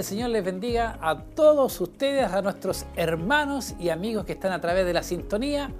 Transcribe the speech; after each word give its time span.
que 0.00 0.02
el 0.02 0.06
Señor 0.06 0.30
les 0.30 0.42
bendiga 0.42 0.98
a 1.02 1.18
todos 1.18 1.78
ustedes, 1.78 2.32
a 2.32 2.40
nuestros 2.40 2.86
hermanos 2.96 3.74
y 3.78 3.90
amigos 3.90 4.24
que 4.24 4.32
están 4.32 4.50
a 4.50 4.58
través 4.58 4.86
de 4.86 4.94
la 4.94 5.02
sintonía. 5.02 5.70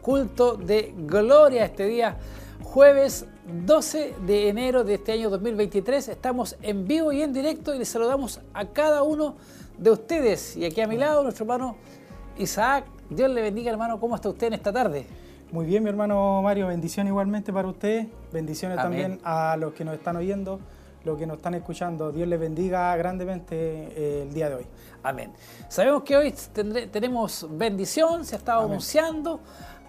Culto 0.00 0.56
de 0.56 0.94
gloria 0.96 1.64
este 1.64 1.86
día, 1.86 2.18
jueves 2.62 3.26
12 3.66 4.14
de 4.24 4.48
enero 4.48 4.84
de 4.84 4.94
este 4.94 5.10
año 5.10 5.28
2023. 5.28 6.06
Estamos 6.06 6.56
en 6.62 6.86
vivo 6.86 7.10
y 7.10 7.22
en 7.22 7.32
directo 7.32 7.74
y 7.74 7.78
les 7.78 7.88
saludamos 7.88 8.40
a 8.54 8.66
cada 8.66 9.02
uno 9.02 9.34
de 9.76 9.90
ustedes. 9.90 10.56
Y 10.56 10.64
aquí 10.64 10.80
a 10.80 10.86
mi 10.86 10.96
lado, 10.96 11.24
nuestro 11.24 11.42
hermano 11.42 11.74
Isaac. 12.38 12.84
Dios 13.10 13.28
le 13.28 13.42
bendiga, 13.42 13.72
hermano. 13.72 13.98
¿Cómo 13.98 14.14
está 14.14 14.28
usted 14.28 14.46
en 14.46 14.52
esta 14.52 14.72
tarde? 14.72 15.04
Muy 15.50 15.66
bien, 15.66 15.82
mi 15.82 15.88
hermano 15.88 16.42
Mario. 16.42 16.68
Bendición 16.68 17.08
igualmente 17.08 17.52
para 17.52 17.66
usted. 17.66 18.06
Bendiciones 18.32 18.76
también 18.76 19.18
a 19.24 19.56
los 19.56 19.72
que 19.72 19.84
nos 19.84 19.94
están 19.94 20.14
oyendo 20.14 20.60
los 21.04 21.18
que 21.18 21.26
nos 21.26 21.38
están 21.38 21.54
escuchando. 21.54 22.12
Dios 22.12 22.28
les 22.28 22.38
bendiga 22.38 22.94
grandemente 22.96 23.54
eh, 23.56 24.22
el 24.22 24.34
día 24.34 24.48
de 24.48 24.56
hoy. 24.56 24.66
Amén. 25.02 25.32
Sabemos 25.68 26.02
que 26.02 26.16
hoy 26.16 26.34
tenemos 26.90 27.46
bendición, 27.50 28.24
se 28.24 28.36
ha 28.36 28.38
estado 28.38 28.64
anunciando. 28.64 29.40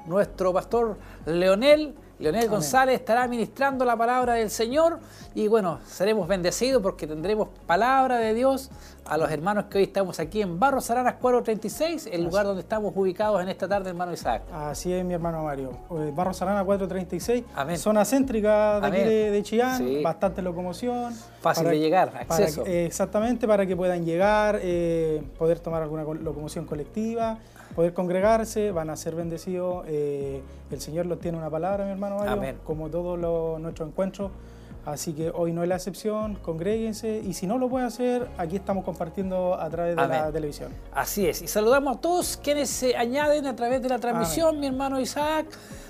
Nuestro 0.05 0.51
pastor 0.51 0.97
Leonel 1.25 1.95
Leonel 2.19 2.47
González 2.47 2.95
estará 2.95 3.27
ministrando 3.27 3.83
la 3.85 3.97
palabra 3.97 4.35
del 4.35 4.49
Señor 4.49 4.99
y 5.33 5.47
bueno, 5.47 5.79
seremos 5.85 6.27
bendecidos 6.27 6.81
porque 6.81 7.07
tendremos 7.07 7.49
palabra 7.65 8.17
de 8.17 8.33
Dios 8.33 8.69
a 9.05 9.17
los 9.17 9.31
hermanos 9.31 9.65
que 9.65 9.79
hoy 9.79 9.83
estamos 9.85 10.19
aquí 10.19 10.41
en 10.41 10.59
Barros 10.59 10.89
Aranas 10.91 11.15
436, 11.15 12.09
el 12.11 12.23
lugar 12.23 12.45
donde 12.45 12.61
estamos 12.61 12.93
ubicados 12.95 13.41
en 13.41 13.49
esta 13.49 13.67
tarde, 13.67 13.89
hermano 13.89 14.13
Isaac. 14.13 14.43
Así 14.53 14.93
es, 14.93 15.03
mi 15.03 15.13
hermano 15.13 15.43
Mario. 15.43 15.71
Barros 16.13 16.41
Aranas 16.41 16.63
436, 16.63 17.43
zona 17.79 18.05
céntrica 18.05 18.79
de 18.79 18.87
aquí 18.87 18.97
de, 18.97 19.43
Chillán, 19.43 20.03
bastante 20.03 20.41
locomoción. 20.41 21.13
Fácil 21.41 21.67
de 21.67 21.79
llegar, 21.79 22.13
acceso. 22.15 22.63
exactamente, 22.65 23.47
para 23.47 23.65
que 23.65 23.75
puedan 23.75 24.05
llegar, 24.05 24.59
eh, 24.61 25.23
poder 25.37 25.59
tomar 25.59 25.81
alguna 25.81 26.03
locomoción 26.03 26.65
colectiva 26.65 27.39
poder 27.75 27.93
congregarse, 27.93 28.71
van 28.71 28.89
a 28.89 28.95
ser 28.95 29.15
bendecidos. 29.15 29.85
Eh, 29.87 30.41
el 30.71 30.81
Señor 30.81 31.05
los 31.05 31.19
tiene 31.19 31.37
una 31.37 31.49
palabra, 31.49 31.85
mi 31.85 31.91
hermano 31.91 32.17
Mario, 32.17 32.55
como 32.63 32.89
todos 32.89 33.19
nuestros 33.59 33.89
encuentros. 33.89 34.31
Así 34.85 35.13
que 35.13 35.31
hoy 35.33 35.53
no 35.53 35.63
es 35.63 35.69
la 35.69 35.75
excepción, 35.75 36.35
congréguense 36.35 37.21
y 37.25 37.33
si 37.33 37.47
no 37.47 37.57
lo 37.57 37.69
pueden 37.69 37.87
hacer, 37.87 38.27
aquí 38.37 38.57
estamos 38.57 38.83
compartiendo 38.83 39.55
a 39.57 39.69
través 39.69 39.95
de 39.95 40.07
la 40.07 40.29
televisión. 40.29 40.73
Así 40.93 41.25
es, 41.25 41.41
y 41.41 41.47
saludamos 41.47 41.95
a 41.97 42.01
todos 42.01 42.35
quienes 42.35 42.69
se 42.69 42.93
añaden 42.97 43.45
a 43.45 43.55
través 43.55 43.81
de 43.81 43.87
la 43.87 43.99
transmisión, 43.99 44.59
mi 44.59 44.67
hermano 44.67 44.99
Isaac, 44.99 45.45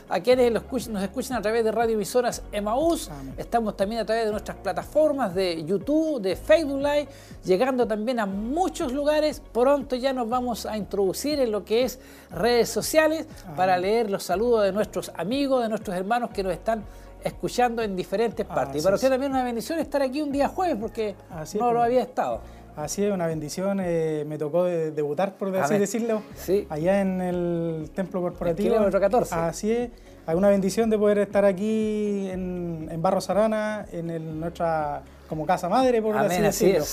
a 0.09 0.19
quienes 0.19 0.51
nos 0.51 1.03
escuchan 1.03 1.37
a 1.37 1.41
través 1.41 1.63
de 1.63 1.71
radio 1.71 1.95
emisoras 1.95 2.43
Emaús, 2.51 3.09
estamos 3.37 3.75
también 3.75 4.01
a 4.01 4.05
través 4.05 4.25
de 4.25 4.31
nuestras 4.31 4.57
plataformas 4.57 5.33
de 5.33 5.63
YouTube, 5.63 6.21
de 6.21 6.35
Facebook 6.35 6.79
Live, 6.79 7.07
llegando 7.43 7.87
también 7.87 8.19
a 8.19 8.25
muchos 8.25 8.91
lugares. 8.91 9.41
Pronto 9.51 9.95
ya 9.95 10.13
nos 10.13 10.29
vamos 10.29 10.65
a 10.65 10.77
introducir 10.77 11.39
en 11.39 11.51
lo 11.51 11.63
que 11.63 11.83
es 11.83 11.99
redes 12.31 12.69
sociales 12.69 13.27
para 13.55 13.77
leer 13.77 14.09
los 14.09 14.23
saludos 14.23 14.63
de 14.63 14.71
nuestros 14.71 15.11
amigos, 15.15 15.63
de 15.63 15.69
nuestros 15.69 15.95
hermanos 15.95 16.29
que 16.31 16.43
nos 16.43 16.53
están 16.53 16.83
escuchando 17.23 17.81
en 17.81 17.95
diferentes 17.95 18.45
partes. 18.45 18.81
y 18.81 18.83
para 18.83 18.95
usted 18.95 19.09
también 19.09 19.31
una 19.31 19.43
bendición 19.43 19.79
estar 19.79 20.01
aquí 20.01 20.21
un 20.21 20.31
día 20.31 20.49
jueves 20.49 20.77
porque 20.79 21.15
no 21.57 21.71
lo 21.71 21.81
había 21.81 22.01
estado. 22.01 22.41
Así 22.75 23.03
es, 23.03 23.13
una 23.13 23.27
bendición. 23.27 23.79
Eh, 23.81 24.25
me 24.27 24.37
tocó 24.37 24.65
debutar, 24.65 25.37
por 25.37 25.55
así 25.57 25.77
decirlo, 25.77 26.21
allá 26.69 27.01
en 27.01 27.21
el 27.21 27.91
templo 27.93 28.21
corporativo. 28.21 28.69
kilómetro 28.69 28.99
14. 28.99 29.35
Así 29.35 29.71
es. 29.71 29.89
Hay 30.25 30.35
una 30.35 30.49
bendición 30.49 30.89
de 30.89 30.97
poder 30.97 31.17
estar 31.17 31.43
aquí 31.43 32.29
en, 32.31 32.87
en 32.89 33.01
Barros 33.01 33.29
Arana, 33.29 33.85
en 33.91 34.39
nuestra 34.39 35.03
como 35.27 35.45
casa 35.45 35.67
madre, 35.67 36.01
por 36.01 36.17
así 36.17 36.41
decirlo. 36.41 36.85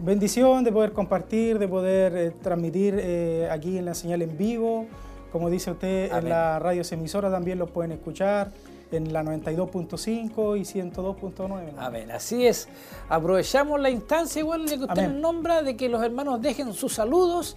Bendición 0.00 0.64
de 0.64 0.72
poder 0.72 0.92
compartir, 0.92 1.58
de 1.58 1.68
poder 1.68 2.16
eh, 2.16 2.32
transmitir 2.42 2.96
eh, 2.98 3.48
aquí 3.50 3.78
en 3.78 3.84
la 3.84 3.94
señal 3.94 4.22
en 4.22 4.36
vivo. 4.36 4.86
Como 5.30 5.50
dice 5.50 5.70
usted, 5.70 6.12
en 6.12 6.28
la 6.28 6.58
radio 6.58 6.82
emisora 6.90 7.30
también 7.30 7.58
lo 7.58 7.66
pueden 7.66 7.92
escuchar 7.92 8.52
en 8.94 9.12
la 9.12 9.22
92.5 9.22 10.58
y 10.58 10.62
102.9. 10.62 11.74
Amén, 11.76 12.10
así 12.10 12.46
es. 12.46 12.68
Aprovechamos 13.08 13.80
la 13.80 13.90
instancia, 13.90 14.40
igual 14.40 14.64
que 14.66 14.76
usted 14.76 15.08
nombra, 15.08 15.62
de 15.62 15.76
que 15.76 15.88
los 15.88 16.02
hermanos 16.02 16.40
dejen 16.40 16.72
sus 16.72 16.94
saludos, 16.94 17.56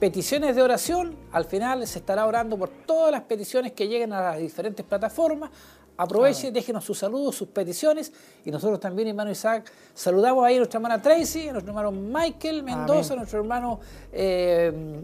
peticiones 0.00 0.56
de 0.56 0.62
oración. 0.62 1.14
Al 1.32 1.44
final 1.44 1.86
se 1.86 1.98
estará 1.98 2.26
orando 2.26 2.58
por 2.58 2.68
todas 2.68 3.12
las 3.12 3.22
peticiones 3.22 3.72
que 3.72 3.88
lleguen 3.88 4.12
a 4.12 4.22
las 4.22 4.38
diferentes 4.38 4.84
plataformas. 4.84 5.50
Aproveche, 6.00 6.52
déjenos 6.52 6.84
sus 6.84 6.96
saludos, 6.96 7.34
sus 7.34 7.48
peticiones. 7.48 8.12
Y 8.44 8.52
nosotros 8.52 8.78
también, 8.78 9.08
hermano 9.08 9.32
Isaac, 9.32 9.68
saludamos 9.92 10.44
ahí 10.44 10.54
a 10.54 10.58
nuestra 10.58 10.78
hermana 10.78 11.02
Tracy, 11.02 11.48
a 11.48 11.52
nuestro 11.52 11.72
hermano 11.72 11.90
Michael 11.90 12.62
Mendoza, 12.62 13.14
a 13.14 13.16
nuestro 13.16 13.40
hermano 13.40 13.80
eh, 14.12 15.02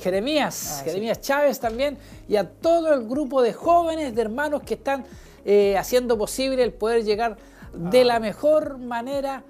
Jeremías, 0.00 0.80
ah, 0.80 0.84
Jeremías 0.84 1.20
Chávez 1.20 1.60
también, 1.60 1.96
y 2.28 2.34
a 2.34 2.50
todo 2.50 2.92
el 2.92 3.06
grupo 3.06 3.40
de 3.40 3.52
jóvenes, 3.52 4.16
de 4.16 4.22
hermanos 4.22 4.64
que 4.64 4.74
están 4.74 5.04
eh, 5.44 5.78
haciendo 5.78 6.18
posible 6.18 6.64
el 6.64 6.72
poder 6.72 7.04
llegar 7.04 7.36
de 7.72 8.00
ah. 8.00 8.04
la 8.04 8.18
mejor 8.18 8.78
manera 8.78 9.44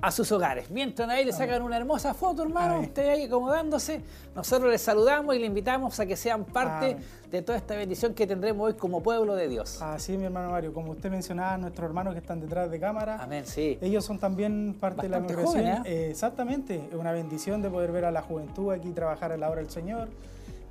a 0.00 0.10
sus 0.10 0.30
hogares. 0.32 0.70
Mientras 0.70 1.08
ahí 1.08 1.24
le 1.24 1.32
sacan 1.32 1.62
una 1.62 1.76
hermosa 1.76 2.14
foto, 2.14 2.42
hermano, 2.42 2.80
usted 2.80 3.08
ahí 3.08 3.24
acomodándose, 3.24 4.00
nosotros 4.34 4.70
les 4.70 4.80
saludamos 4.80 5.34
y 5.34 5.38
le 5.38 5.46
invitamos 5.46 5.98
a 5.98 6.06
que 6.06 6.16
sean 6.16 6.44
parte 6.44 6.96
de 7.30 7.42
toda 7.42 7.58
esta 7.58 7.74
bendición 7.74 8.14
que 8.14 8.26
tendremos 8.26 8.66
hoy 8.66 8.74
como 8.74 9.02
pueblo 9.02 9.34
de 9.34 9.48
Dios. 9.48 9.82
Así 9.82 10.16
mi 10.16 10.24
hermano 10.24 10.50
Mario, 10.50 10.72
como 10.72 10.92
usted 10.92 11.10
mencionaba, 11.10 11.56
nuestros 11.58 11.86
hermanos 11.86 12.14
que 12.14 12.20
están 12.20 12.40
detrás 12.40 12.70
de 12.70 12.78
cámara, 12.78 13.18
Amén, 13.20 13.44
sí. 13.46 13.78
ellos 13.80 14.04
son 14.04 14.18
también 14.18 14.76
parte 14.78 15.02
de 15.02 15.08
la 15.08 15.18
congregación. 15.18 15.66
¿eh? 15.66 15.82
Eh, 15.84 16.08
exactamente, 16.10 16.88
es 16.90 16.94
una 16.94 17.12
bendición 17.12 17.60
de 17.62 17.70
poder 17.70 17.92
ver 17.92 18.04
a 18.04 18.10
la 18.10 18.22
juventud 18.22 18.72
aquí 18.72 18.90
trabajar 18.90 19.32
a 19.32 19.36
la 19.36 19.50
hora 19.50 19.60
del 19.60 19.70
Señor 19.70 20.08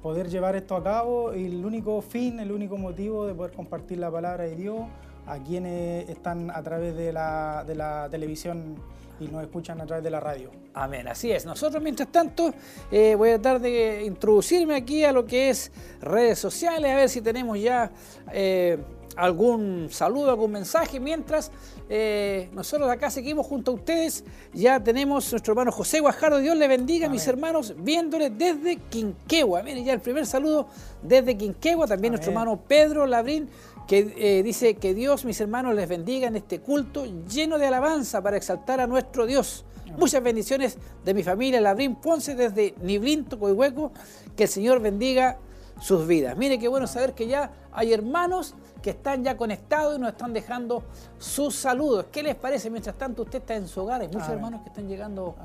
poder 0.01 0.29
llevar 0.29 0.55
esto 0.55 0.75
a 0.75 0.83
cabo 0.83 1.33
y 1.33 1.47
el 1.47 1.65
único 1.65 2.01
fin, 2.01 2.39
el 2.39 2.51
único 2.51 2.77
motivo 2.77 3.25
de 3.25 3.33
poder 3.33 3.51
compartir 3.51 3.97
la 3.97 4.11
palabra 4.11 4.45
de 4.45 4.55
Dios 4.55 4.81
a 5.25 5.38
quienes 5.39 6.07
están 6.07 6.49
a 6.51 6.63
través 6.63 6.95
de 6.95 7.11
la, 7.11 7.63
de 7.67 7.75
la 7.75 8.07
televisión 8.09 8.75
y 9.19 9.28
nos 9.28 9.44
escuchan 9.44 9.81
a 9.81 9.85
través 9.85 10.03
de 10.03 10.09
la 10.09 10.19
radio. 10.19 10.51
Amén, 10.73 11.07
así 11.07 11.31
es. 11.31 11.45
Nosotros, 11.45 11.81
mientras 11.81 12.11
tanto, 12.11 12.53
eh, 12.91 13.16
voy 13.16 13.29
a 13.29 13.41
tratar 13.41 13.61
de 13.61 14.03
introducirme 14.05 14.75
aquí 14.75 15.03
a 15.03 15.11
lo 15.11 15.25
que 15.25 15.50
es 15.50 15.72
redes 16.01 16.39
sociales, 16.39 16.91
a 16.91 16.95
ver 16.95 17.09
si 17.09 17.22
tenemos 17.22 17.59
ya 17.59 17.91
eh, 18.31 18.77
algún 19.16 19.88
saludo, 19.89 20.29
algún 20.29 20.51
mensaje, 20.51 21.00
mientras 21.00 21.51
eh, 21.89 22.50
nosotros 22.53 22.89
acá 22.89 23.09
seguimos 23.09 23.45
junto 23.47 23.72
a 23.72 23.73
ustedes. 23.75 24.23
Ya 24.53 24.81
tenemos 24.81 25.31
nuestro 25.31 25.53
hermano 25.53 25.72
José 25.72 26.00
Guajardo, 26.00 26.39
Dios 26.39 26.56
le 26.56 26.67
bendiga, 26.67 27.09
mis 27.09 27.27
hermanos, 27.27 27.73
viéndole 27.77 28.29
desde 28.29 28.77
Quinquegua. 28.77 29.63
Miren 29.63 29.83
ya 29.83 29.94
el 29.94 30.01
primer 30.01 30.25
saludo 30.25 30.67
desde 31.01 31.35
Quinquegua, 31.35 31.88
también 31.88 32.13
nuestro 32.13 32.31
hermano 32.31 32.59
Pedro 32.68 33.06
Labrín 33.06 33.50
que 33.88 34.13
eh, 34.18 34.44
dice 34.44 34.75
que 34.75 34.94
Dios, 34.94 35.24
mis 35.24 35.39
hermanos, 35.39 35.74
les 35.74 35.88
bendiga 35.88 36.28
en 36.28 36.36
este 36.36 36.60
culto 36.60 37.06
lleno 37.06 37.57
de 37.57 37.68
alabanza 37.68 38.22
para 38.22 38.38
exaltar 38.38 38.81
a 38.81 38.88
nuestro 38.88 39.25
Dios. 39.25 39.66
Muchas 39.98 40.22
bendiciones 40.22 40.78
de 41.06 41.13
mi 41.13 41.24
familia, 41.24 41.62
Labrín 41.62 41.95
Ponce, 41.95 42.36
desde 42.36 42.75
Niblinto, 42.81 43.39
Coihueco. 43.39 43.94
Que 44.36 44.44
el 44.44 44.50
Señor 44.50 44.81
bendiga 44.81 45.38
sus 45.80 46.06
vidas. 46.06 46.36
Mire 46.38 46.60
qué 46.60 46.68
bueno 46.68 46.86
saber 46.88 47.13
que 47.13 47.28
ya 47.28 47.51
hay 47.72 47.94
hermanos 47.94 48.56
que 48.81 48.92
están 48.92 49.24
ya 49.24 49.38
conectados 49.38 49.98
y 49.98 50.01
nos 50.01 50.12
están 50.12 50.33
dejando 50.33 50.83
sus 51.18 51.56
saludos. 51.56 52.07
¿Qué 52.12 52.24
les 52.24 52.36
parece? 52.36 52.69
Mientras 52.69 52.98
tanto 52.98 53.24
usted 53.24 53.40
está 53.40 53.56
en 53.56 53.68
su 53.68 53.81
hogar, 53.81 54.01
hay 54.01 54.07
muchos 54.07 54.30
hermanos 54.30 54.62
que 54.62 54.69
están 54.69 54.88
llegando 54.88 55.36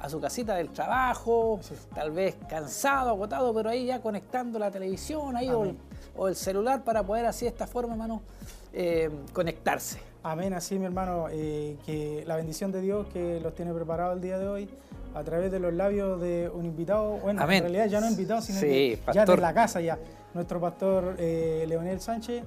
a 0.00 0.08
su 0.08 0.20
casita 0.20 0.56
del 0.56 0.70
trabajo, 0.70 1.60
tal 1.94 2.10
vez 2.10 2.36
cansado, 2.48 3.10
agotado, 3.10 3.54
pero 3.54 3.70
ahí 3.70 3.86
ya 3.86 4.00
conectando 4.00 4.58
la 4.58 4.70
televisión 4.70 5.36
ahí 5.36 5.48
o 5.50 5.64
el, 5.64 5.76
celular 6.34 6.84
para 6.84 7.02
poder 7.02 7.26
así 7.26 7.44
de 7.44 7.50
esta 7.50 7.66
forma, 7.66 7.92
hermano, 7.92 8.22
eh, 8.72 9.10
conectarse. 9.32 10.00
Amén, 10.22 10.54
así 10.54 10.78
mi 10.78 10.86
hermano, 10.86 11.26
eh, 11.30 11.76
que 11.84 12.24
la 12.26 12.36
bendición 12.36 12.70
de 12.70 12.80
Dios 12.80 13.06
que 13.12 13.40
los 13.40 13.54
tiene 13.54 13.72
preparado 13.72 14.12
el 14.12 14.20
día 14.20 14.38
de 14.38 14.46
hoy 14.46 14.68
a 15.14 15.22
través 15.24 15.50
de 15.50 15.58
los 15.58 15.74
labios 15.74 16.20
de 16.20 16.50
un 16.52 16.64
invitado, 16.64 17.18
bueno, 17.18 17.42
en 17.42 17.48
realidad 17.48 17.86
ya 17.86 18.00
no 18.00 18.08
invitado, 18.08 18.40
sino 18.40 18.60
que 18.60 18.98
ya 19.12 19.24
de 19.24 19.36
la 19.36 19.52
casa 19.52 19.80
ya, 19.80 19.98
nuestro 20.32 20.60
pastor 20.60 21.16
eh, 21.18 21.64
Leonel 21.68 22.00
Sánchez. 22.00 22.44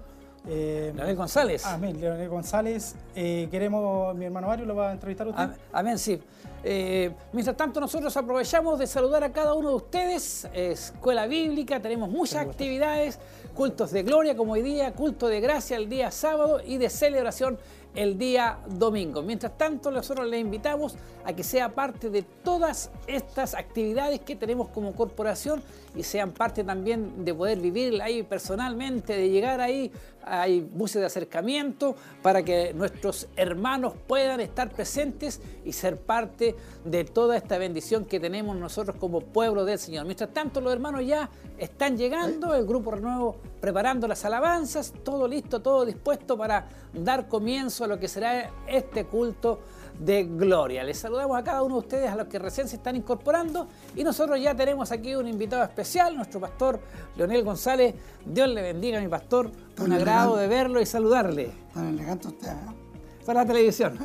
Eh, 0.47 0.93
Leonel 0.95 1.15
González. 1.15 1.65
Amén, 1.65 1.99
Leonel 1.99 2.29
González. 2.29 2.95
Eh, 3.15 3.47
queremos, 3.49 4.15
mi 4.15 4.25
hermano 4.25 4.47
Mario 4.47 4.65
lo 4.65 4.75
va 4.75 4.89
a 4.89 4.93
entrevistar 4.93 5.27
usted. 5.27 5.49
Amén, 5.71 5.97
sí. 5.97 6.19
Eh, 6.63 7.11
mientras 7.33 7.55
tanto, 7.57 7.79
nosotros 7.79 8.15
aprovechamos 8.15 8.79
de 8.79 8.87
saludar 8.87 9.23
a 9.23 9.31
cada 9.31 9.53
uno 9.53 9.69
de 9.69 9.75
ustedes. 9.75 10.47
Escuela 10.53 11.27
Bíblica, 11.27 11.81
tenemos 11.81 12.09
muchas 12.09 12.41
actividades, 12.47 13.19
cultos 13.53 13.91
de 13.91 14.03
gloria 14.03 14.35
como 14.35 14.53
hoy 14.53 14.61
día, 14.61 14.93
culto 14.93 15.27
de 15.27 15.41
gracia 15.41 15.77
el 15.77 15.89
día 15.89 16.11
sábado 16.11 16.61
y 16.65 16.77
de 16.77 16.89
celebración 16.89 17.57
el 17.95 18.17
día 18.17 18.59
domingo. 18.67 19.21
Mientras 19.21 19.57
tanto, 19.57 19.89
nosotros 19.89 20.27
les 20.27 20.41
invitamos 20.41 20.95
a 21.23 21.33
que 21.33 21.43
sea 21.43 21.73
parte 21.73 22.09
de 22.09 22.21
todas 22.21 22.91
estas 23.07 23.55
actividades 23.55 24.19
que 24.19 24.35
tenemos 24.35 24.69
como 24.69 24.93
corporación 24.93 25.63
y 25.95 26.03
sean 26.03 26.31
parte 26.31 26.63
también 26.63 27.23
de 27.23 27.33
poder 27.33 27.59
vivir 27.59 28.01
ahí 28.01 28.23
personalmente, 28.23 29.15
de 29.15 29.29
llegar 29.29 29.61
ahí, 29.61 29.91
hay 30.25 30.61
buses 30.61 31.01
de 31.01 31.05
acercamiento 31.05 31.95
para 32.21 32.43
que 32.43 32.73
nuestros 32.73 33.27
hermanos 33.35 33.93
puedan 34.07 34.39
estar 34.39 34.71
presentes 34.71 35.41
y 35.63 35.71
ser 35.71 35.97
parte 35.97 36.55
de 36.83 37.03
toda 37.05 37.37
esta 37.37 37.57
bendición 37.57 38.05
que 38.05 38.19
tenemos 38.19 38.57
nosotros 38.57 38.97
como 38.97 39.21
pueblo 39.21 39.65
del 39.65 39.79
Señor. 39.79 40.05
Mientras 40.05 40.33
tanto, 40.33 40.61
los 40.61 40.73
hermanos 40.73 41.05
ya 41.05 41.29
están 41.57 41.97
llegando, 41.97 42.55
el 42.55 42.65
grupo 42.65 42.91
Renuevo 42.91 43.37
preparando 43.61 44.07
las 44.07 44.25
alabanzas, 44.25 44.93
todo 45.03 45.27
listo, 45.27 45.61
todo 45.61 45.85
dispuesto 45.85 46.37
para 46.37 46.67
dar 46.93 47.27
comienzo 47.27 47.83
a 47.83 47.87
lo 47.87 47.99
que 47.99 48.07
será 48.07 48.51
este 48.67 49.05
culto 49.05 49.59
de 49.99 50.23
gloria. 50.23 50.83
Les 50.83 50.97
saludamos 50.97 51.37
a 51.37 51.43
cada 51.43 51.63
uno 51.63 51.75
de 51.75 51.79
ustedes, 51.79 52.09
a 52.09 52.15
los 52.15 52.27
que 52.27 52.39
recién 52.39 52.67
se 52.67 52.75
están 52.77 52.95
incorporando 52.95 53.67
y 53.95 54.03
nosotros 54.03 54.39
ya 54.41 54.55
tenemos 54.55 54.91
aquí 54.91 55.15
un 55.15 55.27
invitado 55.27 55.63
especial, 55.63 56.15
nuestro 56.15 56.39
pastor 56.39 56.79
Leonel 57.15 57.43
González. 57.43 57.95
Dios 58.25 58.49
le 58.49 58.61
bendiga, 58.61 58.99
mi 58.99 59.07
pastor. 59.07 59.51
un 59.79 59.93
agrado 59.93 60.37
de 60.37 60.47
verlo 60.47 60.81
y 60.81 60.85
saludarle. 60.85 61.51
Tan 61.73 61.87
elegante 61.87 62.27
usted, 62.27 62.49
¿eh? 62.49 62.85
Para 63.25 63.41
la 63.41 63.47
televisión. 63.47 63.97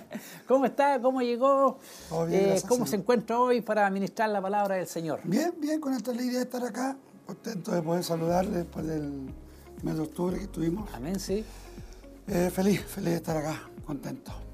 ¿Cómo 0.46 0.64
está? 0.66 1.00
¿Cómo 1.00 1.20
llegó? 1.20 1.78
Eh, 2.30 2.62
¿Cómo 2.68 2.86
se 2.86 2.94
encuentra 2.94 3.40
hoy 3.40 3.60
para 3.60 3.90
ministrar 3.90 4.30
la 4.30 4.40
palabra 4.40 4.76
del 4.76 4.86
Señor? 4.86 5.20
Bien, 5.24 5.52
bien, 5.58 5.80
con 5.80 5.92
esta 5.94 6.12
alegría 6.12 6.38
de 6.38 6.44
estar 6.44 6.64
acá. 6.64 6.96
Contento 7.26 7.72
de 7.72 7.82
poder 7.82 8.04
saludarle 8.04 8.58
después 8.58 8.86
del 8.86 9.34
mes 9.82 9.96
de 9.96 10.00
octubre 10.00 10.38
que 10.38 10.44
estuvimos. 10.44 10.88
Amén, 10.94 11.18
sí. 11.18 11.44
Eh, 12.28 12.50
feliz, 12.54 12.84
feliz 12.84 13.10
de 13.10 13.16
estar 13.16 13.36
acá, 13.36 13.68
contento. 13.84 14.47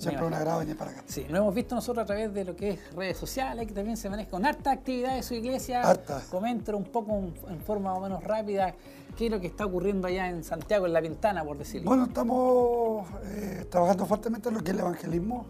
Siempre 0.00 0.26
un 0.26 0.32
agrado 0.32 0.60
venir 0.60 0.78
para 0.78 0.92
acá. 0.92 1.04
Sí, 1.06 1.26
lo 1.28 1.36
hemos 1.36 1.54
visto 1.54 1.74
nosotros 1.74 2.04
a 2.04 2.06
través 2.06 2.32
de 2.32 2.44
lo 2.44 2.56
que 2.56 2.70
es 2.70 2.94
redes 2.94 3.18
sociales, 3.18 3.66
que 3.66 3.74
también 3.74 3.98
se 3.98 4.08
maneja 4.08 4.30
con 4.30 4.46
harta 4.46 4.70
actividad 4.70 5.14
de 5.14 5.22
su 5.22 5.34
iglesia. 5.34 5.82
Harta. 5.82 6.22
Comenta 6.30 6.74
un 6.74 6.84
poco 6.84 7.12
en 7.48 7.60
forma 7.60 7.90
más 7.90 7.98
o 7.98 8.00
menos 8.00 8.24
rápida 8.24 8.74
qué 9.18 9.26
es 9.26 9.30
lo 9.30 9.38
que 9.38 9.48
está 9.48 9.66
ocurriendo 9.66 10.08
allá 10.08 10.28
en 10.30 10.42
Santiago, 10.42 10.86
en 10.86 10.94
La 10.94 11.02
Pintana, 11.02 11.44
por 11.44 11.58
decirlo. 11.58 11.86
Bueno, 11.86 12.04
estamos 12.04 13.06
eh, 13.24 13.66
trabajando 13.70 14.06
fuertemente 14.06 14.48
en 14.48 14.54
lo 14.54 14.60
que 14.62 14.70
es 14.70 14.74
el 14.74 14.80
evangelismo. 14.80 15.44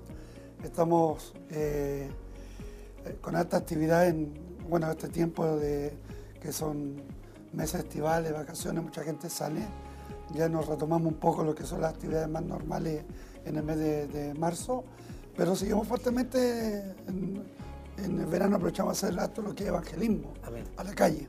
Estamos 0.64 1.32
eh, 1.50 2.11
eh, 3.05 3.19
con 3.20 3.37
alta 3.37 3.56
actividad 3.56 4.08
en, 4.08 4.35
bueno, 4.69 4.91
este 4.91 5.08
tiempo 5.08 5.47
de 5.47 5.97
que 6.41 6.52
son 6.52 7.00
meses 7.52 7.85
estivales, 7.85 8.32
vacaciones, 8.32 8.82
mucha 8.82 9.05
gente 9.05 9.31
sale. 9.31 9.61
Ya 10.35 10.49
nos 10.49 10.67
retomamos 10.67 11.06
un 11.06 11.19
poco 11.19 11.44
lo 11.44 11.55
que 11.55 11.62
son 11.64 11.81
las 11.82 11.94
actividades 11.94 12.29
más 12.29 12.43
normales 12.43 13.05
en 13.50 13.58
el 13.58 13.62
mes 13.64 13.79
de, 14.12 14.35
marzo, 14.35 14.85
pero 15.37 15.55
seguimos 15.55 15.87
fuertemente 15.87 16.94
en, 17.06 17.44
el 17.99 18.26
verano 18.26 18.56
aprovechamos 18.56 19.02
a 19.02 19.06
hacer 19.06 19.20
acto 19.20 19.43
lo 19.43 19.55
que 19.55 19.64
es 19.64 19.69
evangelismo 19.69 20.32
a 20.76 20.85
la 20.85 20.94
calle. 20.94 21.29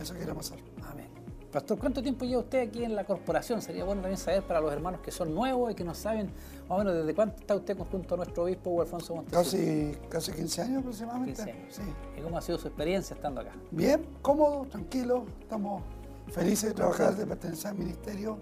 Eso 0.00 0.14
queremos 0.14 0.50
hacer. 0.50 0.64
Amén. 0.90 1.06
Pastor, 1.52 1.78
¿cuánto 1.78 2.02
tiempo 2.02 2.24
lleva 2.24 2.42
usted 2.42 2.68
aquí 2.68 2.84
en 2.84 2.94
la 2.94 3.04
corporación? 3.04 3.62
Sería 3.62 3.84
bueno 3.84 4.02
también 4.02 4.18
saber 4.18 4.42
para 4.42 4.60
los 4.60 4.72
hermanos 4.72 5.00
que 5.00 5.10
son 5.10 5.32
nuevos 5.32 5.70
y 5.70 5.74
que 5.74 5.84
no 5.84 5.94
saben 5.94 6.26
más 6.68 6.70
o 6.70 6.78
menos 6.78 6.94
desde 6.94 7.14
cuánto 7.14 7.40
está 7.40 7.54
usted 7.54 7.78
junto 7.78 8.14
a 8.14 8.16
nuestro 8.18 8.44
obispo 8.44 8.82
Alfonso 8.82 9.14
Montesinos. 9.14 9.46
Casi, 9.46 10.08
casi 10.08 10.32
15 10.32 10.62
años 10.62 10.78
aproximadamente. 10.80 11.44
15 11.44 11.50
años. 11.50 11.74
Sí. 11.74 11.82
¿Y 12.18 12.20
cómo 12.20 12.36
ha 12.36 12.42
sido 12.42 12.58
su 12.58 12.68
experiencia 12.68 13.14
estando 13.14 13.40
acá? 13.40 13.52
Bien, 13.70 14.04
cómodo, 14.20 14.66
tranquilo, 14.66 15.24
estamos 15.40 15.82
felices 16.32 16.70
de 16.70 16.74
trabajar, 16.74 17.16
de 17.16 17.26
pertenecer 17.26 17.70
al 17.70 17.78
ministerio 17.78 18.38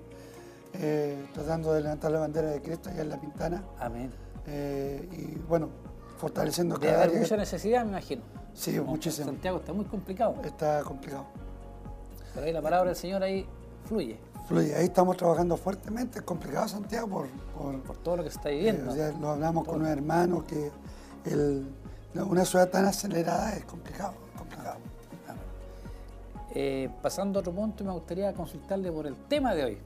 eh, 0.81 1.27
tratando 1.33 1.73
de 1.73 1.83
levantar 1.83 2.11
la 2.11 2.21
bandera 2.21 2.51
de 2.51 2.61
Cristo 2.61 2.91
allá 2.91 3.03
en 3.03 3.09
La 3.09 3.21
Pintana. 3.21 3.65
Amén. 3.79 4.13
Eh, 4.47 5.09
y 5.13 5.39
bueno, 5.49 5.69
fortaleciendo 6.19 6.79
cada 6.79 7.05
área. 7.05 7.19
mucha 7.19 7.37
necesidad, 7.37 7.85
me 7.85 7.91
imagino. 7.91 8.23
Sí, 8.55 8.79
muchísimo. 8.81 9.27
Santiago 9.27 9.59
está 9.59 9.73
muy 9.73 9.85
complicado. 9.85 10.37
Está 10.45 10.83
complicado. 10.83 11.27
Pero 12.35 12.47
ahí 12.47 12.53
la 12.53 12.63
palabra 12.63 12.89
del 12.89 12.97
Señor 12.97 13.23
ahí 13.23 13.47
fluye. 13.87 14.19
Fluye, 14.49 14.75
ahí 14.75 14.87
estamos 14.87 15.17
trabajando 15.17 15.57
fuertemente. 15.57 16.19
Es 16.19 16.25
complicado 16.25 16.69
Santiago 16.69 17.09
por, 17.09 17.29
por, 17.83 17.97
todo 17.99 18.19
lo 18.19 18.25
que 18.25 18.31
se 18.31 18.37
está 18.37 18.51
viviendo. 18.51 18.95
Eh, 18.95 19.15
lo 19.21 19.31
hablamos 19.31 19.67
con 19.67 19.81
un 19.81 19.87
hermano 19.87 20.45
que 20.45 20.71
el, 21.25 21.67
una 22.15 22.45
ciudad 22.45 22.69
tan 22.69 22.85
acelerada 22.85 23.55
es 23.55 23.65
complicado. 23.65 24.15
complicado. 24.37 24.79
pasando 27.03 27.39
a 27.39 27.41
otro 27.41 27.53
punto, 27.53 27.85
me 27.85 27.93
gustaría 27.93 28.33
consultarle 28.33 28.93
por 28.93 29.07
el 29.07 29.17
tema 29.29 29.55
de 29.55 29.65
hoy. 29.65 29.79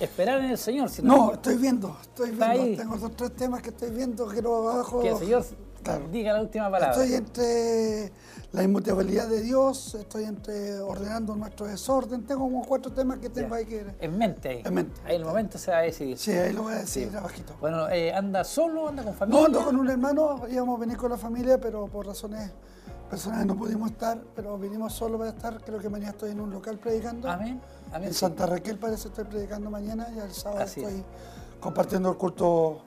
Esperar 0.00 0.40
en 0.40 0.50
el 0.50 0.58
Señor. 0.58 0.88
Si 0.90 1.02
no, 1.02 1.32
estoy 1.32 1.56
viendo, 1.56 1.96
estoy 2.00 2.30
viendo. 2.30 2.82
Tengo 2.82 2.96
dos 2.96 3.16
tres 3.16 3.34
temas 3.34 3.62
que 3.62 3.70
estoy 3.70 3.90
viendo, 3.90 4.26
quiero 4.26 4.68
abajo. 4.68 5.00
Que 5.00 5.10
el 5.10 5.18
Señor 5.18 5.44
diga 6.12 6.32
la 6.32 6.42
última 6.42 6.70
palabra. 6.70 6.90
Estoy 6.90 7.14
entre 7.14 8.12
la 8.52 8.62
inmutabilidad 8.62 9.28
de 9.28 9.42
Dios, 9.42 9.94
estoy 9.94 10.24
entre 10.24 10.78
ordenando 10.80 11.34
nuestro 11.34 11.66
desorden. 11.66 12.24
Tengo 12.24 12.42
como 12.42 12.64
cuatro 12.64 12.92
temas 12.92 13.18
que 13.18 13.28
tengo 13.28 13.54
ahí 13.54 13.64
que. 13.64 13.86
En 14.00 14.18
mente 14.18 14.48
ahí. 14.48 14.62
En 14.64 14.74
mente. 14.74 15.00
Ahí 15.04 15.16
en 15.16 15.22
el 15.22 15.26
momento 15.26 15.58
se 15.58 15.70
va 15.70 15.78
a 15.78 15.82
decidir. 15.82 16.18
Sí, 16.18 16.32
ahí 16.32 16.52
lo 16.52 16.64
voy 16.64 16.74
a 16.74 16.78
decir 16.78 17.10
abajito. 17.16 17.54
Bueno, 17.60 17.88
eh, 17.88 18.12
¿anda 18.12 18.44
solo? 18.44 18.88
¿Anda 18.88 19.02
con 19.02 19.14
familia? 19.14 19.40
No, 19.40 19.46
ando 19.46 19.64
con 19.64 19.76
un 19.76 19.88
hermano, 19.88 20.42
íbamos 20.50 20.76
a 20.76 20.80
venir 20.80 20.96
con 20.96 21.10
la 21.10 21.18
familia, 21.18 21.58
pero 21.58 21.86
por 21.86 22.06
razones 22.06 22.52
personales 23.10 23.46
no 23.46 23.56
pudimos 23.56 23.90
estar, 23.90 24.18
pero 24.36 24.58
vinimos 24.58 24.92
solo 24.92 25.18
para 25.18 25.30
estar. 25.30 25.60
Creo 25.64 25.78
que 25.78 25.88
mañana 25.88 26.10
estoy 26.10 26.30
en 26.30 26.40
un 26.40 26.50
local 26.50 26.78
predicando. 26.78 27.30
Amén. 27.30 27.60
En 27.94 28.14
Santa 28.14 28.46
Raquel 28.46 28.78
parece 28.78 29.08
estoy 29.08 29.24
predicando 29.24 29.70
mañana 29.70 30.08
y 30.14 30.18
el 30.18 30.32
sábado 30.32 30.64
estoy 30.64 31.04
compartiendo 31.60 32.10
el 32.10 32.16
culto. 32.16 32.82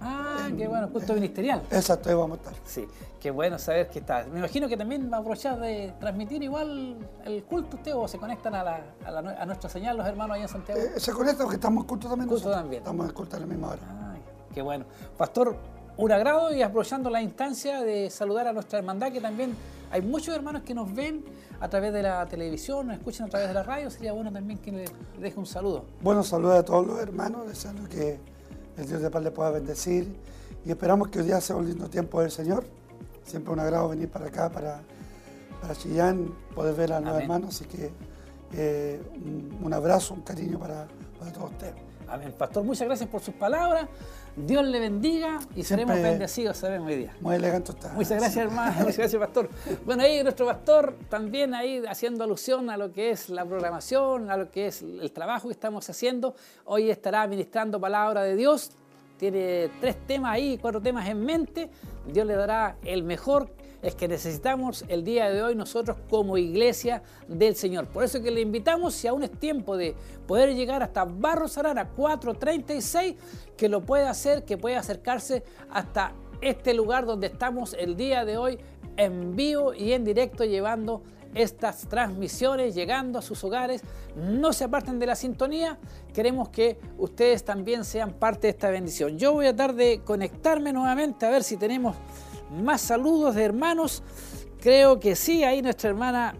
Ah, 0.00 0.48
qué 0.56 0.66
bueno, 0.66 0.90
culto 0.90 1.14
ministerial. 1.14 1.62
Exacto, 1.70 2.08
ahí 2.08 2.14
vamos 2.16 2.38
a 2.38 2.42
estar. 2.42 2.54
Sí, 2.64 2.86
qué 3.20 3.30
bueno 3.30 3.58
saber 3.58 3.88
que 3.88 4.00
está. 4.00 4.24
Me 4.24 4.40
imagino 4.40 4.68
que 4.68 4.76
también 4.76 5.08
va 5.12 5.18
a 5.18 5.20
aprovechar 5.20 5.60
de 5.60 5.94
transmitir 6.00 6.42
igual 6.42 6.96
el 7.24 7.44
culto 7.44 7.76
usted 7.76 7.94
o 7.94 8.08
se 8.08 8.18
conectan 8.18 8.54
a, 8.54 8.64
la, 8.64 8.84
a, 9.06 9.46
nuestra 9.46 9.70
señal 9.70 9.96
los 9.96 10.06
hermanos 10.06 10.34
allá 10.34 10.44
en 10.44 10.48
Santiago. 10.48 10.80
Eh, 10.80 10.98
se 10.98 11.12
conectan 11.12 11.46
porque 11.46 11.56
estamos 11.56 11.82
en 11.82 11.88
culto 11.88 12.08
también. 12.08 12.28
Culto 12.28 12.50
también. 12.50 12.82
Estamos 12.82 13.06
en 13.06 13.12
culto 13.12 13.36
a 13.36 13.40
la 13.40 13.46
misma 13.46 13.68
hora. 13.68 13.82
Ah, 13.88 14.14
qué 14.52 14.60
bueno. 14.60 14.84
Pastor, 15.16 15.56
un 15.96 16.10
agrado 16.10 16.52
y 16.52 16.62
aprovechando 16.62 17.10
la 17.10 17.22
instancia 17.22 17.80
de 17.82 18.10
saludar 18.10 18.48
a 18.48 18.52
nuestra 18.52 18.78
hermandad 18.80 19.12
que 19.12 19.20
también 19.20 19.54
hay 19.92 20.00
muchos 20.00 20.34
hermanos 20.34 20.62
que 20.62 20.72
nos 20.72 20.92
ven 20.94 21.22
a 21.60 21.68
través 21.68 21.92
de 21.92 22.02
la 22.02 22.26
televisión, 22.26 22.86
nos 22.86 22.96
escuchan 22.96 23.26
a 23.26 23.30
través 23.30 23.48
de 23.48 23.54
la 23.54 23.62
radio. 23.62 23.90
Sería 23.90 24.12
bueno 24.12 24.32
también 24.32 24.58
que 24.58 24.72
le 24.72 24.84
deje 25.20 25.38
un 25.38 25.44
saludo. 25.44 25.84
Bueno, 26.00 26.22
saludos 26.22 26.60
a 26.60 26.64
todos 26.64 26.86
los 26.86 26.98
hermanos, 26.98 27.46
deseando 27.46 27.86
que 27.90 28.18
el 28.78 28.86
Dios 28.86 29.02
de 29.02 29.10
paz 29.10 29.22
les 29.22 29.32
pueda 29.32 29.50
bendecir. 29.50 30.16
Y 30.64 30.70
esperamos 30.70 31.08
que 31.08 31.18
hoy 31.18 31.26
día 31.26 31.42
sea 31.42 31.56
un 31.56 31.68
lindo 31.68 31.90
tiempo 31.90 32.22
del 32.22 32.30
Señor. 32.30 32.64
Siempre 33.22 33.52
un 33.52 33.60
agrado 33.60 33.90
venir 33.90 34.08
para 34.08 34.28
acá, 34.28 34.50
para, 34.50 34.80
para 35.60 35.74
Chillán, 35.74 36.34
poder 36.54 36.74
ver 36.74 36.94
a 36.94 37.00
los 37.00 37.14
hermanos. 37.14 37.54
Así 37.54 37.66
que 37.66 37.90
eh, 38.54 38.98
un, 39.62 39.74
abrazo, 39.74 40.14
un 40.14 40.22
cariño 40.22 40.58
para, 40.58 40.88
para 41.18 41.32
todos 41.32 41.50
ustedes. 41.50 41.74
Amén. 42.08 42.34
Pastor, 42.38 42.64
muchas 42.64 42.86
gracias 42.86 43.10
por 43.10 43.20
sus 43.20 43.34
palabras. 43.34 43.88
Dios 44.34 44.64
le 44.64 44.80
bendiga 44.80 45.40
y 45.54 45.62
seremos 45.62 46.00
bendecidos, 46.00 46.56
sabemos 46.56 46.88
hoy 46.88 46.96
día. 46.96 47.16
Muy 47.20 47.36
elegante 47.36 47.72
está. 47.72 47.92
Muchas 47.92 48.18
gracias, 48.18 48.36
hermano. 48.36 48.74
Muchas 48.78 48.96
gracias, 48.96 49.20
pastor. 49.20 49.50
Bueno, 49.84 50.02
ahí 50.02 50.22
nuestro 50.22 50.46
pastor 50.46 50.96
también 51.10 51.54
ahí 51.54 51.82
haciendo 51.86 52.24
alusión 52.24 52.70
a 52.70 52.78
lo 52.78 52.92
que 52.92 53.10
es 53.10 53.28
la 53.28 53.44
programación, 53.44 54.30
a 54.30 54.36
lo 54.38 54.50
que 54.50 54.68
es 54.68 54.80
el 54.80 55.12
trabajo 55.12 55.48
que 55.48 55.52
estamos 55.52 55.88
haciendo. 55.90 56.34
Hoy 56.64 56.90
estará 56.90 57.26
ministrando 57.26 57.78
palabra 57.78 58.22
de 58.22 58.34
Dios. 58.34 58.70
Tiene 59.18 59.70
tres 59.80 59.96
temas 60.06 60.32
ahí, 60.32 60.58
cuatro 60.58 60.80
temas 60.80 61.08
en 61.08 61.22
mente. 61.24 61.70
Dios 62.10 62.26
le 62.26 62.34
dará 62.34 62.76
el 62.84 63.02
mejor 63.02 63.50
es 63.82 63.96
que 63.96 64.06
necesitamos 64.08 64.84
el 64.88 65.04
día 65.04 65.28
de 65.30 65.42
hoy 65.42 65.54
nosotros 65.54 65.96
como 66.08 66.38
iglesia 66.38 67.02
del 67.28 67.56
Señor. 67.56 67.88
Por 67.88 68.04
eso 68.04 68.22
que 68.22 68.30
le 68.30 68.40
invitamos, 68.40 68.94
si 68.94 69.08
aún 69.08 69.24
es 69.24 69.32
tiempo 69.32 69.76
de 69.76 69.96
poder 70.26 70.54
llegar 70.54 70.82
hasta 70.82 71.04
Barros 71.04 71.58
Arana 71.58 71.88
436, 71.88 73.16
que 73.56 73.68
lo 73.68 73.82
pueda 73.82 74.10
hacer, 74.10 74.44
que 74.44 74.56
pueda 74.56 74.78
acercarse 74.78 75.42
hasta 75.70 76.12
este 76.40 76.74
lugar 76.74 77.06
donde 77.06 77.26
estamos 77.26 77.74
el 77.78 77.96
día 77.96 78.24
de 78.24 78.36
hoy 78.36 78.58
en 78.96 79.34
vivo 79.34 79.74
y 79.74 79.92
en 79.92 80.04
directo 80.04 80.44
llevando 80.44 81.02
estas 81.34 81.88
transmisiones 81.88 82.74
llegando 82.74 83.18
a 83.18 83.22
sus 83.22 83.42
hogares. 83.42 83.82
No 84.16 84.52
se 84.52 84.64
aparten 84.64 84.98
de 84.98 85.06
la 85.06 85.16
sintonía. 85.16 85.78
Queremos 86.12 86.50
que 86.50 86.78
ustedes 86.98 87.44
también 87.44 87.84
sean 87.84 88.12
parte 88.12 88.48
de 88.48 88.50
esta 88.50 88.70
bendición. 88.70 89.18
Yo 89.18 89.32
voy 89.32 89.46
a 89.46 89.56
tratar 89.56 89.74
de 89.74 90.02
conectarme 90.04 90.72
nuevamente 90.72 91.24
a 91.24 91.30
ver 91.30 91.42
si 91.42 91.56
tenemos 91.56 91.96
más 92.52 92.82
saludos 92.82 93.34
de 93.34 93.44
hermanos. 93.44 94.02
Creo 94.60 95.00
que 95.00 95.16
sí, 95.16 95.42
ahí 95.42 95.62
nuestra 95.62 95.90
hermana 95.90 96.36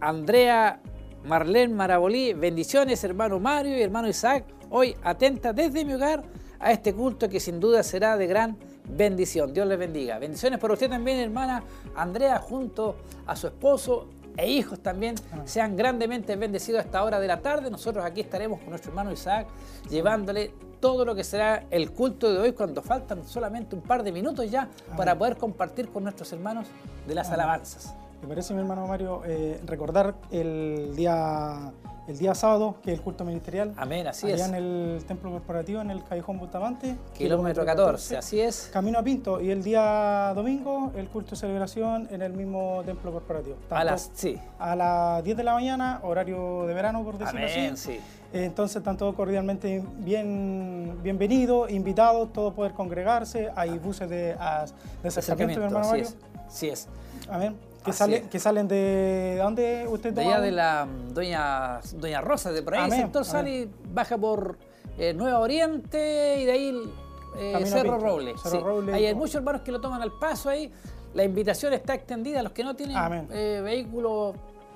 Andrea 0.00 0.80
Marlene 1.24 1.74
Marabolí. 1.74 2.34
Bendiciones, 2.34 3.02
hermano 3.04 3.38
Mario 3.38 3.78
y 3.78 3.82
hermano 3.82 4.08
Isaac. 4.08 4.44
Hoy 4.70 4.96
atenta 5.02 5.52
desde 5.52 5.84
mi 5.84 5.94
hogar 5.94 6.24
a 6.58 6.72
este 6.72 6.92
culto 6.92 7.28
que 7.28 7.40
sin 7.40 7.60
duda 7.60 7.82
será 7.82 8.16
de 8.16 8.26
gran 8.26 8.56
bendición. 8.88 9.54
Dios 9.54 9.66
les 9.66 9.78
bendiga. 9.78 10.18
Bendiciones 10.18 10.58
para 10.58 10.74
usted 10.74 10.90
también, 10.90 11.18
hermana 11.18 11.62
Andrea, 11.94 12.38
junto 12.38 12.96
a 13.26 13.36
su 13.36 13.46
esposo 13.46 14.08
e 14.36 14.50
hijos 14.50 14.80
también 14.80 15.14
sean 15.44 15.76
grandemente 15.76 16.34
bendecidos 16.36 16.80
a 16.80 16.84
esta 16.84 17.04
hora 17.04 17.20
de 17.20 17.28
la 17.28 17.40
tarde. 17.40 17.70
Nosotros 17.70 18.04
aquí 18.04 18.20
estaremos 18.20 18.58
con 18.60 18.70
nuestro 18.70 18.90
hermano 18.90 19.12
Isaac 19.12 19.46
llevándole 19.88 20.52
todo 20.84 21.06
lo 21.06 21.14
que 21.14 21.24
será 21.24 21.64
el 21.70 21.92
culto 21.92 22.30
de 22.30 22.38
hoy 22.38 22.52
cuando 22.52 22.82
faltan 22.82 23.26
solamente 23.26 23.74
un 23.74 23.80
par 23.80 24.02
de 24.02 24.12
minutos 24.12 24.50
ya 24.50 24.68
para 24.98 25.16
poder 25.16 25.38
compartir 25.38 25.88
con 25.88 26.02
nuestros 26.02 26.30
hermanos 26.34 26.66
de 27.08 27.14
las 27.14 27.30
alabanzas. 27.30 27.94
Me 28.20 28.28
parece, 28.28 28.52
mi 28.52 28.60
hermano 28.60 28.86
Mario, 28.86 29.22
eh, 29.24 29.62
recordar 29.64 30.14
el 30.30 30.94
día 30.94 31.72
el 32.06 32.18
día 32.18 32.34
sábado, 32.34 32.76
que 32.82 32.92
es 32.92 32.98
el 32.98 33.04
culto 33.04 33.24
ministerial. 33.24 33.72
Amén, 33.76 34.06
así 34.06 34.26
allá 34.26 34.44
es. 34.44 34.50
en 34.50 34.54
el 34.54 35.04
templo 35.06 35.30
corporativo, 35.30 35.80
en 35.80 35.90
el 35.90 36.04
Callejón 36.04 36.38
Bustamante. 36.38 36.96
Kilómetro 37.16 37.64
14, 37.64 38.16
así 38.16 38.40
es. 38.40 38.70
Camino 38.72 38.98
a 38.98 39.02
Pinto. 39.02 39.40
Y 39.40 39.50
el 39.50 39.62
día 39.62 40.32
domingo, 40.34 40.92
el 40.96 41.08
culto 41.08 41.30
de 41.30 41.36
celebración 41.36 42.08
en 42.10 42.22
el 42.22 42.32
mismo 42.32 42.82
templo 42.84 43.12
corporativo. 43.12 43.56
a 43.70 43.84
las, 43.84 44.10
sí. 44.14 44.38
A 44.58 44.76
las 44.76 45.24
10 45.24 45.36
de 45.36 45.44
la 45.44 45.54
mañana, 45.54 46.00
horario 46.02 46.66
de 46.66 46.74
verano, 46.74 47.02
por 47.04 47.18
decirlo 47.18 47.46
Amén, 47.46 47.74
así. 47.74 47.92
Sí. 47.92 48.00
Entonces 48.32 48.78
están 48.78 48.96
todos 48.96 49.14
cordialmente 49.14 49.82
bien, 49.98 50.98
bienvenidos, 51.02 51.70
invitados, 51.70 52.32
todos 52.32 52.52
poder 52.52 52.72
congregarse. 52.72 53.50
Hay 53.54 53.78
buses 53.78 54.10
de, 54.10 54.36
de 55.02 55.08
acercamiento, 55.08 55.60
mi 55.60 55.66
hermano 55.66 55.88
Mario. 55.88 56.08
Sí 56.48 56.68
es. 56.68 56.88
Amén. 57.28 57.56
Que, 57.84 57.92
sale, 57.92 58.22
que, 58.30 58.38
salen 58.40 58.66
de 58.66 59.36
dónde 59.38 59.86
usted 59.88 60.14
De 60.14 60.22
allá 60.22 60.40
de 60.40 60.50
la 60.50 60.88
doña, 61.12 61.80
doña 61.96 62.20
Rosa, 62.22 62.50
de 62.50 62.62
por 62.62 62.74
ahí 62.74 62.90
el 62.90 62.96
sector 62.96 63.24
sale 63.24 63.50
y 63.50 63.70
baja 63.92 64.16
por 64.16 64.56
eh, 64.96 65.12
Nueva 65.12 65.40
Oriente 65.40 66.38
y 66.40 66.44
de 66.46 66.52
ahí 66.52 66.92
eh, 67.36 67.66
Cerro, 67.66 67.98
Roble. 67.98 68.34
Cerro 68.38 68.58
sí. 68.58 68.64
Roble. 68.64 68.94
Hay 68.94 69.14
muchos 69.14 69.36
hermanos 69.36 69.62
que 69.62 69.72
lo 69.72 69.80
toman 69.80 70.00
al 70.02 70.12
paso 70.12 70.48
ahí. 70.48 70.72
La 71.14 71.24
invitación 71.24 71.72
está 71.72 71.94
extendida 71.94 72.40
a 72.40 72.42
los 72.42 72.52
que 72.52 72.64
no 72.64 72.74
tienen 72.74 72.96
eh, 73.30 73.60
vehículo 73.62 74.34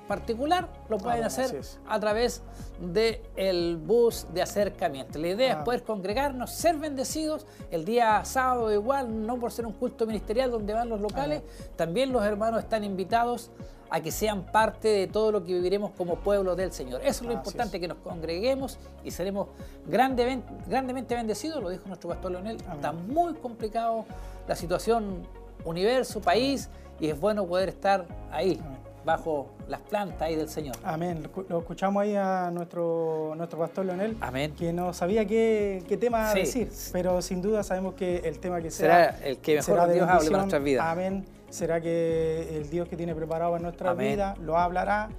particular, 0.09 0.67
lo 0.89 0.97
pueden 0.97 1.19
bueno, 1.21 1.27
hacer 1.27 1.61
a 1.87 1.99
través 1.99 2.41
del 2.81 3.77
bus 3.77 4.25
de 4.33 4.41
acercamiento. 4.41 5.19
La 5.19 5.27
idea 5.29 5.49
es 5.51 5.55
Ah. 5.57 5.63
poder 5.63 5.83
congregarnos, 5.83 6.51
ser 6.51 6.77
bendecidos. 6.77 7.45
El 7.69 7.85
día 7.85 8.25
sábado 8.25 8.73
igual, 8.73 9.25
no 9.25 9.37
por 9.39 9.51
ser 9.51 9.65
un 9.67 9.73
culto 9.73 10.07
ministerial 10.07 10.49
donde 10.49 10.73
van 10.73 10.89
los 10.89 10.99
locales, 10.99 11.43
también 11.75 12.11
los 12.11 12.25
hermanos 12.25 12.59
están 12.63 12.83
invitados 12.83 13.51
a 13.91 14.01
que 14.01 14.11
sean 14.11 14.45
parte 14.51 14.87
de 14.87 15.07
todo 15.07 15.31
lo 15.31 15.43
que 15.43 15.53
viviremos 15.53 15.91
como 15.91 16.15
pueblo 16.15 16.55
del 16.55 16.71
Señor. 16.71 17.01
Eso 17.01 17.23
es 17.23 17.27
lo 17.27 17.33
importante, 17.33 17.77
es. 17.77 17.81
que 17.81 17.87
nos 17.87 17.97
congreguemos 17.99 18.77
y 19.03 19.11
seremos 19.11 19.47
grandemente, 19.87 20.51
grandemente 20.67 21.15
bendecidos, 21.15 21.61
lo 21.61 21.69
dijo 21.69 21.87
nuestro 21.87 22.09
pastor 22.09 22.31
Leonel. 22.31 22.57
Amén. 22.65 22.75
Está 22.75 22.91
muy 22.91 23.33
complicado 23.35 24.05
la 24.47 24.55
situación 24.55 25.21
universo, 25.65 26.19
país, 26.21 26.69
y 26.99 27.09
es 27.09 27.19
bueno 27.19 27.45
poder 27.45 27.69
estar 27.69 28.05
ahí, 28.31 28.59
Amén. 28.63 28.78
Bajo 29.05 29.47
las 29.67 29.81
plantas 29.81 30.21
ahí 30.23 30.35
del 30.35 30.49
Señor. 30.49 30.75
Amén. 30.83 31.27
Lo 31.47 31.59
escuchamos 31.59 32.01
ahí 32.03 32.15
a 32.15 32.51
nuestro, 32.51 33.33
nuestro 33.35 33.59
pastor 33.59 33.85
Leonel, 33.85 34.17
Amén. 34.21 34.53
que 34.57 34.73
no 34.73 34.93
sabía 34.93 35.25
qué, 35.25 35.83
qué 35.87 35.97
tema 35.97 36.31
Sí. 36.33 36.39
decir, 36.39 36.69
pero 36.91 37.21
sin 37.21 37.41
duda 37.41 37.63
sabemos 37.63 37.93
que 37.95 38.17
el 38.17 38.39
tema 38.39 38.61
que 38.61 38.71
sea 38.71 39.13
Será 39.13 39.27
el 39.27 39.37
que 39.37 39.55
mejor 39.55 39.65
será 39.65 39.87
Dios 39.87 40.09
hable 40.09 40.25
para 40.29 40.37
nuestras 40.43 40.63
vidas. 40.63 40.85
Amén. 40.85 41.25
Será 41.49 41.81
que 41.81 42.57
el 42.57 42.69
Dios 42.69 42.87
que 42.87 42.95
tiene 42.95 43.15
preparado 43.15 43.55
en 43.55 43.63
nuestras 43.63 43.97
vidas 43.97 44.37
lo 44.39 44.57
hablará. 44.57 45.09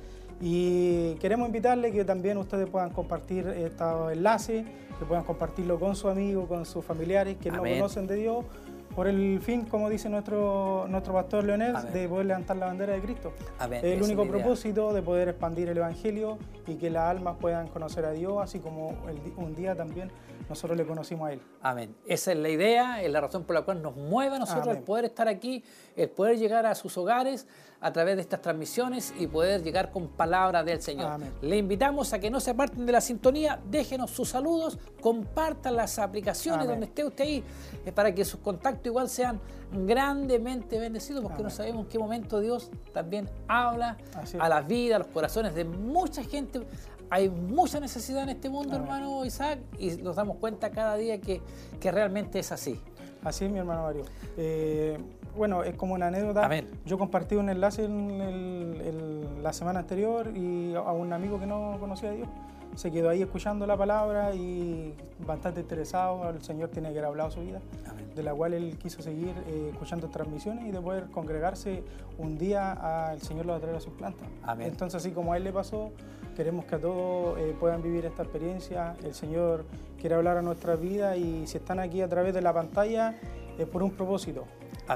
Y 0.43 1.15
queremos 1.17 1.47
invitarle 1.49 1.93
que 1.93 2.05
también 2.05 2.39
ustedes 2.39 2.69
puedan 2.71 2.91
compartir 2.91 3.47
estos 3.49 4.11
enlaces, 4.13 4.65
que 4.99 5.05
puedan 5.05 5.25
compartirlo 5.25 5.79
con 5.79 5.95
sus 5.97 6.11
amigos, 6.11 6.49
con 6.49 6.65
sus 6.65 6.83
familiares 6.85 7.37
que 7.39 7.51
no 7.51 7.59
conocen 7.59 8.07
de 8.07 8.15
Dios, 8.15 8.45
por 8.95 9.07
el 9.07 9.41
fin, 9.41 9.65
como 9.65 9.89
dice 9.89 10.09
nuestro, 10.09 10.87
nuestro 10.89 11.15
pastor 11.15 11.45
Leonel, 11.45 11.77
Amén. 11.77 11.93
de 11.93 12.09
poder 12.09 12.27
levantar 12.27 12.57
la 12.57 12.67
bandera 12.67 12.93
de 12.93 13.01
Cristo. 13.01 13.33
Amén. 13.59 13.81
El 13.85 14.03
único 14.03 14.23
idea. 14.23 14.33
propósito 14.33 14.93
de 14.93 15.03
poder 15.03 15.29
expandir 15.29 15.69
el 15.69 15.79
Evangelio 15.79 16.39
y 16.67 16.75
que 16.75 16.91
las 16.91 17.05
almas 17.05 17.37
puedan 17.41 17.69
conocer 17.69 18.05
a 18.05 18.13
Dios, 18.13 18.39
así 18.43 18.59
como 18.59 18.97
el 19.09 19.21
un 19.37 19.55
día 19.55 19.75
también 19.75 20.11
nosotros 20.49 20.77
le 20.77 20.85
conocimos 20.85 21.29
a 21.29 21.33
Él. 21.33 21.41
Amén. 21.63 21.95
Esa 22.07 22.33
es 22.33 22.39
la 22.39 22.49
idea, 22.49 23.03
es 23.03 23.11
la 23.11 23.21
razón 23.21 23.45
por 23.45 23.55
la 23.55 23.63
cual 23.63 23.81
nos 23.83 23.95
mueve 23.97 24.37
a 24.37 24.39
nosotros 24.41 24.67
Amén. 24.67 24.79
el 24.79 24.83
poder 24.83 25.05
estar 25.05 25.29
aquí, 25.29 25.63
el 25.95 26.11
poder 26.11 26.39
llegar 26.39 26.67
a 26.67 26.75
sus 26.75 26.97
hogares 26.99 27.47
a 27.81 27.93
través 27.93 28.17
de 28.17 28.23
estas 28.23 28.43
transmisiones 28.43 29.15
y 29.19 29.27
poder 29.27 29.63
llegar 29.63 29.91
con 29.91 30.09
palabra 30.09 30.63
del 30.63 30.83
Señor. 30.83 31.13
Amén. 31.13 31.33
Le 31.41 31.57
invitamos 31.57 32.13
a 32.13 32.19
que 32.19 32.31
no 32.31 32.39
se 32.39 32.51
aparten 32.51 32.85
de 32.85 32.93
la 32.93 33.01
sintonía, 33.01 33.59
déjenos 33.71 34.11
sus 34.11 34.29
saludos, 34.29 34.79
compartan 35.01 35.77
las 35.77 35.99
aplicaciones 35.99 36.61
Amén. 36.61 36.71
donde 36.73 36.87
esté 36.87 37.05
usted 37.05 37.25
ahí, 37.25 37.45
eh, 37.87 37.93
para 37.93 38.15
que 38.15 38.25
sus 38.25 38.41
contactos 38.41 38.87
igual 38.87 39.09
sean 39.09 39.41
grandemente 39.73 40.79
bendecidos, 40.79 41.23
porque 41.23 41.43
no 41.43 41.51
sabemos 41.51 41.85
en 41.85 41.89
qué 41.89 41.99
momento 41.99 42.41
Dios 42.41 42.71
también 42.93 43.31
habla 43.49 43.97
a 44.39 44.49
las 44.49 44.67
vidas, 44.67 44.97
a 44.97 44.99
los 44.99 45.09
corazones 45.09 45.55
de 45.55 45.65
mucha 45.65 46.23
gente. 46.23 46.61
Hay 47.09 47.29
mucha 47.29 47.81
necesidad 47.81 48.23
en 48.25 48.29
este 48.29 48.49
mundo, 48.49 48.77
hermano 48.77 49.25
Isaac, 49.25 49.59
y 49.79 49.91
nos 49.97 50.17
damos 50.17 50.37
cuenta 50.37 50.71
cada 50.71 50.97
día 50.97 51.21
que, 51.21 51.41
que 51.81 51.91
realmente 51.91 52.39
es 52.39 52.53
así. 52.53 52.81
Así 53.25 53.45
es, 53.45 53.51
mi 53.51 53.59
hermano 53.59 53.83
Mario. 53.83 54.05
Eh, 54.37 54.99
bueno, 55.37 55.63
es 55.65 55.75
como 55.77 55.95
una 55.95 56.09
anécdota. 56.09 56.45
Amén. 56.45 56.69
Yo 56.87 56.99
compartí 56.99 57.37
un 57.37 57.49
enlace 57.49 57.85
en 57.85 58.11
el- 58.21 58.81
el- 58.81 59.43
la 59.43 59.53
semana 59.53 59.81
anterior 59.81 60.31
y 60.37 60.75
a 60.75 60.81
un 60.93 61.13
amigo 61.13 61.39
que 61.41 61.47
no 61.47 61.77
conocía 61.81 62.11
a 62.11 62.13
Dios 62.13 62.29
se 62.77 62.93
quedó 62.93 63.09
ahí 63.09 63.21
escuchando 63.21 63.67
la 63.67 63.77
palabra 63.77 64.33
y 64.33 64.95
bastante 65.27 65.61
interesado. 65.61 66.31
El 66.31 66.41
Señor 66.43 66.69
tiene 66.69 66.89
que 66.93 66.99
haber 66.99 67.07
hablado 67.07 67.31
su 67.31 67.41
vida, 67.41 67.61
Amén. 67.89 68.13
de 68.15 68.23
la 68.23 68.33
cual 68.33 68.55
él 68.55 68.79
quiso 68.79 69.03
seguir 69.03 69.35
eh, 69.49 69.71
escuchando 69.73 70.09
transmisiones 70.09 70.67
y 70.67 70.71
de 70.71 70.81
poder 70.81 71.07
congregarse 71.11 71.83
un 72.19 72.39
día 72.39 73.11
al 73.11 73.21
Señor 73.23 73.47
lo 73.47 73.53
va 73.53 73.59
a 73.59 73.61
traer 73.61 73.77
a 73.77 73.81
sus 73.81 73.93
plantas. 73.95 74.29
Amén. 74.45 74.69
Entonces, 74.69 75.01
así 75.03 75.11
como 75.13 75.33
a 75.33 75.37
él 75.37 75.45
le 75.45 75.53
pasó, 75.53 75.91
queremos 76.37 76.65
que 76.65 76.77
a 76.77 76.79
todos 76.81 77.39
eh, 77.41 77.57
puedan 77.59 77.83
vivir 77.83 78.07
esta 78.07 78.23
experiencia. 78.23 78.95
El 79.03 79.15
Señor 79.15 79.65
quiere 80.01 80.15
hablar 80.15 80.37
a 80.37 80.43
nuestra 80.43 80.77
vida 80.77 81.17
y 81.17 81.47
si 81.49 81.57
están 81.59 81.81
aquí 81.81 82.03
a 82.03 82.09
través 82.09 82.33
de 82.35 82.41
la 82.41 82.53
pantalla 82.53 83.17
es 83.59 83.67
por 83.67 83.83
un 83.83 83.91
propósito. 83.91 84.45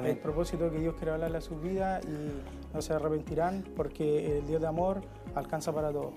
El 0.02 0.16
propósito 0.18 0.70
que 0.70 0.78
Dios 0.78 0.94
quiere 0.96 1.12
hablarle 1.12 1.38
a 1.38 1.40
sus 1.40 1.62
vidas 1.62 2.04
y 2.04 2.74
no 2.74 2.82
se 2.82 2.92
arrepentirán 2.92 3.64
porque 3.76 4.38
el 4.38 4.46
Dios 4.46 4.60
de 4.60 4.66
amor 4.66 5.00
alcanza 5.36 5.72
para 5.72 5.92
todos. 5.92 6.14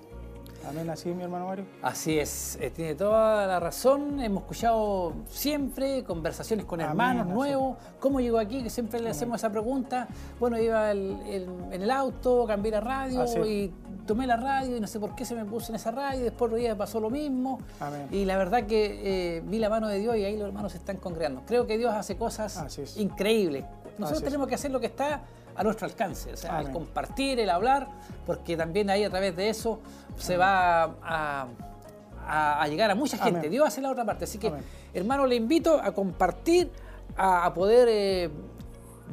Amén, 0.66 0.90
así 0.90 1.10
es 1.10 1.16
mi 1.16 1.24
hermano 1.24 1.48
Mario. 1.48 1.66
Así 1.82 2.20
es, 2.20 2.58
eh, 2.62 2.70
tiene 2.72 2.94
toda 2.96 3.48
la 3.48 3.60
razón. 3.60 4.20
Hemos 4.22 4.44
escuchado 4.44 5.14
siempre 5.30 6.04
conversaciones 6.04 6.66
con 6.66 6.82
Amén, 6.82 6.92
hermanos 6.92 7.28
nuevos. 7.28 7.78
¿Cómo 8.00 8.20
llegó 8.20 8.38
aquí? 8.38 8.62
Que 8.64 8.70
siempre 8.70 9.00
le 9.00 9.10
hacemos 9.10 9.38
esa 9.38 9.50
pregunta. 9.50 10.08
Bueno, 10.40 10.60
iba 10.60 10.92
el- 10.92 11.18
el- 11.28 11.50
en 11.72 11.82
el 11.82 11.90
auto, 11.92 12.46
cambié 12.46 12.72
la 12.72 12.82
radio 12.82 13.24
y 13.46 13.72
tomé 14.06 14.28
la 14.28 14.36
radio 14.36 14.76
y 14.76 14.80
no 14.82 14.88
sé 14.88 15.00
por 15.00 15.16
qué 15.16 15.24
se 15.24 15.36
me 15.36 15.46
puso 15.46 15.72
en 15.72 15.78
esa 15.78 15.92
radio. 15.92 16.22
Después 16.24 16.48
otro 16.50 16.58
día 16.58 16.78
pasó 16.78 17.00
lo 17.00 17.10
mismo. 17.10 17.60
Amén. 17.80 18.08
Y 18.12 18.26
la 18.26 18.38
verdad 18.38 18.64
que 18.66 19.38
eh, 19.38 19.42
vi 19.46 19.60
la 19.60 19.70
mano 19.70 19.88
de 19.88 20.00
Dios 20.00 20.18
y 20.18 20.26
ahí 20.26 20.36
los 20.38 20.48
hermanos 20.48 20.74
se 20.74 20.80
están 20.80 20.98
congregando. 20.98 21.44
Creo 21.46 21.66
que 21.66 21.78
Dios 21.78 21.94
hace 21.94 22.18
cosas 22.18 22.58
increíbles. 22.98 23.64
Nosotros 23.98 24.12
Así 24.12 24.18
es. 24.18 24.24
tenemos 24.26 24.48
que 24.48 24.56
hacer 24.56 24.72
lo 24.72 24.80
que 24.82 24.88
está 24.88 25.22
a 25.58 25.64
nuestro 25.64 25.88
alcance, 25.88 26.32
o 26.34 26.38
sea, 26.38 26.52
el 26.60 26.68
Amén. 26.68 26.74
compartir, 26.74 27.40
el 27.40 27.50
hablar, 27.50 27.88
porque 28.26 28.56
también 28.56 28.90
ahí 28.90 29.04
a 29.04 29.10
través 29.10 29.36
de 29.36 29.50
eso 29.50 29.80
se 30.18 30.38
va 30.38 30.84
a, 30.84 31.48
a- 32.28 32.62
a 32.62 32.68
llegar 32.68 32.92
a 32.92 32.96
mucha 32.96 33.18
gente. 33.18 33.40
Amén. 33.40 33.52
Dios 33.52 33.68
hace 33.68 33.82
la 33.82 33.90
otra 33.92 34.06
parte. 34.06 34.26
Así 34.26 34.38
que, 34.38 34.48
Amén. 34.48 34.62
hermano, 34.94 35.26
le 35.26 35.36
invito 35.36 35.80
a 35.82 35.92
compartir, 35.94 36.70
a, 37.16 37.46
a 37.46 37.54
poder 37.54 37.88
eh, 37.90 38.30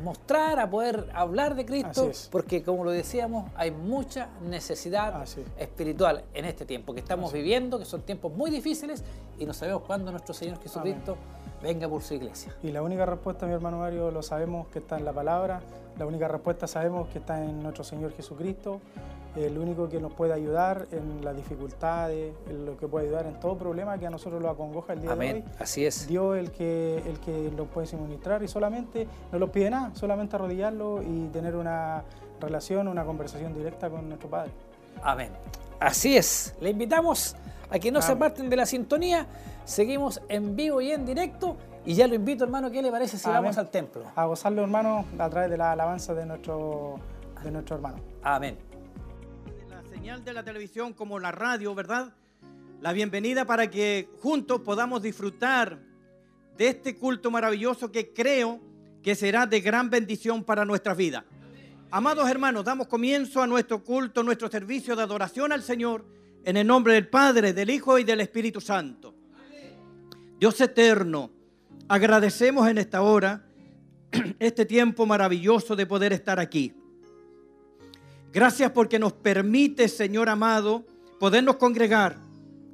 mostrar, 0.03 0.59
a 0.59 0.69
poder 0.69 1.09
hablar 1.15 1.55
de 1.55 1.65
Cristo, 1.65 2.11
porque 2.31 2.63
como 2.65 2.83
lo 2.85 2.91
decíamos, 2.91 3.51
hay 3.55 3.71
mucha 3.71 4.29
necesidad 4.43 5.23
es. 5.23 5.39
espiritual 5.57 6.25
en 6.35 6.45
este 6.47 6.67
tiempo 6.67 6.93
que 6.93 7.01
estamos 7.01 7.33
viviendo, 7.33 7.79
que 7.79 7.85
son 7.85 8.03
tiempos 8.03 8.33
muy 8.33 8.51
difíciles 8.51 9.05
y 9.39 9.47
no 9.47 9.55
sabemos 9.55 9.83
cuándo 9.87 10.11
nuestro 10.11 10.35
Señor 10.35 10.61
Jesucristo 10.61 11.17
venga 11.65 11.89
por 11.89 12.03
su 12.03 12.15
iglesia. 12.15 12.55
Y 12.63 12.71
la 12.71 12.83
única 12.83 13.07
respuesta, 13.07 13.47
mi 13.47 13.55
hermano 13.55 13.79
Mario, 13.79 14.11
lo 14.11 14.23
sabemos 14.23 14.69
que 14.69 14.81
está 14.81 14.99
en 14.99 15.05
la 15.07 15.15
palabra. 15.15 15.63
La 15.99 16.07
única 16.07 16.29
respuesta 16.29 16.67
sabemos 16.67 17.09
que 17.09 17.19
está 17.19 17.43
en 17.43 17.63
nuestro 17.63 17.83
Señor 17.83 18.13
Jesucristo. 18.13 18.81
El 19.35 19.57
único 19.59 19.89
que 19.89 19.99
nos 19.99 20.13
puede 20.13 20.35
ayudar 20.35 20.87
en 20.93 21.25
las 21.25 21.35
dificultades, 21.35 22.35
en 22.49 22.67
lo 22.67 22.77
que 22.77 22.87
puede 22.87 23.07
ayudar 23.07 23.27
en 23.27 23.41
todo 23.41 23.57
problema 23.57 23.99
que 23.99 24.07
a 24.07 24.11
nosotros 24.11 24.43
lo 24.43 24.51
acongoja 24.51 24.93
el 24.93 25.01
día 25.01 25.09
de 25.09 25.15
Amén. 25.15 25.45
hoy. 25.45 25.53
Así 25.59 25.87
es. 25.87 26.07
Dios 26.07 26.37
el 26.37 26.53
que, 26.53 26.99
el 26.99 27.19
que 27.19 27.51
nos 27.57 27.67
puede 27.69 27.87
suministrar 27.87 28.43
y 28.43 28.49
solamente 28.49 29.09
no 29.33 29.39
nos 29.39 29.49
pide 29.49 29.71
nada, 29.71 29.91
solamente 29.95 30.37
arrodillarlo 30.37 31.03
y 31.03 31.29
tener 31.29 31.57
una 31.57 32.05
relación, 32.41 32.89
una 32.89 33.05
conversación 33.05 33.55
directa 33.55 33.89
con 33.89 34.07
nuestro 34.07 34.29
Padre. 34.29 34.53
Amén. 35.03 35.31
Así 35.81 36.17
es. 36.17 36.55
Le 36.61 36.71
invitamos 36.71 37.35
a 37.71 37.79
que 37.79 37.91
no 37.91 38.03
se 38.03 38.13
aparten 38.13 38.49
de 38.51 38.57
la 38.57 38.67
sintonía. 38.67 39.27
Seguimos 39.65 40.21
en 40.29 40.57
vivo 40.57 40.81
y 40.81 40.93
en 40.93 41.05
directo. 41.07 41.57
Y 41.87 41.95
ya 41.95 42.07
lo 42.07 42.15
invito, 42.15 42.45
hermano, 42.45 42.71
¿qué 42.71 42.81
le 42.81 42.91
parece 42.91 43.19
si 43.19 43.29
Amén. 43.29 43.43
vamos 43.43 43.59
al 43.59 43.71
templo? 43.71 44.05
A 44.15 44.25
gozarlo, 44.25 44.63
hermano, 44.63 45.05
a 45.19 45.29
través 45.29 45.51
de 45.51 45.59
la 45.59 45.73
alabanza 45.73 46.15
de 46.15 46.25
nuestro, 46.25 46.99
de 47.43 47.51
nuestro 47.51 47.77
hermano. 47.77 47.99
Amén. 48.23 48.57
la 49.69 49.83
señal 49.91 50.25
de 50.25 50.33
la 50.33 50.43
televisión 50.43 50.93
como 50.93 51.19
la 51.19 51.31
radio, 51.31 51.75
¿verdad? 51.75 52.13
La 52.81 52.93
bienvenida 52.93 53.45
para 53.45 53.71
que 53.71 54.09
juntos 54.21 54.61
podamos 54.61 55.03
disfrutar 55.03 55.79
de 56.57 56.69
este 56.69 56.97
culto 56.97 57.31
maravilloso 57.31 57.91
que 57.91 58.13
creo 58.13 58.61
que 59.03 59.15
será 59.15 59.47
de 59.47 59.61
gran 59.61 59.91
bendición 59.91 60.45
para 60.45 60.65
nuestras 60.65 60.97
vidas. 60.97 61.25
Amados 61.91 62.29
hermanos, 62.29 62.65
damos 62.65 62.89
comienzo 62.89 63.43
a 63.43 63.47
nuestro 63.47 63.85
culto, 63.85 64.23
nuestro 64.23 64.51
servicio 64.51 64.97
de 64.97 65.03
adoración 65.03 65.53
al 65.53 65.63
Señor 65.63 66.05
en 66.45 66.57
el 66.57 66.67
nombre 66.67 66.95
del 66.95 67.09
Padre, 67.09 67.53
del 67.53 67.71
Hijo 67.71 67.99
y 67.99 68.05
del 68.05 68.21
Espíritu 68.21 68.61
Santo. 68.61 69.15
Dios 70.39 70.61
eterno, 70.61 71.31
agradecemos 71.89 72.69
en 72.69 72.79
esta 72.79 73.03
hora 73.03 73.45
este 74.39 74.67
tiempo 74.67 75.07
maravilloso 75.07 75.75
de 75.75 75.87
poder 75.87 76.13
estar 76.13 76.39
aquí. 76.39 76.75
Gracias 78.33 78.71
porque 78.73 78.99
nos 78.99 79.13
permite, 79.13 79.89
Señor 79.89 80.29
amado, 80.29 80.85
podernos 81.19 81.57
congregar 81.57 82.19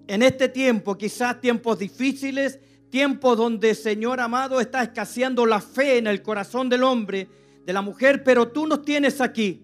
en 0.09 0.23
este 0.23 0.49
tiempo, 0.49 0.97
quizás 0.99 1.41
tiempos 1.41 1.79
difíciles, 1.79 2.59
tiempos 2.89 3.37
donde, 3.37 3.75
Señor 3.75 4.19
amado, 4.21 4.61
está 4.61 4.83
escaseando 4.83 5.47
la 5.47 5.61
fe 5.61 5.99
en 5.99 6.09
el 6.09 6.23
corazón 6.23 6.69
del 6.69 6.83
hombre, 6.83 7.29
de 7.65 7.73
la 7.73 7.83
mujer, 7.83 8.25
pero 8.25 8.49
tú 8.49 8.67
nos 8.67 8.83
tienes 8.83 9.21
aquí. 9.21 9.63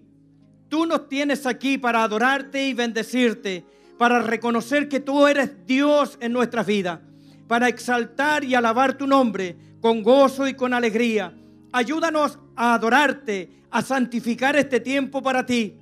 Tú 0.69 0.85
nos 0.85 1.09
tienes 1.09 1.45
aquí 1.45 1.77
para 1.77 2.03
adorarte 2.03 2.67
y 2.67 2.73
bendecirte, 2.73 3.65
para 3.97 4.21
reconocer 4.21 4.87
que 4.87 4.99
tú 4.99 5.27
eres 5.27 5.65
Dios 5.65 6.17
en 6.21 6.33
nuestra 6.33 6.63
vida, 6.63 7.01
para 7.47 7.67
exaltar 7.67 8.43
y 8.43 8.55
alabar 8.55 8.97
tu 8.97 9.07
nombre 9.07 9.55
con 9.81 10.03
gozo 10.03 10.47
y 10.47 10.53
con 10.53 10.73
alegría. 10.73 11.33
Ayúdanos 11.71 12.39
a 12.55 12.73
adorarte, 12.73 13.49
a 13.69 13.81
santificar 13.81 14.55
este 14.55 14.79
tiempo 14.79 15.21
para 15.21 15.45
ti. 15.45 15.75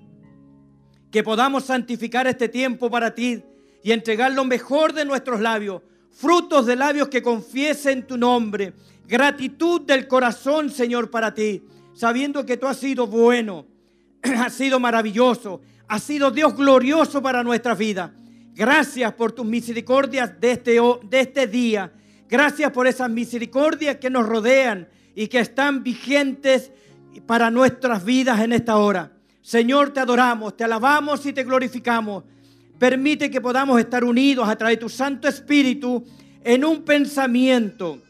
Que 1.12 1.24
podamos 1.24 1.66
santificar 1.66 2.28
este 2.28 2.50
tiempo 2.50 2.90
para 2.90 3.14
ti 3.14 3.44
y 3.84 3.92
entregar 3.92 4.34
lo 4.34 4.46
mejor 4.46 4.94
de 4.94 5.06
nuestros 5.06 5.40
labios, 5.40 5.82
frutos 6.12 6.66
de 6.66 6.76
labios 6.76 7.08
que 7.08 7.22
confiesen 7.22 8.08
tu 8.08 8.18
nombre, 8.18 8.74
gratitud 9.08 9.82
del 9.82 10.08
corazón, 10.08 10.70
Señor, 10.70 11.12
para 11.12 11.34
ti, 11.34 11.64
sabiendo 11.94 12.46
que 12.46 12.58
tú 12.58 12.68
has 12.68 12.78
sido 12.78 13.08
bueno, 13.08 13.66
has 14.24 14.54
sido 14.54 14.80
maravilloso, 14.80 15.62
has 15.88 16.04
sido 16.04 16.32
Dios 16.32 16.56
glorioso 16.56 17.22
para 17.22 17.44
nuestra 17.44 17.76
vida. 17.76 18.14
Gracias 18.54 19.14
por 19.14 19.32
tus 19.32 19.46
misericordias 19.46 20.40
de 20.40 20.52
este, 20.52 20.80
de 21.04 21.20
este 21.20 21.48
día. 21.48 21.92
Gracias 22.30 22.72
por 22.72 22.88
esas 22.88 23.10
misericordias 23.10 23.98
que 23.98 24.10
nos 24.10 24.26
rodean 24.26 24.88
y 25.14 25.28
que 25.28 25.40
están 25.40 25.84
vigentes 25.84 26.72
para 27.26 27.52
nuestras 27.52 28.04
vidas 28.04 28.40
en 28.42 28.54
esta 28.54 28.78
hora. 28.78 29.12
Señor, 29.42 29.94
te 29.94 30.00
adoramos, 30.00 30.58
te 30.58 30.64
alabamos 30.64 31.26
y 31.26 31.34
te 31.34 31.44
glorificamos. 31.44 32.24
Permite 32.80 33.30
que 33.30 33.42
podamos 33.42 33.80
estar 33.80 34.04
unidos 34.04 34.48
a 34.50 34.56
través 34.56 34.78
de 34.78 34.82
tu 34.82 34.90
Santo 34.90 35.28
Espíritu 35.28 36.04
en 36.44 36.66
un 36.66 36.84
pensamiento 36.84 38.02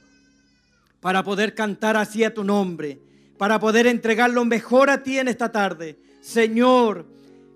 para 1.02 1.24
poder 1.24 1.54
cantar 1.54 1.98
así 1.98 2.24
a 2.24 2.34
tu 2.34 2.44
nombre, 2.44 3.00
para 3.38 3.60
poder 3.60 3.86
entregar 3.86 4.30
lo 4.32 4.46
mejor 4.46 4.90
a 4.90 5.04
ti 5.04 5.20
en 5.20 5.28
esta 5.28 5.52
tarde. 5.52 6.00
Señor, 6.22 7.06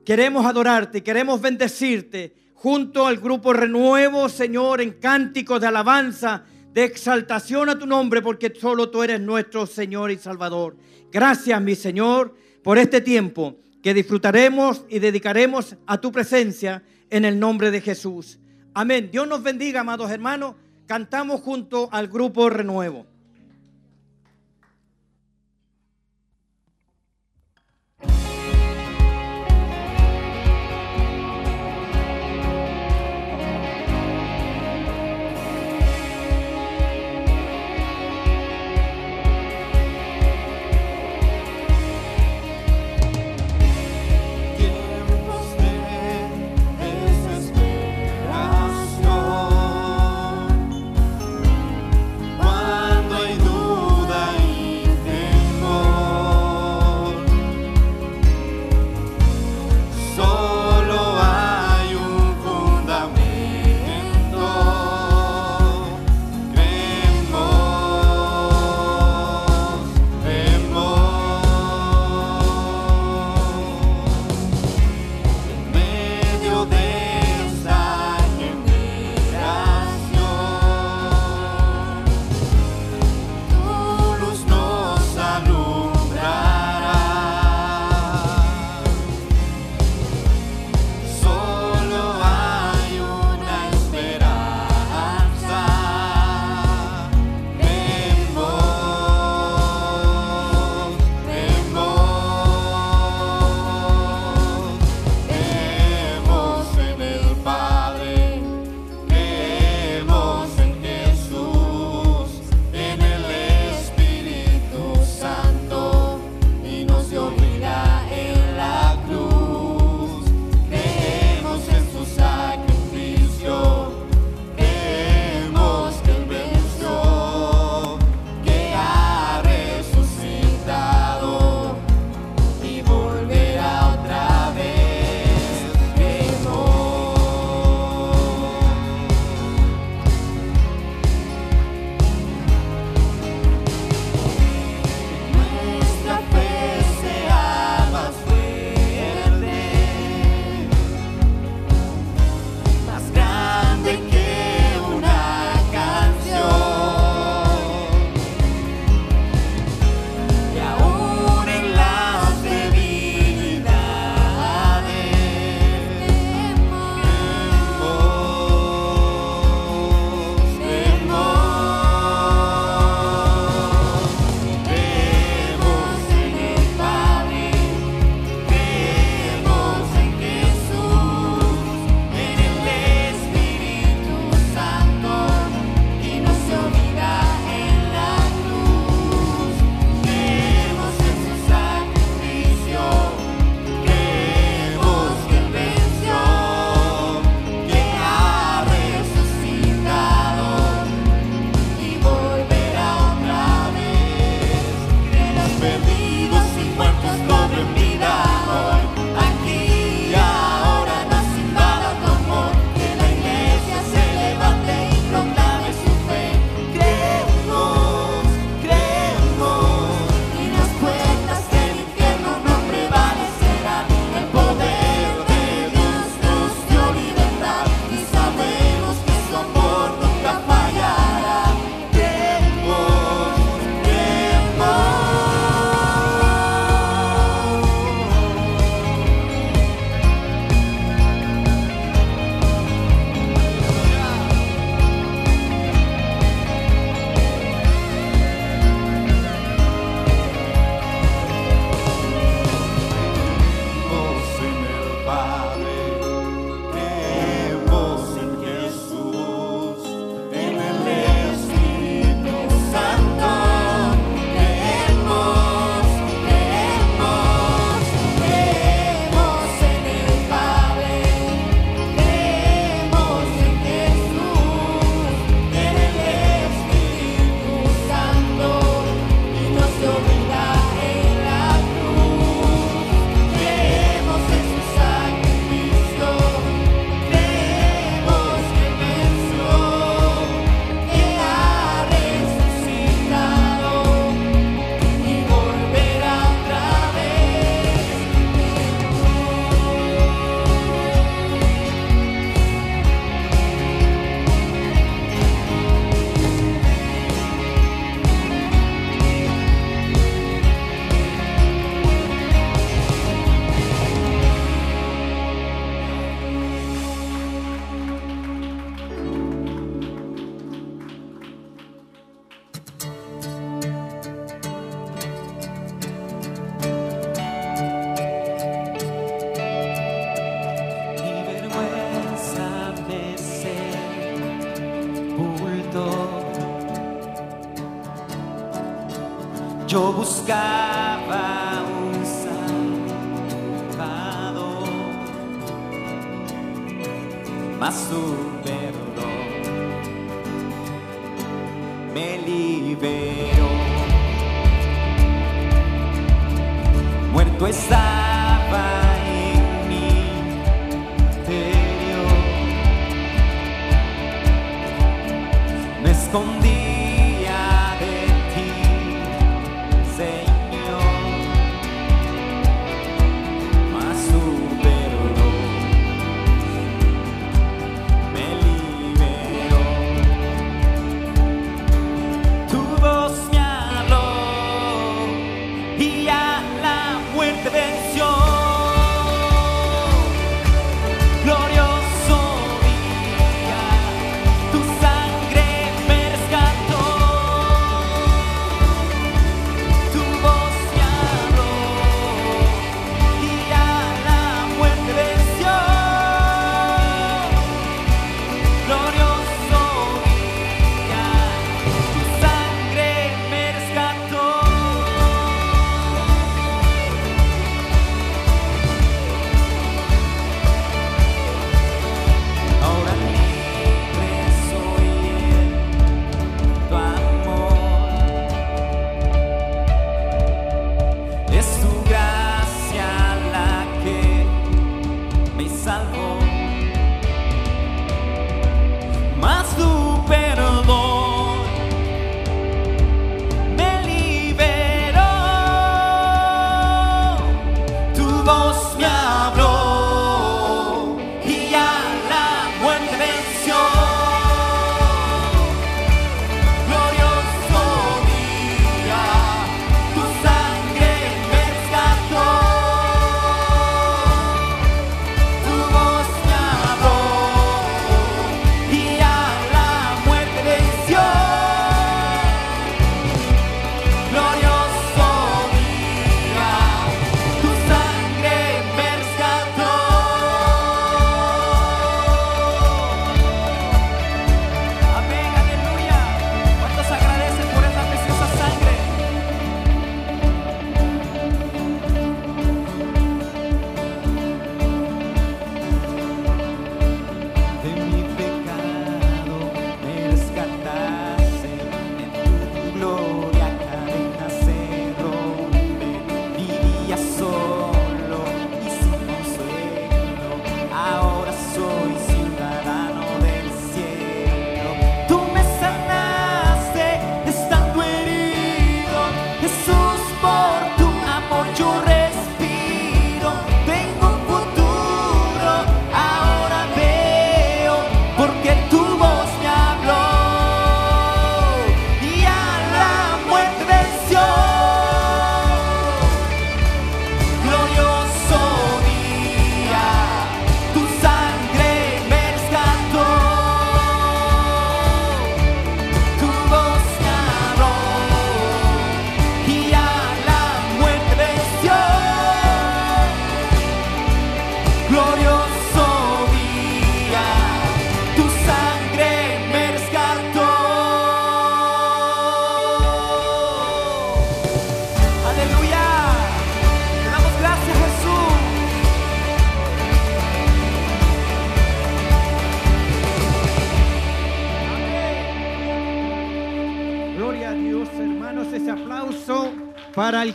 queremos 0.09 0.43
adorarte, 0.43 1.03
queremos 1.03 1.39
bendecirte 1.39 2.33
junto 2.55 3.05
al 3.05 3.17
grupo 3.17 3.53
Renuevo, 3.53 4.27
Señor, 4.27 4.81
en 4.81 4.93
cánticos 4.93 5.61
de 5.61 5.67
alabanza, 5.67 6.45
de 6.73 6.83
exaltación 6.83 7.69
a 7.69 7.77
tu 7.77 7.85
nombre, 7.85 8.23
porque 8.23 8.51
solo 8.59 8.89
tú 8.89 9.03
eres 9.03 9.21
nuestro 9.21 9.67
Señor 9.67 10.09
y 10.09 10.17
Salvador. 10.17 10.77
Gracias, 11.11 11.61
mi 11.61 11.75
Señor, 11.75 12.33
por 12.63 12.79
este 12.79 13.01
tiempo 13.01 13.59
que 13.83 13.93
disfrutaremos 13.93 14.83
y 14.89 14.97
dedicaremos 14.97 15.75
a 15.85 16.01
tu 16.01 16.11
presencia 16.11 16.81
en 17.11 17.23
el 17.23 17.39
nombre 17.39 17.69
de 17.69 17.79
Jesús. 17.79 18.39
Amén. 18.73 19.09
Dios 19.11 19.27
nos 19.27 19.43
bendiga, 19.43 19.81
amados 19.81 20.09
hermanos. 20.09 20.55
Cantamos 20.87 21.41
junto 21.41 21.87
al 21.91 22.07
grupo 22.07 22.49
Renuevo. 22.49 23.05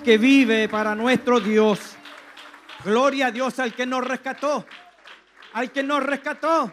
Que 0.04 0.18
vive, 0.18 0.68
para 0.68 0.94
nuestro 0.94 1.40
Dios. 1.40 1.96
Gloria 2.84 3.28
a 3.28 3.30
Dios 3.32 3.58
al 3.58 3.74
que 3.74 3.86
nos 3.86 4.06
rescató, 4.06 4.66
al 5.54 5.72
que 5.72 5.82
nos 5.82 6.02
rescató. 6.02 6.70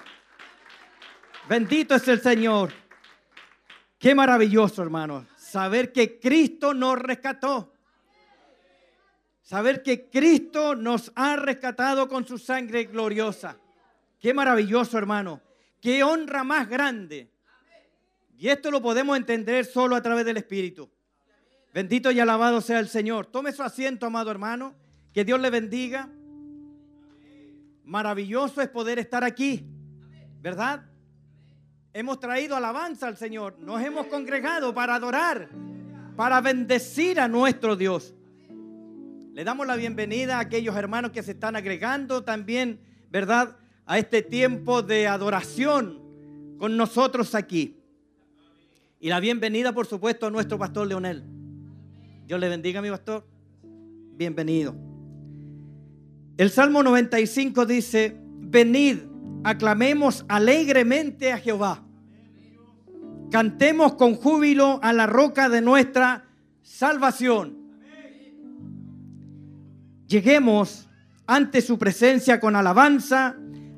Bendito 1.47 1.95
es 1.95 2.07
el 2.09 2.21
Señor. 2.21 2.73
Qué 3.97 4.13
maravilloso, 4.13 4.83
hermanos, 4.83 5.25
saber 5.37 5.93
que 5.93 6.19
Cristo 6.19 6.73
nos 6.73 6.99
rescató. 6.99 7.73
Saber 9.41 9.81
que 9.81 10.09
Cristo 10.09 10.75
nos 10.75 11.11
ha 11.15 11.35
rescatado 11.37 12.07
con 12.07 12.27
su 12.27 12.37
sangre 12.37 12.85
gloriosa. 12.85 13.57
Qué 14.19 14.33
maravilloso, 14.33 14.97
hermano. 14.97 15.41
Qué 15.81 16.03
honra 16.03 16.43
más 16.43 16.69
grande. 16.69 17.31
Y 18.37 18.49
esto 18.49 18.71
lo 18.71 18.81
podemos 18.81 19.17
entender 19.17 19.65
solo 19.65 19.95
a 19.95 20.01
través 20.01 20.25
del 20.25 20.37
Espíritu. 20.37 20.89
Bendito 21.73 22.11
y 22.11 22.19
alabado 22.19 22.59
sea 22.59 22.79
el 22.79 22.89
Señor. 22.89 23.27
Tome 23.27 23.53
su 23.53 23.63
asiento, 23.63 24.05
amado 24.05 24.29
hermano. 24.29 24.75
Que 25.13 25.23
Dios 25.23 25.39
le 25.39 25.49
bendiga. 25.49 26.09
Maravilloso 27.85 28.61
es 28.61 28.69
poder 28.69 28.99
estar 28.99 29.23
aquí, 29.23 29.65
¿verdad? 30.41 30.85
Hemos 31.93 32.19
traído 32.19 32.55
alabanza 32.55 33.07
al 33.07 33.17
Señor. 33.17 33.57
Nos 33.59 33.81
hemos 33.81 34.07
congregado 34.07 34.73
para 34.73 34.95
adorar, 34.95 35.49
para 36.15 36.41
bendecir 36.41 37.19
a 37.19 37.27
nuestro 37.27 37.75
Dios. 37.75 38.13
Le 39.33 39.43
damos 39.43 39.65
la 39.65 39.77
bienvenida 39.77 40.37
a 40.37 40.41
aquellos 40.41 40.75
hermanos 40.75 41.11
que 41.11 41.23
se 41.23 41.31
están 41.31 41.55
agregando 41.55 42.23
también, 42.23 42.81
¿verdad? 43.09 43.57
A 43.85 43.97
este 43.97 44.21
tiempo 44.21 44.81
de 44.81 45.07
adoración 45.07 46.57
con 46.57 46.75
nosotros 46.75 47.33
aquí. 47.33 47.77
Y 48.99 49.09
la 49.09 49.19
bienvenida, 49.19 49.73
por 49.73 49.85
supuesto, 49.85 50.27
a 50.27 50.31
nuestro 50.31 50.57
pastor 50.57 50.87
Leonel. 50.87 51.40
Dios 52.31 52.39
le 52.39 52.47
bendiga, 52.47 52.81
mi 52.81 52.89
pastor. 52.89 53.27
Bienvenido. 54.15 54.73
El 56.37 56.49
Salmo 56.49 56.81
95 56.81 57.65
dice, 57.65 58.15
venid, 58.39 58.99
aclamemos 59.43 60.23
alegremente 60.29 61.33
a 61.33 61.39
Jehová. 61.39 61.83
Cantemos 63.31 63.95
con 63.95 64.15
júbilo 64.15 64.79
a 64.81 64.93
la 64.93 65.07
roca 65.07 65.49
de 65.49 65.59
nuestra 65.59 66.23
salvación. 66.61 67.57
Lleguemos 70.07 70.87
ante 71.27 71.59
su 71.59 71.77
presencia 71.77 72.39
con 72.39 72.55
alabanza, 72.55 73.35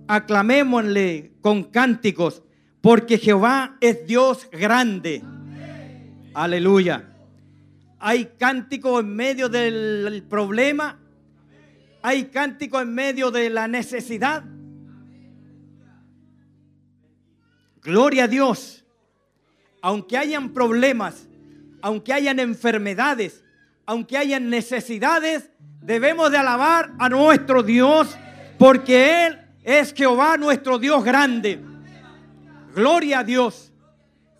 aclamémosle 0.08 1.32
con 1.42 1.64
cánticos, 1.64 2.44
porque 2.82 3.18
Jehová 3.18 3.78
es 3.82 4.06
Dios 4.06 4.48
grande. 4.52 5.24
Aleluya. 6.36 7.13
Hay 8.06 8.34
cántico 8.38 9.00
en 9.00 9.16
medio 9.16 9.48
del 9.48 10.26
problema. 10.30 11.00
Hay 12.02 12.26
cántico 12.26 12.82
en 12.82 12.94
medio 12.94 13.32
de 13.32 13.50
la 13.50 13.70
necesidad. 13.70 14.44
Gloria 17.82 18.26
a 18.26 18.28
Dios. 18.28 18.84
Aunque 19.82 20.18
hayan 20.18 20.50
problemas, 20.52 21.30
aunque 21.82 22.12
hayan 22.12 22.40
enfermedades, 22.40 23.42
aunque 23.86 24.18
hayan 24.18 24.50
necesidades, 24.50 25.50
debemos 25.82 26.30
de 26.30 26.40
alabar 26.40 26.92
a 27.00 27.08
nuestro 27.08 27.64
Dios 27.64 28.18
porque 28.60 29.28
Él 29.28 29.40
es 29.64 29.94
Jehová 29.94 30.36
nuestro 30.36 30.78
Dios 30.78 31.06
grande. 31.06 31.58
Gloria 32.76 33.20
a 33.20 33.24
Dios. 33.24 33.72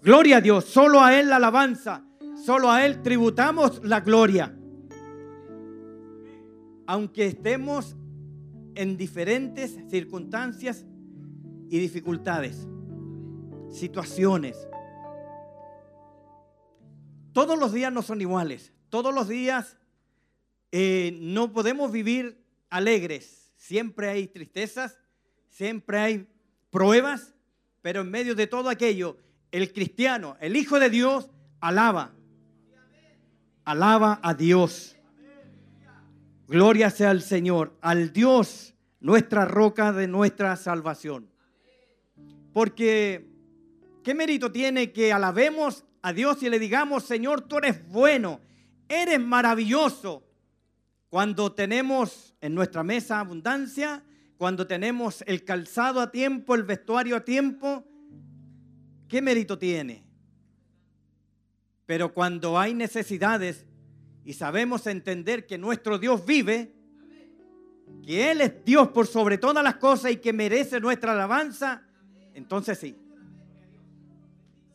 Gloria 0.02 0.38
a 0.38 0.42
Dios. 0.42 0.66
Solo 0.66 1.02
a 1.02 1.18
Él 1.18 1.30
la 1.30 1.38
alabanza. 1.38 2.04
Solo 2.46 2.70
a 2.70 2.86
Él 2.86 3.02
tributamos 3.02 3.82
la 3.86 4.02
gloria. 4.02 4.54
Aunque 6.86 7.28
estemos 7.28 7.96
en 8.76 8.98
diferentes 8.98 9.80
circunstancias 9.90 10.86
y 11.70 11.80
dificultades, 11.80 12.68
situaciones. 13.72 14.68
Todos 17.32 17.58
los 17.58 17.72
días 17.72 17.94
no 17.94 18.02
son 18.02 18.20
iguales. 18.20 18.74
Todos 18.90 19.16
los 19.16 19.30
días 19.30 19.78
eh, 20.74 21.18
no 21.22 21.54
podemos 21.54 21.94
vivir 21.94 22.44
alegres. 22.70 23.54
Siempre 23.56 24.10
hay 24.10 24.28
tristezas, 24.28 25.00
siempre 25.50 25.98
hay 25.98 26.28
pruebas, 26.72 27.36
pero 27.82 28.02
en 28.02 28.12
medio 28.12 28.36
de 28.36 28.48
todo 28.48 28.68
aquello, 28.68 29.16
el 29.54 29.72
cristiano, 29.72 30.36
el 30.42 30.58
Hijo 30.58 30.78
de 30.78 30.90
Dios, 30.90 31.30
alaba. 31.62 32.14
Alaba 33.66 34.20
a 34.22 34.34
Dios. 34.34 34.96
Gloria 36.48 36.90
sea 36.90 37.12
al 37.12 37.22
Señor, 37.22 37.78
al 37.82 38.12
Dios, 38.12 38.76
nuestra 39.00 39.46
roca 39.46 39.94
de 39.94 40.08
nuestra 40.08 40.56
salvación. 40.56 41.30
Porque, 42.52 43.28
¿qué 44.04 44.14
mérito 44.14 44.52
tiene 44.52 44.92
que 44.92 45.14
alabemos 45.14 45.86
a 46.02 46.14
Dios 46.14 46.44
y 46.44 46.50
le 46.50 46.60
digamos, 46.60 47.04
Señor, 47.04 47.42
tú 47.42 47.58
eres 47.58 47.88
bueno, 47.88 48.42
eres 48.90 49.20
maravilloso? 49.20 50.24
Cuando 51.10 51.54
tenemos 51.54 52.36
en 52.42 52.54
nuestra 52.54 52.84
mesa 52.84 53.20
abundancia, 53.20 54.04
cuando 54.38 54.68
tenemos 54.68 55.24
el 55.26 55.46
calzado 55.46 56.02
a 56.02 56.12
tiempo, 56.12 56.54
el 56.56 56.64
vestuario 56.64 57.16
a 57.16 57.24
tiempo, 57.24 57.86
¿qué 59.08 59.22
mérito 59.22 59.58
tiene? 59.58 60.04
Pero 61.94 62.12
cuando 62.12 62.58
hay 62.58 62.74
necesidades 62.74 63.68
y 64.26 64.34
sabemos 64.34 64.88
entender 64.88 65.46
que 65.46 65.60
nuestro 65.60 66.00
Dios 66.00 66.26
vive, 66.26 66.74
que 68.04 68.32
Él 68.32 68.42
es 68.42 68.66
Dios 68.66 68.88
por 68.88 69.06
sobre 69.06 69.38
todas 69.38 69.64
las 69.64 69.76
cosas 69.76 70.12
y 70.12 70.16
que 70.18 70.34
merece 70.34 70.80
nuestra 70.80 71.12
alabanza, 71.12 71.84
entonces 72.34 72.80
sí. 72.80 72.98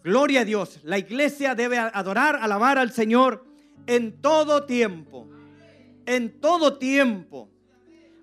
Gloria 0.04 0.42
a 0.42 0.44
Dios. 0.44 0.78
La 0.84 0.96
iglesia 0.96 1.56
debe 1.56 1.76
adorar, 1.78 2.36
alabar 2.36 2.78
al 2.78 2.92
Señor 2.92 3.44
en 3.88 4.20
todo 4.20 4.64
tiempo. 4.64 5.28
En 6.06 6.40
todo 6.40 6.78
tiempo. 6.78 7.50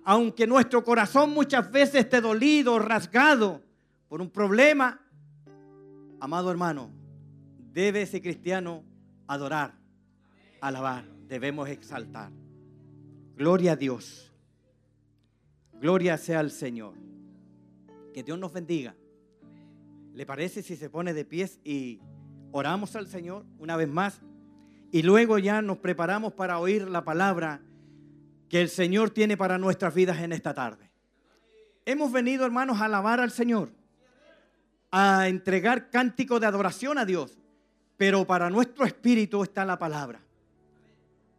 Aunque 0.04 0.46
nuestro 0.46 0.82
corazón 0.82 1.34
muchas 1.34 1.70
veces 1.70 1.96
esté 1.96 2.22
dolido, 2.22 2.78
rasgado 2.78 3.62
por 4.08 4.22
un 4.22 4.30
problema, 4.30 5.02
amado 6.18 6.50
hermano, 6.50 6.95
debe 7.76 8.00
ese 8.00 8.22
cristiano 8.22 8.82
adorar, 9.26 9.74
alabar, 10.62 11.04
debemos 11.28 11.68
exaltar. 11.68 12.32
Gloria 13.36 13.72
a 13.72 13.76
Dios. 13.76 14.32
Gloria 15.74 16.16
sea 16.16 16.40
al 16.40 16.50
Señor. 16.50 16.94
Que 18.14 18.22
Dios 18.22 18.38
nos 18.38 18.54
bendiga. 18.54 18.94
¿Le 20.14 20.24
parece 20.24 20.62
si 20.62 20.74
se 20.74 20.88
pone 20.88 21.12
de 21.12 21.26
pies 21.26 21.60
y 21.64 22.00
oramos 22.50 22.96
al 22.96 23.08
Señor 23.08 23.44
una 23.58 23.76
vez 23.76 23.88
más? 23.88 24.22
Y 24.90 25.02
luego 25.02 25.36
ya 25.38 25.60
nos 25.60 25.76
preparamos 25.76 26.32
para 26.32 26.58
oír 26.58 26.88
la 26.88 27.04
palabra 27.04 27.60
que 28.48 28.62
el 28.62 28.70
Señor 28.70 29.10
tiene 29.10 29.36
para 29.36 29.58
nuestras 29.58 29.94
vidas 29.94 30.20
en 30.20 30.32
esta 30.32 30.54
tarde. 30.54 30.90
Hemos 31.84 32.10
venido, 32.10 32.46
hermanos, 32.46 32.80
a 32.80 32.86
alabar 32.86 33.20
al 33.20 33.32
Señor, 33.32 33.68
a 34.90 35.28
entregar 35.28 35.90
cántico 35.90 36.40
de 36.40 36.46
adoración 36.46 36.96
a 36.96 37.04
Dios, 37.04 37.38
pero 37.96 38.26
para 38.26 38.50
nuestro 38.50 38.84
espíritu 38.84 39.42
está 39.42 39.64
la 39.64 39.78
palabra. 39.78 40.20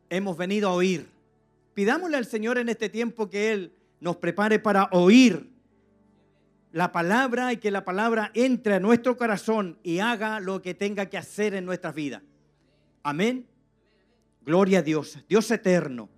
Hemos 0.10 0.38
venido 0.38 0.70
a 0.70 0.74
oír. 0.74 1.08
Pidámosle 1.74 2.18
al 2.18 2.26
Señor 2.26 2.58
en 2.58 2.70
este 2.70 2.90
tiempo 2.90 3.30
que 3.30 3.52
Él 3.52 3.74
nos 4.00 4.18
prepare 4.18 4.60
para 4.60 4.90
oír 4.92 5.50
la 6.72 6.92
palabra 6.92 7.54
y 7.54 7.58
que 7.58 7.72
la 7.72 7.86
palabra 7.86 8.32
entre 8.34 8.76
a 8.76 8.80
nuestro 8.80 9.18
corazón 9.18 9.78
y 9.84 10.00
haga 10.00 10.40
lo 10.40 10.62
que 10.62 10.74
tenga 10.74 11.08
que 11.08 11.18
hacer 11.18 11.54
en 11.54 11.66
nuestras 11.66 11.94
vidas. 11.94 12.22
Amén. 13.04 13.46
Gloria 14.46 14.80
a 14.80 14.82
Dios, 14.82 15.20
Dios 15.28 15.50
eterno. 15.52 16.10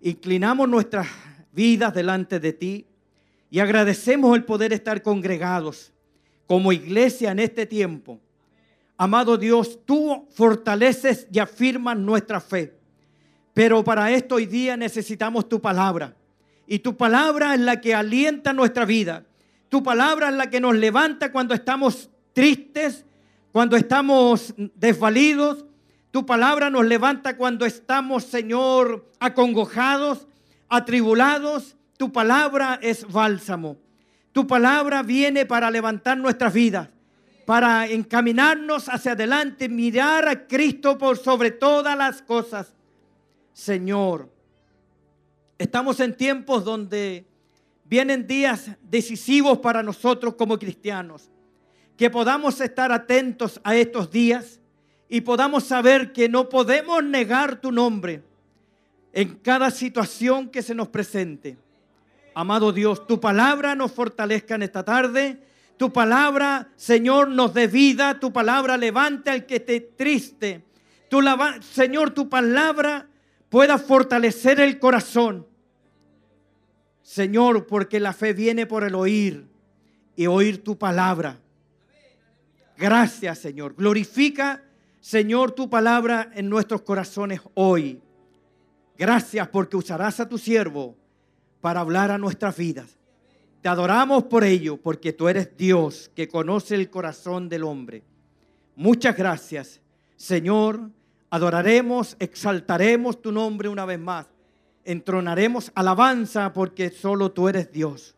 Inclinamos 0.00 0.68
nuestras 0.68 1.06
vidas 1.52 1.94
delante 1.94 2.38
de 2.40 2.52
ti 2.52 2.86
y 3.50 3.58
agradecemos 3.60 4.36
el 4.36 4.44
poder 4.44 4.72
estar 4.72 5.02
congregados 5.02 5.92
como 6.46 6.72
iglesia 6.72 7.32
en 7.32 7.38
este 7.38 7.66
tiempo. 7.66 8.20
Amado 8.96 9.36
Dios, 9.36 9.78
tú 9.84 10.26
fortaleces 10.30 11.26
y 11.32 11.38
afirmas 11.38 11.96
nuestra 11.96 12.40
fe. 12.40 12.74
Pero 13.52 13.84
para 13.84 14.10
esto 14.12 14.36
hoy 14.36 14.46
día 14.46 14.76
necesitamos 14.76 15.48
tu 15.48 15.60
palabra. 15.60 16.14
Y 16.66 16.80
tu 16.80 16.96
palabra 16.96 17.54
es 17.54 17.60
la 17.60 17.80
que 17.80 17.94
alienta 17.94 18.52
nuestra 18.52 18.84
vida 18.84 19.24
tu 19.68 19.82
palabra 19.82 20.28
es 20.28 20.34
la 20.34 20.48
que 20.48 20.60
nos 20.60 20.76
levanta 20.76 21.32
cuando 21.32 21.54
estamos 21.54 22.08
tristes, 22.32 23.04
cuando 23.52 23.76
estamos 23.76 24.54
desvalidos. 24.56 25.64
Tu 26.10 26.24
palabra 26.24 26.70
nos 26.70 26.86
levanta 26.86 27.36
cuando 27.36 27.66
estamos, 27.66 28.24
Señor, 28.24 29.10
acongojados, 29.18 30.28
atribulados. 30.68 31.76
Tu 31.98 32.12
palabra 32.12 32.78
es 32.80 33.10
bálsamo. 33.10 33.76
Tu 34.32 34.46
palabra 34.46 35.02
viene 35.02 35.46
para 35.46 35.70
levantar 35.70 36.16
nuestras 36.18 36.52
vidas, 36.52 36.88
para 37.46 37.86
encaminarnos 37.86 38.88
hacia 38.88 39.12
adelante, 39.12 39.68
mirar 39.68 40.28
a 40.28 40.46
Cristo 40.46 40.98
por 40.98 41.16
sobre 41.16 41.52
todas 41.52 41.96
las 41.96 42.20
cosas. 42.20 42.74
Señor, 43.54 44.28
estamos 45.56 46.00
en 46.00 46.14
tiempos 46.14 46.64
donde 46.64 47.24
Vienen 47.88 48.26
días 48.26 48.70
decisivos 48.82 49.58
para 49.58 49.82
nosotros 49.82 50.34
como 50.34 50.58
cristianos. 50.58 51.30
Que 51.96 52.10
podamos 52.10 52.60
estar 52.60 52.90
atentos 52.90 53.60
a 53.62 53.76
estos 53.76 54.10
días 54.10 54.60
y 55.08 55.20
podamos 55.20 55.64
saber 55.64 56.12
que 56.12 56.28
no 56.28 56.48
podemos 56.48 57.02
negar 57.04 57.60
tu 57.60 57.70
nombre 57.70 58.22
en 59.12 59.36
cada 59.36 59.70
situación 59.70 60.50
que 60.50 60.62
se 60.62 60.74
nos 60.74 60.88
presente. 60.88 61.56
Amado 62.34 62.72
Dios, 62.72 63.06
tu 63.06 63.20
palabra 63.20 63.76
nos 63.76 63.92
fortalezca 63.92 64.56
en 64.56 64.62
esta 64.64 64.84
tarde. 64.84 65.40
Tu 65.76 65.92
palabra, 65.92 66.68
Señor, 66.76 67.28
nos 67.28 67.52
dé 67.52 67.66
vida. 67.66 68.18
Tu 68.18 68.32
palabra 68.32 68.76
levanta 68.76 69.32
al 69.32 69.46
que 69.46 69.56
esté 69.56 69.80
triste. 69.80 70.64
Tu, 71.08 71.20
Señor, 71.60 72.10
tu 72.10 72.28
palabra 72.28 73.08
pueda 73.48 73.78
fortalecer 73.78 74.60
el 74.60 74.78
corazón. 74.78 75.46
Señor, 77.02 77.66
porque 77.66 78.00
la 78.00 78.12
fe 78.12 78.32
viene 78.32 78.66
por 78.66 78.84
el 78.84 78.94
oír 78.94 79.46
y 80.16 80.26
oír 80.26 80.64
tu 80.64 80.76
palabra. 80.76 81.38
Gracias, 82.76 83.38
Señor. 83.38 83.74
Glorifica, 83.74 84.62
Señor, 85.00 85.52
tu 85.52 85.70
palabra 85.70 86.30
en 86.34 86.48
nuestros 86.48 86.82
corazones 86.82 87.40
hoy. 87.54 88.00
Gracias 88.98 89.46
porque 89.48 89.76
usarás 89.76 90.20
a 90.20 90.28
tu 90.28 90.38
siervo 90.38 90.96
para 91.60 91.80
hablar 91.80 92.10
a 92.10 92.18
nuestras 92.18 92.56
vidas. 92.56 92.96
Te 93.62 93.68
adoramos 93.68 94.24
por 94.24 94.44
ello, 94.44 94.76
porque 94.76 95.12
tú 95.12 95.28
eres 95.28 95.56
Dios 95.56 96.10
que 96.14 96.28
conoce 96.28 96.74
el 96.74 96.88
corazón 96.90 97.48
del 97.48 97.64
hombre. 97.64 98.02
Muchas 98.76 99.16
gracias, 99.16 99.80
Señor, 100.16 100.90
adoraremos, 101.30 102.16
exaltaremos 102.18 103.20
tu 103.20 103.32
nombre 103.32 103.68
una 103.68 103.84
vez 103.84 103.98
más. 103.98 104.26
Entronaremos 104.84 105.72
alabanza 105.74 106.52
porque 106.52 106.90
solo 106.90 107.32
tú 107.32 107.48
eres 107.48 107.72
Dios. 107.72 108.14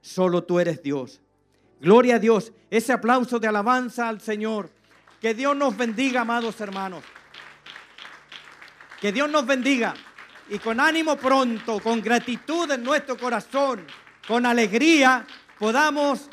Solo 0.00 0.44
tú 0.44 0.58
eres 0.58 0.82
Dios. 0.82 1.20
Gloria 1.80 2.16
a 2.16 2.18
Dios. 2.18 2.52
Ese 2.70 2.92
aplauso 2.92 3.38
de 3.38 3.48
alabanza 3.48 4.08
al 4.08 4.20
Señor. 4.20 4.70
Que 5.20 5.34
Dios 5.34 5.56
nos 5.56 5.76
bendiga, 5.76 6.22
amados 6.22 6.60
hermanos. 6.60 7.04
Que 9.00 9.12
Dios 9.12 9.30
nos 9.30 9.46
bendiga. 9.46 9.94
Y 10.48 10.58
con 10.58 10.80
ánimo 10.80 11.16
pronto, 11.16 11.80
con 11.80 12.00
gratitud 12.00 12.70
en 12.70 12.82
nuestro 12.82 13.18
corazón, 13.18 13.84
con 14.28 14.44
alegría, 14.44 15.26
podamos 15.58 16.28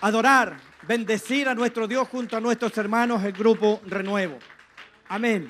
adorar, 0.00 0.56
bendecir 0.82 1.48
a 1.48 1.54
nuestro 1.54 1.86
Dios 1.86 2.08
junto 2.08 2.36
a 2.36 2.40
nuestros 2.40 2.76
hermanos, 2.76 3.22
el 3.22 3.32
grupo 3.32 3.80
Renuevo. 3.86 4.36
Amén. 5.08 5.46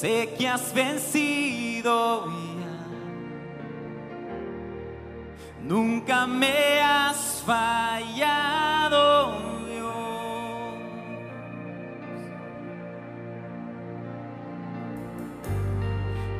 Sé 0.00 0.32
que 0.38 0.46
has 0.46 0.72
vencido 0.72 2.26
ya. 2.26 2.30
Nunca 5.64 6.24
me 6.24 6.80
has 6.80 7.42
fallado, 7.44 9.48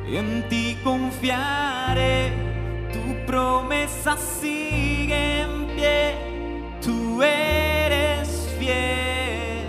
En 0.07 0.47
ti 0.49 0.75
confiaré, 0.83 2.31
tu 2.93 3.25
promesa 3.27 4.17
sigue 4.17 5.41
en 5.41 5.67
pie, 5.75 6.15
tú 6.81 7.21
eres 7.21 8.29
fiel. 8.57 9.67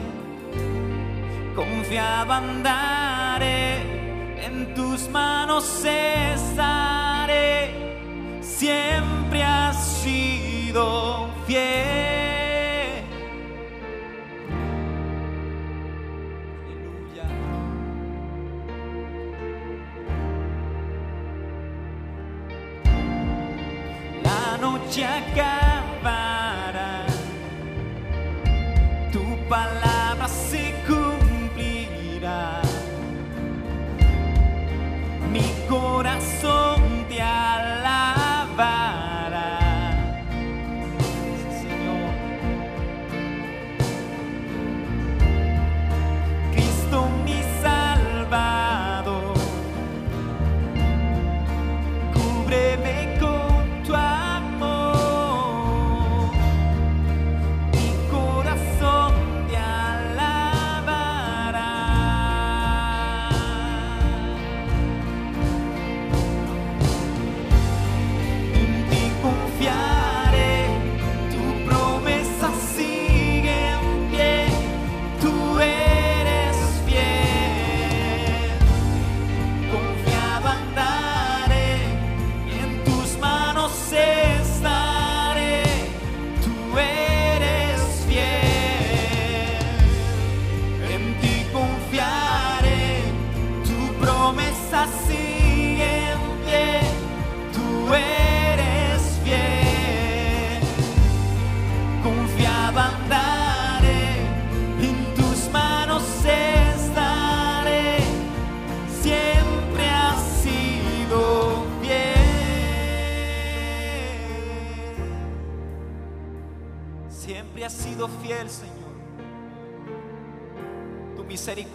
Confiaba 1.54 2.38
andar 2.38 3.19
tus 4.90 5.08
manos 5.08 5.84
estaré, 5.84 7.70
siempre 8.42 9.40
has 9.40 10.02
sido 10.02 11.28
fiel. 11.46 11.99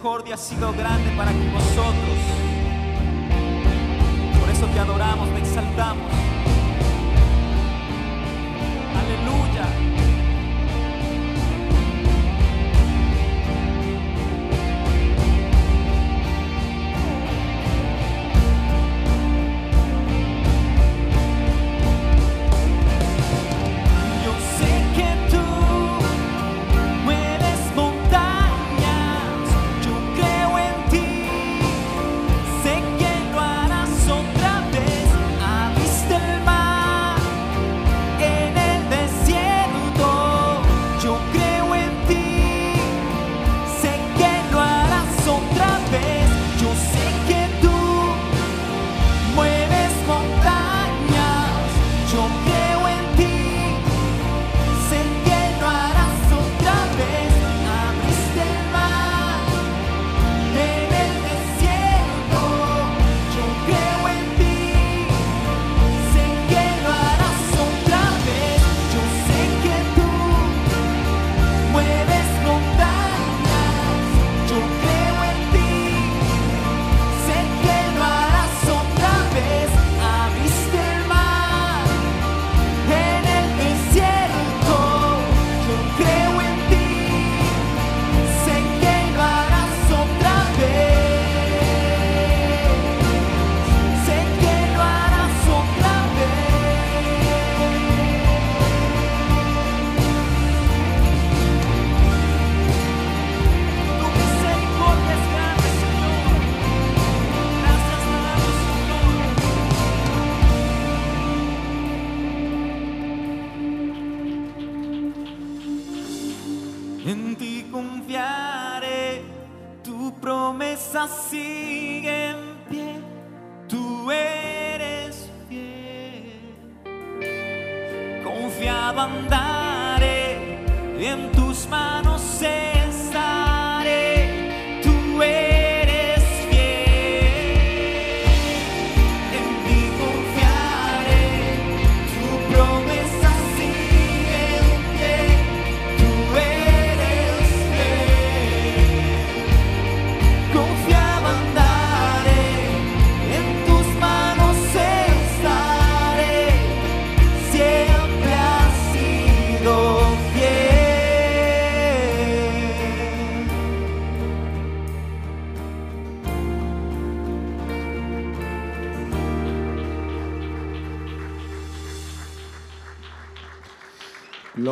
misericordia 0.06 0.34
ha 0.36 0.38
sido 0.38 0.72
grande 0.72 1.10
para 1.16 1.32
con 1.32 1.52
nosotros. 1.52 2.18
Por 4.38 4.48
eso 4.50 4.66
te 4.66 4.78
adoramos, 4.78 5.28
te 5.30 5.40
exaltamos. 5.40 6.25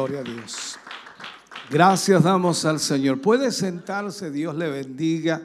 Gloria 0.07 0.21
a 0.21 0.35
Dios. 0.35 0.79
Gracias 1.71 2.23
damos 2.23 2.67
al 2.67 2.79
Señor. 2.79 3.23
Puede 3.23 3.51
sentarse, 3.51 4.31
Dios 4.31 4.55
le 4.55 4.69
bendiga. 4.69 5.41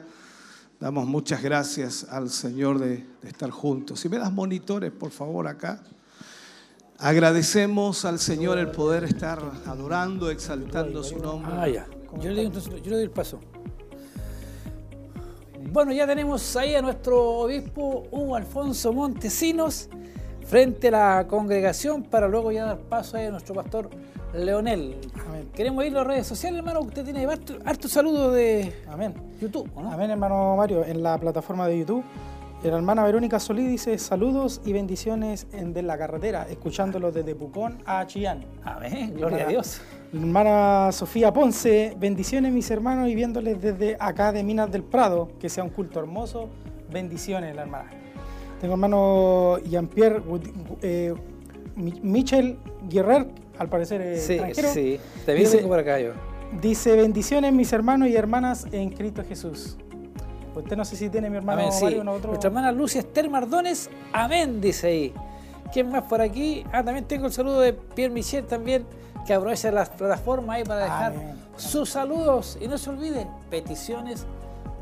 Damos 0.78 1.06
muchas 1.06 1.42
gracias 1.42 2.04
al 2.10 2.28
Señor 2.28 2.78
de, 2.78 3.06
estar 3.22 3.48
juntos. 3.48 4.00
Si 4.00 4.10
me 4.10 4.18
das 4.18 4.30
monitores, 4.30 4.92
por 4.92 5.12
favor, 5.12 5.48
acá. 5.48 5.80
Agradecemos 6.98 8.04
al 8.04 8.18
Señor 8.18 8.58
el 8.58 8.70
poder 8.70 9.04
estar 9.04 9.40
adorando, 9.64 10.30
exaltando 10.30 11.02
su 11.02 11.18
nombre. 11.18 11.52
Ah, 11.56 11.66
ya. 11.66 11.86
Yo 12.20 12.30
le, 12.30 12.50
doy, 12.50 12.62
yo 12.62 12.90
le 12.90 12.96
doy 12.96 13.02
el 13.04 13.10
paso. 13.10 13.40
Bueno, 15.72 15.90
ya 15.90 16.06
tenemos 16.06 16.54
ahí 16.56 16.74
a 16.74 16.82
nuestro 16.82 17.18
obispo 17.18 18.08
Hugo 18.10 18.36
Alfonso 18.36 18.92
Montesinos 18.92 19.88
frente 20.44 20.88
a 20.88 20.90
la 20.90 21.26
congregación 21.26 22.02
para 22.02 22.28
luego 22.28 22.52
ya 22.52 22.66
dar 22.66 22.78
paso 22.78 23.16
ahí 23.16 23.24
a 23.24 23.30
nuestro 23.30 23.54
pastor 23.54 23.88
Leonel. 24.34 24.96
Amén. 25.26 25.48
Queremos 25.52 25.84
ir 25.84 25.92
a 25.92 25.98
las 25.98 26.06
redes 26.06 26.26
sociales, 26.26 26.58
hermano. 26.58 26.80
Usted 26.80 27.04
tiene 27.04 27.24
harto, 27.26 27.54
harto 27.64 27.88
saludo 27.88 28.30
de 28.30 28.72
Amén. 28.88 29.14
YouTube, 29.40 29.68
¿o 29.74 29.82
¿no? 29.82 29.90
Amén, 29.92 30.10
hermano 30.10 30.56
Mario. 30.56 30.84
En 30.84 31.02
la 31.02 31.18
plataforma 31.18 31.66
de 31.66 31.78
YouTube, 31.80 32.04
la 32.62 32.76
hermana 32.76 33.04
Verónica 33.04 33.40
Solí 33.40 33.66
dice 33.66 33.98
saludos 33.98 34.60
y 34.64 34.72
bendiciones 34.72 35.46
en 35.52 35.72
de 35.72 35.82
la 35.82 35.96
carretera, 35.98 36.46
escuchándolo 36.48 37.10
desde 37.10 37.34
Pucón 37.34 37.78
a 37.86 38.06
Chillán. 38.06 38.44
Amén, 38.62 39.14
gloria 39.16 39.44
a 39.46 39.48
Dios. 39.48 39.80
La 40.12 40.20
hermana 40.20 40.92
Sofía 40.92 41.32
Ponce, 41.32 41.96
bendiciones 41.98 42.52
mis 42.52 42.70
hermanos 42.70 43.08
y 43.08 43.14
viéndoles 43.14 43.60
desde 43.60 43.96
acá 43.98 44.30
de 44.32 44.42
Minas 44.44 44.70
del 44.70 44.82
Prado, 44.84 45.28
que 45.40 45.48
sea 45.48 45.64
un 45.64 45.70
culto 45.70 45.98
hermoso. 46.00 46.48
Bendiciones, 46.92 47.54
la 47.56 47.62
hermana. 47.62 47.90
Tengo 48.60 48.74
hermano 48.74 49.58
Jean-Pierre 49.64 50.22
eh, 50.82 51.14
Mi- 51.76 51.98
Michel 52.02 52.58
Guerrer, 52.88 53.28
al 53.60 53.68
parecer 53.68 54.00
es 54.00 54.24
Sí, 54.24 54.32
extranjero. 54.32 54.72
sí. 54.72 55.00
Te 55.26 55.34
vi 55.34 55.40
Dice- 55.40 55.58
por 55.58 55.78
acá 55.78 56.00
yo. 56.00 56.12
Dice 56.60 56.96
bendiciones 56.96 57.52
mis 57.52 57.70
hermanos 57.72 58.08
y 58.08 58.16
hermanas 58.16 58.66
en 58.72 58.88
Cristo 58.90 59.22
Jesús. 59.28 59.76
Usted 60.54 60.76
no 60.76 60.84
sé 60.84 60.96
si 60.96 61.10
tiene 61.10 61.28
mi 61.30 61.36
hermano 61.36 61.60
Amén, 61.60 61.72
sí. 61.72 61.84
Mario 61.84 62.00
uno 62.00 62.12
otro. 62.12 62.28
Nuestra 62.30 62.48
hermana 62.48 62.72
Lucia 62.72 63.00
Esther 63.00 63.28
Mardones, 63.30 63.88
amén, 64.12 64.60
dice 64.62 64.86
ahí. 64.88 65.14
¿Quién 65.72 65.90
más 65.90 66.02
por 66.04 66.20
aquí? 66.22 66.64
Ah, 66.72 66.82
también 66.82 67.04
tengo 67.04 67.26
el 67.26 67.32
saludo 67.32 67.60
de 67.60 67.74
Pierre 67.74 68.12
Michel 68.12 68.46
también, 68.46 68.84
que 69.26 69.34
aprovecha 69.34 69.70
las 69.70 69.90
plataformas 69.90 70.56
ahí 70.56 70.64
para 70.64 70.80
dejar 70.84 71.12
Amén. 71.12 71.36
sus 71.56 71.90
saludos. 71.90 72.58
Y 72.60 72.66
no 72.66 72.78
se 72.78 72.88
olvide, 72.90 73.26
peticiones 73.50 74.26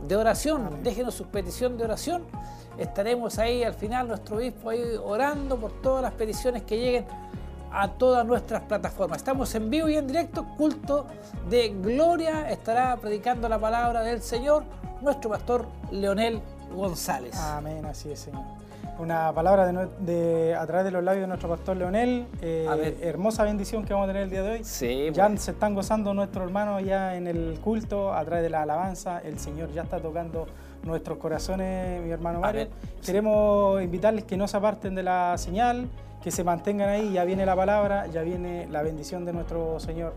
de 0.07 0.17
oración. 0.17 0.71
Déjenos 0.85 1.15
sus 1.15 1.27
peticiones 1.27 1.77
de 1.79 1.85
oración. 1.85 2.23
Estaremos 2.79 3.39
ahí 3.41 3.65
al 3.65 3.75
final, 3.75 4.07
nuestro 4.09 4.37
obispo 4.37 4.71
ahí 4.71 4.81
orando 5.05 5.57
por 5.59 5.73
todas 5.83 6.01
las 6.03 6.13
peticiones 6.15 6.63
que 6.63 6.79
lleguen 6.79 7.05
a 7.73 7.89
todas 7.89 8.27
nuestras 8.27 8.63
plataformas. 8.63 9.19
Estamos 9.19 9.55
en 9.55 9.71
vivo 9.71 9.89
y 9.89 9.97
en 9.97 10.07
directo, 10.07 10.45
culto 10.57 11.07
de 11.49 11.69
gloria. 11.71 12.51
Estará 12.51 12.97
predicando 12.97 13.49
la 13.49 13.59
palabra 13.59 14.03
del 14.03 14.23
Señor 14.23 14.65
nuestro 15.01 15.31
pastor 15.31 15.67
Leonel 15.91 16.41
González. 16.75 17.37
Amén, 17.37 17.85
así 17.87 18.11
es, 18.11 18.21
Señor. 18.21 18.43
Una 18.99 19.33
palabra 19.33 19.65
de, 20.01 20.57
a 20.59 20.67
través 20.67 20.85
de 20.85 20.91
los 20.91 21.05
labios 21.05 21.23
de 21.23 21.29
nuestro 21.29 21.49
pastor 21.49 21.77
Leonel. 21.77 22.27
eh, 22.43 22.99
hermosa 23.03 23.45
bendición 23.45 23.85
que 23.85 23.93
vamos 23.93 24.09
a 24.09 24.09
tener 24.09 24.25
el 24.25 24.31
día 24.31 24.43
de 24.43 24.51
hoy. 24.51 24.65
Sí, 24.65 25.11
Ya 25.13 25.29
pues. 25.29 25.43
se 25.43 25.53
están 25.53 25.75
gozando 25.77 26.13
nuestros 26.15 26.45
hermanos 26.45 26.83
ya 26.83 27.15
en 27.15 27.29
el 27.29 27.61
culto, 27.63 28.13
a 28.13 28.25
través 28.25 28.43
de 28.43 28.51
la 28.51 28.63
alabanza. 28.63 29.21
El 29.21 29.39
Señor 29.39 29.71
ya 29.73 29.83
está 29.83 30.01
tocando 30.01 30.47
nuestros 30.83 31.19
corazones, 31.19 32.03
mi 32.03 32.11
hermano 32.11 32.41
Mario. 32.41 32.67
Queremos 33.07 33.81
invitarles 33.83 34.25
que 34.25 34.37
no 34.37 34.49
se 34.49 34.57
aparten 34.57 34.97
de 34.97 35.05
la 35.05 35.39
señal, 35.39 35.89
que 36.23 36.31
se 36.31 36.45
mantengan 36.45 36.89
ahí. 36.89 37.13
Ya 37.13 37.25
viene 37.25 37.47
la 37.47 37.57
palabra, 37.57 38.07
ya 38.07 38.23
viene 38.23 38.67
la 38.71 38.83
bendición 38.83 39.25
de 39.25 39.33
nuestro 39.33 39.79
Señor, 39.81 40.15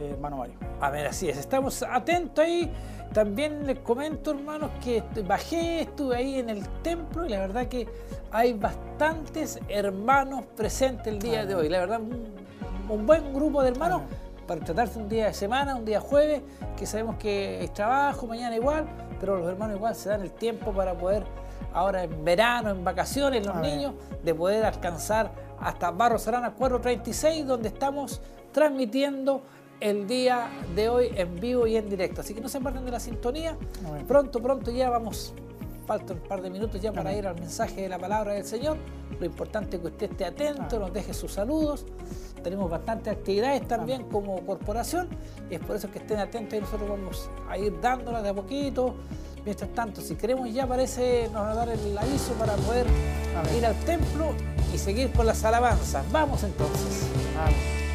eh, 0.00 0.10
hermano 0.12 0.38
Mario. 0.38 0.54
A 0.80 0.90
ver, 0.90 1.06
así 1.06 1.28
es. 1.28 1.38
Estamos 1.38 1.82
atentos 1.82 2.44
ahí. 2.44 2.70
También 3.12 3.66
les 3.66 3.78
comento, 3.78 4.32
hermanos, 4.32 4.70
que 4.82 5.02
bajé, 5.26 5.82
estuve 5.82 6.16
ahí 6.16 6.38
en 6.38 6.50
el 6.50 6.68
templo 6.82 7.24
y 7.24 7.28
la 7.28 7.38
verdad 7.38 7.66
que 7.66 7.86
hay 8.30 8.52
bastantes 8.52 9.60
hermanos 9.68 10.44
presentes 10.56 11.06
el 11.06 11.18
día 11.18 11.46
de 11.46 11.54
hoy. 11.54 11.68
La 11.68 11.78
verdad, 11.78 12.00
un, 12.00 12.26
un 12.88 13.06
buen 13.06 13.32
grupo 13.32 13.62
de 13.62 13.68
hermanos 13.68 14.02
para 14.46 14.60
tratarse 14.60 14.98
un 14.98 15.08
día 15.08 15.26
de 15.26 15.34
semana, 15.34 15.74
un 15.76 15.84
día 15.84 16.00
jueves, 16.00 16.42
que 16.76 16.86
sabemos 16.86 17.16
que 17.16 17.62
es 17.64 17.72
trabajo, 17.72 18.26
mañana 18.26 18.54
igual, 18.54 18.86
pero 19.18 19.36
los 19.36 19.48
hermanos 19.48 19.76
igual 19.76 19.94
se 19.94 20.08
dan 20.08 20.22
el 20.22 20.32
tiempo 20.32 20.72
para 20.72 20.94
poder, 20.94 21.24
ahora 21.76 22.04
en 22.04 22.24
verano, 22.24 22.70
en 22.70 22.82
vacaciones, 22.82 23.44
los 23.44 23.56
niños, 23.56 23.92
de 24.24 24.34
poder 24.34 24.64
alcanzar 24.64 25.30
hasta 25.60 25.90
Barros 25.90 26.26
Arana 26.26 26.54
436, 26.54 27.46
donde 27.46 27.68
estamos 27.68 28.22
transmitiendo 28.50 29.42
el 29.80 30.06
día 30.06 30.48
de 30.74 30.88
hoy 30.88 31.10
en 31.14 31.38
vivo 31.38 31.66
y 31.66 31.76
en 31.76 31.90
directo. 31.90 32.22
Así 32.22 32.32
que 32.32 32.40
no 32.40 32.48
se 32.48 32.56
aparten 32.56 32.86
de 32.86 32.92
la 32.92 32.98
sintonía. 32.98 33.58
Pronto, 34.08 34.40
pronto 34.40 34.70
ya 34.70 34.88
vamos, 34.88 35.34
faltan 35.86 36.16
un 36.16 36.22
par 36.26 36.40
de 36.40 36.48
minutos 36.48 36.80
ya 36.80 36.94
para 36.94 37.14
ir 37.14 37.26
al 37.26 37.34
mensaje 37.34 37.82
de 37.82 37.90
la 37.90 37.98
palabra 37.98 38.32
del 38.32 38.46
Señor. 38.46 38.78
Lo 39.20 39.26
importante 39.26 39.76
es 39.76 39.82
que 39.82 39.88
usted 39.88 40.10
esté 40.12 40.24
atento, 40.24 40.78
nos 40.78 40.94
deje 40.94 41.12
sus 41.12 41.32
saludos. 41.32 41.84
Tenemos 42.42 42.70
bastantes 42.70 43.12
actividades 43.12 43.68
también 43.68 44.04
como 44.04 44.40
corporación 44.46 45.08
y 45.50 45.56
es 45.56 45.60
por 45.60 45.76
eso 45.76 45.90
que 45.90 45.98
estén 45.98 46.20
atentos 46.20 46.56
y 46.56 46.62
nosotros 46.62 46.88
vamos 46.88 47.28
a 47.50 47.58
ir 47.58 47.78
dándolas 47.82 48.22
de 48.22 48.30
a 48.30 48.34
poquito. 48.34 48.94
Mientras 49.46 49.70
tanto, 49.70 50.00
si 50.00 50.16
queremos 50.16 50.52
ya 50.52 50.66
parece 50.66 51.30
nos 51.32 51.42
va 51.42 51.52
a 51.52 51.54
dar 51.54 51.68
el 51.68 51.96
aviso 51.96 52.32
para 52.32 52.56
poder 52.56 52.84
ir 53.56 53.64
al 53.64 53.76
templo 53.84 54.34
y 54.74 54.78
seguir 54.78 55.12
con 55.12 55.24
las 55.24 55.44
alabanzas. 55.44 56.04
Vamos 56.10 56.42
entonces. 56.42 57.06
Amén. 57.38 57.85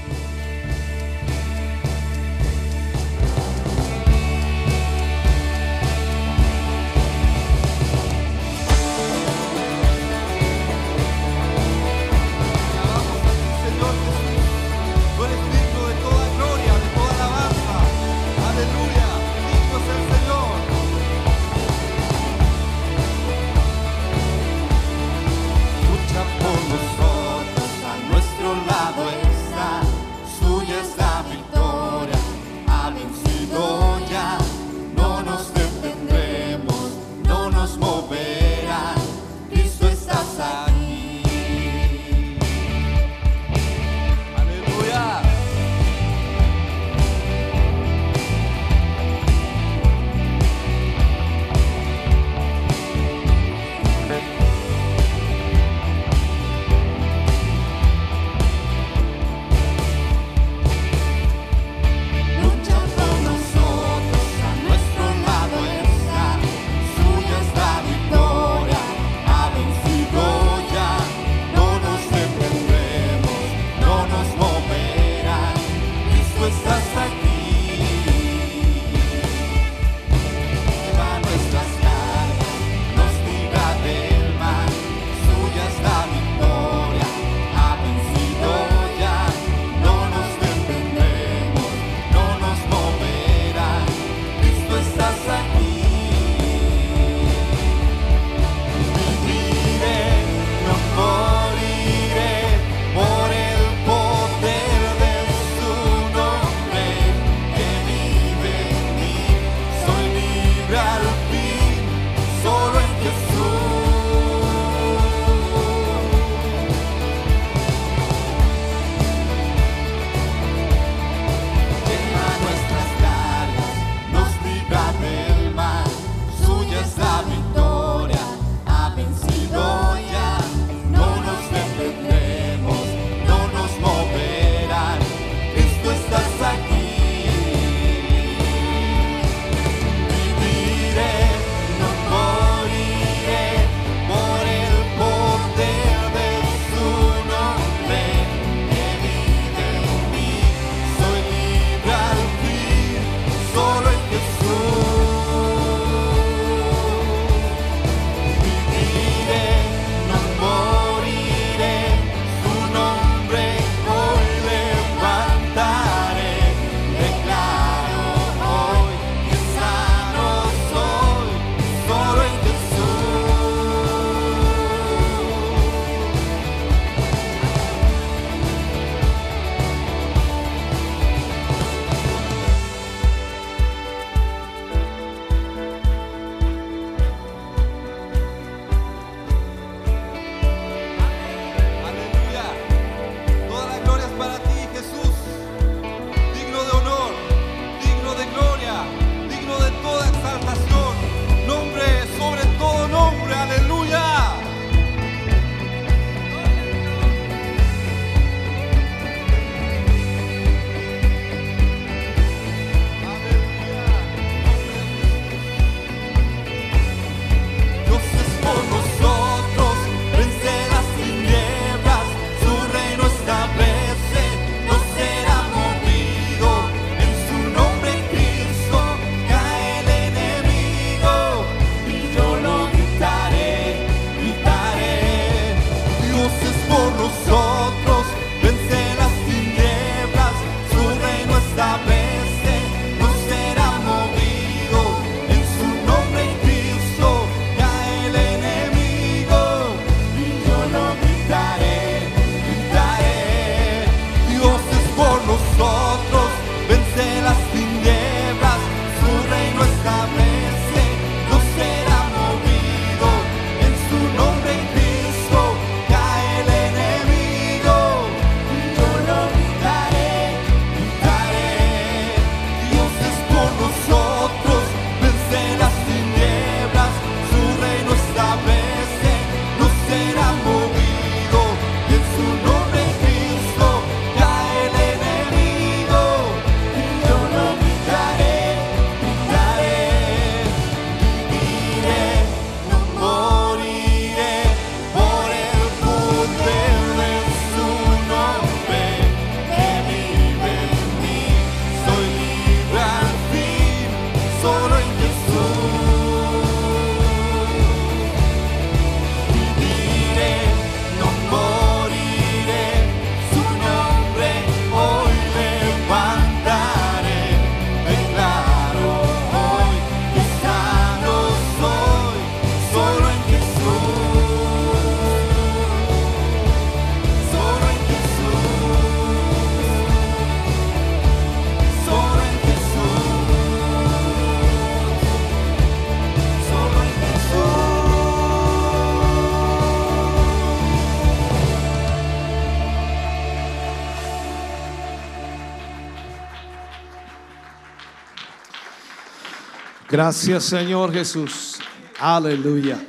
Gracias 349.91 350.45
Señor 350.45 350.93
Jesús. 350.93 351.57
Aleluya. 351.99 352.81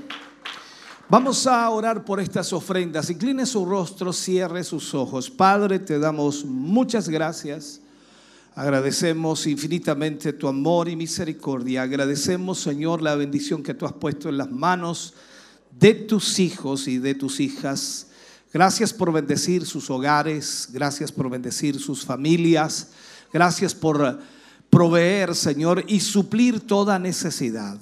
Vamos 1.08 1.48
a 1.48 1.68
orar 1.68 2.04
por 2.04 2.20
estas 2.20 2.52
ofrendas. 2.52 3.10
Incline 3.10 3.44
su 3.44 3.66
rostro, 3.66 4.12
cierre 4.12 4.62
sus 4.62 4.94
ojos. 4.94 5.28
Padre, 5.28 5.80
te 5.80 5.98
damos 5.98 6.44
muchas 6.44 7.08
gracias. 7.08 7.80
Agradecemos 8.54 9.48
infinitamente 9.48 10.32
tu 10.32 10.46
amor 10.46 10.88
y 10.88 10.94
misericordia. 10.94 11.82
Agradecemos, 11.82 12.60
Señor, 12.60 13.02
la 13.02 13.16
bendición 13.16 13.64
que 13.64 13.74
tú 13.74 13.84
has 13.84 13.94
puesto 13.94 14.28
en 14.28 14.38
las 14.38 14.52
manos 14.52 15.14
de 15.72 15.94
tus 15.94 16.38
hijos 16.38 16.86
y 16.86 16.98
de 16.98 17.16
tus 17.16 17.40
hijas. 17.40 18.06
Gracias 18.52 18.92
por 18.92 19.12
bendecir 19.12 19.66
sus 19.66 19.90
hogares. 19.90 20.68
Gracias 20.70 21.10
por 21.10 21.28
bendecir 21.28 21.80
sus 21.80 22.04
familias. 22.04 22.90
Gracias 23.32 23.74
por 23.74 24.20
proveer, 24.72 25.34
Señor, 25.34 25.84
y 25.86 26.00
suplir 26.00 26.60
toda 26.60 26.98
necesidad. 26.98 27.78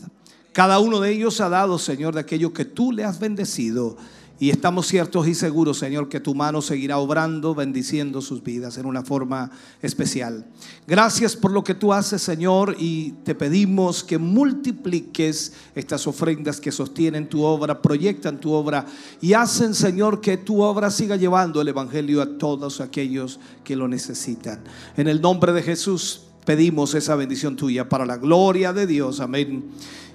Cada 0.53 0.81
uno 0.81 0.99
de 0.99 1.13
ellos 1.13 1.41
ha 1.41 1.49
dado, 1.49 1.79
Señor, 1.79 2.15
de 2.15 2.21
aquello 2.21 2.53
que 2.53 2.65
tú 2.65 2.91
le 2.91 3.05
has 3.05 3.21
bendecido. 3.21 3.97
Y 4.41 4.51
estamos 4.51 4.89
ciertos 4.89 5.29
y 5.29 5.35
seguros, 5.35 5.79
Señor, 5.79 6.09
que 6.09 6.19
tu 6.19 6.35
mano 6.35 6.63
seguirá 6.63 6.99
obrando, 6.99 7.55
bendiciendo 7.55 8.21
sus 8.21 8.43
vidas 8.43 8.77
en 8.77 8.87
una 8.87 9.05
forma 9.05 9.53
especial. 9.83 10.47
Gracias 10.89 11.37
por 11.37 11.53
lo 11.53 11.63
que 11.63 11.75
tú 11.75 11.93
haces, 11.93 12.23
Señor, 12.23 12.75
y 12.77 13.13
te 13.23 13.37
pedimos 13.37 14.03
que 14.03 14.19
multipliques 14.19 15.53
estas 15.77 16.09
ofrendas 16.09 16.59
que 16.61 16.73
sostienen 16.73 17.29
tu 17.29 17.45
obra, 17.45 17.81
proyectan 17.83 18.41
tu 18.41 18.51
obra 18.53 18.87
y 19.21 19.35
hacen, 19.35 19.75
Señor, 19.75 20.21
que 20.21 20.39
tu 20.39 20.63
obra 20.63 20.91
siga 20.91 21.15
llevando 21.15 21.61
el 21.61 21.69
Evangelio 21.69 22.21
a 22.21 22.39
todos 22.39 22.81
aquellos 22.81 23.39
que 23.63 23.77
lo 23.77 23.87
necesitan. 23.87 24.65
En 24.97 25.07
el 25.07 25.21
nombre 25.21 25.53
de 25.53 25.63
Jesús 25.63 26.23
pedimos 26.45 26.95
esa 26.95 27.15
bendición 27.17 27.57
tuya 27.57 27.89
para 27.89 28.07
la 28.07 28.17
gloria 28.17 28.73
de 28.73 28.87
Dios. 28.87 29.21
Amén 29.21 29.71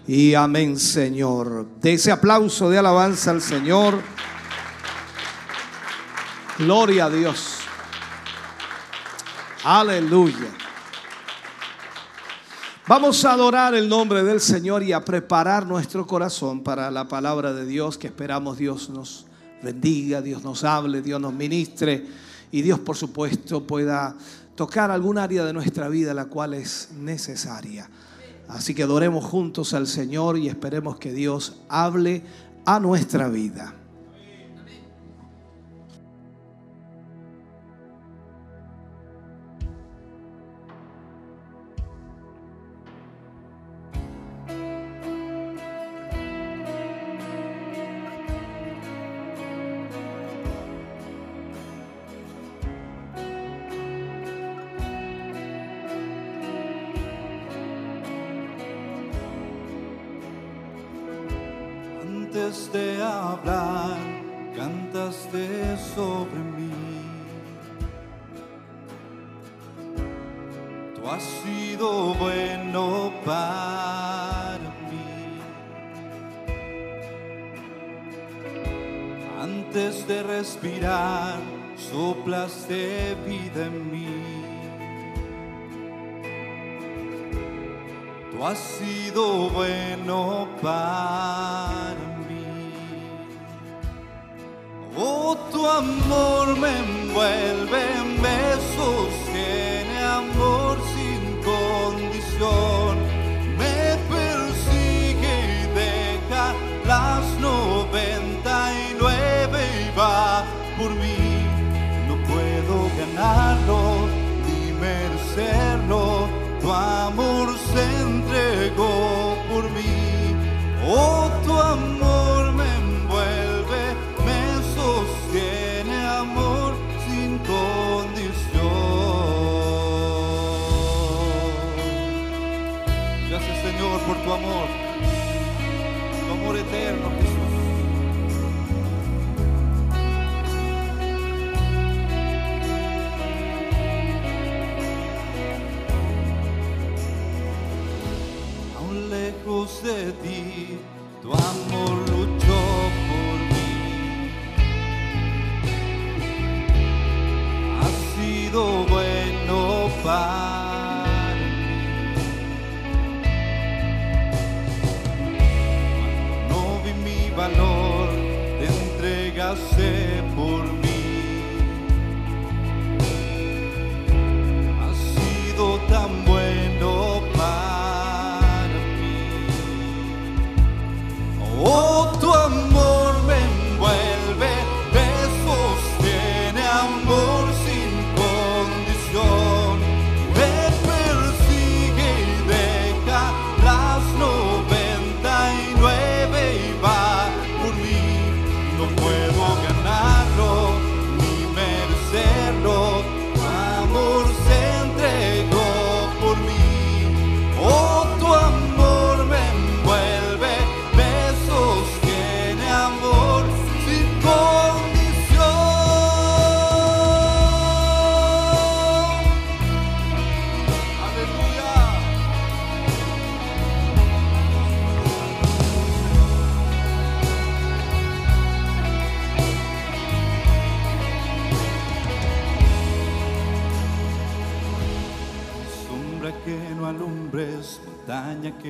y 0.07 0.34
amén, 0.34 0.78
Señor. 0.78 1.65
De 1.82 1.93
ese 1.93 2.11
aplauso 2.11 2.69
de 2.69 2.78
alabanza 2.78 3.32
al 3.32 3.41
Señor. 3.41 3.99
Gloria 6.57 7.05
a 7.05 7.09
Dios. 7.09 7.57
Aleluya. 9.63 10.47
Vamos 12.88 13.26
a 13.26 13.34
adorar 13.34 13.73
el 13.73 13.89
nombre 13.89 14.23
del 14.23 14.39
Señor 14.39 14.84
y 14.84 14.93
a 14.93 15.03
preparar 15.03 15.65
nuestro 15.65 16.05
corazón 16.05 16.61
para 16.61 16.91
la 16.91 17.07
palabra 17.07 17.51
de 17.51 17.65
Dios 17.65 17.97
que 17.97 18.05
esperamos 18.05 18.59
Dios 18.59 18.91
nos 18.91 19.26
bendiga, 19.63 20.21
Dios 20.21 20.43
nos 20.43 20.63
hable, 20.63 21.01
Dios 21.01 21.19
nos 21.19 21.34
ministre 21.34 22.05
y 22.51 22.61
Dios 22.61 22.78
por 22.78 22.95
supuesto 22.95 23.65
pueda 23.65 24.15
tocar 24.55 24.91
algún 24.91 25.17
área 25.17 25.43
de 25.45 25.53
nuestra 25.53 25.89
vida 25.89 26.13
la 26.13 26.25
cual 26.25 26.53
es 26.53 26.89
necesaria. 26.97 27.89
Así 28.47 28.73
que 28.73 28.83
adoremos 28.83 29.23
juntos 29.25 29.73
al 29.73 29.87
Señor 29.87 30.37
y 30.37 30.47
esperemos 30.47 30.97
que 30.97 31.11
Dios 31.13 31.57
hable 31.67 32.23
a 32.65 32.79
nuestra 32.79 33.27
vida. 33.27 33.73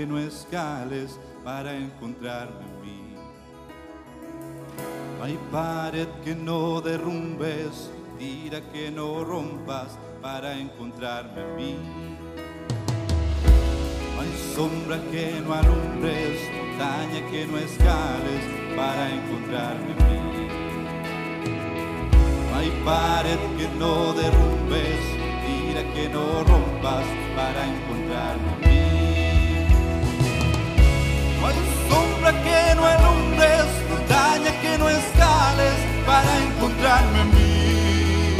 No 0.04 0.18
escales 0.20 1.20
para 1.43 1.78
encontrarme 1.78 2.66
en 2.66 2.82
mí. 2.82 3.16
No 5.18 5.24
hay 5.24 5.39
pared 5.52 6.08
que 6.24 6.36
no 6.36 6.82
derrumbes, 6.82 7.91
tira 8.18 8.60
que 8.74 8.91
no 8.91 9.24
rompas 9.24 9.98
para 10.22 10.58
encontrarme 10.58 11.41
en 11.41 11.56
mí. 11.56 11.78
No 14.16 14.22
hay 14.22 14.34
sombra 14.56 15.00
que 15.12 15.39
no 15.46 15.54
alumbres, 15.54 16.39
montaña 16.58 17.32
que 17.32 17.46
no 17.46 17.58
escales 17.60 18.43
para 18.76 19.10
encontrarme 19.10 19.91
en 19.91 20.00
mí. 20.08 20.48
No 22.50 22.58
hay 22.58 22.72
pared 22.84 23.39
que 23.58 23.68
no 23.80 24.14
derrumbes, 24.14 25.00
tira 25.46 25.84
que 25.93 26.10
no 26.10 26.43
rompas 26.43 27.06
para 27.36 27.62
encontrarme 27.66 27.84
encontrarme 36.66 37.20
a 37.20 37.26
mí. 37.26 38.38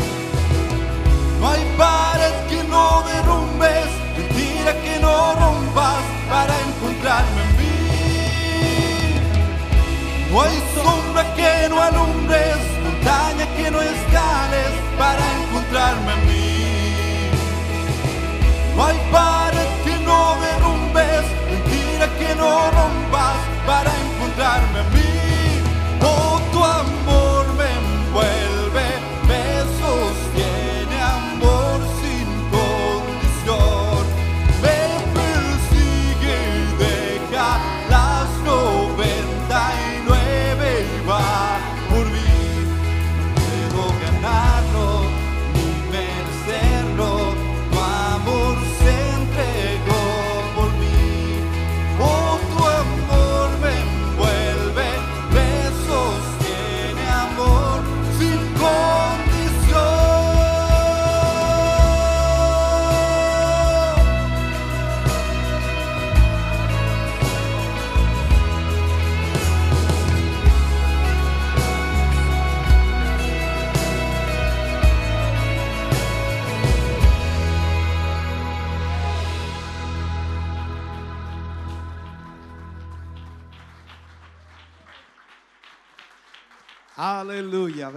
No 1.40 1.50
hay 1.50 1.64
pared 1.78 2.34
que 2.50 2.64
no 2.64 3.04
derrumbes, 3.04 3.88
mentira 4.18 4.74
que 4.82 5.00
no 5.00 5.36
rompas 5.36 6.04
para 6.30 6.54
encontrarme 6.68 7.42
a 7.42 7.50
mí. 7.60 7.76
No 10.32 10.42
hay 10.42 10.64
sombra 10.74 11.24
que 11.36 11.70
no 11.70 11.82
alumbres, 11.82 12.58
montaña 12.84 13.46
que 13.56 13.72
no 13.72 13.82
escales 13.82 14.72
para 14.98 15.24
encontrarme 15.42 16.12
a 16.12 16.16
mí. 16.28 16.55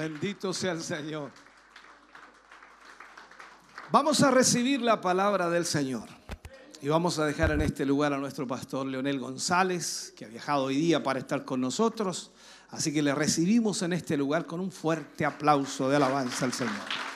Bendito 0.09 0.55
sea 0.55 0.73
el 0.73 0.83
Señor. 0.83 1.31
Vamos 3.91 4.23
a 4.23 4.31
recibir 4.31 4.81
la 4.81 5.01
palabra 5.01 5.51
del 5.51 5.67
Señor. 5.67 6.09
Y 6.81 6.89
vamos 6.89 7.19
a 7.19 7.27
dejar 7.27 7.51
en 7.51 7.61
este 7.61 7.85
lugar 7.85 8.13
a 8.13 8.19
nuestro 8.19 8.47
pastor 8.47 8.87
Leonel 8.87 9.19
González, 9.19 10.15
que 10.17 10.25
ha 10.25 10.29
viajado 10.29 10.65
hoy 10.65 10.77
día 10.77 11.03
para 11.03 11.19
estar 11.19 11.45
con 11.45 11.61
nosotros. 11.61 12.31
Así 12.71 12.93
que 12.93 13.03
le 13.03 13.15
recibimos 13.15 13.83
en 13.83 13.93
este 13.93 14.17
lugar 14.17 14.47
con 14.47 14.61
un 14.61 14.71
fuerte 14.73 15.27
aplauso 15.27 15.91
de 15.91 15.97
alabanza 15.97 16.45
al 16.47 16.53
Señor. 16.53 17.08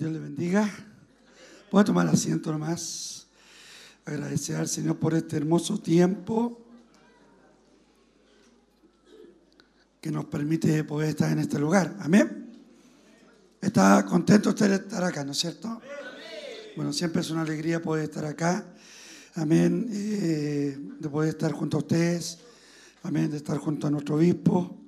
Dios 0.00 0.12
le 0.12 0.18
bendiga. 0.18 0.66
Voy 1.70 1.82
a 1.82 1.84
tomar 1.84 2.08
asiento 2.08 2.50
nomás. 2.50 3.26
Agradecer 4.06 4.56
al 4.56 4.66
Señor 4.66 4.96
por 4.96 5.12
este 5.12 5.36
hermoso 5.36 5.76
tiempo 5.76 6.58
que 10.00 10.10
nos 10.10 10.24
permite 10.24 10.84
poder 10.84 11.10
estar 11.10 11.30
en 11.30 11.40
este 11.40 11.58
lugar. 11.58 11.98
Amén. 12.00 12.50
¿Está 13.60 14.06
contento 14.06 14.48
usted 14.48 14.70
de 14.70 14.76
estar 14.76 15.04
acá, 15.04 15.22
no 15.22 15.32
es 15.32 15.38
cierto? 15.38 15.82
Bueno, 16.76 16.94
siempre 16.94 17.20
es 17.20 17.28
una 17.28 17.42
alegría 17.42 17.82
poder 17.82 18.04
estar 18.04 18.24
acá. 18.24 18.72
Amén. 19.34 19.86
Eh, 19.92 20.78
de 20.98 21.08
poder 21.10 21.28
estar 21.28 21.52
junto 21.52 21.76
a 21.76 21.80
ustedes. 21.80 22.38
Amén. 23.02 23.30
De 23.30 23.36
estar 23.36 23.58
junto 23.58 23.86
a 23.86 23.90
nuestro 23.90 24.14
obispo. 24.14 24.78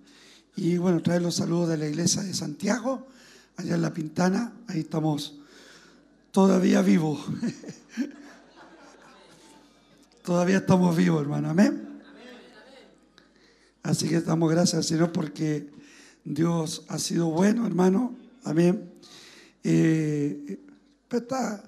Y 0.56 0.78
bueno, 0.78 1.02
traer 1.02 1.20
los 1.20 1.34
saludos 1.34 1.68
de 1.68 1.76
la 1.76 1.86
iglesia 1.86 2.22
de 2.22 2.32
Santiago, 2.32 3.08
allá 3.56 3.74
en 3.74 3.82
La 3.82 3.92
Pintana. 3.92 4.52
Ahí 4.68 4.80
estamos 4.80 5.38
todavía 6.30 6.82
vivos. 6.82 7.20
todavía 10.24 10.58
estamos 10.58 10.96
vivos, 10.96 11.22
hermano. 11.22 11.50
Amén. 11.50 11.88
Así 13.82 14.08
que 14.08 14.20
damos 14.20 14.50
gracias 14.50 14.74
al 14.74 14.84
Señor 14.84 15.12
porque 15.12 15.70
Dios 16.24 16.84
ha 16.88 16.98
sido 16.98 17.30
bueno, 17.30 17.66
hermano. 17.66 18.16
Amén. 18.44 18.92
Eh, 19.64 20.60
está, 21.10 21.64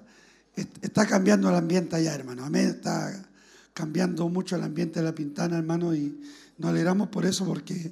está 0.81 1.05
cambiando 1.05 1.49
el 1.49 1.55
ambiente 1.55 1.95
allá, 1.95 2.15
hermano. 2.15 2.45
Amén. 2.45 2.67
Está 2.67 3.25
cambiando 3.75 4.29
mucho 4.29 4.55
el 4.55 4.63
ambiente 4.63 4.99
de 4.99 5.05
la 5.05 5.13
Pintana, 5.13 5.57
hermano, 5.57 5.93
y 5.93 6.17
nos 6.57 6.71
alegramos 6.71 7.09
por 7.09 7.25
eso 7.25 7.45
porque, 7.45 7.91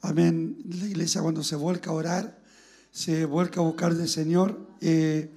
amén, 0.00 0.56
la 0.66 0.86
iglesia 0.86 1.20
cuando 1.20 1.44
se 1.44 1.54
vuelca 1.54 1.90
a 1.90 1.92
orar, 1.92 2.38
se 2.90 3.24
vuelca 3.24 3.60
a 3.60 3.64
buscar 3.64 3.94
del 3.94 4.08
Señor, 4.08 4.58
eh, 4.80 5.30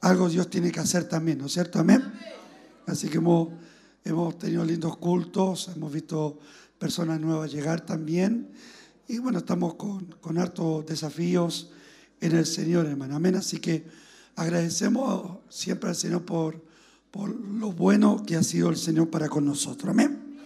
algo 0.00 0.28
Dios 0.28 0.48
tiene 0.50 0.70
que 0.70 0.80
hacer 0.80 1.08
también, 1.08 1.38
¿no 1.38 1.46
es 1.46 1.52
cierto? 1.52 1.78
Amén. 1.78 2.02
Así 2.86 3.08
que 3.08 3.18
hemos, 3.18 3.48
hemos 4.04 4.38
tenido 4.38 4.64
lindos 4.64 4.96
cultos, 4.98 5.70
hemos 5.74 5.92
visto 5.92 6.38
personas 6.78 7.20
nuevas 7.20 7.52
llegar 7.52 7.80
también, 7.80 8.50
y 9.08 9.18
bueno, 9.18 9.38
estamos 9.38 9.74
con, 9.74 10.06
con 10.20 10.38
hartos 10.38 10.84
desafíos 10.86 11.70
en 12.20 12.36
el 12.36 12.46
Señor, 12.46 12.86
hermano. 12.86 13.16
Amén. 13.16 13.36
Así 13.36 13.58
que 13.58 13.84
agradecemos 14.34 15.38
siempre 15.48 15.90
al 15.90 15.96
Señor 15.96 16.24
por, 16.24 16.62
por 17.10 17.28
lo 17.30 17.72
bueno 17.72 18.22
que 18.26 18.36
ha 18.36 18.42
sido 18.42 18.68
el 18.68 18.76
Señor 18.76 19.10
para 19.10 19.28
con 19.28 19.44
nosotros. 19.44 19.90
Amén. 19.90 20.38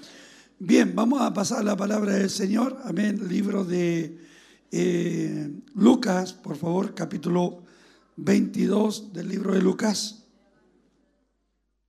Bien, 0.59 0.95
vamos 0.95 1.23
a 1.23 1.33
pasar 1.33 1.65
la 1.65 1.77
palabra 1.77 2.13
del 2.13 2.29
Señor. 2.29 2.79
Amén. 2.85 3.29
Libro 3.29 3.65
de 3.65 4.19
eh, 4.71 5.51
Lucas, 5.75 6.33
por 6.33 6.57
favor, 6.57 6.95
capítulo 6.95 7.63
22 8.17 9.13
del 9.13 9.29
libro 9.29 9.55
de 9.55 9.63
Lucas. 9.63 10.25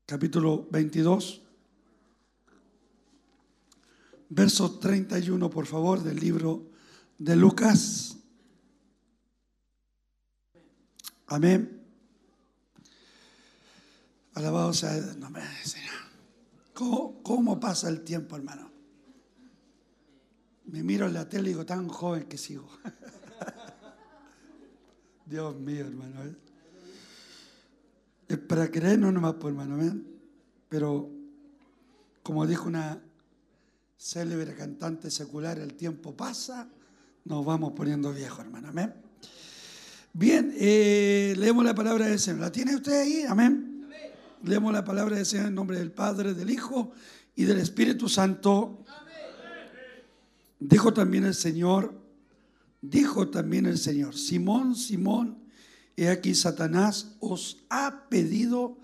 Capítulo 0.06 0.68
22. 0.72 1.42
Verso 4.30 4.80
31, 4.80 5.50
por 5.50 5.66
favor, 5.66 6.02
del 6.02 6.20
libro 6.20 6.72
de 7.18 7.36
Lucas. 7.36 8.18
Amén. 11.28 11.82
Alabado 14.34 14.74
sea 14.74 14.96
el 14.96 15.20
nombre 15.20 15.44
del 15.44 15.66
Señor. 15.66 15.96
¿Cómo, 16.74 17.22
¿Cómo, 17.22 17.60
pasa 17.60 17.90
el 17.90 18.02
tiempo, 18.02 18.38
hermano? 18.38 18.71
Me 20.72 20.84
miro 20.84 21.06
en 21.06 21.14
la 21.14 21.28
tele 21.28 21.50
y 21.50 21.50
digo, 21.50 21.66
tan 21.66 21.90
joven 21.90 22.24
que 22.24 22.38
sigo. 22.38 22.66
Dios 25.26 25.60
mío, 25.60 25.86
hermano. 25.86 26.24
¿eh? 26.24 26.36
Es 28.30 28.38
para 28.38 28.72
creer, 28.72 28.98
no 28.98 29.12
nomás 29.12 29.34
por 29.34 29.52
hermano. 29.52 29.84
¿eh? 29.84 29.94
Pero, 30.70 31.10
como 32.24 32.48
dijo 32.48 32.70
una 32.70 33.02
célebre 33.98 34.56
cantante 34.56 35.12
secular, 35.12 35.60
el 35.60 35.74
tiempo 35.74 36.16
pasa, 36.16 36.70
nos 37.26 37.46
vamos 37.46 37.74
poniendo 37.74 38.14
viejos, 38.14 38.40
hermano. 38.40 38.70
Amén. 38.70 38.94
Bien, 40.14 40.56
eh, 40.58 41.36
leemos 41.38 41.66
la 41.66 41.76
palabra 41.76 42.06
del 42.06 42.18
Señor. 42.18 42.40
¿La 42.40 42.52
tiene 42.52 42.76
usted 42.76 42.94
ahí? 42.94 43.24
Amén. 43.28 43.82
Amén. 43.84 44.12
Leemos 44.46 44.72
la 44.72 44.86
palabra 44.86 45.18
del 45.18 45.26
Señor 45.26 45.48
en 45.48 45.56
nombre 45.56 45.78
del 45.78 45.92
Padre, 45.92 46.34
del 46.34 46.50
Hijo 46.50 46.94
y 47.36 47.44
del 47.44 47.60
Espíritu 47.60 48.08
Santo. 48.08 48.81
Dijo 50.62 50.94
también 50.94 51.24
el 51.24 51.34
Señor, 51.34 52.00
dijo 52.82 53.30
también 53.30 53.66
el 53.66 53.80
Señor, 53.80 54.16
Simón, 54.16 54.76
Simón, 54.76 55.40
he 55.98 56.08
aquí 56.08 56.36
Satanás 56.36 57.16
os 57.20 57.66
ha 57.70 58.08
pedido 58.10 58.78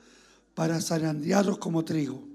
para 0.56 0.82
zarandearos 0.82 1.60
como 1.60 1.86
trigo. 1.86 2.28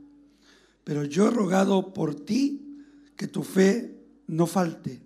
Pero 0.84 1.02
yo 1.02 1.26
he 1.26 1.30
rogado 1.32 1.92
por 1.92 2.14
ti 2.14 2.84
que 3.16 3.26
tu 3.26 3.42
fe 3.42 4.00
no 4.28 4.46
falte. 4.46 5.02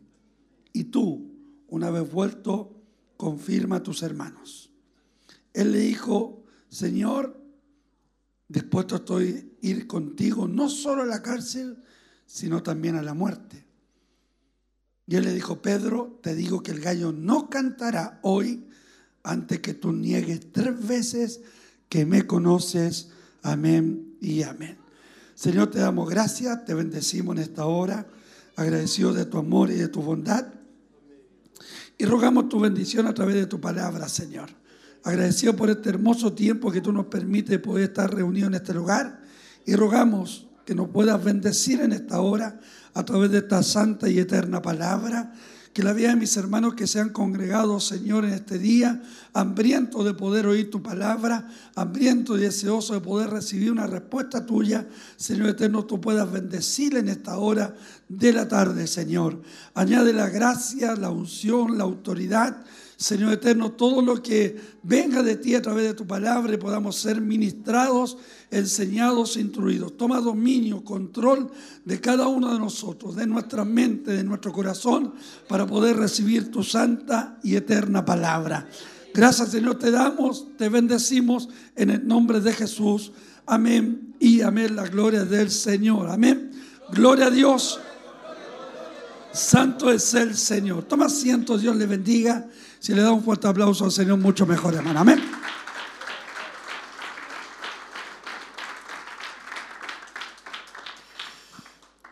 Y 0.75 0.85
tú, 0.85 1.33
una 1.69 1.91
vez 1.91 2.13
vuelto, 2.13 2.79
confirma 3.17 3.77
a 3.77 3.83
tus 3.83 4.03
hermanos. 4.03 4.71
Él 5.55 5.73
le 5.73 5.79
dijo, 5.79 6.45
Señor, 6.69 7.43
dispuesto 8.49 8.97
estoy 8.97 9.51
a 9.63 9.67
ir 9.67 9.87
contigo 9.87 10.47
no 10.47 10.69
solo 10.69 11.05
a 11.05 11.07
la 11.07 11.23
cárcel, 11.23 11.83
sino 12.27 12.63
también 12.63 12.97
a 12.97 13.03
la 13.03 13.15
muerte. 13.15 13.66
Y 15.07 15.17
él 15.17 15.25
le 15.25 15.33
dijo, 15.33 15.63
Pedro, 15.63 16.19
te 16.23 16.35
digo 16.35 16.63
que 16.63 16.73
el 16.73 16.81
gallo 16.81 17.13
no 17.13 17.49
cantará 17.49 18.19
hoy 18.23 18.67
antes 19.23 19.61
que 19.61 19.75
tú 19.75 19.93
niegues 19.93 20.53
tres 20.53 20.87
veces 20.87 21.41
que 21.89 22.05
me 22.05 22.27
conoces. 22.27 23.11
Amén 23.43 24.17
y 24.21 24.43
amén. 24.43 24.77
Señor, 25.35 25.71
te 25.71 25.79
damos 25.79 26.09
gracias, 26.09 26.65
te 26.65 26.75
bendecimos 26.75 27.37
en 27.37 27.43
esta 27.43 27.67
hora, 27.67 28.07
agradecido 28.57 29.13
de 29.13 29.27
tu 29.27 29.39
amor 29.39 29.71
y 29.71 29.75
de 29.75 29.89
tu 29.89 30.03
bondad. 30.03 30.47
Y 31.99 32.05
rogamos 32.05 32.49
tu 32.49 32.59
bendición 32.59 33.07
a 33.07 33.15
través 33.15 33.37
de 33.37 33.47
tu 33.47 33.61
palabra, 33.61 34.09
Señor. 34.09 34.51
Agradecido 35.05 35.55
por 35.55 35.71
este 35.71 35.91
hermoso 35.91 36.33
tiempo 36.33 36.73
que 36.73 36.81
tú 36.81 36.93
nos 36.93 37.07
permites 37.07 37.59
poder 37.61 37.91
estar 37.91 38.13
reunidos 38.13 38.49
en 38.49 38.55
este 38.55 38.75
lugar. 38.75 39.23
Y 39.65 39.77
rogamos 39.77 40.49
que 40.65 40.75
nos 40.75 40.89
puedas 40.89 41.23
bendecir 41.23 41.81
en 41.81 41.93
esta 41.93 42.21
hora 42.21 42.61
a 42.97 43.05
través 43.05 43.31
de 43.31 43.39
esta 43.39 43.63
santa 43.63 44.09
y 44.09 44.19
eterna 44.19 44.63
palabra. 44.63 45.33
Que 45.75 45.83
la 45.83 45.93
vida 45.93 46.09
de 46.09 46.17
mis 46.17 46.35
hermanos 46.39 46.75
que 46.75 46.87
se 46.87 46.99
han 46.99 47.11
congregado, 47.11 47.79
Señor, 47.79 48.25
en 48.25 48.33
este 48.33 48.59
día, 48.59 49.03
hambriento 49.35 50.03
de 50.03 50.15
poder 50.15 50.47
oír 50.47 50.71
tu 50.71 50.83
palabra, 50.83 51.47
hambriento 51.75 52.39
y 52.39 52.41
deseoso 52.41 52.95
de 52.95 53.01
poder 53.01 53.29
recibir 53.29 53.71
una 53.71 53.87
respuesta 53.87 54.47
tuya, 54.47 54.89
Señor 55.19 55.51
eterno, 55.51 55.85
tú 55.85 56.01
puedas 56.01 56.33
bendecir 56.33 56.97
en 56.97 57.11
esta 57.11 57.37
hora 57.37 57.75
de 58.09 58.33
la 58.33 58.49
tarde, 58.49 58.87
Señor. 58.87 59.43
Añade 59.75 60.15
la 60.15 60.31
gracia, 60.31 60.97
la 60.97 61.11
unción, 61.11 61.77
la 61.77 61.85
autoridad 61.85 62.65
Señor 62.97 63.35
eterno, 63.35 63.73
todo 63.73 64.01
lo 64.01 64.23
que 64.23 64.57
venga 64.83 65.23
de 65.23 65.37
ti 65.37 65.55
a 65.55 65.61
través 65.61 65.85
de 65.85 65.93
tu 65.93 66.07
palabra 66.07 66.59
podamos 66.59 66.97
ser 66.97 67.21
ministrados, 67.21 68.17
enseñados, 68.51 69.37
instruidos. 69.37 69.99
Toma 69.99 70.19
dominio, 70.21 70.83
control 70.83 71.51
de 71.85 72.01
cada 72.01 72.27
uno 72.27 72.55
de 72.55 72.59
nosotros, 72.59 73.15
de 73.15 73.27
nuestra 73.27 73.67
mente, 73.67 74.13
de 74.13 74.25
nuestro 74.25 74.51
corazón, 74.51 75.13
para 75.47 75.67
poder 75.67 75.97
recibir 75.97 76.51
tu 76.51 76.63
santa 76.63 77.39
y 77.43 77.57
eterna 77.57 78.03
palabra. 78.03 78.67
Gracias 79.13 79.51
Señor 79.51 79.79
te 79.79 79.91
damos, 79.91 80.57
te 80.57 80.71
bendecimos 80.71 81.51
en 81.75 81.91
el 81.91 82.07
nombre 82.07 82.41
de 82.41 82.55
Jesús. 82.55 83.13
Amén 83.45 84.15
y 84.19 84.41
amén. 84.41 84.75
La 84.75 84.87
gloria 84.87 85.25
del 85.25 85.51
Señor. 85.51 86.09
Amén. 86.09 86.51
Gloria 86.93 87.27
a 87.27 87.31
Dios. 87.31 87.79
Santo 89.33 89.91
es 89.93 90.15
el 90.15 90.35
Señor. 90.35 90.85
Toma 90.85 91.07
asiento, 91.07 91.59
Dios 91.59 91.77
le 91.77 91.87
bendiga. 91.87 92.49
Si 92.79 92.95
le 92.95 93.03
da 93.03 93.13
un 93.13 93.23
fuerte 93.23 93.49
aplauso 93.49 93.85
al 93.85 93.93
Señor, 93.93 94.19
mucho 94.19 94.47
mejor, 94.47 94.75
hermano. 94.75 95.01
Amén. 95.01 95.21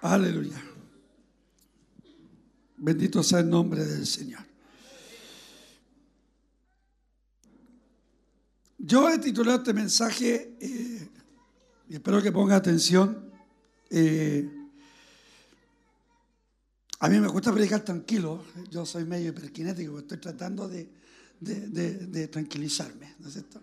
Aleluya. 0.02 0.62
Bendito 2.76 3.22
sea 3.22 3.40
el 3.40 3.48
nombre 3.48 3.84
del 3.84 4.06
Señor. 4.06 4.42
Yo 8.76 9.08
he 9.08 9.18
titulado 9.18 9.58
este 9.58 9.72
mensaje, 9.72 10.56
eh, 10.60 11.08
y 11.88 11.94
espero 11.94 12.20
que 12.20 12.30
ponga 12.30 12.56
atención, 12.56 13.30
eh, 13.88 14.53
a 17.00 17.08
mí 17.08 17.20
me 17.20 17.28
gusta 17.28 17.52
predicar 17.52 17.80
tranquilo, 17.80 18.44
yo 18.70 18.86
soy 18.86 19.04
medio 19.04 19.30
hiperkinético, 19.30 19.98
estoy 19.98 20.18
tratando 20.18 20.68
de, 20.68 20.88
tranquilizarme, 22.30 23.14
¿no 23.18 23.28
es 23.28 23.34
cierto? 23.34 23.60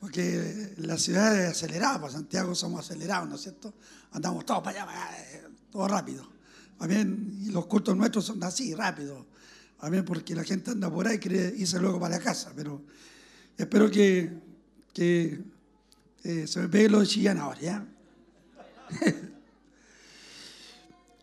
Porque 0.00 0.72
la 0.78 0.96
ciudad 0.96 1.38
es 1.38 1.50
acelerada, 1.50 2.00
para 2.00 2.12
Santiago 2.12 2.54
somos 2.54 2.80
acelerados, 2.80 3.28
¿no 3.28 3.34
es 3.34 3.42
cierto? 3.42 3.74
Andamos 4.12 4.46
todos 4.46 4.62
para 4.62 4.82
allá, 4.82 5.18
eh, 5.18 5.42
todo 5.70 5.86
rápido. 5.86 6.26
También, 6.78 7.38
y 7.42 7.50
los 7.50 7.66
cultos 7.66 7.94
nuestros 7.94 8.24
son 8.24 8.42
así, 8.42 8.74
rápido. 8.74 9.26
También 9.78 10.04
porque 10.04 10.34
la 10.34 10.42
gente 10.42 10.70
anda 10.70 10.90
por 10.90 11.06
ahí 11.06 11.16
y 11.16 11.18
quiere 11.18 11.54
irse 11.54 11.78
luego 11.78 12.00
para 12.00 12.16
la 12.16 12.22
casa, 12.22 12.52
pero 12.56 12.82
espero 13.56 13.90
que, 13.90 14.32
eh, 14.96 16.46
se 16.46 16.60
me 16.60 16.68
pegue 16.68 16.88
lo 16.88 17.00
de 17.00 17.06
Chillán 17.06 17.38
ahora, 17.38 17.60
¿ya? 17.60 17.86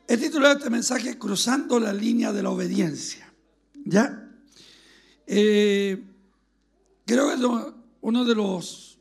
He 0.10 0.18
titulado 0.18 0.58
este 0.58 0.70
mensaje 0.70 1.18
Cruzando 1.18 1.80
la 1.80 1.92
línea 1.92 2.32
de 2.32 2.42
la 2.42 2.50
obediencia. 2.50 3.32
¿Ya? 3.84 4.32
Eh, 5.26 6.02
creo 7.06 7.28
que 7.28 7.34
es 7.34 7.42
uno 8.02 8.24
de 8.24 8.36
los 8.36 8.98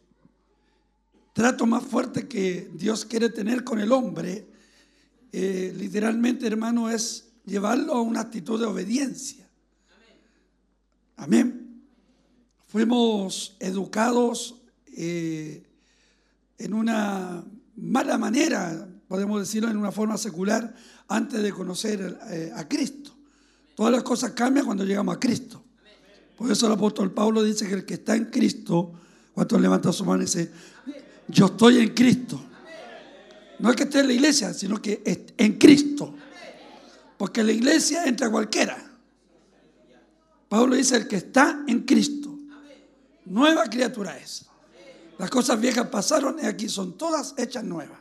tratos 1.33 1.69
más 1.69 1.85
fuertes 1.85 2.25
que 2.25 2.71
Dios 2.75 3.05
quiere 3.05 3.29
tener 3.29 3.63
con 3.63 3.79
el 3.79 3.93
hombre, 3.93 4.49
eh, 5.33 5.73
literalmente, 5.77 6.47
hermano, 6.47 6.91
es 6.91 7.29
llevarlo 7.45 7.93
a 7.95 8.01
una 8.01 8.23
actitud 8.23 8.59
de 8.59 8.67
obediencia. 8.67 9.49
Amén. 11.17 11.85
Fuimos 12.67 13.57
educados 13.61 14.63
eh, 14.87 15.63
en 16.59 16.75
una 16.75 17.45
mala 17.77 18.19
manera, 18.19 18.89
podemos 19.07 19.41
decirlo 19.41 19.71
en 19.71 19.77
una 19.77 19.93
forma 19.93 20.19
secular, 20.19 20.75
antes 21.09 21.43
de 21.43 21.53
conocer 21.53 22.19
eh, 22.31 22.53
a 22.55 22.67
Cristo. 22.69 23.13
Todas 23.75 23.93
las 23.93 24.03
cosas 24.03 24.33
cambian 24.33 24.65
cuando 24.65 24.85
llegamos 24.85 25.17
a 25.17 25.21
Cristo. 25.21 25.63
Por 26.37 26.51
eso 26.51 26.67
el 26.67 26.73
apóstol 26.73 27.13
Pablo 27.13 27.43
dice 27.43 27.67
que 27.67 27.75
el 27.75 27.85
que 27.85 27.95
está 27.95 28.17
en 28.17 28.27
Cristo, 28.27 28.93
cuando 29.33 29.59
levanta 29.59 29.93
su 29.93 30.05
mano 30.05 30.23
y 30.23 30.27
dice, 30.27 30.51
yo 31.29 31.47
estoy 31.47 31.79
en 31.79 31.95
Cristo. 31.95 32.41
No 33.59 33.71
es 33.71 33.77
que 33.77 33.85
esté 33.85 34.01
en 34.01 34.09
la 34.09 34.13
iglesia, 34.13 34.53
sino 34.53 34.81
que 34.81 35.03
en 35.37 35.59
Cristo. 35.59 36.15
Porque 37.17 37.43
la 37.43 37.53
iglesia 37.53 38.05
entra 38.05 38.31
cualquiera. 38.31 38.83
Pablo 40.49 40.77
dice, 40.77 40.97
el 40.97 41.09
que 41.09 41.17
está 41.17 41.65
en 41.67 41.81
Cristo, 41.81 42.37
nueva 43.25 43.65
criatura 43.65 44.17
es. 44.17 44.47
Las 45.19 45.31
cosas 45.31 45.61
viejas 45.61 45.89
pasaron 45.89 46.37
y 46.43 46.47
aquí 46.47 46.69
son 46.69 46.97
todas 46.99 47.35
hechas 47.39 47.65
nuevas. 47.65 47.99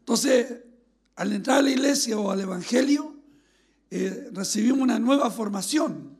Entonces, 0.00 0.58
al 1.16 1.32
entrar 1.32 1.58
a 1.58 1.62
la 1.62 1.70
iglesia 1.70 2.18
o 2.18 2.30
al 2.30 2.40
Evangelio, 2.40 3.14
eh, 3.90 4.30
recibimos 4.32 4.80
una 4.80 4.98
nueva 4.98 5.30
formación, 5.30 6.16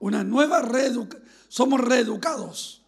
una 0.00 0.24
nueva 0.24 0.60
reeducación. 0.60 1.26
Somos 1.48 1.80
reeducados. 1.80 2.82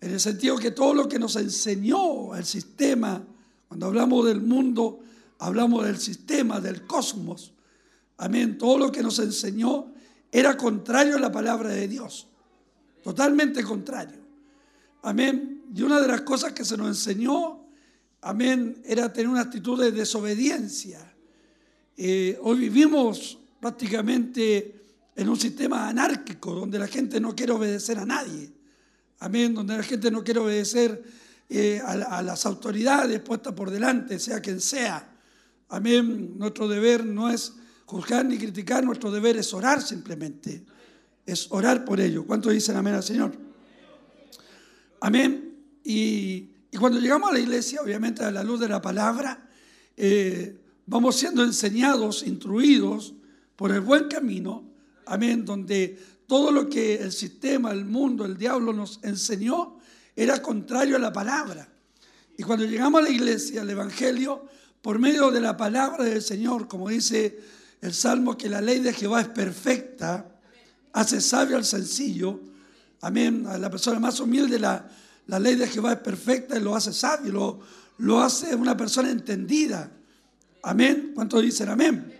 En 0.00 0.12
el 0.12 0.20
sentido 0.20 0.56
que 0.58 0.70
todo 0.70 0.94
lo 0.94 1.08
que 1.08 1.18
nos 1.18 1.36
enseñó 1.36 2.34
el 2.34 2.44
sistema, 2.44 3.22
cuando 3.68 3.86
hablamos 3.86 4.26
del 4.26 4.42
mundo, 4.42 5.00
hablamos 5.38 5.84
del 5.84 5.98
sistema, 5.98 6.60
del 6.60 6.86
cosmos. 6.86 7.52
Amén. 8.18 8.58
Todo 8.58 8.78
lo 8.78 8.92
que 8.92 9.02
nos 9.02 9.18
enseñó 9.18 9.92
era 10.30 10.56
contrario 10.56 11.16
a 11.16 11.20
la 11.20 11.32
palabra 11.32 11.70
de 11.70 11.88
Dios. 11.88 12.26
Totalmente 13.02 13.62
contrario. 13.62 14.18
Amén. 15.02 15.64
Y 15.74 15.82
una 15.82 16.00
de 16.00 16.08
las 16.08 16.22
cosas 16.22 16.52
que 16.52 16.64
se 16.64 16.76
nos 16.76 16.88
enseñó 16.88 17.59
amén, 18.22 18.82
era 18.84 19.12
tener 19.12 19.28
una 19.28 19.42
actitud 19.42 19.80
de 19.80 19.92
desobediencia. 19.92 21.00
Eh, 21.96 22.38
hoy 22.42 22.58
vivimos 22.58 23.38
prácticamente 23.60 24.74
en 25.14 25.28
un 25.28 25.38
sistema 25.38 25.88
anárquico 25.88 26.54
donde 26.54 26.78
la 26.78 26.86
gente 26.86 27.20
no 27.20 27.34
quiere 27.34 27.52
obedecer 27.52 27.98
a 27.98 28.06
nadie. 28.06 28.50
Amén, 29.18 29.54
donde 29.54 29.76
la 29.76 29.82
gente 29.82 30.10
no 30.10 30.24
quiere 30.24 30.40
obedecer 30.40 31.02
eh, 31.48 31.80
a, 31.84 32.22
las 32.22 32.46
autoridades 32.46 33.20
puestas 33.20 33.52
por 33.52 33.70
delante, 33.70 34.18
sea 34.18 34.40
quien 34.40 34.60
sea. 34.60 35.14
Amén, 35.68 36.38
nuestro 36.38 36.68
deber 36.68 37.04
no 37.04 37.28
es 37.28 37.52
juzgar 37.84 38.24
ni 38.24 38.38
criticar, 38.38 38.84
nuestro 38.84 39.10
deber 39.10 39.36
es 39.36 39.52
orar 39.52 39.82
simplemente. 39.82 40.64
Es 41.26 41.48
orar 41.50 41.84
por 41.84 42.00
ello. 42.00 42.24
¿Cuántos 42.24 42.52
dicen 42.52 42.76
amén 42.76 42.94
al 42.94 43.02
Señor? 43.02 43.32
Amén. 45.00 45.56
Y 45.84 46.49
y 46.72 46.76
cuando 46.76 47.00
llegamos 47.00 47.30
a 47.30 47.34
la 47.34 47.40
iglesia, 47.40 47.80
obviamente 47.82 48.22
a 48.22 48.30
la 48.30 48.44
luz 48.44 48.60
de 48.60 48.68
la 48.68 48.80
palabra, 48.80 49.48
eh, 49.96 50.56
vamos 50.86 51.16
siendo 51.16 51.42
enseñados, 51.42 52.22
instruidos 52.22 53.14
por 53.56 53.72
el 53.72 53.80
buen 53.80 54.08
camino, 54.08 54.64
amén, 55.06 55.44
donde 55.44 55.98
todo 56.26 56.52
lo 56.52 56.68
que 56.68 56.94
el 56.94 57.10
sistema, 57.10 57.72
el 57.72 57.84
mundo, 57.84 58.24
el 58.24 58.36
diablo 58.36 58.72
nos 58.72 59.00
enseñó 59.02 59.78
era 60.14 60.40
contrario 60.40 60.96
a 60.96 61.00
la 61.00 61.12
palabra. 61.12 61.68
Y 62.38 62.42
cuando 62.44 62.64
llegamos 62.64 63.00
a 63.00 63.04
la 63.04 63.10
iglesia, 63.10 63.62
al 63.62 63.70
Evangelio, 63.70 64.46
por 64.80 64.98
medio 64.98 65.30
de 65.30 65.40
la 65.40 65.56
palabra 65.56 66.04
del 66.04 66.22
Señor, 66.22 66.68
como 66.68 66.88
dice 66.88 67.38
el 67.80 67.92
Salmo, 67.92 68.38
que 68.38 68.48
la 68.48 68.60
ley 68.60 68.78
de 68.78 68.92
Jehová 68.92 69.22
es 69.22 69.28
perfecta, 69.28 70.38
hace 70.92 71.20
sabio 71.20 71.56
al 71.56 71.64
sencillo, 71.64 72.40
amén, 73.00 73.46
a 73.46 73.58
la 73.58 73.70
persona 73.70 73.98
más 73.98 74.20
humilde 74.20 74.58
la 74.58 74.88
la 75.26 75.38
ley 75.38 75.54
de 75.54 75.68
Jehová 75.68 75.92
es 75.92 75.98
perfecta 75.98 76.56
y 76.56 76.60
lo 76.60 76.74
hace 76.74 76.92
sabio, 76.92 77.32
lo, 77.32 77.60
lo 77.98 78.20
hace 78.20 78.54
una 78.54 78.76
persona 78.76 79.10
entendida. 79.10 79.90
Amén. 80.62 81.12
¿Cuántos 81.14 81.42
dicen 81.42 81.68
amén? 81.68 82.12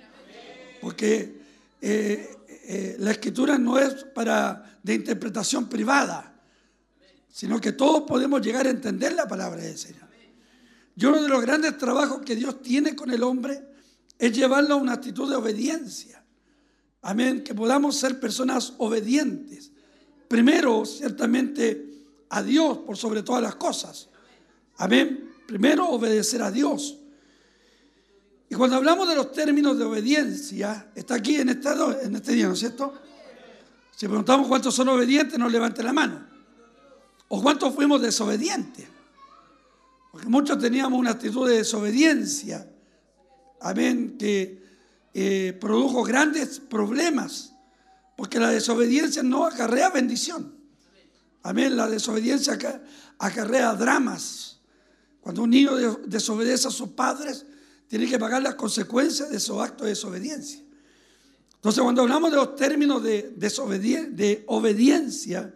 Porque 0.81 1.41
eh, 1.81 2.37
eh, 2.49 2.97
la 2.99 3.11
escritura 3.11 3.59
no 3.59 3.79
es 3.79 4.05
para 4.15 4.79
de 4.83 4.95
interpretación 4.95 5.69
privada. 5.69 6.27
sino 7.33 7.61
que 7.61 7.73
todos 7.73 8.03
podemos 8.09 8.43
llegar 8.43 8.67
a 8.67 8.71
entender 8.71 9.13
la 9.13 9.27
palabra 9.29 9.63
del 9.63 9.79
Señor. 9.79 10.09
Y 10.97 11.05
uno 11.07 11.23
de 11.23 11.29
los 11.29 11.41
grandes 11.41 11.79
trabajos 11.79 12.23
que 12.23 12.35
Dios 12.35 12.61
tiene 12.61 12.97
con 12.97 13.11
el 13.11 13.23
hombre 13.23 13.63
es 14.19 14.33
llevarlo 14.33 14.75
a 14.75 14.77
una 14.79 14.95
actitud 14.95 15.31
de 15.31 15.37
obediencia. 15.37 16.23
Amén, 17.03 17.43
que 17.43 17.55
podamos 17.55 17.97
ser 17.97 18.21
personas 18.21 18.75
obedientes. 18.79 19.71
Primero, 20.29 20.85
ciertamente, 20.85 21.90
a 22.31 22.43
Dios 22.43 22.78
por 22.78 22.97
sobre 22.97 23.23
todas 23.23 23.43
las 23.43 23.57
cosas. 23.57 24.09
Amén. 24.78 25.35
Primero, 25.47 25.89
obedecer 25.89 26.43
a 26.43 26.51
Dios. 26.51 26.97
Y 28.48 28.55
cuando 28.55 28.77
hablamos 28.77 29.09
de 29.09 29.15
los 29.15 29.32
términos 29.32 29.78
de 29.78 29.85
obediencia, 29.85 30.90
está 30.94 31.16
aquí 31.16 31.36
en 31.36 31.51
este, 31.51 31.69
en 32.02 32.16
este 32.16 32.32
día, 32.32 32.47
¿no 32.47 32.55
es 32.55 32.59
cierto? 32.59 32.94
Si 33.94 34.07
preguntamos 34.07 34.48
cuántos 34.48 34.74
son 34.74 34.89
obedientes, 34.89 35.39
no 35.39 35.48
levante 35.48 35.82
la 35.82 35.93
mano. 35.93 36.27
O 37.28 37.43
cuántos 37.43 37.74
fuimos 37.74 38.01
desobedientes. 38.01 38.86
Porque 40.11 40.28
muchos 40.28 40.59
teníamos 40.59 40.98
una 40.98 41.11
actitud 41.11 41.48
de 41.48 41.59
desobediencia. 41.59 42.69
Amén. 43.61 44.16
Que 44.19 44.62
eh, 45.15 45.57
produjo 45.61 46.02
grandes 46.02 46.61
problemas. 46.61 47.52
Porque 48.16 48.40
la 48.40 48.51
desobediencia 48.51 49.23
no 49.23 49.44
acarrea 49.44 49.90
bendición. 49.90 50.60
Amén. 51.43 51.77
La 51.77 51.89
desobediencia 51.89 52.59
acarrea 53.19 53.75
dramas. 53.75 54.61
Cuando 55.21 55.43
un 55.43 55.51
niño 55.51 55.77
desobedece 56.07 56.69
a 56.69 56.71
sus 56.71 56.91
padres, 56.91 57.45
tiene 57.89 58.09
que 58.09 58.19
pagar 58.19 58.43
las 58.43 58.55
consecuencias 58.55 59.31
de 59.31 59.41
su 59.41 59.61
acto 59.61 59.85
de 59.85 59.91
desobediencia. 59.91 60.62
Entonces, 61.55 61.83
cuando 61.83 62.03
hablamos 62.03 62.31
de 62.31 62.37
los 62.37 62.57
términos 62.57 63.03
de, 63.03 63.35
de 63.37 64.45
obediencia, 64.47 65.55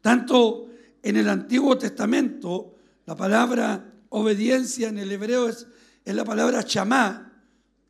tanto 0.00 0.68
en 1.02 1.16
el 1.16 1.28
Antiguo 1.28 1.78
Testamento, 1.78 2.74
la 3.04 3.14
palabra 3.14 3.92
obediencia 4.08 4.88
en 4.88 4.98
el 4.98 5.12
hebreo 5.12 5.48
es, 5.48 5.66
es 6.04 6.14
la 6.14 6.24
palabra 6.24 6.64
chamá, 6.64 7.32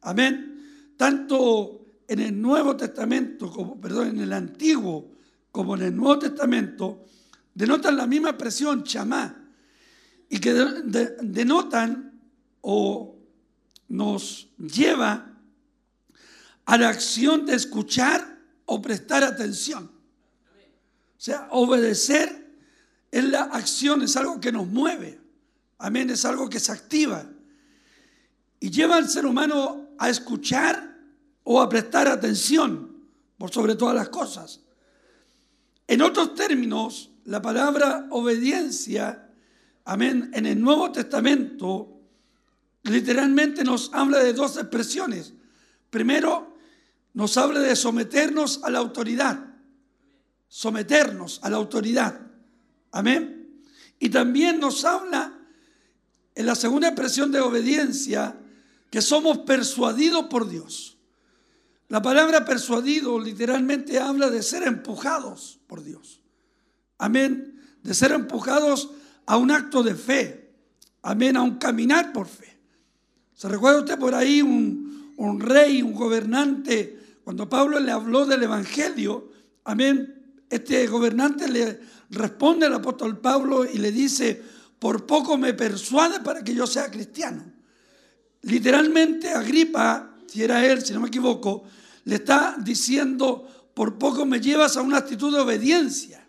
amén, 0.02 0.92
tanto 0.96 1.86
en 2.08 2.20
el 2.20 2.40
Nuevo 2.40 2.76
Testamento, 2.76 3.50
como, 3.50 3.80
perdón, 3.80 4.08
en 4.08 4.20
el 4.20 4.32
Antiguo 4.32 5.16
como 5.56 5.74
en 5.74 5.82
el 5.84 5.96
Nuevo 5.96 6.18
Testamento, 6.18 7.06
denotan 7.56 7.96
la 7.96 8.06
misma 8.06 8.30
expresión, 8.30 8.84
chamá, 8.84 9.34
y 10.28 10.38
que 10.38 10.52
denotan 10.52 12.20
o 12.60 13.16
nos 13.88 14.50
lleva 14.58 15.32
a 16.66 16.76
la 16.76 16.90
acción 16.90 17.46
de 17.46 17.54
escuchar 17.54 18.38
o 18.66 18.82
prestar 18.82 19.24
atención. 19.24 19.84
O 19.84 21.20
sea, 21.20 21.48
obedecer 21.50 22.58
es 23.10 23.24
la 23.24 23.44
acción, 23.44 24.02
es 24.02 24.16
algo 24.16 24.38
que 24.38 24.52
nos 24.52 24.66
mueve. 24.66 25.18
Amén, 25.78 26.10
es 26.10 26.26
algo 26.26 26.50
que 26.50 26.60
se 26.60 26.72
activa. 26.72 27.26
Y 28.60 28.68
lleva 28.68 28.96
al 28.96 29.08
ser 29.08 29.24
humano 29.24 29.88
a 29.96 30.10
escuchar 30.10 30.94
o 31.42 31.62
a 31.62 31.70
prestar 31.70 32.06
atención 32.06 33.02
por 33.38 33.50
sobre 33.50 33.76
todas 33.76 33.94
las 33.94 34.10
cosas. 34.10 34.60
En 35.86 36.02
otros 36.02 36.34
términos, 36.34 37.12
la 37.26 37.42
palabra 37.42 38.06
obediencia, 38.10 39.28
amén, 39.84 40.30
en 40.32 40.46
el 40.46 40.60
Nuevo 40.60 40.92
Testamento 40.92 42.00
literalmente 42.84 43.64
nos 43.64 43.90
habla 43.92 44.20
de 44.20 44.32
dos 44.32 44.56
expresiones. 44.56 45.32
Primero, 45.90 46.56
nos 47.14 47.36
habla 47.36 47.60
de 47.60 47.74
someternos 47.74 48.60
a 48.62 48.70
la 48.70 48.78
autoridad. 48.78 49.44
Someternos 50.48 51.40
a 51.42 51.50
la 51.50 51.56
autoridad. 51.56 52.20
Amén. 52.92 53.64
Y 53.98 54.08
también 54.08 54.60
nos 54.60 54.84
habla 54.84 55.36
en 56.34 56.46
la 56.46 56.54
segunda 56.54 56.88
expresión 56.88 57.32
de 57.32 57.40
obediencia 57.40 58.38
que 58.88 59.02
somos 59.02 59.38
persuadidos 59.38 60.26
por 60.26 60.48
Dios. 60.48 60.96
La 61.88 62.00
palabra 62.02 62.44
persuadido 62.44 63.18
literalmente 63.18 63.98
habla 63.98 64.30
de 64.30 64.42
ser 64.42 64.62
empujados 64.62 65.58
por 65.66 65.82
Dios. 65.82 66.20
Amén. 66.98 67.60
De 67.82 67.94
ser 67.94 68.12
empujados 68.12 68.90
a 69.26 69.36
un 69.36 69.50
acto 69.50 69.82
de 69.82 69.94
fe. 69.94 70.50
Amén. 71.02 71.36
A 71.36 71.42
un 71.42 71.56
caminar 71.56 72.12
por 72.12 72.26
fe. 72.26 72.56
¿Se 73.34 73.48
recuerda 73.48 73.80
usted 73.80 73.98
por 73.98 74.14
ahí 74.14 74.40
un, 74.42 75.14
un 75.16 75.40
rey, 75.40 75.82
un 75.82 75.94
gobernante? 75.94 76.98
Cuando 77.22 77.48
Pablo 77.48 77.80
le 77.80 77.92
habló 77.92 78.24
del 78.24 78.44
Evangelio, 78.44 79.30
amén, 79.64 80.16
este 80.48 80.86
gobernante 80.86 81.48
le 81.48 81.80
responde 82.10 82.66
al 82.66 82.74
apóstol 82.74 83.18
Pablo 83.18 83.64
y 83.64 83.78
le 83.78 83.90
dice, 83.90 84.40
por 84.78 85.06
poco 85.06 85.36
me 85.36 85.54
persuade 85.54 86.20
para 86.20 86.42
que 86.42 86.54
yo 86.54 86.66
sea 86.66 86.90
cristiano. 86.90 87.44
Literalmente 88.42 89.30
Agripa, 89.30 90.14
si 90.26 90.42
era 90.42 90.64
él, 90.64 90.84
si 90.84 90.92
no 90.92 91.00
me 91.00 91.08
equivoco, 91.08 91.64
le 92.04 92.16
está 92.16 92.56
diciendo, 92.58 93.70
por 93.74 93.98
poco 93.98 94.24
me 94.24 94.40
llevas 94.40 94.76
a 94.76 94.82
una 94.82 94.98
actitud 94.98 95.32
de 95.34 95.40
obediencia. 95.40 96.25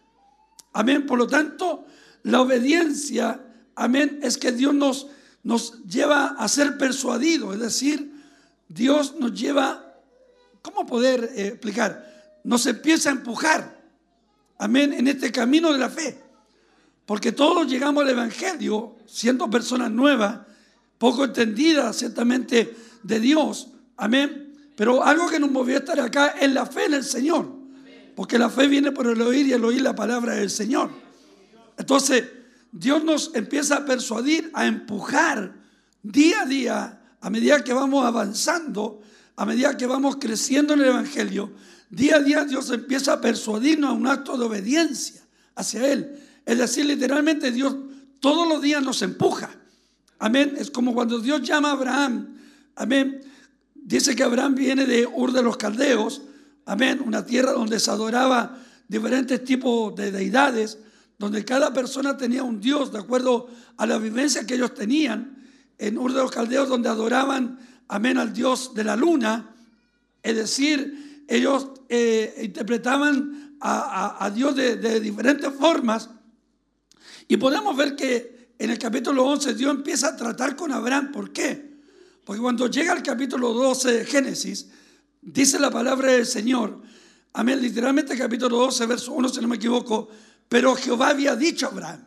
Amén. 0.78 1.06
Por 1.06 1.18
lo 1.18 1.28
tanto, 1.28 1.86
la 2.24 2.42
obediencia, 2.42 3.42
amén, 3.76 4.20
es 4.22 4.38
que 4.38 4.52
Dios 4.52 4.74
nos 4.74 5.08
nos 5.48 5.82
lleva 5.86 6.36
a 6.38 6.46
ser 6.50 6.78
persuadidos, 6.78 7.56
es 7.56 7.62
decir, 7.62 8.12
Dios 8.68 9.16
nos 9.18 9.32
lleva, 9.32 9.96
¿cómo 10.62 10.86
poder 10.86 11.32
eh, 11.36 11.48
explicar? 11.48 12.42
Nos 12.44 12.66
empieza 12.66 13.08
a 13.08 13.14
empujar, 13.14 13.82
amén, 14.58 14.92
en 14.92 15.08
este 15.08 15.32
camino 15.32 15.72
de 15.72 15.80
la 15.80 15.90
fe. 15.90 16.22
Porque 17.06 17.32
todos 17.32 17.66
llegamos 17.66 18.04
al 18.04 18.10
Evangelio 18.10 18.98
siendo 19.06 19.50
personas 19.50 19.90
nuevas, 19.90 20.42
poco 20.98 21.24
entendidas 21.24 21.96
ciertamente 21.96 22.76
de 23.04 23.20
Dios, 23.22 23.70
amén. 23.96 24.54
Pero 24.76 25.02
algo 25.02 25.30
que 25.30 25.40
nos 25.40 25.50
movió 25.50 25.78
a 25.78 25.80
estar 25.80 26.00
acá 26.02 26.36
es 26.42 26.52
la 26.52 26.66
fe 26.66 26.88
en 26.88 26.96
el 26.96 27.06
Señor. 27.06 27.57
Porque 28.18 28.40
la 28.40 28.50
fe 28.50 28.68
viene 28.68 28.92
por 28.92 29.06
el 29.06 29.22
oír 29.22 29.46
y 29.46 29.54
el 29.54 29.64
oír 29.64 29.80
la 29.80 29.94
palabra 29.94 30.34
del 30.34 30.50
Señor. 30.50 30.90
Entonces, 31.78 32.24
Dios 32.72 33.04
nos 33.04 33.30
empieza 33.36 33.76
a 33.76 33.86
persuadir, 33.86 34.50
a 34.56 34.66
empujar 34.66 35.54
día 36.02 36.42
a 36.42 36.46
día, 36.48 37.02
a 37.22 37.30
medida 37.30 37.64
que 37.64 37.74
vamos 37.74 38.04
avanzando, 38.04 39.04
a 39.36 39.46
medida 39.46 39.78
que 39.78 39.86
vamos 39.86 40.16
creciendo 40.16 40.74
en 40.74 40.80
el 40.80 40.88
Evangelio, 40.88 41.52
día 41.92 42.16
a 42.16 42.20
día 42.22 42.44
Dios 42.44 42.72
empieza 42.72 43.14
a 43.14 43.22
persuadirnos 43.22 43.92
a 43.92 43.94
un 43.94 44.08
acto 44.08 44.36
de 44.36 44.46
obediencia 44.46 45.22
hacia 45.54 45.86
Él. 45.86 46.20
Es 46.44 46.58
decir, 46.58 46.88
literalmente 46.88 47.52
Dios 47.52 47.76
todos 48.20 48.50
los 48.50 48.64
días 48.64 48.82
nos 48.82 49.00
empuja. 49.04 49.52
Amén. 50.18 50.56
Es 50.58 50.72
como 50.72 50.96
cuando 50.96 51.20
Dios 51.20 51.44
llama 51.44 51.70
a 51.70 51.74
Abraham. 51.74 52.36
Amén. 52.78 53.22
Dice 53.76 54.16
que 54.16 54.24
Abraham 54.24 54.56
viene 54.56 54.88
de 54.88 55.06
Ur 55.06 55.32
de 55.32 55.44
los 55.44 55.56
Caldeos. 55.56 56.24
Amén. 56.68 57.02
Una 57.04 57.26
tierra 57.26 57.54
donde 57.54 57.80
se 57.80 57.90
adoraba 57.90 58.62
diferentes 58.90 59.44
tipos 59.44 59.96
de 59.96 60.12
deidades 60.12 60.78
donde 61.18 61.44
cada 61.44 61.74
persona 61.74 62.18
tenía 62.18 62.44
un 62.44 62.60
Dios 62.60 62.92
de 62.92 63.00
acuerdo 63.00 63.48
a 63.78 63.86
la 63.86 63.98
vivencia 63.98 64.46
que 64.46 64.56
ellos 64.56 64.74
tenían. 64.74 65.36
En 65.78 65.98
Ur 65.98 66.14
de 66.14 66.22
los 66.22 66.30
Caldeos, 66.30 66.68
donde 66.68 66.90
adoraban, 66.90 67.58
amén, 67.88 68.18
al 68.18 68.34
Dios 68.34 68.74
de 68.76 68.84
la 68.84 68.96
luna, 68.96 69.56
es 70.22 70.36
decir, 70.36 71.24
ellos 71.28 71.70
eh, 71.88 72.42
interpretaban 72.44 73.56
a, 73.62 74.30
Dios 74.36 74.56
de, 74.56 74.76
de, 74.76 75.00
diferentes 75.00 75.52
formas. 75.54 76.10
Y 77.28 77.38
podemos 77.38 77.76
ver 77.78 77.96
que 77.96 78.52
en 78.60 78.72
el 78.72 78.78
capítulo 78.78 79.26
11 79.26 79.54
Dios 79.54 79.72
empieza 79.72 80.10
a 80.10 80.16
tratar 80.16 80.56
con 80.56 80.72
Abraham. 80.72 81.12
¿Por 81.12 81.32
qué? 81.32 81.78
Porque 82.26 82.42
cuando 82.42 82.68
llega 82.68 82.92
al 82.92 83.02
capítulo 83.02 83.54
12 83.54 83.92
de 83.92 84.06
Génesis, 84.06 84.68
dice 85.22 85.60
la 85.60 85.70
palabra 85.70 86.12
del 86.12 86.26
Señor, 86.26 86.82
amén, 87.34 87.62
literalmente 87.62 88.18
capítulo 88.18 88.58
12, 88.58 88.86
verso 88.86 89.14
1, 89.14 89.30
si 89.30 89.42
no 89.42 89.48
me 89.48 89.58
equivoco, 89.58 90.10
pero 90.48 90.76
Jehová 90.76 91.10
había 91.10 91.36
dicho 91.36 91.66
a 91.66 91.70
Abraham. 91.70 92.06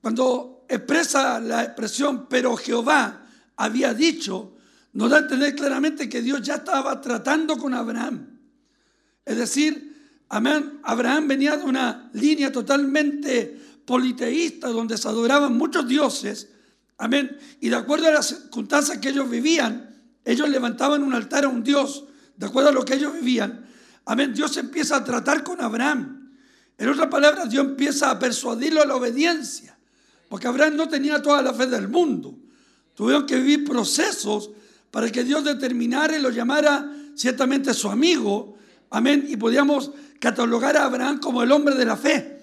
Cuando 0.00 0.64
expresa 0.68 1.40
la 1.40 1.64
expresión, 1.64 2.26
pero 2.28 2.56
Jehová 2.56 3.26
había 3.56 3.92
dicho, 3.92 4.56
nos 4.92 5.10
da 5.10 5.18
a 5.18 5.20
entender 5.20 5.54
claramente 5.54 6.08
que 6.08 6.22
Dios 6.22 6.42
ya 6.42 6.56
estaba 6.56 7.00
tratando 7.00 7.58
con 7.58 7.74
Abraham. 7.74 8.38
Es 9.24 9.36
decir, 9.36 10.24
amén, 10.28 10.80
Abraham 10.82 11.28
venía 11.28 11.56
de 11.56 11.64
una 11.64 12.10
línea 12.14 12.50
totalmente 12.50 13.60
politeísta 13.84 14.68
donde 14.68 14.96
se 14.96 15.08
adoraban 15.08 15.56
muchos 15.56 15.86
dioses. 15.86 16.48
Amén. 16.96 17.36
Y 17.60 17.68
de 17.68 17.76
acuerdo 17.76 18.08
a 18.08 18.12
las 18.12 18.28
circunstancias 18.28 18.98
que 18.98 19.10
ellos 19.10 19.28
vivían, 19.28 19.90
ellos 20.24 20.48
levantaban 20.48 21.02
un 21.02 21.14
altar 21.14 21.44
a 21.44 21.48
un 21.48 21.62
Dios, 21.62 22.04
de 22.40 22.46
acuerdo 22.46 22.70
a 22.70 22.72
lo 22.72 22.86
que 22.86 22.94
ellos 22.94 23.12
vivían. 23.12 23.66
Amén. 24.06 24.32
Dios 24.32 24.56
empieza 24.56 24.96
a 24.96 25.04
tratar 25.04 25.44
con 25.44 25.60
Abraham. 25.60 26.30
En 26.78 26.88
otras 26.88 27.08
palabras, 27.08 27.50
Dios 27.50 27.66
empieza 27.66 28.10
a 28.10 28.18
persuadirlo 28.18 28.80
a 28.80 28.86
la 28.86 28.96
obediencia, 28.96 29.76
porque 30.26 30.46
Abraham 30.46 30.74
no 30.74 30.88
tenía 30.88 31.20
toda 31.20 31.42
la 31.42 31.52
fe 31.52 31.66
del 31.66 31.88
mundo. 31.88 32.34
Tuvieron 32.94 33.26
que 33.26 33.36
vivir 33.36 33.66
procesos 33.66 34.48
para 34.90 35.12
que 35.12 35.22
Dios 35.22 35.44
determinara 35.44 36.16
y 36.16 36.22
lo 36.22 36.30
llamara 36.30 36.90
ciertamente 37.14 37.74
su 37.74 37.90
amigo. 37.90 38.56
Amén. 38.88 39.26
Y 39.28 39.36
podíamos 39.36 39.90
catalogar 40.18 40.78
a 40.78 40.86
Abraham 40.86 41.20
como 41.20 41.42
el 41.42 41.52
hombre 41.52 41.74
de 41.74 41.84
la 41.84 41.98
fe. 41.98 42.40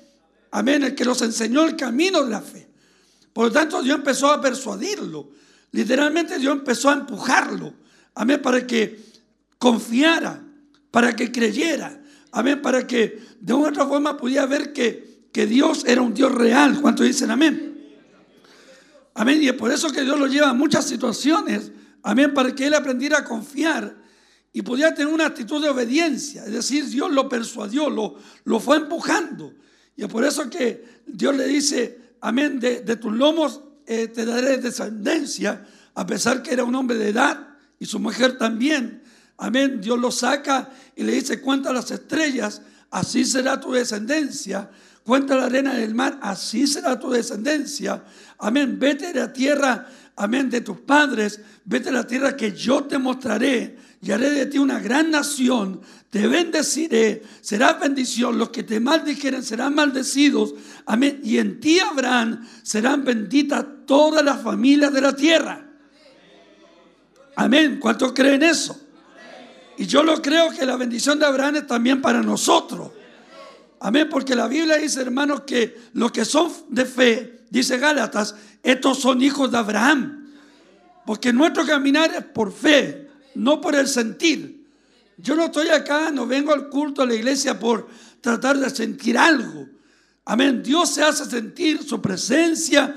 Amén, 0.51 0.83
el 0.83 0.93
que 0.93 1.05
nos 1.05 1.23
enseñó 1.23 1.65
el 1.65 1.75
camino 1.75 2.23
de 2.23 2.29
la 2.29 2.41
fe. 2.41 2.69
Por 3.33 3.47
lo 3.47 3.51
tanto, 3.51 3.81
Dios 3.81 3.97
empezó 3.97 4.31
a 4.31 4.39
persuadirlo. 4.39 5.31
Literalmente 5.71 6.37
Dios 6.37 6.53
empezó 6.53 6.91
a 6.91 6.93
empujarlo. 6.93 7.73
Amén, 8.13 8.39
para 8.43 8.65
que 8.67 9.06
confiara, 9.57 10.43
para 10.91 11.15
que 11.15 11.31
creyera. 11.31 12.01
Amén, 12.31 12.61
para 12.61 12.85
que 12.85 13.21
de 13.39 13.53
una 13.53 13.69
otra 13.69 13.85
forma 13.87 14.17
pudiera 14.17 14.45
ver 14.45 14.73
que, 14.73 15.27
que 15.31 15.45
Dios 15.45 15.83
era 15.85 16.01
un 16.01 16.13
Dios 16.13 16.31
real. 16.33 16.79
¿Cuántos 16.81 17.05
dicen 17.05 17.31
amén? 17.31 17.67
Amén, 19.13 19.41
y 19.41 19.47
es 19.47 19.53
por 19.53 19.71
eso 19.71 19.91
que 19.91 20.03
Dios 20.03 20.19
lo 20.19 20.27
lleva 20.27 20.49
a 20.49 20.53
muchas 20.53 20.85
situaciones. 20.85 21.71
Amén, 22.03 22.33
para 22.33 22.53
que 22.53 22.67
él 22.67 22.73
aprendiera 22.73 23.19
a 23.19 23.23
confiar 23.25 23.95
y 24.53 24.61
pudiera 24.61 24.93
tener 24.93 25.13
una 25.13 25.25
actitud 25.25 25.61
de 25.61 25.69
obediencia. 25.69 26.45
Es 26.45 26.51
decir, 26.51 26.85
Dios 26.85 27.11
lo 27.11 27.27
persuadió, 27.27 27.89
lo, 27.89 28.15
lo 28.43 28.59
fue 28.59 28.77
empujando. 28.77 29.53
Y 29.95 30.03
es 30.03 30.07
por 30.07 30.23
eso 30.23 30.49
que 30.49 31.01
Dios 31.05 31.35
le 31.35 31.47
dice, 31.47 32.15
amén, 32.21 32.59
de, 32.59 32.81
tus 32.97 33.13
lomos 33.13 33.61
eh, 33.85 34.07
te 34.07 34.25
daré 34.25 34.57
descendencia, 34.57 35.65
a 35.95 36.05
pesar 36.05 36.43
que 36.43 36.53
era 36.53 36.63
un 36.63 36.75
hombre 36.75 36.97
de 36.97 37.09
edad 37.09 37.55
y 37.79 37.85
su 37.85 37.99
mujer 37.99 38.37
también. 38.37 39.01
Amén, 39.37 39.79
Dios 39.79 39.99
lo 39.99 40.11
saca 40.11 40.69
y 40.95 41.03
le 41.03 41.13
dice, 41.13 41.41
cuenta 41.41 41.71
las 41.71 41.91
estrellas, 41.91 42.61
así 42.89 43.23
será 43.23 43.59
tu 43.59 43.71
descendencia. 43.71 44.69
Cuenta 45.03 45.37
la 45.37 45.45
arena 45.45 45.73
del 45.73 45.95
mar, 45.95 46.19
así 46.21 46.67
será 46.67 46.99
tu 46.99 47.09
descendencia. 47.09 48.03
Amén, 48.39 48.77
vete 48.77 49.13
de 49.13 49.19
la 49.21 49.31
tierra, 49.31 49.87
amén, 50.17 50.49
de 50.49 50.59
tus 50.59 50.81
padres, 50.81 51.39
vete 51.63 51.89
a 51.89 51.93
la 51.93 52.05
tierra 52.05 52.35
que 52.35 52.51
yo 52.51 52.83
te 52.83 52.97
mostraré 52.97 53.77
y 54.01 54.11
haré 54.11 54.31
de 54.31 54.47
ti 54.47 54.57
una 54.57 54.79
gran 54.79 55.09
nación, 55.09 55.79
te 56.09 56.27
bendeciré, 56.27 57.23
será 57.39 57.73
bendición, 57.73 58.37
los 58.37 58.49
que 58.49 58.63
te 58.63 58.79
maldijeren 58.79 59.43
serán 59.43 59.75
maldecidos, 59.75 60.55
amén, 60.85 61.21
y 61.23 61.37
en 61.37 61.61
ti 61.61 61.79
Abraham 61.79 62.45
serán 62.61 63.05
benditas 63.05 63.65
todas 63.85 64.25
las 64.25 64.41
familias 64.41 64.91
de 64.91 65.01
la 65.01 65.15
tierra. 65.15 65.69
Amén, 67.37 67.77
¿cuántos 67.79 68.11
creen 68.11 68.43
eso? 68.43 68.86
Y 69.77 69.85
yo 69.85 70.03
lo 70.03 70.21
creo 70.21 70.49
que 70.49 70.65
la 70.65 70.75
bendición 70.75 71.19
de 71.19 71.25
Abraham 71.25 71.57
es 71.57 71.67
también 71.67 72.01
para 72.01 72.21
nosotros. 72.21 72.91
Amén, 73.79 74.07
porque 74.09 74.35
la 74.35 74.47
Biblia 74.47 74.77
dice, 74.77 75.01
hermanos, 75.01 75.41
que 75.41 75.77
los 75.93 76.11
que 76.11 76.25
son 76.25 76.51
de 76.69 76.85
fe, 76.85 77.45
dice 77.49 77.77
Gálatas, 77.77 78.35
estos 78.63 78.99
son 78.99 79.21
hijos 79.21 79.51
de 79.51 79.57
Abraham. 79.57 80.33
Porque 81.05 81.31
nuestro 81.31 81.65
caminar 81.65 82.11
es 82.13 82.23
por 82.25 82.51
fe, 82.51 83.07
no 83.35 83.61
por 83.61 83.75
el 83.75 83.87
sentir. 83.87 84.65
Yo 85.17 85.35
no 85.35 85.45
estoy 85.45 85.69
acá, 85.69 86.11
no 86.11 86.27
vengo 86.27 86.53
al 86.53 86.69
culto 86.69 87.01
a 87.01 87.05
la 87.05 87.13
iglesia 87.13 87.59
por 87.59 87.87
tratar 88.21 88.57
de 88.57 88.69
sentir 88.69 89.17
algo. 89.17 89.67
Amén. 90.25 90.61
Dios 90.61 90.89
se 90.89 91.03
hace 91.03 91.25
sentir 91.25 91.81
su 91.83 92.01
presencia, 92.01 92.95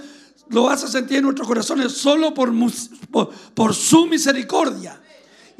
lo 0.49 0.69
hace 0.69 0.89
sentir 0.89 1.19
en 1.19 1.25
nuestros 1.25 1.47
corazones 1.47 1.93
solo 1.93 2.35
por, 2.35 2.53
por, 3.55 3.75
su 3.75 4.07
misericordia. 4.07 5.01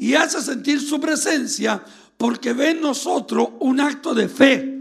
Y 0.01 0.15
hace 0.15 0.41
sentir 0.41 0.81
su 0.81 0.99
presencia 0.99 1.79
porque 2.17 2.53
ve 2.53 2.71
en 2.71 2.81
nosotros 2.81 3.49
un 3.59 3.79
acto 3.79 4.15
de 4.15 4.27
fe. 4.27 4.79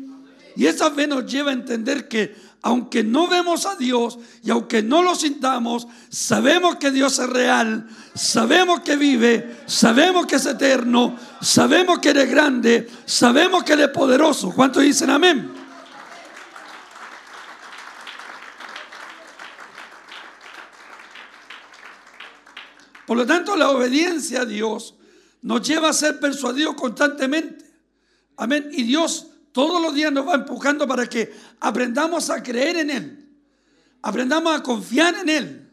Y 0.56 0.64
esa 0.64 0.90
fe 0.92 1.06
nos 1.06 1.30
lleva 1.30 1.50
a 1.50 1.52
entender 1.52 2.08
que 2.08 2.34
aunque 2.62 3.04
no 3.04 3.28
vemos 3.28 3.66
a 3.66 3.76
Dios 3.76 4.18
y 4.42 4.50
aunque 4.50 4.82
no 4.82 5.02
lo 5.02 5.14
sintamos, 5.14 5.86
sabemos 6.08 6.76
que 6.76 6.90
Dios 6.90 7.18
es 7.18 7.28
real, 7.28 7.86
sabemos 8.14 8.80
que 8.80 8.96
vive, 8.96 9.58
sabemos 9.66 10.24
que 10.24 10.36
es 10.36 10.46
eterno, 10.46 11.18
sabemos 11.42 11.98
que 11.98 12.12
Él 12.12 12.16
es 12.16 12.30
grande, 12.30 12.88
sabemos 13.04 13.62
que 13.62 13.74
Él 13.74 13.80
es 13.80 13.88
poderoso. 13.88 14.50
¿Cuántos 14.52 14.82
dicen 14.82 15.10
amén? 15.10 15.50
Por 23.06 23.18
lo 23.18 23.26
tanto, 23.26 23.54
la 23.54 23.68
obediencia 23.68 24.40
a 24.40 24.46
Dios 24.46 24.94
nos 25.42 25.66
lleva 25.66 25.90
a 25.90 25.92
ser 25.92 26.20
persuadidos 26.20 26.74
constantemente. 26.74 27.64
Amén. 28.36 28.68
Y 28.72 28.82
Dios 28.82 29.26
todos 29.52 29.82
los 29.82 29.94
días 29.94 30.12
nos 30.12 30.26
va 30.26 30.34
empujando 30.34 30.86
para 30.86 31.08
que 31.08 31.32
aprendamos 31.60 32.30
a 32.30 32.42
creer 32.42 32.76
en 32.76 32.90
Él, 32.90 33.28
aprendamos 34.02 34.54
a 34.54 34.62
confiar 34.62 35.14
en 35.16 35.28
Él, 35.28 35.70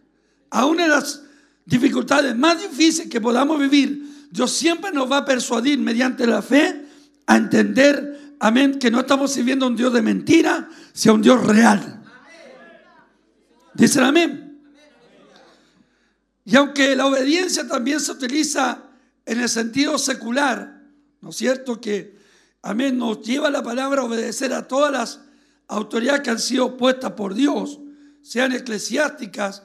aún 0.50 0.80
en 0.80 0.90
las 0.90 1.22
dificultades 1.66 2.36
más 2.36 2.60
difíciles 2.60 3.10
que 3.10 3.22
podamos 3.22 3.60
vivir. 3.60 4.28
Dios 4.32 4.52
siempre 4.52 4.92
nos 4.92 5.12
va 5.12 5.18
a 5.18 5.26
persuadir 5.26 5.80
mediante 5.80 6.26
la 6.26 6.42
fe 6.42 6.86
a 7.28 7.38
entender, 7.38 8.36
amén, 8.40 8.80
que 8.80 8.90
no 8.90 9.02
estamos 9.02 9.32
sirviendo 9.32 9.66
a 9.66 9.70
un 9.70 9.76
Dios 9.76 9.94
de 9.94 10.02
mentira, 10.02 10.70
sino 10.94 11.14
a 11.14 11.16
un 11.16 11.22
Dios 11.22 11.46
real. 11.46 12.04
Dicen 13.74 14.04
amén. 14.04 14.60
Y 16.46 16.56
aunque 16.56 16.96
la 16.96 17.06
obediencia 17.06 17.68
también 17.68 18.00
se 18.00 18.12
utiliza 18.12 18.87
en 19.28 19.42
el 19.42 19.50
sentido 19.50 19.98
secular, 19.98 20.82
¿no 21.20 21.30
es 21.30 21.36
cierto? 21.36 21.80
Que 21.82 22.18
amén, 22.62 22.98
nos 22.98 23.22
lleva 23.22 23.50
la 23.50 23.62
palabra 23.62 24.02
a 24.02 24.06
obedecer 24.06 24.54
a 24.54 24.68
todas 24.68 24.92
las 24.92 25.20
autoridades 25.68 26.22
que 26.22 26.30
han 26.30 26.40
sido 26.40 26.78
puestas 26.78 27.12
por 27.12 27.34
Dios, 27.34 27.78
sean 28.22 28.54
eclesiásticas, 28.54 29.64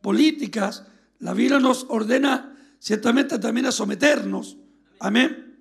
políticas. 0.00 0.84
La 1.18 1.34
Biblia 1.34 1.60
nos 1.60 1.84
ordena 1.90 2.56
ciertamente 2.78 3.38
también 3.38 3.66
a 3.66 3.72
someternos. 3.72 4.56
Amén. 4.98 5.58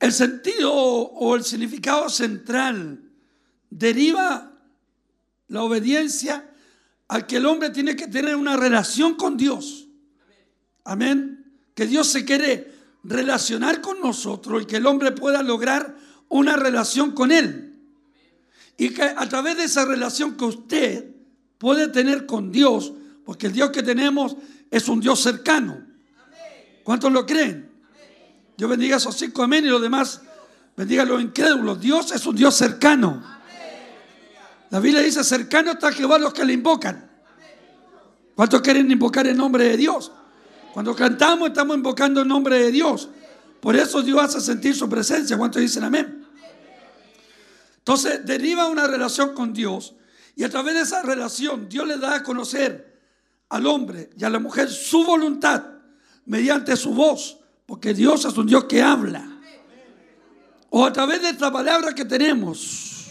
El 0.00 0.12
sentido 0.12 0.72
o 0.72 1.36
el 1.36 1.44
significado 1.44 2.08
central 2.08 3.00
deriva 3.70 4.58
la 5.46 5.62
obediencia 5.62 6.50
al 7.06 7.26
que 7.28 7.36
el 7.36 7.46
hombre 7.46 7.70
tiene 7.70 7.94
que 7.94 8.08
tener 8.08 8.34
una 8.34 8.56
relación 8.56 9.14
con 9.14 9.36
Dios. 9.36 9.79
Amén. 10.84 11.52
Que 11.74 11.86
Dios 11.86 12.08
se 12.08 12.24
quiere 12.24 12.72
relacionar 13.02 13.80
con 13.80 14.00
nosotros 14.00 14.62
y 14.62 14.66
que 14.66 14.76
el 14.76 14.86
hombre 14.86 15.12
pueda 15.12 15.42
lograr 15.42 15.96
una 16.28 16.56
relación 16.56 17.12
con 17.12 17.32
Él. 17.32 17.78
Y 18.76 18.90
que 18.90 19.02
a 19.02 19.28
través 19.28 19.56
de 19.56 19.64
esa 19.64 19.84
relación 19.84 20.36
que 20.36 20.44
usted 20.44 21.10
puede 21.58 21.88
tener 21.88 22.26
con 22.26 22.50
Dios, 22.50 22.92
porque 23.24 23.48
el 23.48 23.52
Dios 23.52 23.70
que 23.70 23.82
tenemos 23.82 24.36
es 24.70 24.88
un 24.88 25.00
Dios 25.00 25.20
cercano. 25.20 25.86
¿Cuántos 26.82 27.12
lo 27.12 27.26
creen? 27.26 27.70
Yo 28.56 28.68
bendiga 28.68 28.96
a 28.96 28.98
esos 28.98 29.16
cinco 29.16 29.42
amén 29.42 29.64
y 29.64 29.68
los 29.68 29.80
demás 29.80 30.22
bendiga 30.76 31.02
a 31.02 31.06
los 31.06 31.20
incrédulos. 31.20 31.80
Dios 31.80 32.12
es 32.12 32.26
un 32.26 32.36
Dios 32.36 32.54
cercano. 32.54 33.22
La 34.70 34.80
Biblia 34.80 35.02
dice 35.02 35.24
cercano 35.24 35.72
está 35.72 35.92
Jehová 35.92 36.18
los 36.18 36.32
que 36.32 36.44
le 36.44 36.52
invocan. 36.52 37.10
¿Cuántos 38.34 38.62
quieren 38.62 38.90
invocar 38.90 39.26
el 39.26 39.36
nombre 39.36 39.64
de 39.64 39.76
Dios? 39.76 40.12
Cuando 40.72 40.94
cantamos 40.94 41.48
estamos 41.48 41.76
invocando 41.76 42.20
el 42.20 42.28
nombre 42.28 42.58
de 42.58 42.70
Dios. 42.70 43.08
Por 43.60 43.76
eso 43.76 44.02
Dios 44.02 44.20
hace 44.22 44.40
sentir 44.40 44.74
su 44.74 44.88
presencia. 44.88 45.36
¿Cuántos 45.36 45.60
dicen 45.60 45.84
amén? 45.84 46.26
Entonces 47.78 48.24
deriva 48.24 48.66
una 48.66 48.86
relación 48.86 49.34
con 49.34 49.52
Dios 49.52 49.94
y 50.36 50.44
a 50.44 50.48
través 50.48 50.74
de 50.74 50.80
esa 50.82 51.02
relación 51.02 51.68
Dios 51.68 51.86
le 51.86 51.98
da 51.98 52.16
a 52.16 52.22
conocer 52.22 53.00
al 53.48 53.66
hombre 53.66 54.10
y 54.16 54.24
a 54.24 54.30
la 54.30 54.38
mujer 54.38 54.70
su 54.70 55.04
voluntad 55.04 55.64
mediante 56.26 56.76
su 56.76 56.94
voz, 56.94 57.38
porque 57.66 57.92
Dios 57.92 58.24
es 58.24 58.36
un 58.36 58.46
Dios 58.46 58.64
que 58.64 58.80
habla. 58.80 59.26
O 60.70 60.86
a 60.86 60.92
través 60.92 61.20
de 61.22 61.30
esta 61.30 61.50
palabra 61.50 61.92
que 61.92 62.04
tenemos. 62.04 63.10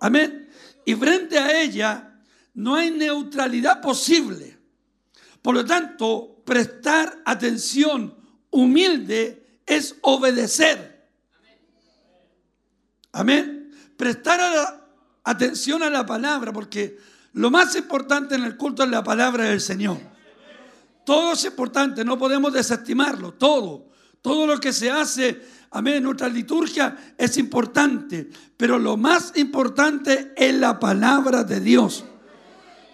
Amén. 0.00 0.50
Y 0.84 0.94
frente 0.94 1.38
a 1.38 1.60
ella 1.60 2.20
no 2.54 2.74
hay 2.74 2.90
neutralidad 2.90 3.80
posible. 3.80 4.58
Por 5.40 5.54
lo 5.54 5.64
tanto, 5.64 6.35
prestar 6.46 7.20
atención 7.26 8.14
humilde 8.50 9.60
es 9.66 9.96
obedecer. 10.00 11.06
Amén. 13.12 13.72
Prestar 13.96 14.40
atención 15.24 15.82
a 15.82 15.90
la 15.90 16.06
palabra, 16.06 16.52
porque 16.52 16.98
lo 17.34 17.50
más 17.50 17.74
importante 17.76 18.36
en 18.36 18.44
el 18.44 18.56
culto 18.56 18.84
es 18.84 18.90
la 18.90 19.02
palabra 19.02 19.44
del 19.44 19.60
Señor. 19.60 19.98
Todo 21.04 21.32
es 21.32 21.44
importante, 21.44 22.04
no 22.04 22.18
podemos 22.18 22.52
desestimarlo, 22.52 23.32
todo. 23.32 23.88
Todo 24.22 24.46
lo 24.46 24.58
que 24.58 24.72
se 24.72 24.90
hace, 24.90 25.40
amén, 25.70 25.94
en 25.94 26.02
nuestra 26.04 26.28
liturgia 26.28 27.14
es 27.16 27.36
importante, 27.38 28.28
pero 28.56 28.78
lo 28.78 28.96
más 28.96 29.32
importante 29.36 30.32
es 30.36 30.54
la 30.54 30.78
palabra 30.78 31.44
de 31.44 31.60
Dios. 31.60 32.04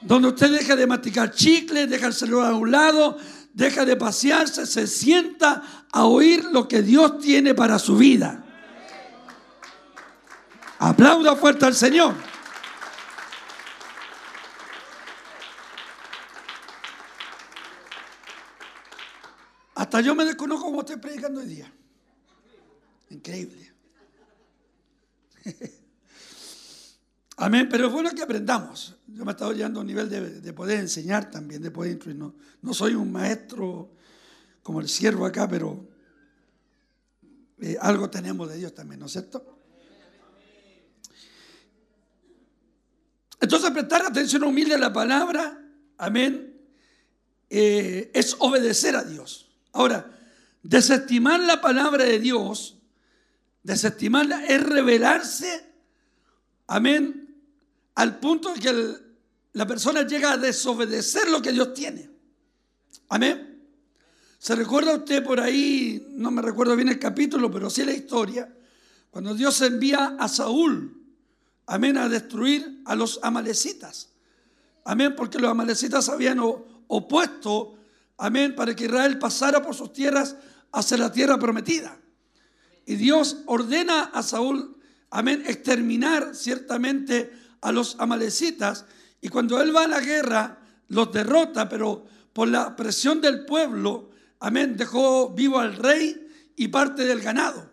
Donde 0.02 0.28
usted 0.28 0.50
deja 0.50 0.74
de 0.74 0.86
masticar 0.86 1.30
chicle, 1.30 1.86
deja 1.86 2.08
a 2.08 2.54
un 2.54 2.70
lado, 2.70 3.16
deja 3.52 3.84
de 3.84 3.96
pasearse, 3.96 4.66
se 4.66 4.86
sienta 4.86 5.86
a 5.92 6.04
oír 6.06 6.44
lo 6.44 6.66
que 6.66 6.82
Dios 6.82 7.18
tiene 7.18 7.54
para 7.54 7.78
su 7.78 7.96
vida. 7.96 8.44
Aplauda 10.78 11.36
fuerte 11.36 11.64
al 11.64 11.74
Señor. 11.74 12.14
Hasta 19.74 20.00
yo 20.00 20.14
me 20.14 20.24
desconozco 20.24 20.66
como 20.66 20.80
estoy 20.80 20.96
predicando 20.96 21.40
hoy 21.40 21.46
día. 21.46 21.72
Increíble. 23.10 23.72
Amén, 27.36 27.68
pero 27.70 27.86
es 27.86 27.92
bueno 27.92 28.10
que 28.10 28.22
aprendamos. 28.22 28.96
Yo 29.14 29.24
me 29.24 29.30
he 29.30 29.34
estado 29.34 29.52
llegando 29.52 29.80
a 29.80 29.82
un 29.82 29.86
nivel 29.86 30.08
de, 30.08 30.52
poder 30.52 30.80
enseñar 30.80 31.30
también, 31.30 31.62
de 31.62 31.70
poder 31.70 31.92
instruir. 31.92 32.16
No, 32.16 32.34
no 32.62 32.72
soy 32.72 32.94
un 32.94 33.12
maestro 33.12 33.90
como 34.62 34.80
el 34.80 34.88
siervo 34.88 35.26
acá, 35.26 35.46
pero 35.46 35.86
eh, 37.60 37.76
algo 37.80 38.08
tenemos 38.08 38.48
de 38.48 38.56
Dios 38.56 38.74
también, 38.74 39.00
¿no 39.00 39.06
es 39.06 39.12
cierto? 39.12 39.58
Entonces, 43.40 43.70
prestar 43.72 44.02
atención 44.06 44.44
humilde 44.44 44.76
a 44.76 44.78
la 44.78 44.92
palabra, 44.92 45.60
amén, 45.98 46.56
eh, 47.50 48.10
es 48.14 48.36
obedecer 48.38 48.96
a 48.96 49.04
Dios. 49.04 49.50
Ahora, 49.72 50.10
desestimar 50.62 51.40
la 51.40 51.60
palabra 51.60 52.04
de 52.04 52.18
Dios, 52.18 52.78
desestimarla 53.62 54.46
es 54.46 54.62
revelarse, 54.62 55.68
amén, 56.66 57.21
al 57.94 58.18
punto 58.18 58.54
de 58.54 58.60
que 58.60 58.96
la 59.52 59.66
persona 59.66 60.06
llega 60.06 60.32
a 60.32 60.38
desobedecer 60.38 61.28
lo 61.28 61.42
que 61.42 61.52
Dios 61.52 61.74
tiene. 61.74 62.10
Amén. 63.08 63.52
¿Se 64.38 64.56
recuerda 64.56 64.96
usted 64.96 65.22
por 65.22 65.38
ahí, 65.38 66.04
no 66.16 66.30
me 66.30 66.42
recuerdo 66.42 66.74
bien 66.74 66.88
el 66.88 66.98
capítulo, 66.98 67.50
pero 67.50 67.70
sí 67.70 67.84
la 67.84 67.92
historia, 67.92 68.52
cuando 69.10 69.34
Dios 69.34 69.60
envía 69.60 70.16
a 70.18 70.28
Saúl, 70.28 71.00
amén, 71.66 71.96
a 71.96 72.08
destruir 72.08 72.82
a 72.86 72.96
los 72.96 73.20
amalecitas? 73.22 74.08
Amén, 74.84 75.14
porque 75.14 75.38
los 75.38 75.50
amalecitas 75.50 76.08
habían 76.08 76.40
opuesto, 76.88 77.78
amén, 78.18 78.56
para 78.56 78.74
que 78.74 78.86
Israel 78.86 79.18
pasara 79.18 79.62
por 79.62 79.74
sus 79.74 79.92
tierras 79.92 80.34
hacia 80.72 80.96
la 80.96 81.12
tierra 81.12 81.38
prometida. 81.38 82.00
Y 82.84 82.96
Dios 82.96 83.42
ordena 83.46 84.04
a 84.04 84.22
Saúl, 84.22 84.76
amén, 85.10 85.44
exterminar 85.46 86.34
ciertamente 86.34 87.30
a 87.62 87.72
los 87.72 87.96
amalecitas. 87.98 88.84
Y 89.20 89.28
cuando 89.28 89.60
él 89.60 89.74
va 89.74 89.84
a 89.84 89.88
la 89.88 90.00
guerra, 90.00 90.58
los 90.88 91.10
derrota, 91.10 91.68
pero 91.68 92.04
por 92.32 92.48
la 92.48 92.76
presión 92.76 93.20
del 93.20 93.46
pueblo, 93.46 94.12
Amén. 94.42 94.76
Dejó 94.76 95.30
vivo 95.30 95.60
al 95.60 95.76
rey 95.76 96.28
y 96.56 96.66
parte 96.66 97.04
del 97.04 97.20
ganado. 97.20 97.70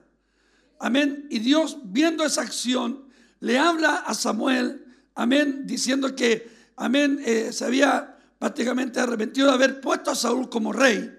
Amén. 0.78 1.26
Y 1.32 1.40
Dios, 1.40 1.78
viendo 1.84 2.24
esa 2.24 2.44
acción, 2.44 3.06
le 3.40 3.57
habla 3.57 3.95
a 3.95 4.14
Samuel, 4.14 4.86
amén, 5.16 5.66
diciendo 5.66 6.16
que, 6.16 6.48
amén, 6.76 7.20
eh, 7.26 7.52
se 7.52 7.66
había 7.66 8.18
prácticamente 8.38 8.99
arrepentido 8.99 9.48
de 9.48 9.53
haber 9.53 9.82
puesto 9.82 10.11
a 10.11 10.16
Saúl 10.16 10.48
como 10.48 10.72
rey. 10.72 11.11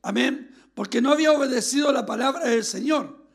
Amén. 0.00 0.56
Porque 0.74 1.02
no 1.02 1.12
había 1.12 1.32
obedecido 1.32 1.92
la 1.92 2.06
palabra 2.06 2.46
del 2.46 2.64
Señor. 2.64 3.26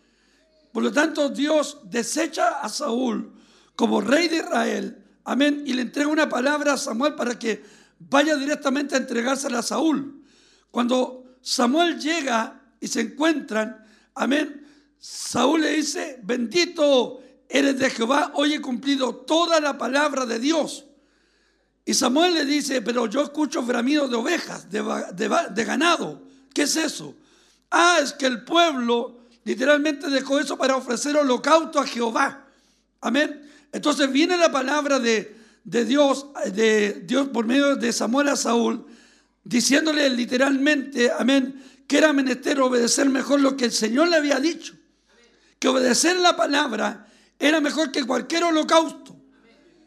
Por 0.71 0.81
lo 0.81 0.91
tanto, 0.91 1.29
Dios 1.29 1.81
desecha 1.83 2.61
a 2.61 2.67
Saúl 2.67 3.31
como 3.75 4.01
rey 4.01 4.27
de 4.27 4.37
Israel. 4.37 5.03
Amén. 5.23 5.63
Y 5.65 5.73
le 5.73 5.83
entrega 5.83 6.09
una 6.09 6.29
palabra 6.29 6.73
a 6.73 6.77
Samuel 6.77 7.15
para 7.15 7.37
que 7.37 7.63
vaya 7.99 8.35
directamente 8.35 8.95
a 8.95 8.99
entregársela 8.99 9.59
a 9.59 9.63
Saúl. 9.63 10.23
Cuando 10.71 11.37
Samuel 11.41 11.99
llega 11.99 12.61
y 12.79 12.87
se 12.87 13.01
encuentran, 13.01 13.85
amén. 14.15 14.65
Saúl 14.99 15.61
le 15.61 15.71
dice, 15.71 16.19
bendito 16.23 17.21
eres 17.49 17.77
de 17.77 17.89
Jehová, 17.89 18.31
hoy 18.35 18.53
he 18.53 18.61
cumplido 18.61 19.15
toda 19.15 19.59
la 19.59 19.77
palabra 19.77 20.25
de 20.25 20.39
Dios. 20.39 20.85
Y 21.85 21.93
Samuel 21.93 22.33
le 22.33 22.45
dice, 22.45 22.81
pero 22.81 23.07
yo 23.07 23.21
escucho 23.21 23.61
bramidos 23.61 24.09
de 24.09 24.15
ovejas, 24.15 24.69
de, 24.71 25.65
ganado. 25.65 26.23
¿Qué 26.53 26.63
es 26.63 26.75
eso? 26.77 27.15
Ah, 27.69 27.99
es 28.01 28.13
que 28.13 28.25
el 28.25 28.43
pueblo 28.43 29.19
literalmente 29.43 30.09
dejó 30.09 30.39
eso 30.39 30.57
para 30.57 30.77
ofrecer 30.77 31.17
holocausto 31.17 31.79
a 31.79 31.85
Jehová. 31.85 32.47
Amén. 33.01 33.51
Entonces 33.73 34.11
viene 34.11 34.37
la 34.37 34.51
palabra 34.51 34.99
de, 34.99 35.35
de 35.63 35.83
Dios, 35.83 36.27
de 36.53 37.01
Dios 37.05 37.27
por 37.29 37.45
medio 37.45 37.75
de 37.75 37.91
Samuel 37.91 38.29
a 38.29 38.35
Saúl, 38.35 38.85
diciéndole 39.43 40.09
literalmente, 40.11 41.11
amén, 41.11 41.61
que 41.87 41.97
era 41.97 42.13
menester 42.13 42.61
obedecer 42.61 43.09
mejor 43.09 43.41
lo 43.41 43.57
que 43.57 43.65
el 43.65 43.71
Señor 43.71 44.07
le 44.07 44.17
había 44.17 44.39
dicho. 44.39 44.75
Que 45.57 45.67
obedecer 45.67 46.17
la 46.17 46.35
palabra 46.35 47.07
era 47.39 47.59
mejor 47.59 47.91
que 47.91 48.05
cualquier 48.05 48.43
holocausto. 48.43 49.15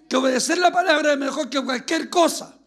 Que 0.08 0.16
obedecer 0.16 0.58
la 0.58 0.72
palabra 0.72 1.12
es 1.12 1.18
mejor 1.18 1.48
que 1.48 1.62
cualquier 1.62 2.10
cosa. 2.10 2.58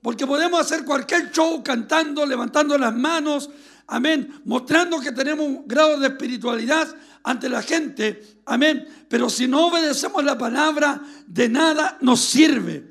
Porque 0.00 0.26
podemos 0.26 0.58
hacer 0.60 0.84
cualquier 0.86 1.30
show 1.30 1.62
cantando, 1.62 2.24
levantando 2.24 2.78
las 2.78 2.94
manos, 2.94 3.50
amén, 3.86 4.40
mostrando 4.46 5.00
que 5.00 5.12
tenemos 5.12 5.46
un 5.46 5.68
grado 5.68 5.98
de 5.98 6.08
espiritualidad 6.08 6.88
ante 7.22 7.48
la 7.48 7.62
gente, 7.62 8.40
amén. 8.46 8.86
Pero 9.08 9.28
si 9.28 9.46
no 9.46 9.66
obedecemos 9.66 10.24
la 10.24 10.38
palabra, 10.38 11.00
de 11.26 11.48
nada 11.48 11.98
nos 12.00 12.20
sirve. 12.20 12.90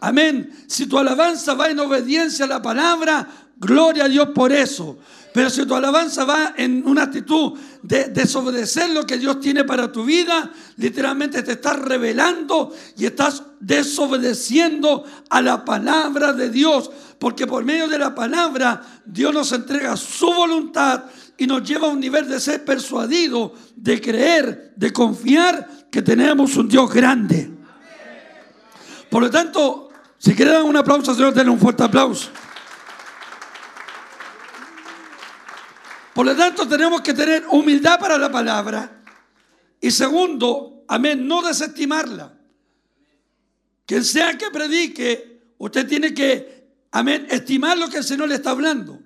Amén. 0.00 0.50
Si 0.66 0.86
tu 0.86 0.98
alabanza 0.98 1.54
va 1.54 1.70
en 1.70 1.80
obediencia 1.80 2.44
a 2.44 2.48
la 2.48 2.62
palabra, 2.62 3.26
gloria 3.56 4.04
a 4.04 4.08
Dios 4.08 4.28
por 4.34 4.52
eso. 4.52 4.98
Pero 5.32 5.50
si 5.50 5.66
tu 5.66 5.74
alabanza 5.74 6.24
va 6.24 6.54
en 6.56 6.82
una 6.86 7.02
actitud 7.02 7.58
de 7.82 8.04
desobedecer 8.04 8.88
lo 8.90 9.04
que 9.04 9.18
Dios 9.18 9.38
tiene 9.38 9.64
para 9.64 9.92
tu 9.92 10.04
vida, 10.04 10.50
literalmente 10.78 11.42
te 11.42 11.52
estás 11.52 11.78
revelando 11.78 12.74
y 12.96 13.04
estás 13.04 13.42
desobedeciendo 13.60 15.04
a 15.28 15.42
la 15.42 15.62
palabra 15.62 16.32
de 16.32 16.48
Dios. 16.48 16.90
Porque 17.18 17.46
por 17.46 17.64
medio 17.64 17.88
de 17.88 17.98
la 17.98 18.14
palabra 18.14 18.82
Dios 19.04 19.32
nos 19.32 19.50
entrega 19.52 19.96
su 19.96 20.26
voluntad 20.26 21.04
y 21.38 21.46
nos 21.46 21.62
lleva 21.62 21.88
a 21.88 21.90
un 21.90 22.00
nivel 22.00 22.28
de 22.28 22.40
ser 22.40 22.64
persuadido, 22.64 23.54
de 23.74 24.00
creer, 24.00 24.72
de 24.76 24.92
confiar 24.92 25.86
que 25.90 26.02
tenemos 26.02 26.56
un 26.56 26.68
Dios 26.68 26.92
grande. 26.92 27.50
Por 29.10 29.22
lo 29.22 29.30
tanto, 29.30 29.90
si 30.18 30.34
quieren 30.34 30.54
dar 30.54 30.62
un 30.64 30.76
aplauso, 30.76 31.14
Señor, 31.14 31.32
denle 31.32 31.52
un 31.52 31.58
fuerte 31.58 31.82
aplauso. 31.82 32.30
Por 36.14 36.24
lo 36.24 36.34
tanto, 36.34 36.66
tenemos 36.66 37.02
que 37.02 37.12
tener 37.12 37.44
humildad 37.50 38.00
para 38.00 38.16
la 38.16 38.30
palabra. 38.30 39.02
Y 39.80 39.90
segundo, 39.90 40.84
amén, 40.88 41.28
no 41.28 41.42
desestimarla. 41.42 42.32
Quien 43.84 44.02
sea 44.02 44.36
que 44.38 44.50
predique, 44.50 45.52
usted 45.58 45.86
tiene 45.86 46.14
que, 46.14 46.55
amén, 46.98 47.26
estimar 47.30 47.76
lo 47.76 47.88
que 47.88 47.98
el 47.98 48.04
Señor 48.04 48.28
le 48.28 48.36
está 48.36 48.50
hablando. 48.50 48.98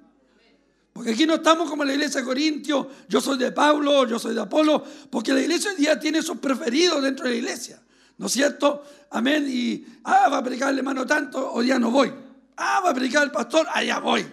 Porque 0.93 1.13
aquí 1.13 1.27
no 1.27 1.35
estamos 1.35 1.69
como 1.69 1.85
la 1.85 1.93
iglesia 1.93 2.21
de 2.21 2.27
Corintios, 2.27 2.87
yo 3.09 3.21
soy 3.21 3.39
de 3.39 3.53
Pablo, 3.53 4.07
yo 4.07 4.19
soy 4.19 4.35
de 4.35 4.41
Apolo, 4.41 4.85
porque 5.11 5.33
la 5.33 5.41
iglesia 5.41 5.71
hoy 5.71 5.77
día 5.77 5.99
tiene 5.99 6.23
sus 6.23 6.39
preferidos 6.39 7.03
dentro 7.03 7.25
de 7.25 7.33
la 7.33 7.37
iglesia. 7.37 7.81
¿No 8.19 8.27
es 8.27 8.33
cierto? 8.33 8.85
Amén. 9.11 9.47
Y, 9.49 9.85
ah, 10.05 10.29
va 10.29 10.39
a 10.39 10.43
predicar 10.45 10.71
el 10.71 10.79
hermano 10.79 11.07
tanto, 11.07 11.53
hoy 11.53 11.67
día 11.67 11.79
no 11.79 11.91
voy. 11.91 12.13
Ah, 12.57 12.81
va 12.85 12.91
a 12.91 12.95
predicar 12.95 13.23
el 13.25 13.31
pastor, 13.31 13.67
allá 13.73 13.99
voy. 13.99 14.27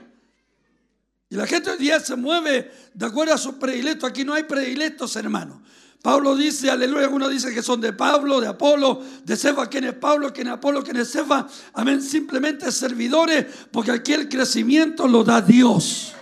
Y 1.29 1.35
la 1.35 1.47
gente 1.47 1.71
hoy 1.71 1.77
día 1.77 1.99
se 1.99 2.15
mueve 2.15 2.71
de 2.93 3.05
acuerdo 3.05 3.33
a 3.33 3.37
sus 3.37 3.55
predilectos. 3.55 4.09
Aquí 4.09 4.23
no 4.23 4.33
hay 4.33 4.43
predilectos, 4.43 5.15
hermano. 5.15 5.61
Pablo 6.07 6.37
dice, 6.37 6.71
aleluya, 6.71 7.03
algunos 7.03 7.29
dicen 7.29 7.53
que 7.53 7.61
son 7.61 7.81
de 7.81 7.91
Pablo, 7.91 8.39
de 8.39 8.47
Apolo, 8.47 9.03
de 9.25 9.35
Cefa, 9.35 9.67
quién 9.67 9.83
es 9.83 9.93
Pablo, 9.93 10.31
quién 10.31 10.47
es 10.47 10.53
Apolo, 10.53 10.81
quién 10.81 10.95
es 10.95 11.11
Cefa. 11.11 11.45
Amén, 11.73 12.01
simplemente 12.01 12.71
servidores, 12.71 13.45
porque 13.73 13.91
aquí 13.91 14.13
el 14.13 14.29
crecimiento 14.29 15.05
lo 15.05 15.25
da 15.25 15.41
Dios. 15.41 16.13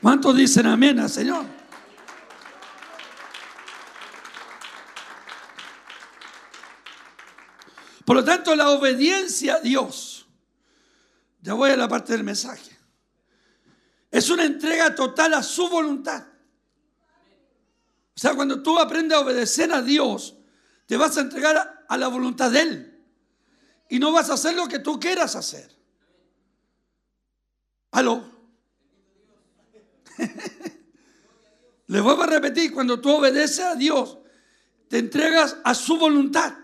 ¿Cuántos 0.00 0.34
dicen 0.34 0.64
amén 0.64 0.98
al 1.00 1.10
Señor? 1.10 1.44
Por 8.06 8.16
lo 8.16 8.24
tanto, 8.24 8.56
la 8.56 8.70
obediencia 8.70 9.56
a 9.56 9.60
Dios, 9.60 10.26
ya 11.42 11.52
voy 11.52 11.72
a 11.72 11.76
la 11.76 11.88
parte 11.88 12.14
del 12.14 12.24
mensaje, 12.24 12.74
es 14.10 14.30
una 14.30 14.44
entrega 14.44 14.94
total 14.94 15.34
a 15.34 15.42
su 15.42 15.68
voluntad. 15.68 16.31
O 18.14 18.20
sea, 18.20 18.34
cuando 18.34 18.62
tú 18.62 18.78
aprendes 18.78 19.16
a 19.16 19.20
obedecer 19.20 19.72
a 19.72 19.82
Dios, 19.82 20.36
te 20.86 20.96
vas 20.96 21.16
a 21.16 21.22
entregar 21.22 21.84
a 21.88 21.96
la 21.96 22.08
voluntad 22.08 22.50
de 22.50 22.60
Él. 22.60 23.04
Y 23.88 23.98
no 23.98 24.12
vas 24.12 24.30
a 24.30 24.34
hacer 24.34 24.54
lo 24.54 24.68
que 24.68 24.78
tú 24.78 25.00
quieras 25.00 25.36
hacer. 25.36 25.70
¿Aló? 27.90 28.24
Le 31.86 32.00
voy 32.00 32.22
a 32.22 32.26
repetir, 32.26 32.72
cuando 32.72 33.00
tú 33.00 33.10
obedeces 33.10 33.60
a 33.60 33.74
Dios, 33.74 34.18
te 34.88 34.98
entregas 34.98 35.56
a 35.64 35.74
su 35.74 35.98
voluntad 35.98 36.54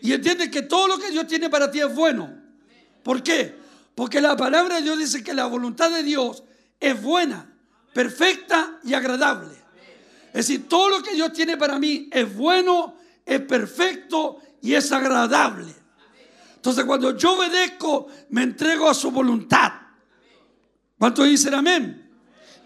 y 0.00 0.12
entiendes 0.12 0.50
que 0.50 0.62
todo 0.62 0.88
lo 0.88 0.98
que 0.98 1.10
Dios 1.10 1.26
tiene 1.26 1.50
para 1.50 1.70
ti 1.70 1.80
es 1.80 1.94
bueno. 1.94 2.40
¿Por 3.02 3.22
qué? 3.22 3.54
Porque 3.94 4.20
la 4.20 4.36
palabra 4.36 4.76
de 4.76 4.82
Dios 4.82 4.98
dice 4.98 5.24
que 5.24 5.34
la 5.34 5.46
voluntad 5.46 5.90
de 5.90 6.02
Dios 6.02 6.44
es 6.78 7.02
buena, 7.02 7.52
perfecta 7.92 8.78
y 8.84 8.94
agradable. 8.94 9.57
Es 10.38 10.46
decir, 10.46 10.68
todo 10.68 10.88
lo 10.88 11.02
que 11.02 11.16
Dios 11.16 11.32
tiene 11.32 11.56
para 11.56 11.80
mí 11.80 12.08
es 12.12 12.32
bueno, 12.32 12.94
es 13.26 13.40
perfecto 13.40 14.38
y 14.62 14.72
es 14.72 14.92
agradable. 14.92 15.74
Entonces 16.54 16.84
cuando 16.84 17.16
yo 17.16 17.32
obedezco, 17.32 18.06
me 18.28 18.44
entrego 18.44 18.88
a 18.88 18.94
su 18.94 19.10
voluntad. 19.10 19.72
¿Cuántos 20.96 21.26
dicen 21.26 21.54
amén? 21.54 22.08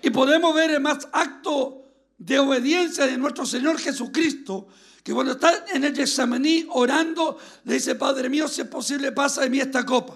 Y 0.03 0.11
podemos 0.11 0.55
ver 0.55 0.73
el 0.73 0.83
más 0.83 1.09
acto 1.13 1.87
de 2.19 2.39
obediencia 2.39 3.07
de 3.07 3.17
nuestro 3.17 3.47
Señor 3.47 3.79
Jesucristo, 3.79 4.69
que 5.03 5.15
cuando 5.15 5.33
está 5.33 5.65
en 5.73 5.83
el 5.85 5.97
Getsemaní 5.97 6.67
orando, 6.73 7.39
le 7.65 7.73
dice, 7.73 7.95
Padre 7.95 8.29
mío, 8.29 8.49
si 8.49 8.61
es 8.61 8.69
posible, 8.69 9.13
pasa 9.13 9.41
de 9.41 9.49
mí 9.49 9.61
esta 9.61 9.87
copa. 9.87 10.15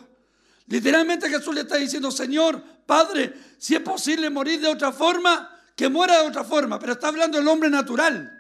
Literalmente 0.67 1.31
Jesús 1.31 1.55
le 1.55 1.63
está 1.63 1.77
diciendo, 1.77 2.11
Señor, 2.11 2.63
Padre, 2.85 3.33
si 3.57 3.75
es 3.75 3.81
posible 3.81 4.29
morir 4.29 4.61
de 4.61 4.69
otra 4.69 4.93
forma, 4.93 5.56
que 5.77 5.89
muera 5.89 6.21
de 6.23 6.29
otra 6.29 6.43
forma. 6.43 6.79
Pero 6.81 6.95
está 6.95 7.09
hablando 7.09 7.39
del 7.39 7.47
hombre 7.47 7.71
natural. 7.71 8.33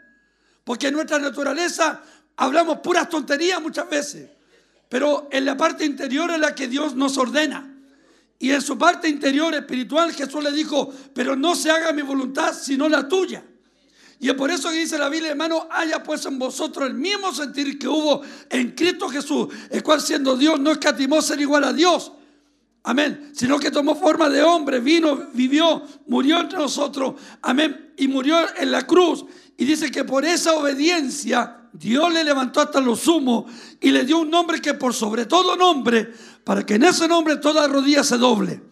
Porque 0.65 0.89
en 0.89 0.95
nuestra 0.95 1.19
naturaleza 1.21 2.03
hablamos 2.37 2.79
puras 2.79 3.09
tonterías 3.09 3.63
muchas 3.63 3.89
veces. 3.89 4.31
Pero 4.89 5.29
en 5.31 5.45
la 5.45 5.57
parte 5.57 5.85
interior 5.85 6.31
es 6.31 6.41
la 6.41 6.55
que 6.55 6.67
Dios 6.67 6.97
nos 6.97 7.17
ordena. 7.19 7.73
Y 8.39 8.51
en 8.51 8.61
su 8.61 8.77
parte 8.77 9.09
interior 9.09 9.55
espiritual 9.55 10.13
Jesús 10.13 10.43
le 10.43 10.53
dijo, 10.53 10.93
pero 11.15 11.37
no 11.37 11.55
se 11.55 11.71
haga 11.71 11.93
mi 11.93 12.03
voluntad 12.03 12.53
sino 12.55 12.89
la 12.89 13.07
tuya. 13.07 13.45
Y 14.19 14.29
es 14.29 14.35
por 14.35 14.51
eso 14.51 14.71
que 14.71 14.77
dice 14.77 14.99
la 14.99 15.11
Biblia, 15.11 15.31
hermano, 15.31 15.69
haya 15.71 16.03
pues 16.03 16.25
en 16.25 16.39
vosotros 16.39 16.89
el 16.89 16.95
mismo 16.95 17.35
sentir 17.35 17.79
que 17.79 17.87
hubo 17.87 18.23
en 18.49 18.73
Cristo 18.73 19.09
Jesús, 19.09 19.49
el 19.71 19.83
cual 19.83 20.01
siendo 20.01 20.37
Dios 20.37 20.59
no 20.59 20.73
escatimó 20.73 21.21
ser 21.21 21.41
igual 21.41 21.65
a 21.65 21.73
Dios. 21.73 22.13
Amén. 22.87 23.33
Sino 23.35 23.59
que 23.59 23.73
tomó 23.73 23.97
forma 23.97 24.29
de 24.29 24.45
hombre, 24.45 24.79
vino, 24.79 25.27
vivió, 25.33 25.83
murió 26.07 26.41
entre 26.41 26.57
nosotros. 26.57 27.17
Amén. 27.43 27.93
Y 27.97 28.07
murió 28.07 28.39
en 28.57 28.71
la 28.71 28.87
cruz. 28.87 29.25
Y 29.57 29.65
dice 29.65 29.91
que 29.91 30.05
por 30.05 30.25
esa 30.25 30.53
obediencia 30.53 31.63
Dios 31.73 32.13
le 32.13 32.23
levantó 32.23 32.61
hasta 32.61 32.81
lo 32.81 32.95
sumo 32.95 33.47
y 33.81 33.91
le 33.91 34.05
dio 34.05 34.19
un 34.19 34.31
nombre 34.31 34.61
que 34.61 34.75
por 34.75 34.95
sobre 34.95 35.27
todo 35.27 35.57
nombre, 35.57 36.15
para 36.45 36.65
que 36.65 36.75
en 36.75 36.85
ese 36.85 37.09
nombre 37.09 37.39
toda 37.39 37.67
rodilla 37.67 38.05
se 38.05 38.19
doble. 38.19 38.63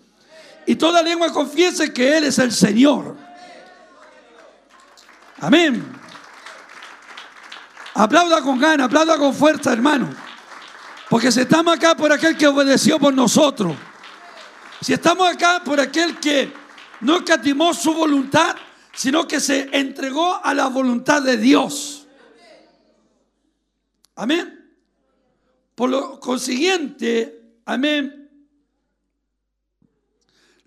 Y 0.65 0.77
toda 0.77 1.03
lengua 1.03 1.33
confiese 1.33 1.93
que 1.93 2.17
Él 2.17 2.23
es 2.23 2.39
el 2.39 2.53
Señor. 2.53 3.17
Amén. 5.41 5.85
Aplauda 7.95 8.41
con 8.43 8.61
ganas, 8.61 8.87
aplauda 8.87 9.19
con 9.19 9.35
fuerza, 9.35 9.73
hermano. 9.73 10.09
Porque 11.11 11.33
si 11.33 11.41
estamos 11.41 11.75
acá 11.75 11.97
por 11.97 12.13
aquel 12.13 12.37
que 12.37 12.47
obedeció 12.47 13.01
por 13.01 13.13
nosotros, 13.13 13.75
si 14.85 14.93
estamos 14.93 15.27
acá 15.27 15.63
por 15.65 15.81
aquel 15.81 16.21
que 16.21 16.53
no 17.01 17.17
escatimó 17.17 17.73
su 17.73 17.95
voluntad, 17.95 18.55
sino 18.93 19.27
que 19.27 19.41
se 19.41 19.71
entregó 19.73 20.45
a 20.45 20.53
la 20.53 20.67
voluntad 20.67 21.23
de 21.23 21.39
Dios. 21.39 22.07
Amén. 24.15 24.77
Por 25.75 25.89
lo 25.89 26.21
consiguiente, 26.21 27.55
amén. 27.65 28.31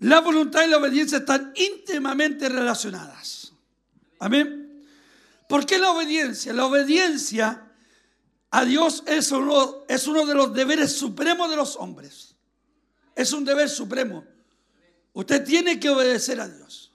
La 0.00 0.20
voluntad 0.20 0.64
y 0.64 0.70
la 0.70 0.78
obediencia 0.78 1.18
están 1.18 1.52
íntimamente 1.54 2.48
relacionadas. 2.48 3.52
Amén. 4.18 4.84
¿Por 5.48 5.64
qué 5.64 5.78
la 5.78 5.92
obediencia? 5.92 6.52
La 6.52 6.66
obediencia 6.66 7.70
a 8.50 8.64
Dios 8.64 9.04
es 9.06 9.30
uno, 9.30 9.84
es 9.86 10.08
uno 10.08 10.26
de 10.26 10.34
los 10.34 10.52
deberes 10.52 10.90
supremos 10.96 11.48
de 11.48 11.54
los 11.54 11.76
hombres. 11.76 12.27
Es 13.18 13.32
un 13.32 13.44
deber 13.44 13.68
supremo. 13.68 14.24
Usted 15.12 15.44
tiene 15.44 15.80
que 15.80 15.90
obedecer 15.90 16.40
a 16.40 16.48
Dios. 16.48 16.92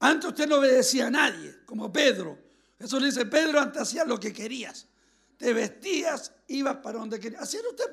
Antes 0.00 0.30
usted 0.30 0.48
no 0.48 0.56
obedecía 0.56 1.06
a 1.06 1.10
nadie, 1.12 1.58
como 1.64 1.92
Pedro. 1.92 2.36
Eso 2.76 2.98
le 2.98 3.06
dice, 3.06 3.24
Pedro, 3.26 3.60
antes 3.60 3.82
hacías 3.82 4.04
lo 4.08 4.18
que 4.18 4.32
querías. 4.32 4.88
Te 5.36 5.52
vestías, 5.52 6.32
ibas 6.48 6.78
para 6.78 6.98
donde 6.98 7.20
querías. 7.20 7.42
Así 7.42 7.56
era 7.58 7.68
usted. 7.68 7.84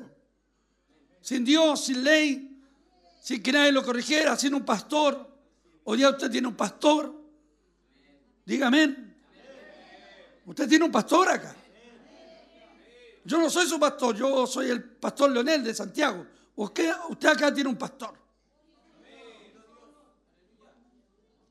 Sin 1.21 1.45
Dios, 1.45 1.85
sin 1.85 2.03
ley, 2.03 2.63
sin 3.21 3.43
que 3.43 3.51
nadie 3.51 3.71
lo 3.71 3.83
corrigiera, 3.83 4.35
sin 4.35 4.55
un 4.55 4.65
pastor. 4.65 5.29
Hoy 5.83 5.99
día 5.99 6.09
usted 6.09 6.31
tiene 6.31 6.47
un 6.47 6.55
pastor. 6.55 7.13
Dígame. 8.43 8.95
Usted 10.47 10.67
tiene 10.67 10.83
un 10.83 10.91
pastor 10.91 11.29
acá. 11.29 11.55
Yo 13.23 13.37
no 13.37 13.51
soy 13.51 13.67
su 13.67 13.79
pastor, 13.79 14.15
yo 14.15 14.47
soy 14.47 14.71
el 14.71 14.83
pastor 14.83 15.29
Leonel 15.29 15.63
de 15.63 15.75
Santiago. 15.75 16.36
Usted, 16.57 16.89
acá 17.29 17.53
tiene 17.53 17.69
un 17.69 17.77
pastor. 17.77 18.17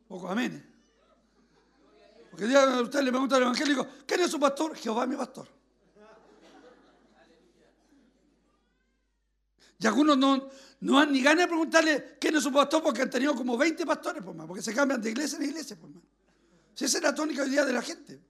Poco 0.08 0.28
amén. 0.28 0.74
Porque 2.30 2.44
usted 2.44 3.02
le 3.02 3.10
pregunta 3.10 3.36
al 3.36 3.42
evangélico, 3.42 3.86
¿quién 4.04 4.20
es 4.20 4.30
su 4.30 4.40
pastor? 4.40 4.76
Jehová 4.76 5.04
es 5.04 5.08
mi 5.08 5.16
pastor. 5.16 5.48
Y 9.78 9.86
algunos 9.86 10.18
no, 10.18 10.48
no 10.80 10.98
han 10.98 11.12
ni 11.12 11.22
ganas 11.22 11.44
de 11.44 11.48
preguntarle 11.48 12.16
quién 12.20 12.34
es 12.34 12.42
su 12.42 12.52
pastor 12.52 12.82
porque 12.82 13.02
han 13.02 13.10
tenido 13.10 13.34
como 13.36 13.56
20 13.56 13.86
pastores, 13.86 14.24
por 14.24 14.34
más, 14.34 14.46
porque 14.46 14.62
se 14.62 14.74
cambian 14.74 15.00
de 15.00 15.10
iglesia 15.10 15.38
en 15.38 15.44
iglesia. 15.44 15.78
Por 15.78 15.90
más. 15.90 16.02
Si 16.74 16.84
esa 16.84 16.98
es 16.98 17.04
la 17.04 17.14
tónica 17.14 17.42
hoy 17.42 17.50
día 17.50 17.64
de 17.64 17.72
la 17.72 17.82
gente. 17.82 18.20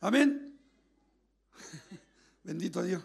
Amén. 0.00 0.60
Bendito 2.44 2.82
Dios. 2.82 3.02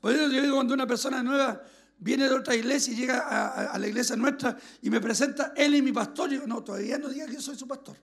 Por 0.00 0.12
eso 0.12 0.28
yo 0.28 0.42
digo, 0.42 0.54
cuando 0.54 0.74
una 0.74 0.86
persona 0.86 1.22
nueva 1.22 1.62
viene 1.98 2.28
de 2.28 2.34
otra 2.34 2.54
iglesia 2.54 2.92
y 2.92 2.96
llega 2.96 3.70
a, 3.72 3.78
la 3.78 3.86
iglesia 3.86 4.14
nuestra 4.16 4.56
y 4.82 4.90
me 4.90 5.00
presenta 5.00 5.52
él 5.56 5.74
y 5.74 5.82
mi 5.82 5.92
pastor, 5.92 6.30
yo 6.30 6.36
digo, 6.36 6.46
no, 6.46 6.62
todavía 6.62 6.98
no 6.98 7.08
diga 7.08 7.26
que 7.26 7.40
soy 7.40 7.56
su 7.56 7.66
pastor. 7.66 7.96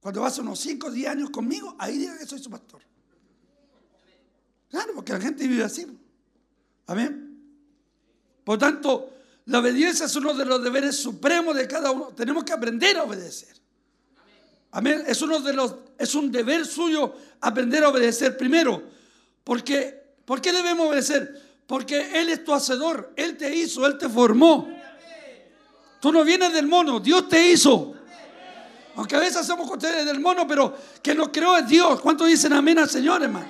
Cuando 0.00 0.22
vas 0.22 0.38
unos 0.38 0.58
5 0.60 0.86
o 0.86 0.90
10 0.90 1.10
años 1.10 1.30
conmigo, 1.30 1.76
ahí 1.78 1.98
diga 1.98 2.18
que 2.18 2.26
soy 2.26 2.38
su 2.38 2.50
pastor. 2.50 2.80
Claro, 4.68 4.92
porque 4.94 5.12
la 5.12 5.20
gente 5.20 5.46
vive 5.46 5.64
así. 5.64 5.86
Amén. 6.86 7.30
Por 8.44 8.58
tanto, 8.58 9.12
la 9.46 9.58
obediencia 9.58 10.06
es 10.06 10.16
uno 10.16 10.32
de 10.32 10.44
los 10.44 10.62
deberes 10.62 10.96
supremos 10.96 11.54
de 11.54 11.66
cada 11.66 11.90
uno. 11.90 12.08
Tenemos 12.08 12.44
que 12.44 12.52
aprender 12.52 12.96
a 12.96 13.02
obedecer. 13.02 13.56
Amén. 14.70 15.02
Es 15.06 15.20
uno 15.22 15.40
de 15.40 15.52
los, 15.52 15.76
es 15.98 16.14
un 16.14 16.30
deber 16.30 16.64
suyo 16.64 17.14
aprender 17.40 17.84
a 17.84 17.88
obedecer 17.88 18.36
primero. 18.36 18.82
Porque, 19.42 19.99
¿Por 20.30 20.40
qué 20.40 20.52
debemos 20.52 20.86
obedecer? 20.86 21.42
Porque 21.66 22.20
Él 22.20 22.28
es 22.28 22.44
tu 22.44 22.54
hacedor, 22.54 23.12
Él 23.16 23.36
te 23.36 23.52
hizo, 23.52 23.84
Él 23.84 23.98
te 23.98 24.08
formó. 24.08 24.68
Tú 26.00 26.12
no 26.12 26.22
vienes 26.22 26.52
del 26.52 26.68
mono, 26.68 27.00
Dios 27.00 27.28
te 27.28 27.50
hizo. 27.50 27.94
Aunque 28.94 29.16
a 29.16 29.18
veces 29.18 29.38
hacemos 29.38 29.68
ustedes 29.68 30.06
del 30.06 30.20
mono, 30.20 30.46
pero 30.46 30.72
que 31.02 31.16
nos 31.16 31.30
creó 31.30 31.56
es 31.56 31.66
Dios. 31.66 32.00
¿Cuántos 32.00 32.28
dicen 32.28 32.52
amén 32.52 32.78
al 32.78 32.88
Señor, 32.88 33.24
hermano? 33.24 33.48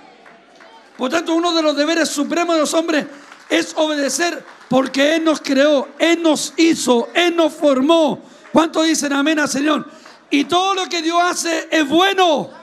Por 0.97 1.11
tanto, 1.11 1.35
uno 1.35 1.52
de 1.52 1.61
los 1.61 1.77
deberes 1.77 2.09
supremos 2.09 2.55
de 2.55 2.61
los 2.62 2.73
hombres 2.73 3.05
es 3.51 3.74
obedecer 3.77 4.43
porque 4.70 5.16
Él 5.16 5.24
nos 5.24 5.43
creó, 5.43 5.86
Él 5.98 6.23
nos 6.23 6.55
hizo, 6.57 7.11
Él 7.12 7.36
nos 7.36 7.52
formó. 7.52 8.23
¿Cuántos 8.55 8.86
dicen 8.86 9.12
amén 9.12 9.39
al 9.39 9.51
Señor? 9.51 9.86
Y 10.31 10.47
todo 10.47 10.73
lo 10.73 10.86
que 10.86 11.02
Dios 11.02 11.20
hace 11.23 11.69
es 11.70 11.86
bueno. 11.86 12.59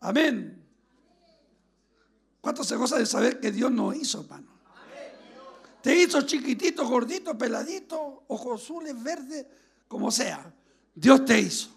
Amén. 0.00 0.64
¿Cuánto 2.40 2.64
se 2.64 2.76
goza 2.76 2.98
de 2.98 3.06
saber 3.06 3.40
que 3.40 3.50
Dios 3.50 3.70
nos 3.70 3.96
hizo, 3.96 4.20
hermano? 4.20 4.58
Te 5.82 5.94
hizo 5.94 6.22
chiquitito, 6.22 6.86
gordito, 6.88 7.36
peladito, 7.36 8.24
ojos 8.28 8.62
azules, 8.62 9.00
verdes, 9.02 9.46
como 9.86 10.10
sea. 10.10 10.52
Dios 10.94 11.24
te 11.24 11.40
hizo. 11.40 11.70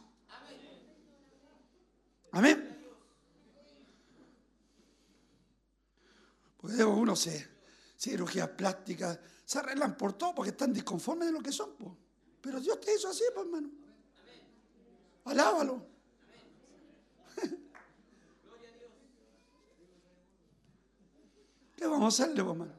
Amén. 2.31 2.68
Porque 6.57 6.84
uno 6.84 7.15
se 7.15 7.49
cirugías 8.02 8.49
plásticas, 8.49 9.19
se 9.45 9.60
arreglan 9.60 9.95
por 9.95 10.14
todo 10.14 10.34
porque 10.34 10.49
están 10.52 10.73
disconformes 10.73 11.27
de 11.27 11.34
lo 11.34 11.41
que 11.41 11.52
son. 11.52 11.69
Pero 12.41 12.60
Dios 12.60 12.80
te 12.81 12.95
hizo 12.95 13.10
así, 13.10 13.23
hermano. 13.35 13.69
Alábalo. 15.26 15.90
¿Qué 21.82 21.88
vamos 21.88 22.03
a 22.03 22.24
hacerle, 22.24 22.41
hermano? 22.41 22.72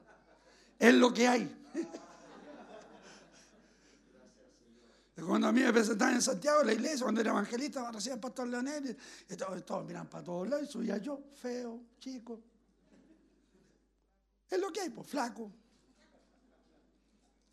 Es 0.78 0.94
lo 0.94 1.12
que 1.12 1.26
hay. 1.26 1.52
Cuando 5.26 5.48
a 5.48 5.52
mí 5.52 5.60
me 5.60 5.72
presentaban 5.72 6.14
en 6.14 6.22
Santiago, 6.22 6.60
en 6.60 6.68
la 6.68 6.72
iglesia, 6.74 7.02
cuando 7.02 7.20
era 7.20 7.30
evangelista, 7.30 7.90
recién 7.90 8.20
pastor 8.20 8.46
Leonel, 8.46 8.96
y 9.28 9.36
todos, 9.36 9.84
miran 9.84 10.08
para 10.08 10.22
todos 10.22 10.48
lados, 10.48 10.68
y 10.68 10.72
subía 10.72 10.98
yo, 10.98 11.20
feo, 11.34 11.80
chico. 11.98 12.40
Es 14.48 14.60
lo 14.60 14.72
que 14.72 14.82
hay, 14.82 14.90
pues, 14.90 15.08
flaco. 15.08 15.50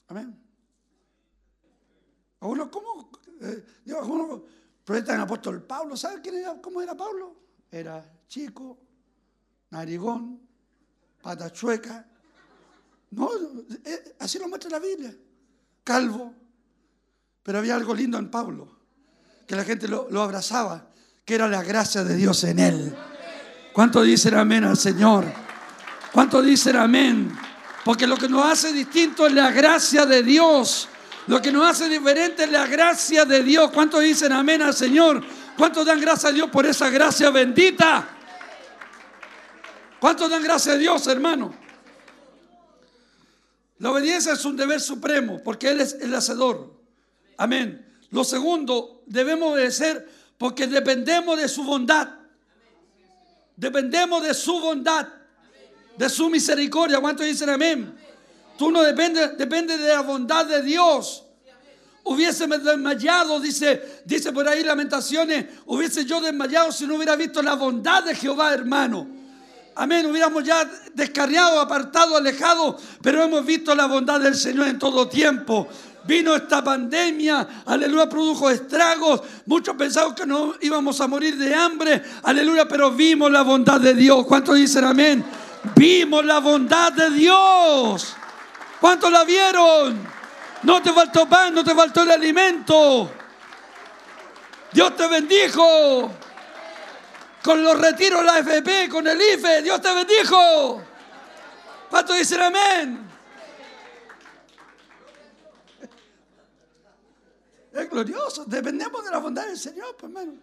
Amén. 0.08 0.40
A 2.42 2.48
uno, 2.48 2.70
¿cómo? 2.70 3.10
Eh, 3.42 3.66
digo, 3.86 4.06
uno 4.06 4.44
proyectan 4.84 5.20
apóstol 5.20 5.64
Pablo. 5.64 5.98
¿Sabe 5.98 6.22
quién 6.22 6.36
era, 6.36 6.62
cómo 6.62 6.80
era 6.80 6.96
Pablo? 6.96 7.36
Era 7.72 8.08
chico, 8.28 8.78
narigón, 9.72 10.49
pata 11.22 11.52
chueca. 11.52 12.06
No, 13.12 13.30
eh, 13.86 14.16
así 14.20 14.40
lo 14.40 14.48
muestra 14.48 14.70
la 14.70 14.80
Biblia. 14.80 15.14
Calvo. 15.84 16.34
Pero 17.44 17.60
había 17.60 17.76
algo 17.76 17.96
lindo 17.96 18.18
en 18.20 18.30
Pablo, 18.30 18.68
que 19.48 19.56
la 19.56 19.64
gente 19.64 19.88
lo, 19.88 20.22
abrazaba, 20.22 20.88
que 21.26 21.36
era 21.36 21.48
la 21.48 21.64
gracia 21.64 22.04
de 22.04 22.16
Dios 22.16 22.44
en 22.44 22.60
él. 22.60 22.96
¿Cuánto 23.74 24.04
dicen 24.04 24.36
amén 24.36 24.66
al 24.66 24.78
Señor? 24.78 25.26
¿Cuánto 26.12 26.42
dicen 26.42 26.76
amén? 26.76 27.36
Porque 27.84 28.06
lo 28.06 28.18
que 28.18 28.30
nos 28.30 28.46
hace 28.46 28.74
distinto 28.74 29.26
es 29.26 29.34
la 29.34 29.52
gracia 29.52 30.06
de 30.06 30.22
Dios. 30.22 30.90
Lo 31.28 31.42
que 31.42 31.52
nos 31.52 31.68
hace 31.68 31.90
diferente 31.90 32.44
es 32.44 32.52
la 32.52 32.68
gracia 32.68 33.26
de 33.26 33.42
Dios. 33.42 33.72
¿Cuántos 33.72 34.02
dicen 34.02 34.32
amén 34.32 34.62
al 34.62 34.76
Señor? 34.76 35.24
¿Cuántos 35.58 35.86
dan 35.86 36.00
gracias 36.00 36.26
a 36.26 36.32
Dios 36.32 36.50
por 36.50 36.66
esa 36.66 36.90
gracia 36.90 37.30
bendita? 37.32 38.19
¿Cuántos 40.00 40.30
dan 40.30 40.44
gracias 40.44 40.76
a 40.76 40.78
Dios, 40.78 41.08
hermano? 41.08 41.54
La 43.80 43.92
obediencia 43.92 44.34
es 44.34 44.46
un 44.46 44.56
deber 44.56 44.80
supremo 44.80 45.42
porque 45.44 45.70
Él 45.70 45.82
es 45.82 45.94
el 46.02 46.14
hacedor. 46.14 46.74
Amén. 47.38 47.86
Lo 48.12 48.24
segundo, 48.24 49.04
debemos 49.06 49.54
obedecer 49.54 50.08
porque 50.38 50.68
dependemos 50.68 51.38
de 51.40 51.48
su 51.48 51.64
bondad. 51.64 52.10
Dependemos 53.56 54.24
de 54.24 54.34
su 54.34 54.60
bondad, 54.60 55.08
de 55.98 56.10
su 56.10 56.30
misericordia. 56.30 57.00
¿Cuántos 57.02 57.26
dicen 57.26 57.50
amén? 57.50 57.98
Tú 58.58 58.72
no 58.72 58.82
dependes, 58.82 59.38
depende 59.38 59.78
de 59.78 59.90
la 59.90 60.02
bondad 60.02 60.46
de 60.46 60.62
Dios. 60.62 61.26
Hubiese 62.04 62.48
desmayado, 62.48 63.40
dice, 63.40 64.02
dice 64.06 64.32
por 64.32 64.48
ahí 64.48 64.64
Lamentaciones, 64.64 65.46
hubiese 65.66 66.06
yo 66.06 66.22
desmayado 66.22 66.72
si 66.72 66.88
no 66.88 66.96
hubiera 66.96 67.16
visto 67.16 67.42
la 67.42 67.56
bondad 67.56 68.04
de 68.04 68.16
Jehová, 68.16 68.54
hermano. 68.54 69.19
Amén, 69.82 70.06
hubiéramos 70.08 70.44
ya 70.44 70.70
descarriado, 70.94 71.62
apartado, 71.62 72.18
alejado, 72.18 72.78
pero 73.02 73.24
hemos 73.24 73.46
visto 73.46 73.74
la 73.74 73.86
bondad 73.86 74.20
del 74.20 74.36
Señor 74.36 74.68
en 74.68 74.78
todo 74.78 75.08
tiempo. 75.08 75.70
Vino 76.04 76.36
esta 76.36 76.62
pandemia, 76.62 77.64
aleluya, 77.66 78.10
produjo 78.10 78.50
estragos. 78.50 79.22
Muchos 79.46 79.78
pensaban 79.78 80.14
que 80.14 80.26
no 80.26 80.56
íbamos 80.60 81.00
a 81.00 81.08
morir 81.08 81.38
de 81.38 81.56
hambre, 81.56 82.04
aleluya, 82.24 82.68
pero 82.68 82.92
vimos 82.92 83.32
la 83.32 83.42
bondad 83.42 83.80
de 83.80 83.94
Dios. 83.94 84.26
¿Cuántos 84.26 84.56
dicen 84.58 84.84
amén? 84.84 85.24
Vimos 85.78 86.26
la 86.26 86.40
bondad 86.40 86.92
de 86.92 87.12
Dios. 87.12 88.18
¿Cuántos 88.82 89.10
la 89.10 89.24
vieron? 89.24 89.98
No 90.64 90.82
te 90.82 90.92
faltó 90.92 91.26
pan, 91.30 91.54
no 91.54 91.64
te 91.64 91.74
faltó 91.74 92.02
el 92.04 92.12
alimento. 92.12 93.10
Dios 94.74 94.94
te 94.98 95.08
bendijo. 95.08 96.12
Con 97.44 97.64
los 97.64 97.80
retiros 97.80 98.24
la 98.24 98.40
FP, 98.40 98.90
con 98.90 99.08
el 99.08 99.20
IFE, 99.20 99.62
Dios 99.62 99.82
te 99.82 99.94
bendijo. 99.94 100.82
¿Cuántos 101.90 102.18
dicen 102.18 102.42
amén? 102.42 103.10
Es 107.72 107.90
glorioso, 107.90 108.46
dependemos 108.46 109.04
de 109.04 109.12
la 109.12 109.20
bondad 109.20 109.46
del 109.46 109.58
Señor, 109.58 109.96
pues 109.96 110.12
hermano. 110.12 110.40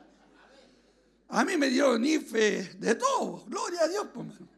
A 1.29 1.45
mí 1.45 1.57
me 1.57 1.69
dio 1.69 1.97
IFE 1.99 2.75
de 2.79 2.95
todo, 2.95 3.45
gloria 3.47 3.83
a 3.83 3.89
Dios, 3.89 4.07
pues 4.13 4.27
hermano. 4.29 4.57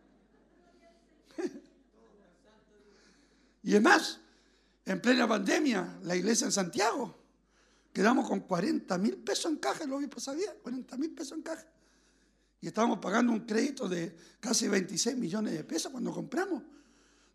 Y 3.63 3.75
es 3.75 3.83
más, 3.83 4.21
en 4.87 5.01
plena 5.03 5.29
pandemia, 5.29 5.99
la 6.03 6.17
iglesia 6.17 6.47
en 6.47 6.53
Santiago, 6.53 7.15
quedamos 7.93 8.27
con 8.27 8.41
40 8.41 8.97
mil 8.97 9.19
pesos 9.19 9.53
en 9.53 9.59
caja, 9.59 9.85
lo 9.85 9.97
obispo 9.97 10.21
sabía, 10.21 10.55
40 10.63 10.97
mil 10.97 11.11
pesos 11.11 11.33
en 11.33 11.43
caja. 11.43 11.67
Y 12.61 12.67
estábamos 12.67 12.99
pagando 12.99 13.33
un 13.33 13.41
crédito 13.41 13.89
de 13.89 14.15
casi 14.41 14.69
26 14.69 15.17
millones 15.17 15.55
de 15.55 15.65
pesos 15.65 15.93
cuando 15.93 16.13
compramos. 16.13 16.63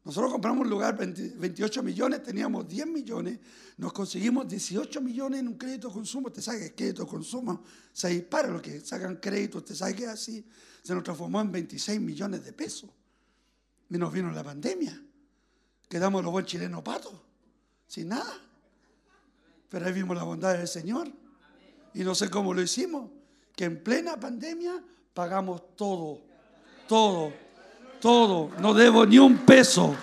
Nosotros 0.04 0.34
compramos 0.34 0.66
un 0.66 0.70
lugar 0.70 0.98
28 0.98 1.82
millones, 1.82 2.24
teníamos 2.24 2.68
10 2.68 2.88
millones, 2.88 3.40
nos 3.78 3.94
conseguimos 3.94 4.48
18 4.50 5.00
millones 5.00 5.40
en 5.40 5.48
un 5.48 5.58
crédito 5.58 5.88
de 5.88 5.94
consumo. 5.94 6.28
Usted 6.28 6.42
sabe 6.42 6.60
que 6.60 6.66
el 6.66 6.76
crédito 6.76 7.04
de 7.04 7.10
consumo 7.10 7.64
se 7.94 8.10
dispara, 8.10 8.50
los 8.50 8.62
que 8.62 8.82
sacan 8.82 9.16
crédito, 9.16 9.60
usted 9.60 9.76
sabe 9.76 10.06
así. 10.08 10.46
Se 10.84 10.94
nos 10.94 11.04
transformó 11.04 11.40
en 11.40 11.54
26 11.54 12.02
millones 12.02 12.44
de 12.44 12.52
pesos. 12.52 12.90
Y 13.90 13.98
nos 13.98 14.12
vino 14.12 14.30
la 14.32 14.44
pandemia. 14.44 15.02
Quedamos 15.88 16.22
los 16.22 16.34
buen 16.34 16.46
chilenos 16.46 16.82
patos 16.82 17.14
sin 17.88 18.10
nada. 18.10 18.42
Pero 19.70 19.86
ahí 19.86 19.94
vimos 19.94 20.18
la 20.18 20.24
bondad 20.24 20.58
del 20.58 20.68
Señor. 20.68 21.12
Y 21.94 22.04
no 22.04 22.16
sé 22.16 22.30
cómo 22.30 22.54
lo 22.54 22.62
hicimos, 22.62 23.12
que 23.56 23.66
en 23.66 23.84
plena 23.84 24.20
pandemia 24.20 24.84
pagamos 25.14 25.62
todo, 25.76 26.20
todo, 26.88 27.32
todo. 28.02 28.50
No 28.60 28.74
debo 28.74 29.06
ni 29.06 29.20
un 29.20 29.38
peso. 29.40 29.96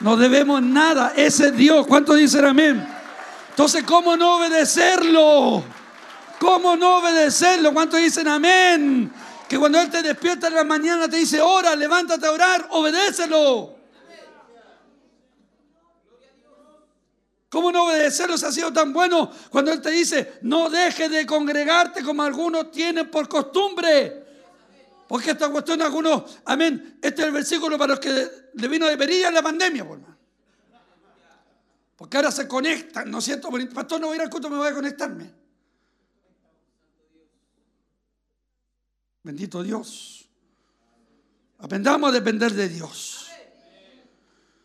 No 0.00 0.16
debemos 0.16 0.62
nada. 0.62 1.12
Ese 1.14 1.48
es 1.48 1.56
Dios. 1.56 1.86
¿Cuántos 1.86 2.16
dicen 2.16 2.44
amén? 2.44 2.86
Entonces, 3.50 3.84
¿cómo 3.84 4.16
no 4.16 4.36
obedecerlo? 4.38 5.62
¿Cómo 6.40 6.76
no 6.76 6.98
obedecerlo? 6.98 7.72
¿Cuántos 7.72 8.00
dicen 8.00 8.26
amén? 8.26 9.12
Que 9.48 9.58
cuando 9.58 9.80
Él 9.80 9.90
te 9.90 10.02
despierta 10.02 10.48
en 10.48 10.54
la 10.54 10.64
mañana 10.64 11.08
te 11.08 11.18
dice, 11.18 11.40
ora, 11.40 11.76
levántate 11.76 12.26
a 12.26 12.32
orar, 12.32 12.66
obedécelo. 12.70 13.76
¿Cómo 17.50 17.70
no 17.70 17.84
obedecerlo 17.84 18.38
si 18.38 18.46
ha 18.46 18.50
sido 18.50 18.72
tan 18.72 18.94
bueno 18.94 19.30
cuando 19.50 19.70
Él 19.70 19.82
te 19.82 19.90
dice, 19.90 20.38
no 20.40 20.70
dejes 20.70 21.10
de 21.10 21.26
congregarte 21.26 22.02
como 22.02 22.22
algunos 22.22 22.70
tienen 22.70 23.10
por 23.10 23.28
costumbre? 23.28 24.21
Porque 25.12 25.32
esta 25.32 25.50
cuestión 25.50 25.82
algunos, 25.82 26.40
amén, 26.46 26.98
este 27.02 27.20
es 27.20 27.28
el 27.28 27.34
versículo 27.34 27.76
para 27.76 27.90
los 27.90 28.00
que 28.00 28.30
le 28.54 28.66
vino 28.66 28.86
de 28.86 28.96
perilla 28.96 29.28
en 29.28 29.34
la 29.34 29.42
pandemia, 29.42 29.86
por 29.86 30.00
más. 30.00 30.16
Porque 31.96 32.16
ahora 32.16 32.30
se 32.30 32.48
conectan, 32.48 33.10
¿no 33.10 33.18
es 33.18 33.24
cierto? 33.24 33.50
Pastor, 33.74 34.00
no 34.00 34.06
voy 34.06 34.18
a 34.18 34.24
ir 34.24 34.30
me 34.30 34.56
voy 34.56 34.68
a 34.68 34.74
conectarme. 34.74 35.30
Bendito 39.22 39.62
Dios. 39.62 40.30
Aprendamos 41.58 42.08
a 42.08 42.12
depender 42.14 42.54
de 42.54 42.70
Dios. 42.70 43.28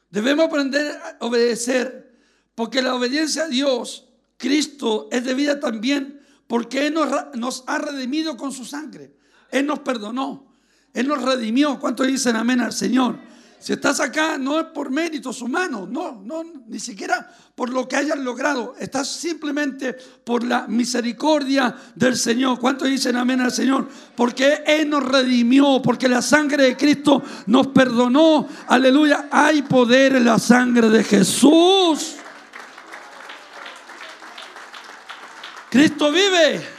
Debemos 0.10 0.46
aprender 0.46 0.96
a 0.96 1.26
obedecer 1.26 2.18
porque 2.56 2.82
la 2.82 2.96
obediencia 2.96 3.44
a 3.44 3.48
Dios, 3.50 4.08
Cristo, 4.38 5.10
es 5.12 5.26
debida 5.26 5.60
también 5.60 6.26
porque 6.48 6.88
Él 6.88 6.94
nos, 6.94 7.66
ha 7.68 7.78
redimido 7.80 8.38
con 8.38 8.54
su 8.54 8.64
sangre. 8.64 9.17
Él 9.52 9.66
nos 9.66 9.80
perdonó. 9.80 10.46
Él 10.94 11.08
nos 11.08 11.22
redimió. 11.22 11.80
¿Cuántos 11.80 12.08
dicen 12.08 12.36
amén 12.36 12.62
al 12.62 12.74
Señor? 12.74 13.20
Si 13.60 13.74
estás 13.74 14.00
acá 14.00 14.38
no 14.38 14.60
es 14.60 14.66
por 14.68 14.92
méritos 14.92 15.42
humanos, 15.42 15.90
no, 15.90 16.22
no, 16.24 16.44
ni 16.68 16.80
siquiera 16.80 17.28
por 17.56 17.70
lo 17.70 17.88
que 17.88 17.96
hayas 17.96 18.20
logrado. 18.20 18.76
Estás 18.80 19.10
simplemente 19.10 19.94
por 19.94 20.44
la 20.44 20.68
misericordia 20.68 21.76
del 21.96 22.16
Señor. 22.16 22.60
¿Cuántos 22.60 22.88
dicen 22.88 23.16
amén 23.16 23.42
al 23.42 23.52
Señor? 23.52 23.90
Porque 24.16 24.64
Él 24.66 24.90
nos 24.90 25.04
redimió, 25.04 25.82
porque 25.82 26.08
la 26.08 26.22
sangre 26.22 26.64
de 26.66 26.78
Cristo 26.78 27.24
nos 27.48 27.68
perdonó. 27.68 28.48
Aleluya. 28.68 29.28
Hay 29.32 29.64
poder 29.64 30.16
en 30.16 30.26
la 30.26 30.38
sangre 30.38 30.90
de 30.90 31.04
Jesús. 31.04 32.16
Cristo 35.72 36.12
vive. 36.12 36.77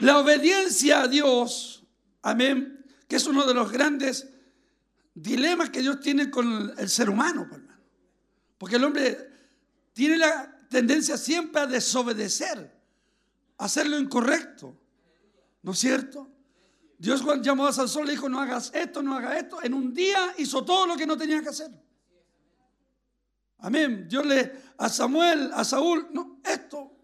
La 0.00 0.18
obediencia 0.18 1.02
a 1.02 1.08
Dios, 1.08 1.84
amén, 2.22 2.84
que 3.08 3.16
es 3.16 3.26
uno 3.26 3.46
de 3.46 3.54
los 3.54 3.72
grandes 3.72 4.28
dilemas 5.14 5.70
que 5.70 5.80
Dios 5.80 6.00
tiene 6.00 6.30
con 6.30 6.72
el 6.76 6.88
ser 6.88 7.10
humano, 7.10 7.46
pues, 7.48 7.60
hermano. 7.60 7.82
Porque 8.56 8.76
el 8.76 8.84
hombre 8.84 9.30
tiene 9.92 10.18
la 10.18 10.56
tendencia 10.68 11.16
siempre 11.16 11.62
a 11.62 11.66
desobedecer, 11.66 12.70
a 13.58 13.64
hacer 13.64 13.88
lo 13.88 13.98
incorrecto. 13.98 14.76
¿No 15.62 15.72
es 15.72 15.78
cierto? 15.78 16.28
Dios 16.98 17.22
cuando 17.22 17.44
llamó 17.44 17.66
a 17.66 17.72
Sansón 17.72 18.06
le 18.06 18.12
dijo, 18.12 18.28
no 18.28 18.40
hagas 18.40 18.70
esto, 18.74 19.02
no 19.02 19.16
hagas 19.16 19.36
esto. 19.36 19.62
En 19.62 19.74
un 19.74 19.92
día 19.92 20.34
hizo 20.38 20.64
todo 20.64 20.86
lo 20.86 20.96
que 20.96 21.06
no 21.06 21.16
tenía 21.16 21.40
que 21.42 21.48
hacer. 21.48 21.70
Amén. 23.58 24.06
Dios 24.08 24.24
le 24.26 24.52
a 24.76 24.88
Samuel, 24.88 25.50
a 25.52 25.64
Saúl, 25.64 26.08
no, 26.12 26.40
esto. 26.44 26.97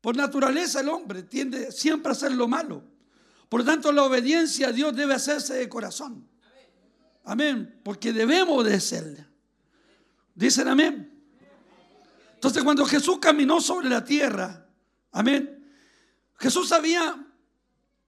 Por 0.00 0.16
naturaleza 0.16 0.80
el 0.80 0.88
hombre 0.88 1.22
tiende 1.24 1.72
siempre 1.72 2.10
a 2.10 2.12
hacer 2.12 2.32
lo 2.32 2.48
malo. 2.48 2.82
Por 3.48 3.60
lo 3.60 3.66
tanto, 3.66 3.92
la 3.92 4.04
obediencia 4.04 4.68
a 4.68 4.72
Dios 4.72 4.94
debe 4.94 5.14
hacerse 5.14 5.54
de 5.54 5.68
corazón. 5.68 6.26
Amén. 7.24 7.80
Porque 7.82 8.12
debemos 8.12 8.60
obedecerle. 8.60 9.26
Dicen 10.34 10.68
amén. 10.68 11.10
Entonces, 12.34 12.62
cuando 12.62 12.86
Jesús 12.86 13.18
caminó 13.20 13.60
sobre 13.60 13.90
la 13.90 14.02
tierra, 14.02 14.66
amén, 15.12 15.62
Jesús 16.38 16.68
sabía 16.68 17.22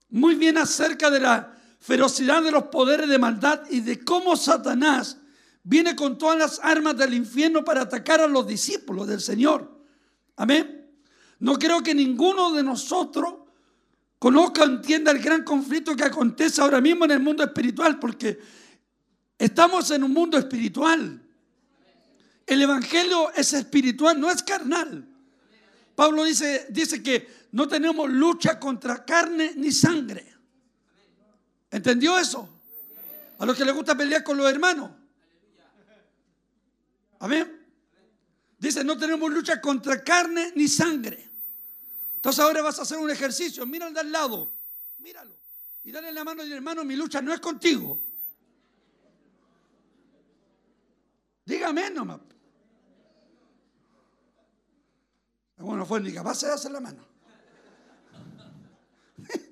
muy 0.08 0.36
bien 0.36 0.56
acerca 0.56 1.10
de 1.10 1.20
la 1.20 1.54
ferocidad 1.80 2.42
de 2.42 2.50
los 2.50 2.64
poderes 2.64 3.08
de 3.08 3.18
maldad 3.18 3.62
y 3.68 3.80
de 3.80 4.02
cómo 4.02 4.36
Satanás 4.36 5.18
viene 5.62 5.94
con 5.94 6.16
todas 6.16 6.38
las 6.38 6.60
armas 6.62 6.96
del 6.96 7.12
infierno 7.12 7.64
para 7.64 7.82
atacar 7.82 8.20
a 8.20 8.26
los 8.26 8.46
discípulos 8.46 9.06
del 9.06 9.20
Señor. 9.20 9.70
Amén. 10.36 10.81
No 11.42 11.58
creo 11.58 11.82
que 11.82 11.92
ninguno 11.92 12.52
de 12.52 12.62
nosotros 12.62 13.34
conozca 14.20 14.62
o 14.62 14.66
entienda 14.66 15.10
el 15.10 15.18
gran 15.18 15.42
conflicto 15.42 15.96
que 15.96 16.04
acontece 16.04 16.60
ahora 16.60 16.80
mismo 16.80 17.04
en 17.04 17.10
el 17.10 17.18
mundo 17.18 17.42
espiritual, 17.42 17.98
porque 17.98 18.38
estamos 19.36 19.90
en 19.90 20.04
un 20.04 20.12
mundo 20.12 20.38
espiritual. 20.38 21.20
El 22.46 22.62
Evangelio 22.62 23.32
es 23.34 23.52
espiritual, 23.54 24.20
no 24.20 24.30
es 24.30 24.40
carnal. 24.44 25.04
Pablo 25.96 26.22
dice, 26.22 26.68
dice 26.70 27.02
que 27.02 27.26
no 27.50 27.66
tenemos 27.66 28.08
lucha 28.08 28.60
contra 28.60 29.04
carne 29.04 29.54
ni 29.56 29.72
sangre. 29.72 30.24
¿Entendió 31.72 32.16
eso? 32.20 32.48
A 33.40 33.46
los 33.46 33.56
que 33.56 33.64
les 33.64 33.74
gusta 33.74 33.96
pelear 33.96 34.22
con 34.22 34.36
los 34.36 34.48
hermanos. 34.48 34.92
Amén. 37.18 37.66
Dice, 38.60 38.84
no 38.84 38.96
tenemos 38.96 39.28
lucha 39.32 39.60
contra 39.60 40.04
carne 40.04 40.52
ni 40.54 40.68
sangre. 40.68 41.31
Entonces 42.22 42.38
ahora 42.44 42.62
vas 42.62 42.78
a 42.78 42.82
hacer 42.82 42.98
un 42.98 43.10
ejercicio. 43.10 43.66
Mira 43.66 43.86
al 43.86 43.94
de 43.94 43.98
al 43.98 44.12
lado. 44.12 44.48
Míralo. 44.98 45.36
Y 45.82 45.90
dale 45.90 46.12
la 46.12 46.22
mano 46.22 46.44
y 46.44 46.52
hermano, 46.52 46.84
mi 46.84 46.94
lucha 46.94 47.20
no 47.20 47.32
es 47.32 47.40
contigo. 47.40 48.00
Dígame 51.44 51.90
nomás. 51.90 52.20
Bueno, 55.56 55.84
fue 55.84 56.00
ni 56.00 56.16
hacer 56.16 56.70
la 56.70 56.78
mano. 56.78 57.04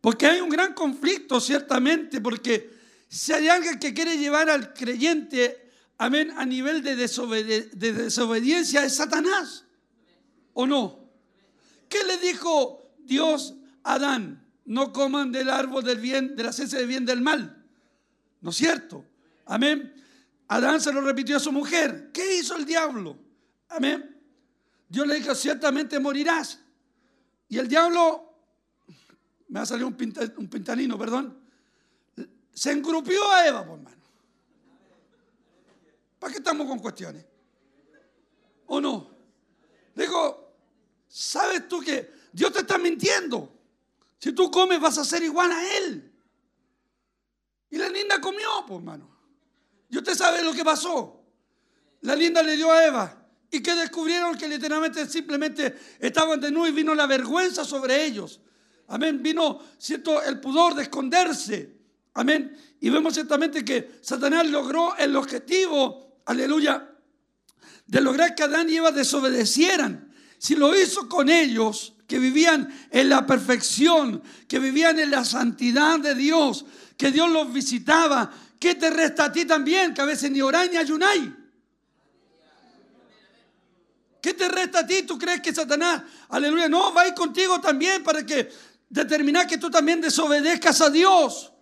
Porque 0.00 0.26
hay 0.26 0.40
un 0.40 0.48
gran 0.48 0.74
conflicto, 0.74 1.40
ciertamente, 1.40 2.20
porque 2.20 2.74
si 3.08 3.32
hay 3.32 3.46
alguien 3.46 3.78
que 3.78 3.94
quiere 3.94 4.18
llevar 4.18 4.50
al 4.50 4.74
creyente, 4.74 5.63
amén, 6.04 6.32
a 6.36 6.44
nivel 6.44 6.82
de, 6.82 6.96
desobediencia, 6.96 8.84
es 8.84 8.96
Satanás. 8.96 9.64
¿O 10.52 10.66
no? 10.66 11.10
¿Qué 11.88 12.04
le 12.04 12.18
dijo 12.18 12.94
Dios 12.98 13.54
a 13.82 13.94
Adán? 13.94 14.46
No 14.64 14.92
coman 14.92 15.32
del 15.32 15.50
árbol 15.50 15.84
del 15.84 15.98
bien, 15.98 16.36
de 16.36 16.42
la 16.42 16.52
ciencia 16.52 16.78
del 16.78 16.88
bien 16.88 17.04
del 17.04 17.20
mal. 17.20 17.64
¿No 18.40 18.50
es 18.50 18.56
cierto? 18.56 19.04
Amén. 19.46 19.92
Adán 20.48 20.80
se 20.80 20.92
lo 20.92 21.00
repitió 21.00 21.36
a 21.36 21.40
su 21.40 21.52
mujer. 21.52 22.10
¿Qué 22.12 22.36
hizo 22.36 22.56
el 22.56 22.64
diablo? 22.64 23.18
Amén. 23.68 24.16
Dios 24.88 25.06
le 25.06 25.16
dijo, 25.16 25.34
ciertamente 25.34 25.98
morirás. 25.98 26.60
Y 27.48 27.58
el 27.58 27.68
diablo 27.68 28.32
me 29.48 29.60
ha 29.60 29.66
salido 29.66 29.88
un, 29.88 29.96
un 30.36 30.48
pintanino, 30.48 30.98
perdón, 30.98 31.38
se 32.52 32.72
engrupió 32.72 33.30
a 33.32 33.46
Eva, 33.46 33.66
por 33.66 33.80
mano. 33.80 34.03
¿Para 36.24 36.32
qué 36.32 36.38
estamos 36.38 36.66
con 36.66 36.78
cuestiones? 36.78 37.22
¿O 38.68 38.80
no? 38.80 39.10
Digo, 39.94 40.54
¿sabes 41.06 41.68
tú 41.68 41.82
que 41.82 42.10
Dios 42.32 42.50
te 42.50 42.60
está 42.60 42.78
mintiendo? 42.78 43.52
Si 44.18 44.32
tú 44.32 44.50
comes 44.50 44.80
vas 44.80 44.96
a 44.96 45.04
ser 45.04 45.22
igual 45.22 45.52
a 45.52 45.76
Él. 45.76 46.10
Y 47.68 47.76
la 47.76 47.90
linda 47.90 48.22
comió, 48.22 48.48
por 48.66 48.80
mano. 48.80 49.14
Y 49.90 49.98
usted 49.98 50.14
sabe 50.14 50.42
lo 50.42 50.54
que 50.54 50.64
pasó. 50.64 51.26
La 52.00 52.16
linda 52.16 52.42
le 52.42 52.56
dio 52.56 52.72
a 52.72 52.86
Eva. 52.86 53.28
Y 53.50 53.62
que 53.62 53.74
descubrieron 53.74 54.38
que 54.38 54.48
literalmente 54.48 55.06
simplemente 55.06 55.78
estaban 55.98 56.40
de 56.40 56.50
nuevo 56.50 56.68
y 56.68 56.72
vino 56.72 56.94
la 56.94 57.06
vergüenza 57.06 57.66
sobre 57.66 58.02
ellos. 58.02 58.40
Amén. 58.86 59.22
Vino, 59.22 59.60
¿cierto? 59.76 60.22
El 60.22 60.40
pudor 60.40 60.74
de 60.74 60.84
esconderse. 60.84 61.74
Amén. 62.14 62.56
Y 62.80 62.88
vemos 62.90 63.12
ciertamente 63.12 63.62
que 63.62 63.98
Satanás 64.00 64.46
logró 64.46 64.96
el 64.96 65.14
objetivo, 65.16 66.03
aleluya, 66.26 66.90
de 67.86 68.00
lograr 68.00 68.34
que 68.34 68.42
Adán 68.42 68.70
y 68.70 68.76
Eva 68.76 68.90
desobedecieran. 68.90 70.12
Si 70.38 70.56
lo 70.56 70.78
hizo 70.78 71.08
con 71.08 71.28
ellos, 71.28 71.94
que 72.06 72.18
vivían 72.18 72.72
en 72.90 73.08
la 73.08 73.26
perfección, 73.26 74.22
que 74.46 74.58
vivían 74.58 74.98
en 74.98 75.10
la 75.10 75.24
santidad 75.24 75.98
de 75.98 76.14
Dios, 76.14 76.64
que 76.96 77.10
Dios 77.10 77.30
los 77.30 77.52
visitaba, 77.52 78.30
¿qué 78.58 78.74
te 78.74 78.90
resta 78.90 79.24
a 79.24 79.32
ti 79.32 79.44
también? 79.44 79.94
Que 79.94 80.02
a 80.02 80.04
veces 80.04 80.30
ni 80.30 80.40
oráis 80.40 80.70
ni 80.70 80.76
ayunáis. 80.76 81.30
¿Qué 84.20 84.34
te 84.34 84.48
resta 84.48 84.80
a 84.80 84.86
ti? 84.86 85.02
¿Tú 85.02 85.18
crees 85.18 85.40
que 85.40 85.54
Satanás, 85.54 86.02
aleluya, 86.28 86.68
no, 86.68 86.92
va 86.92 87.02
a 87.02 87.08
ir 87.08 87.14
contigo 87.14 87.60
también 87.60 88.02
para 88.02 88.24
que 88.24 88.50
determinar 88.88 89.46
que 89.46 89.58
tú 89.58 89.70
también 89.70 90.00
desobedezcas 90.00 90.80
a 90.80 90.88
Dios. 90.90 91.52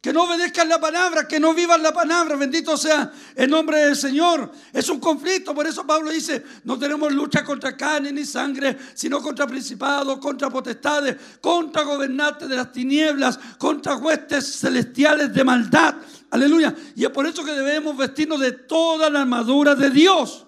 Que 0.00 0.14
no 0.14 0.22
obedezcas 0.22 0.66
la 0.66 0.80
palabra, 0.80 1.28
que 1.28 1.38
no 1.38 1.52
vivas 1.52 1.78
la 1.78 1.92
palabra. 1.92 2.34
Bendito 2.36 2.74
sea 2.78 3.12
el 3.34 3.50
nombre 3.50 3.84
del 3.84 3.94
Señor. 3.94 4.50
Es 4.72 4.88
un 4.88 4.98
conflicto, 4.98 5.54
por 5.54 5.66
eso 5.66 5.86
Pablo 5.86 6.10
dice, 6.10 6.42
no 6.64 6.78
tenemos 6.78 7.12
lucha 7.12 7.44
contra 7.44 7.76
carne 7.76 8.10
ni 8.10 8.24
sangre, 8.24 8.78
sino 8.94 9.20
contra 9.20 9.46
principados, 9.46 10.18
contra 10.18 10.48
potestades, 10.48 11.16
contra 11.42 11.82
gobernantes 11.82 12.48
de 12.48 12.56
las 12.56 12.72
tinieblas, 12.72 13.38
contra 13.58 13.96
huestes 13.96 14.60
celestiales 14.60 15.34
de 15.34 15.44
maldad. 15.44 15.96
Aleluya. 16.30 16.74
Y 16.96 17.04
es 17.04 17.10
por 17.10 17.26
eso 17.26 17.44
que 17.44 17.52
debemos 17.52 17.94
vestirnos 17.94 18.40
de 18.40 18.52
toda 18.52 19.10
la 19.10 19.20
armadura 19.20 19.74
de 19.74 19.90
Dios. 19.90 20.46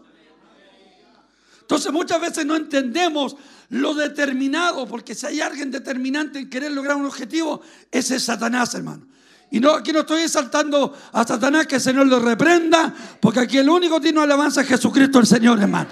Entonces 1.60 1.92
muchas 1.92 2.20
veces 2.22 2.46
no 2.46 2.56
entendemos 2.56 3.36
lo 3.68 3.92
determinado, 3.92 4.86
porque 4.86 5.14
si 5.14 5.26
hay 5.26 5.40
alguien 5.40 5.70
determinante 5.70 6.38
en 6.38 6.48
querer 6.48 6.72
lograr 6.72 6.96
un 6.96 7.06
objetivo, 7.06 7.60
ese 7.90 8.16
es 8.16 8.24
Satanás, 8.24 8.74
hermano. 8.74 9.12
Y 9.52 9.60
no, 9.60 9.74
aquí 9.74 9.92
no 9.92 10.00
estoy 10.00 10.22
exaltando 10.22 10.96
a 11.12 11.26
Satanás, 11.26 11.66
que 11.66 11.74
el 11.74 11.80
Señor 11.82 12.06
lo 12.06 12.18
reprenda, 12.18 12.90
porque 13.20 13.40
aquí 13.40 13.58
el 13.58 13.68
único 13.68 14.00
digno 14.00 14.22
de 14.22 14.24
alabanza 14.24 14.62
es 14.62 14.68
Jesucristo 14.68 15.18
el 15.18 15.26
Señor, 15.26 15.60
hermano. 15.60 15.90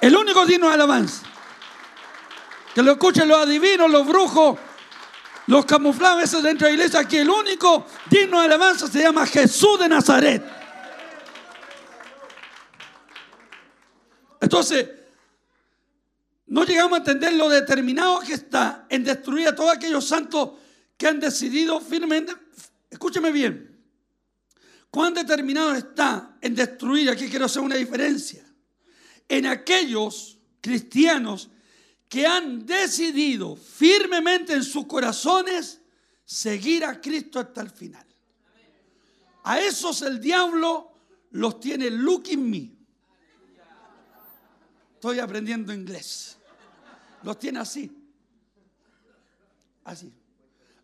El 0.00 0.16
único 0.16 0.46
digno 0.46 0.68
de 0.68 0.72
alabanza. 0.72 1.24
Que 2.74 2.82
lo 2.82 2.92
escuchen 2.92 3.28
los 3.28 3.38
adivinos, 3.38 3.90
los 3.90 4.06
brujos, 4.06 4.58
los 5.46 5.66
camuflados 5.66 6.22
esos 6.22 6.42
dentro 6.42 6.66
de 6.66 6.72
la 6.72 6.78
iglesia. 6.78 7.00
Aquí 7.00 7.18
el 7.18 7.28
único 7.28 7.86
digno 8.08 8.40
de 8.40 8.46
alabanza 8.46 8.86
se 8.86 9.02
llama 9.02 9.26
Jesús 9.26 9.78
de 9.78 9.88
Nazaret. 9.90 10.42
Entonces, 14.40 14.88
no 16.46 16.64
llegamos 16.64 16.94
a 16.94 16.96
entender 17.00 17.34
lo 17.34 17.50
determinado 17.50 18.20
que 18.20 18.32
está 18.32 18.86
en 18.88 19.04
destruir 19.04 19.48
a 19.48 19.54
todos 19.54 19.70
aquellos 19.70 20.08
santos 20.08 20.52
que 20.96 21.06
han 21.06 21.20
decidido 21.20 21.78
firmemente, 21.78 22.32
escúcheme 22.94 23.32
bien, 23.32 23.76
cuán 24.88 25.12
determinado 25.14 25.74
está 25.74 26.38
en 26.40 26.54
destruir, 26.54 27.10
aquí 27.10 27.28
quiero 27.28 27.46
hacer 27.46 27.60
una 27.60 27.74
diferencia, 27.74 28.46
en 29.28 29.46
aquellos 29.46 30.38
cristianos 30.60 31.50
que 32.08 32.24
han 32.24 32.64
decidido 32.64 33.56
firmemente 33.56 34.52
en 34.52 34.62
sus 34.62 34.86
corazones 34.86 35.80
seguir 36.24 36.84
a 36.84 37.00
Cristo 37.00 37.40
hasta 37.40 37.62
el 37.62 37.70
final. 37.70 38.06
A 39.42 39.58
esos 39.58 40.02
el 40.02 40.20
diablo 40.20 40.92
los 41.32 41.58
tiene 41.58 41.90
look 41.90 42.28
in 42.30 42.48
me. 42.48 42.72
Estoy 44.94 45.18
aprendiendo 45.18 45.72
inglés. 45.72 46.38
Los 47.24 47.38
tiene 47.40 47.58
así. 47.58 47.90
Así. 49.82 50.12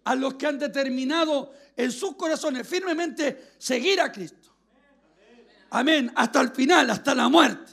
A 0.04 0.14
los 0.16 0.34
que 0.34 0.46
han 0.46 0.58
determinado 0.58 1.52
en 1.84 1.90
sus 1.90 2.14
corazones 2.14 2.68
firmemente 2.68 3.54
seguir 3.56 4.00
a 4.00 4.12
Cristo. 4.12 4.54
Amén. 5.70 6.12
Hasta 6.14 6.40
el 6.42 6.50
final, 6.50 6.90
hasta 6.90 7.14
la 7.14 7.28
muerte. 7.28 7.72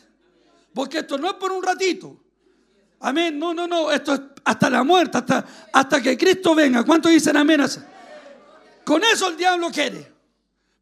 Porque 0.73 0.99
esto 0.99 1.17
no 1.17 1.27
es 1.27 1.33
por 1.33 1.51
un 1.51 1.61
ratito. 1.61 2.17
Amén. 3.01 3.37
No, 3.37 3.53
no, 3.53 3.67
no. 3.67 3.91
Esto 3.91 4.13
es 4.13 4.21
hasta 4.45 4.69
la 4.69 4.83
muerte, 4.83 5.17
hasta, 5.17 5.45
hasta 5.73 6.01
que 6.01 6.17
Cristo 6.17 6.55
venga. 6.55 6.85
¿Cuántos 6.85 7.11
dicen 7.11 7.35
amén? 7.35 7.61
Con 8.85 9.03
eso 9.03 9.27
el 9.27 9.35
diablo 9.35 9.69
quiere. 9.71 10.13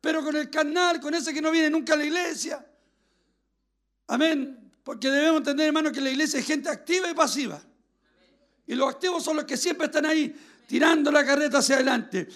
Pero 0.02 0.24
con 0.24 0.36
el 0.36 0.50
carnal, 0.52 1.00
con 1.00 1.16
ese 1.16 1.34
que 1.34 1.42
no 1.42 1.50
viene 1.50 1.72
nunca 1.72 1.94
a 1.94 1.98
la 1.98 2.06
iglesia. 2.06 2.64
Amén. 4.08 4.72
Porque 4.84 5.10
debemos 5.10 5.38
entender, 5.38 5.68
hermano, 5.68 5.92
que 5.92 6.02
la 6.02 6.12
iglesia 6.12 6.40
es 6.40 6.46
gente 6.46 6.70
activa 6.70 7.10
y 7.10 7.16
pasiva. 7.16 7.60
Y 8.68 8.76
los 8.76 8.88
activos 8.88 9.24
son 9.24 9.38
los 9.38 9.46
que 9.46 9.58
siempre 9.58 9.88
están 9.88 10.06
ahí, 10.06 10.36
tirando 10.68 11.12
la 11.12 11.26
carreta 11.26 11.58
hacia 11.58 11.76
adelante 11.76 12.28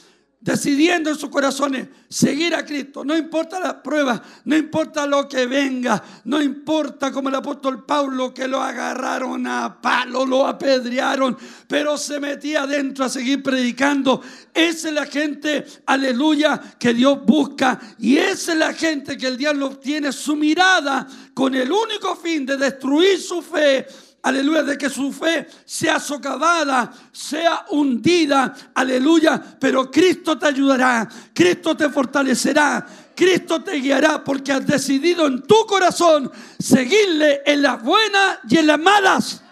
decidiendo 0.42 1.10
en 1.10 1.18
sus 1.18 1.30
corazones 1.30 1.88
seguir 2.08 2.56
a 2.56 2.66
Cristo. 2.66 3.04
No 3.04 3.16
importa 3.18 3.60
las 3.60 3.76
pruebas, 3.76 4.22
no 4.46 4.56
importa 4.56 5.06
lo 5.06 5.28
que 5.28 5.46
venga, 5.46 6.02
no 6.24 6.42
importa 6.42 7.12
como 7.12 7.30
el 7.30 7.36
apóstol 7.36 7.86
Pablo 7.86 8.34
que 8.34 8.48
lo 8.48 8.62
agarraron 8.62 9.46
a 9.48 9.82
palo, 9.82 10.26
lo 10.26 10.48
apedrearon, 10.48 11.38
pero 11.68 11.98
se 11.98 12.20
metía 12.20 12.64
adentro 12.64 13.06
a 13.06 13.10
seguir 13.10 13.44
predicando. 13.44 14.22
Esa 14.54 14.88
es 14.88 14.94
la 14.94 15.06
gente, 15.06 15.66
aleluya, 15.86 16.60
que 16.80 16.94
Dios 16.94 17.20
busca 17.26 17.80
y 17.98 18.18
esa 18.18 18.54
es 18.54 18.58
la 18.58 18.74
gente 18.74 19.18
que 19.18 19.28
el 19.28 19.38
diablo 19.38 19.78
tiene 19.78 20.12
su 20.14 20.36
mirada 20.36 21.06
con 21.34 21.54
el 21.54 21.72
único 21.72 22.16
fin 22.16 22.46
de 22.46 22.58
destruir 22.58 23.20
su 23.20 23.42
fe 23.42 23.86
aleluya, 24.24 24.64
de 24.64 24.78
que 24.78 24.90
su 24.90 25.12
fe 25.12 25.48
sea 25.66 26.00
socavada, 26.00 26.92
sea 27.12 27.66
hundida, 27.70 28.54
aleluya, 28.74 29.42
pero 29.60 29.90
Cristo 29.90 30.38
te 30.38 30.48
ayudará, 30.48 31.08
Cristo 31.34 31.76
te 31.76 31.90
fortalecerá, 31.90 32.86
Cristo 33.16 33.64
te 33.64 33.74
guiará 33.74 34.24
porque 34.24 34.52
has 34.52 34.66
decidido 34.66 35.28
en 35.28 35.44
tu 35.44 35.66
corazón 35.66 36.32
seguirle 36.58 37.42
en 37.46 37.62
las 37.62 37.82
buenas 37.82 38.40
y 38.50 38.58
en 38.58 38.68
las 38.68 38.80
malas. 38.80 39.44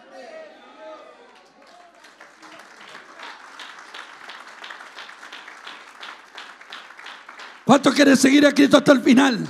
¿Cuántos 7.66 7.94
quieren 7.94 8.16
seguir 8.16 8.46
a 8.48 8.54
Cristo 8.54 8.78
hasta 8.78 8.94
el 8.94 9.02
final? 9.02 9.46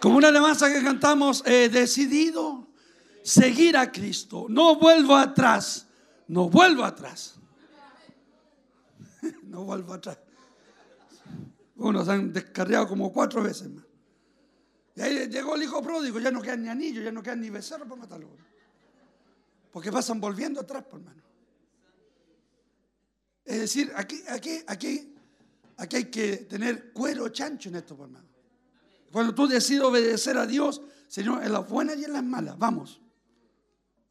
Como 0.00 0.16
una 0.16 0.26
alabanza 0.26 0.72
que 0.72 0.82
cantamos, 0.82 1.44
decidido 1.44 2.61
seguir 3.22 3.76
a 3.76 3.90
Cristo. 3.90 4.46
No 4.48 4.76
vuelvo 4.76 5.16
atrás. 5.16 5.86
No 6.28 6.48
vuelvo 6.48 6.84
atrás. 6.84 7.36
No 9.44 9.64
vuelvo 9.64 9.92
atrás. 9.92 10.18
Unos 11.76 12.08
han 12.08 12.32
descarriado 12.32 12.88
como 12.88 13.12
cuatro 13.12 13.42
veces 13.42 13.68
más. 13.70 13.84
Y 14.94 15.00
ahí 15.00 15.28
llegó 15.28 15.54
el 15.54 15.62
hijo 15.62 15.82
pródigo, 15.82 16.18
ya 16.18 16.30
no 16.30 16.40
quedan 16.40 16.62
ni 16.62 16.68
anillos, 16.68 17.04
ya 17.04 17.12
no 17.12 17.22
quedan 17.22 17.40
ni 17.40 17.50
becerros 17.50 17.86
para 17.86 18.00
matarlo. 18.00 18.28
Porque 19.70 19.92
pasan 19.92 20.20
volviendo 20.20 20.60
atrás, 20.60 20.84
por 20.84 21.00
hermano. 21.00 21.22
Es 23.44 23.60
decir, 23.60 23.92
aquí, 23.94 24.22
aquí, 24.28 24.62
aquí, 24.66 25.14
aquí 25.76 25.96
hay 25.96 26.04
que 26.06 26.36
tener 26.38 26.92
cuero 26.92 27.28
chancho 27.28 27.68
en 27.68 27.76
esto, 27.76 27.94
por 27.94 28.06
hermano. 28.06 28.28
Cuando 29.10 29.34
tú 29.34 29.46
decides 29.46 29.82
obedecer 29.82 30.38
a 30.38 30.46
Dios, 30.46 30.80
Señor, 31.08 31.44
en 31.44 31.52
las 31.52 31.68
buenas 31.68 31.98
y 31.98 32.04
en 32.04 32.14
las 32.14 32.24
malas, 32.24 32.56
vamos. 32.58 33.01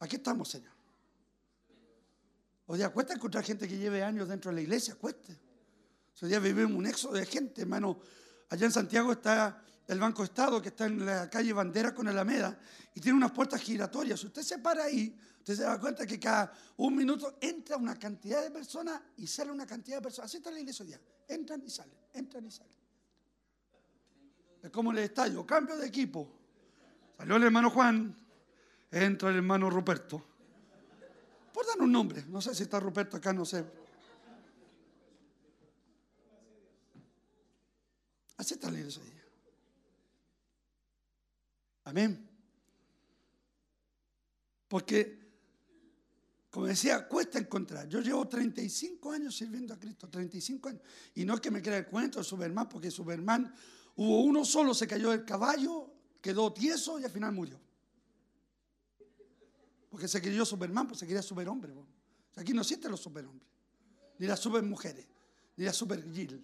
Aquí 0.02 0.16
estamos, 0.16 0.48
Señor. 0.48 0.72
Hoy 2.66 2.78
día 2.78 2.88
cuesta 2.88 3.14
encontrar 3.14 3.44
gente 3.44 3.68
que 3.68 3.78
lleve 3.78 4.02
años 4.02 4.28
dentro 4.28 4.50
de 4.50 4.56
la 4.56 4.60
iglesia, 4.60 4.96
cuesta. 4.96 5.32
Hoy 6.20 6.28
día 6.28 6.40
vivimos 6.40 6.76
un 6.76 6.86
éxodo 6.86 7.12
de 7.12 7.24
gente, 7.24 7.62
hermano. 7.62 8.00
Allá 8.50 8.66
en 8.66 8.72
Santiago 8.72 9.12
está 9.12 9.62
el 9.86 10.00
Banco 10.00 10.24
Estado, 10.24 10.60
que 10.60 10.70
está 10.70 10.86
en 10.86 11.06
la 11.06 11.30
calle 11.30 11.52
Bandera 11.52 11.94
con 11.94 12.08
Alameda, 12.08 12.58
y 12.96 13.00
tiene 13.00 13.16
unas 13.16 13.30
puertas 13.30 13.60
giratorias. 13.60 14.18
Si 14.18 14.26
usted 14.26 14.42
se 14.42 14.58
para 14.58 14.82
ahí, 14.82 15.16
usted 15.38 15.54
se 15.54 15.62
da 15.62 15.78
cuenta 15.78 16.04
que 16.04 16.18
cada 16.18 16.52
un 16.78 16.96
minuto 16.96 17.38
entra 17.40 17.76
una 17.76 17.96
cantidad 17.96 18.42
de 18.42 18.50
personas 18.50 19.00
y 19.18 19.28
sale 19.28 19.52
una 19.52 19.66
cantidad 19.66 19.98
de 19.98 20.02
personas. 20.02 20.28
Así 20.28 20.38
está 20.38 20.50
la 20.50 20.58
iglesia 20.58 20.82
hoy 20.82 20.88
día. 20.88 21.00
Entran 21.28 21.62
y 21.64 21.70
salen, 21.70 21.96
entran 22.12 22.44
y 22.44 22.50
salen. 22.50 22.74
Es 24.64 24.70
como 24.70 24.90
el 24.90 24.98
estadio, 24.98 25.46
cambio 25.46 25.76
de 25.76 25.86
equipo. 25.86 26.28
Salió 27.16 27.36
el 27.36 27.44
hermano 27.44 27.70
Juan, 27.70 28.16
entra 28.92 29.30
el 29.30 29.36
hermano 29.36 29.70
Ruperto. 29.70 30.22
Por 31.52 31.66
dar 31.66 31.80
un 31.80 31.90
nombre, 31.90 32.24
no 32.28 32.40
sé 32.40 32.54
si 32.54 32.62
está 32.62 32.78
Ruperto 32.78 33.16
acá, 33.16 33.32
no 33.32 33.44
sé. 33.44 33.64
Así 38.36 38.54
está 38.54 38.70
la 38.70 38.78
iglesia. 38.78 39.02
Amén. 41.84 42.28
Porque, 44.68 45.18
como 46.50 46.66
decía, 46.66 47.06
cuesta 47.06 47.38
encontrar. 47.38 47.88
Yo 47.88 48.00
llevo 48.00 48.26
35 48.26 49.12
años 49.12 49.36
sirviendo 49.36 49.74
a 49.74 49.78
Cristo, 49.78 50.08
35 50.08 50.68
años. 50.70 50.82
Y 51.14 51.24
no 51.24 51.34
es 51.34 51.40
que 51.40 51.50
me 51.50 51.60
crea 51.60 51.78
el 51.78 51.86
cuento 51.86 52.18
de 52.18 52.24
Superman, 52.24 52.68
porque 52.68 52.90
Superman 52.90 53.52
hubo 53.96 54.22
uno 54.22 54.44
solo, 54.44 54.74
se 54.74 54.86
cayó 54.86 55.10
del 55.10 55.24
caballo, 55.24 55.90
quedó 56.20 56.52
tieso 56.52 56.98
y 56.98 57.04
al 57.04 57.10
final 57.10 57.32
murió. 57.32 57.60
Porque 59.92 60.08
se 60.08 60.22
quería 60.22 60.42
Superman, 60.46 60.88
pues 60.88 61.00
se 61.00 61.06
quería 61.06 61.20
superhombre. 61.20 61.70
aquí 62.36 62.54
no 62.54 62.62
existen 62.62 62.90
los 62.90 63.00
superhombres, 63.00 63.46
ni 64.18 64.26
las 64.26 64.40
supermujeres, 64.40 65.06
ni 65.54 65.66
las 65.66 65.76
supergil. 65.76 66.42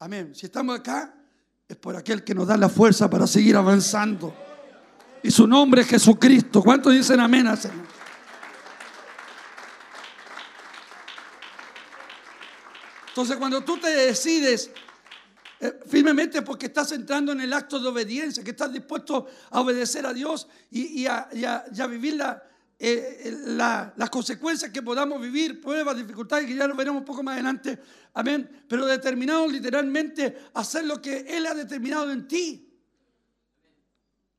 Amén. 0.00 0.34
Si 0.34 0.46
estamos 0.46 0.76
acá, 0.76 1.14
es 1.68 1.76
por 1.76 1.94
aquel 1.94 2.24
que 2.24 2.34
nos 2.34 2.48
da 2.48 2.56
la 2.56 2.68
fuerza 2.68 3.08
para 3.08 3.28
seguir 3.28 3.54
avanzando. 3.54 4.34
Y 5.22 5.30
su 5.30 5.46
nombre 5.46 5.82
es 5.82 5.86
Jesucristo. 5.86 6.64
¿Cuántos 6.64 6.92
dicen 6.92 7.20
amén 7.20 7.46
al 7.46 7.58
Señor? 7.58 7.86
Entonces 13.06 13.36
cuando 13.36 13.62
tú 13.62 13.78
te 13.78 13.88
decides 13.88 14.72
firmemente 15.86 16.42
porque 16.42 16.66
estás 16.66 16.92
entrando 16.92 17.32
en 17.32 17.40
el 17.40 17.52
acto 17.52 17.80
de 17.80 17.88
obediencia, 17.88 18.44
que 18.44 18.50
estás 18.50 18.72
dispuesto 18.72 19.26
a 19.50 19.60
obedecer 19.60 20.06
a 20.06 20.12
Dios 20.12 20.46
y, 20.70 21.06
a, 21.06 21.28
vivir 21.88 22.14
la, 22.14 22.42
eh, 22.78 23.36
las 23.96 24.10
consecuencias 24.10 24.70
que 24.70 24.82
podamos 24.82 25.20
vivir, 25.20 25.60
pruebas, 25.60 25.96
dificultades, 25.96 26.46
que 26.46 26.54
ya 26.54 26.68
lo 26.68 26.76
veremos 26.76 27.00
un 27.00 27.06
poco 27.06 27.22
más 27.22 27.34
adelante. 27.34 27.78
Amén. 28.14 28.64
Pero 28.68 28.86
determinado 28.86 29.48
literalmente 29.48 30.38
a 30.54 30.60
hacer 30.60 30.84
lo 30.84 31.02
que 31.02 31.26
Él 31.28 31.46
ha 31.46 31.54
determinado 31.54 32.10
en 32.12 32.28
ti. 32.28 32.64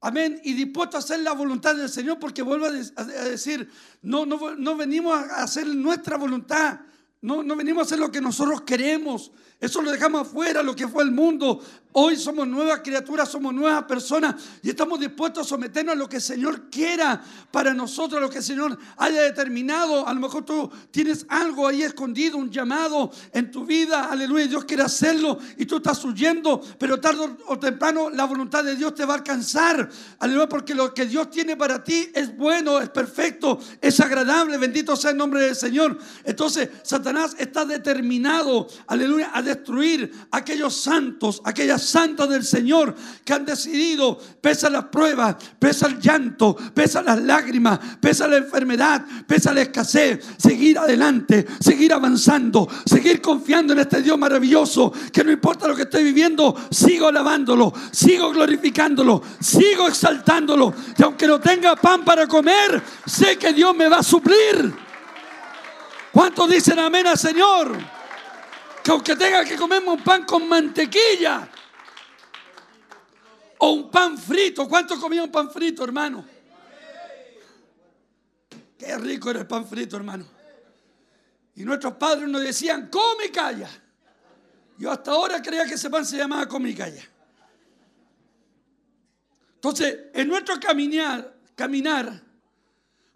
Amén. 0.02 0.40
Y 0.46 0.54
dispuesto 0.54 0.96
a 0.96 1.02
hacer 1.02 1.20
la 1.20 1.34
voluntad 1.34 1.76
del 1.76 1.90
Señor, 1.90 2.18
porque 2.20 2.42
vuelvo 2.42 2.68
a 2.68 3.04
decir, 3.04 3.70
no, 4.02 4.26
no, 4.26 4.56
no 4.56 4.78
venimos 4.78 5.14
a 5.14 5.44
hacer 5.44 5.68
nuestra 5.68 6.16
voluntad, 6.16 6.80
no, 7.22 7.44
no 7.44 7.56
venimos 7.56 7.82
a 7.82 7.86
hacer 7.86 8.00
lo 8.00 8.12
que 8.12 8.22
nosotros 8.22 8.62
queremos. 8.62 9.32
Eso 9.60 9.82
lo 9.82 9.92
dejamos 9.92 10.22
afuera, 10.22 10.64
lo 10.64 10.76
que 10.76 10.88
fue 10.88 11.04
el 11.04 11.12
mundo. 11.12 11.62
Hoy 11.92 12.18
somos 12.18 12.48
nuevas 12.48 12.82
criaturas, 12.82 13.30
somos 13.30 13.52
nuevas 13.52 13.84
personas 13.86 14.36
y 14.62 14.70
estamos 14.70 15.00
dispuestos 15.00 15.48
a 15.48 15.50
someternos 15.50 15.96
a 15.96 15.98
lo 15.98 16.08
que 16.08 16.18
el 16.18 16.22
Señor 16.22 16.70
quiera 16.70 17.20
para 17.50 17.74
nosotros, 17.74 18.20
a 18.20 18.22
lo 18.22 18.30
que 18.30 18.38
el 18.38 18.44
Señor 18.44 18.78
haya 18.98 19.24
determinado. 19.24 20.08
A 20.08 20.14
lo 20.14 20.20
mejor 20.20 20.46
tú 20.46 20.70
tienes 20.92 21.26
algo 21.28 21.68
ahí 21.68 21.82
escondido, 21.82 22.38
un 22.38 22.52
llamado 22.52 23.10
en 23.34 23.50
tu 23.50 23.66
vida. 23.66 24.06
Aleluya, 24.06 24.46
Dios 24.46 24.66
quiere 24.66 24.84
hacerlo 24.84 25.40
y 25.58 25.66
tú 25.66 25.78
estás 25.78 26.06
huyendo, 26.06 26.62
pero 26.78 27.00
tarde 27.00 27.28
o 27.48 27.58
temprano 27.58 28.12
la 28.12 28.26
voluntad 28.26 28.64
de 28.64 28.76
Dios 28.76 28.94
te 28.94 29.04
va 29.04 29.16
a 29.16 29.18
alcanzar. 29.18 29.90
Aleluya, 30.20 30.48
porque 30.48 30.76
lo 30.76 30.94
que 30.94 31.08
Dios 31.08 31.32
tiene 31.32 31.58
para 31.58 31.84
ti 31.84 32.12
es 32.14 32.38
bueno, 32.38 32.80
es 32.80 32.90
perfecto, 32.90 33.58
es 33.82 34.00
agradable. 34.00 34.60
Bendito 34.60 34.96
sea 34.96 35.10
el 35.10 35.18
nombre 35.18 35.42
del 35.42 35.56
Señor. 35.56 35.98
Entonces, 36.24 36.70
Satanás 36.84 37.36
está 37.40 37.66
determinado, 37.66 38.68
aleluya, 38.86 39.32
a 39.34 39.42
destruir 39.42 40.12
aquellos 40.30 40.76
santos, 40.76 41.42
aquellas 41.44 41.79
santas 41.80 42.30
del 42.30 42.44
Señor 42.44 42.96
que 43.24 43.34
han 43.34 43.46
decidido, 43.46 44.20
pese 44.42 44.68
a 44.68 44.70
las 44.70 44.86
pruebas, 44.86 45.36
pese 45.58 45.86
al 45.86 46.00
llanto, 46.00 46.56
pese 46.74 47.00
a 47.00 47.02
las 47.02 47.22
lágrimas, 47.22 47.80
pese 48.00 48.24
a 48.24 48.28
la 48.28 48.38
enfermedad, 48.38 49.06
pese 49.28 49.50
a 49.50 49.54
la 49.54 49.62
escasez, 49.62 50.24
seguir 50.38 50.78
adelante, 50.78 51.46
seguir 51.60 51.94
avanzando, 51.94 52.68
seguir 52.86 53.22
confiando 53.22 53.74
en 53.74 53.80
este 53.80 54.02
Dios 54.02 54.18
maravilloso, 54.18 54.92
que 55.12 55.24
no 55.24 55.32
importa 55.32 55.68
lo 55.68 55.76
que 55.76 55.84
estoy 55.84 56.04
viviendo, 56.04 56.56
sigo 56.72 57.08
alabándolo, 57.08 57.74
sigo 57.92 58.32
glorificándolo, 58.32 59.22
sigo 59.40 59.88
exaltándolo. 59.88 60.74
Y 60.98 61.04
aunque 61.04 61.28
no 61.28 61.40
tenga 61.40 61.76
pan 61.76 62.04
para 62.04 62.28
comer, 62.28 62.82
sé 63.06 63.38
que 63.38 63.54
Dios 63.54 63.76
me 63.76 63.88
va 63.88 63.98
a 63.98 64.04
suplir. 64.04 64.74
¿Cuántos 66.12 66.50
dicen 66.50 66.80
amén 66.80 67.08
al 67.08 67.18
Señor? 67.18 68.00
que 68.84 68.92
aunque 68.92 69.16
tenga 69.16 69.44
que 69.44 69.56
comerme 69.56 69.90
un 69.90 70.04
pan 70.04 70.24
con 70.24 70.48
mantequilla 70.48 71.48
o 73.62 73.72
un 73.72 73.92
pan 73.92 74.18
frito, 74.18 74.68
¿cuánto 74.68 75.00
comía 75.00 75.24
un 75.24 75.32
pan 75.32 75.52
frito, 75.52 75.84
hermano? 75.84 76.26
Qué 78.78 78.98
rico 78.98 79.30
era 79.30 79.42
el 79.42 79.48
pan 79.48 79.68
frito, 79.68 79.98
hermano. 79.98 80.26
Y 81.56 81.64
nuestros 81.64 81.96
padres 81.96 82.30
nos 82.30 82.42
decían, 82.42 82.90
come 82.90 83.26
y 83.26 83.30
calla. 83.30 83.70
Yo 84.78 84.90
hasta 84.90 85.12
ahora 85.12 85.42
creía 85.42 85.66
que 85.66 85.74
ese 85.74 85.90
pan 85.90 86.06
se 86.06 86.16
llamaba 86.16 86.48
come 86.48 86.70
y 86.70 86.76
calla. 86.76 87.04
Entonces, 89.56 90.06
en 90.14 90.30
nuestro 90.30 90.58
caminar, 90.58 91.36
caminar, 91.54 92.24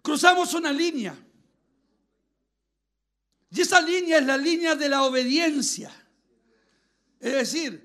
cruzamos 0.02 0.52
una 0.52 0.70
línea. 0.70 1.16
Y 3.48 3.60
esa 3.62 3.80
línea 3.80 4.18
es 4.18 4.26
la 4.26 4.36
línea 4.36 4.74
de 4.74 4.90
la 4.90 5.04
obediencia. 5.04 5.90
Es 7.18 7.32
decir, 7.32 7.83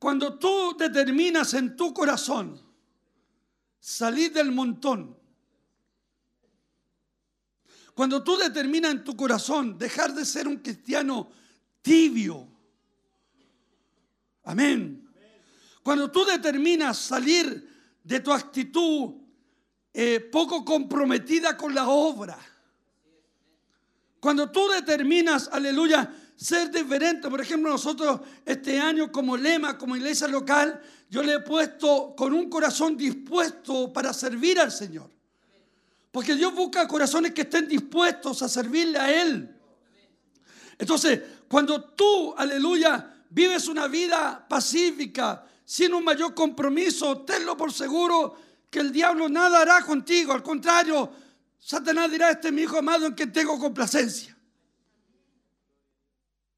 cuando 0.00 0.38
tú 0.38 0.74
determinas 0.78 1.52
en 1.52 1.76
tu 1.76 1.92
corazón 1.92 2.58
salir 3.78 4.32
del 4.32 4.50
montón, 4.50 5.14
cuando 7.94 8.24
tú 8.24 8.38
determinas 8.38 8.92
en 8.92 9.04
tu 9.04 9.14
corazón 9.14 9.76
dejar 9.76 10.14
de 10.14 10.24
ser 10.24 10.48
un 10.48 10.56
cristiano 10.56 11.30
tibio, 11.82 12.48
amén. 14.44 15.06
Cuando 15.82 16.10
tú 16.10 16.24
determinas 16.24 16.96
salir 16.96 17.68
de 18.02 18.20
tu 18.20 18.32
actitud 18.32 19.16
eh, 19.92 20.18
poco 20.32 20.64
comprometida 20.64 21.58
con 21.58 21.74
la 21.74 21.86
obra, 21.90 22.38
cuando 24.18 24.50
tú 24.50 24.66
determinas, 24.68 25.50
aleluya, 25.52 26.10
ser 26.40 26.70
diferente, 26.70 27.28
por 27.28 27.40
ejemplo, 27.40 27.70
nosotros 27.70 28.20
este 28.46 28.80
año 28.80 29.12
como 29.12 29.36
lema, 29.36 29.76
como 29.76 29.94
iglesia 29.94 30.26
local, 30.26 30.80
yo 31.10 31.22
le 31.22 31.34
he 31.34 31.40
puesto 31.40 32.14
con 32.16 32.32
un 32.32 32.48
corazón 32.48 32.96
dispuesto 32.96 33.92
para 33.92 34.14
servir 34.14 34.58
al 34.58 34.72
Señor. 34.72 35.10
Porque 36.10 36.34
Dios 36.34 36.54
busca 36.54 36.88
corazones 36.88 37.34
que 37.34 37.42
estén 37.42 37.68
dispuestos 37.68 38.42
a 38.42 38.48
servirle 38.48 38.98
a 38.98 39.22
Él. 39.22 39.54
Entonces, 40.78 41.20
cuando 41.46 41.82
tú, 41.90 42.34
aleluya, 42.34 43.22
vives 43.28 43.68
una 43.68 43.86
vida 43.86 44.46
pacífica, 44.48 45.44
sin 45.62 45.92
un 45.92 46.02
mayor 46.02 46.34
compromiso, 46.34 47.18
tenlo 47.18 47.54
por 47.54 47.70
seguro 47.70 48.34
que 48.70 48.80
el 48.80 48.90
diablo 48.90 49.28
nada 49.28 49.60
hará 49.60 49.82
contigo. 49.82 50.32
Al 50.32 50.42
contrario, 50.42 51.12
Satanás 51.58 52.10
dirá, 52.10 52.30
este 52.30 52.48
es 52.48 52.54
mi 52.54 52.62
hijo 52.62 52.78
amado 52.78 53.06
en 53.06 53.14
que 53.14 53.26
tengo 53.26 53.58
complacencia. 53.58 54.39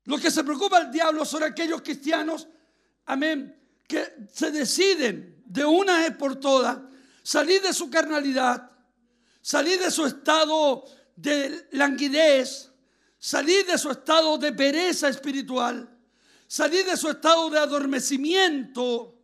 Lo 0.04 0.18
que 0.18 0.30
se 0.30 0.42
preocupa 0.42 0.80
el 0.80 0.90
diablo 0.90 1.24
son 1.24 1.42
aquellos 1.42 1.82
cristianos, 1.82 2.48
amén, 3.06 3.56
que 3.86 4.14
se 4.32 4.50
deciden 4.50 5.42
de 5.44 5.64
una 5.64 5.98
vez 5.98 6.16
por 6.16 6.36
todas 6.36 6.78
salir 7.22 7.62
de 7.62 7.72
su 7.72 7.88
carnalidad, 7.88 8.70
salir 9.40 9.78
de 9.78 9.90
su 9.90 10.06
estado 10.06 10.84
de 11.14 11.68
languidez, 11.72 12.70
salir 13.18 13.64
de 13.66 13.78
su 13.78 13.90
estado 13.90 14.38
de 14.38 14.52
pereza 14.52 15.08
espiritual, 15.08 15.88
salir 16.48 16.84
de 16.84 16.96
su 16.96 17.08
estado 17.08 17.48
de 17.50 17.58
adormecimiento, 17.58 19.14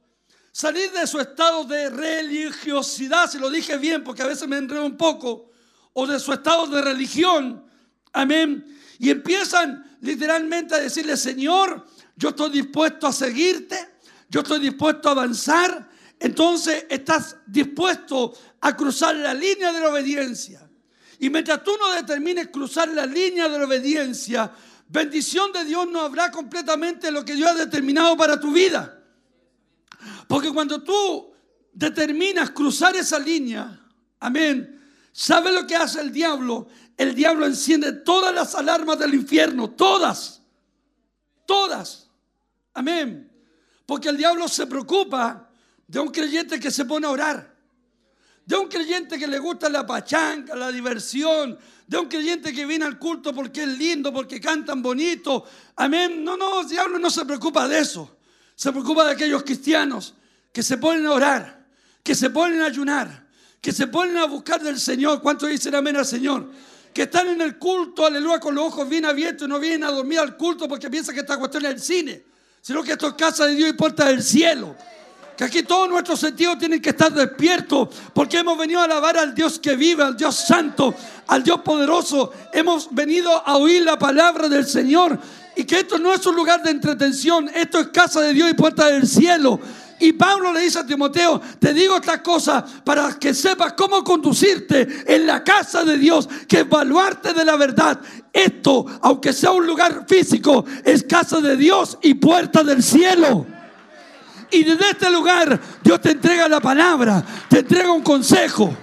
salir 0.53 0.93
de 0.93 1.07
su 1.07 1.19
estado 1.19 1.65
de 1.65 1.91
religiosidad, 1.91 3.31
si 3.31 3.39
lo 3.39 3.51
dije 3.51 3.77
bien 3.79 4.05
porque 4.05 4.23
a 4.23 4.27
veces 4.27 4.47
me 4.49 4.59
enredo 4.59 4.87
un 4.87 4.97
poco, 4.97 5.51
o 5.93 6.07
de 6.07 6.21
su 6.21 6.33
estado 6.33 6.67
de 6.69 6.83
religión, 6.83 7.67
amén, 8.13 8.79
y 9.01 9.11
empiezan 9.11 9.88
literalmente 10.01 10.75
a 10.75 10.79
decirle, 10.79 11.17
Señor, 11.17 11.87
yo 12.17 12.31
estoy 12.31 12.51
dispuesto 12.51 13.07
a 13.07 13.13
seguirte, 13.13 13.77
yo 14.29 14.41
estoy 14.41 14.61
dispuesto 14.61 15.09
a 15.09 15.13
avanzar, 15.13 15.89
entonces 16.19 16.87
estás 16.89 17.37
dispuesto 17.47 18.33
a 18.61 18.77
cruzar 18.77 19.15
la 19.17 19.35
línea 19.35 19.73
de 19.73 19.81
la 19.81 19.89
obediencia. 19.89 20.69
Y 21.21 21.31
mientras 21.31 21.63
tú 21.63 21.73
no 21.79 21.93
determines 21.95 22.49
cruzar 22.49 22.89
la 22.89 23.07
línea 23.07 23.49
de 23.49 23.59
la 23.59 23.65
obediencia, 23.65 24.53
bendición 24.89 25.53
de 25.53 25.65
Dios 25.65 25.89
no 25.89 26.01
habrá 26.01 26.31
completamente 26.31 27.11
lo 27.11 27.25
que 27.25 27.35
Dios 27.35 27.51
ha 27.51 27.55
determinado 27.55 28.17
para 28.17 28.39
tu 28.39 28.53
vida. 28.53 29.03
Porque 30.27 30.53
cuando 30.53 30.83
tú 30.83 31.33
determinas 31.73 32.51
cruzar 32.51 32.97
esa 32.97 33.19
línea, 33.19 33.81
amén, 34.21 34.81
¿sabe 35.13 35.53
lo 35.53 35.67
que 35.67 35.77
hace 35.77 36.01
el 36.01 36.13
diablo? 36.13 36.69
El 36.99 37.15
diablo 37.15 37.47
enciende 37.47 37.93
todas 37.93 38.35
las 38.35 38.55
alarmas 38.55 38.99
del 38.99 39.15
infierno, 39.15 39.71
todas, 39.71 40.43
todas, 41.47 42.11
amén. 42.75 43.33
Porque 43.87 44.11
el 44.11 44.19
diablo 44.19 44.47
se 44.49 44.67
preocupa 44.67 45.49
de 45.87 45.99
un 45.99 46.09
creyente 46.09 46.61
que 46.61 46.71
se 46.71 46.85
pone 46.85 47.07
a 47.07 47.11
orar 47.11 47.59
de 48.49 48.57
un 48.57 48.67
creyente 48.67 49.19
que 49.19 49.27
le 49.27 49.39
gusta 49.39 49.69
la 49.69 49.87
pachanga, 49.87 50.57
la 50.57 50.73
diversión, 50.73 51.59
de 51.87 51.99
un 51.99 52.09
creyente 52.09 52.51
que 52.51 52.65
viene 52.65 52.87
al 52.87 52.99
culto 52.99 53.35
porque 53.35 53.65
es 53.65 53.69
lindo, 53.69 54.11
porque 54.11 54.41
cantan 54.41 54.81
bonito. 54.81 55.45
Amén. 55.77 56.25
No, 56.25 56.35
no, 56.35 56.63
el 56.63 56.67
diablo 56.67 56.99
no 56.99 57.11
se 57.11 57.27
preocupa 57.27 57.69
de 57.69 57.81
eso. 57.81 58.17
Se 58.55 58.73
preocupa 58.73 59.05
de 59.05 59.13
aquellos 59.13 59.43
cristianos 59.43 60.15
que 60.51 60.63
se 60.63 60.79
ponen 60.79 61.05
a 61.05 61.13
orar, 61.13 61.67
que 62.03 62.15
se 62.15 62.31
ponen 62.31 62.63
a 62.63 62.65
ayunar, 62.65 63.29
que 63.61 63.71
se 63.71 63.87
ponen 63.87 64.17
a 64.17 64.25
buscar 64.25 64.63
del 64.63 64.81
Señor. 64.81 65.21
¿Cuántos 65.21 65.51
dicen 65.51 65.75
amén 65.75 65.97
al 65.97 66.07
Señor? 66.07 66.51
Que 66.99 67.05
están 67.05 67.29
en 67.29 67.41
el 67.41 67.59
culto, 67.59 68.05
aleluya, 68.05 68.41
con 68.41 68.57
los 68.57 68.65
ojos 68.65 68.89
bien 68.89 69.05
abiertos 69.05 69.47
y 69.47 69.49
no 69.49 69.61
vienen 69.61 69.85
a 69.85 69.93
dormir 69.93 70.19
al 70.19 70.37
culto 70.37 70.67
porque 70.67 70.91
piensan 70.91 71.15
que 71.15 71.21
esta 71.21 71.39
cuestión 71.39 71.65
es 71.67 71.71
el 71.75 71.81
cine, 71.81 72.25
sino 72.61 72.83
que 72.83 72.91
esto 72.91 73.07
es 73.07 73.15
casa 73.15 73.47
de 73.47 73.55
Dios 73.55 73.71
y 73.71 73.73
puerta 73.75 74.07
del 74.07 74.21
cielo 74.21 74.75
que 75.37 75.45
aquí 75.45 75.63
todos 75.63 75.89
nuestros 75.89 76.19
sentidos 76.19 76.59
tienen 76.59 76.83
que 76.83 76.89
estar 76.89 77.13
despiertos, 77.13 77.91
porque 78.13 78.39
hemos 78.39 78.59
venido 78.59 78.81
a 78.81 78.85
alabar 78.87 79.17
al 79.17 79.33
Dios 79.33 79.61
que 79.61 79.77
vive, 79.77 80.03
al 80.03 80.17
Dios 80.17 80.35
santo, 80.35 80.93
al 81.29 81.45
Dios 81.45 81.61
poderoso. 81.61 82.33
Hemos 82.53 82.93
venido 82.93 83.31
a 83.47 83.57
oír 83.59 83.85
la 83.85 83.97
palabra 83.97 84.49
del 84.49 84.67
Señor 84.67 85.17
y 85.55 85.63
que 85.63 85.79
esto 85.79 86.01
no 86.01 86.13
es 86.13 86.27
un 86.27 86.35
lugar 86.35 86.65
de 86.65 86.73
entretención, 86.73 87.49
esto 87.55 87.79
es 87.79 87.87
casa 87.91 88.23
de 88.23 88.35
Dios 88.35 88.51
y 88.51 88.55
puerta 88.55 88.89
del 88.89 89.07
cielo. 89.07 89.61
Y 90.01 90.13
Pablo 90.13 90.53
le 90.53 90.61
dice 90.61 90.79
a 90.79 90.87
Timoteo, 90.87 91.41
te 91.59 91.75
digo 91.75 91.97
estas 91.97 92.21
cosas 92.21 92.65
para 92.85 93.19
que 93.19 93.35
sepas 93.35 93.73
cómo 93.73 94.05
conducirte 94.05 94.87
en 95.07 95.27
la 95.27 95.43
casa 95.43 95.85
de 95.85 95.99
Dios, 95.99 96.29
que 96.47 96.61
evaluarte 96.61 97.33
de 97.33 97.45
la 97.45 97.57
verdad. 97.57 98.01
Esto, 98.33 98.87
aunque 99.03 99.33
sea 99.33 99.51
un 99.51 99.67
lugar 99.67 100.05
físico, 100.07 100.65
es 100.85 101.03
casa 101.03 101.41
de 101.41 101.57
Dios 101.57 101.99
y 102.03 102.15
puerta 102.15 102.63
del 102.63 102.83
cielo. 102.83 103.47
Y 104.51 104.65
desde 104.65 104.91
este 104.91 105.11
lugar 105.11 105.61
Dios 105.83 106.01
te 106.01 106.13
entrega 106.13 106.49
la 106.49 106.61
palabra, 106.61 107.25
te 107.49 107.59
entrega 107.61 107.91
un 107.91 108.03
consejo. 108.03 108.75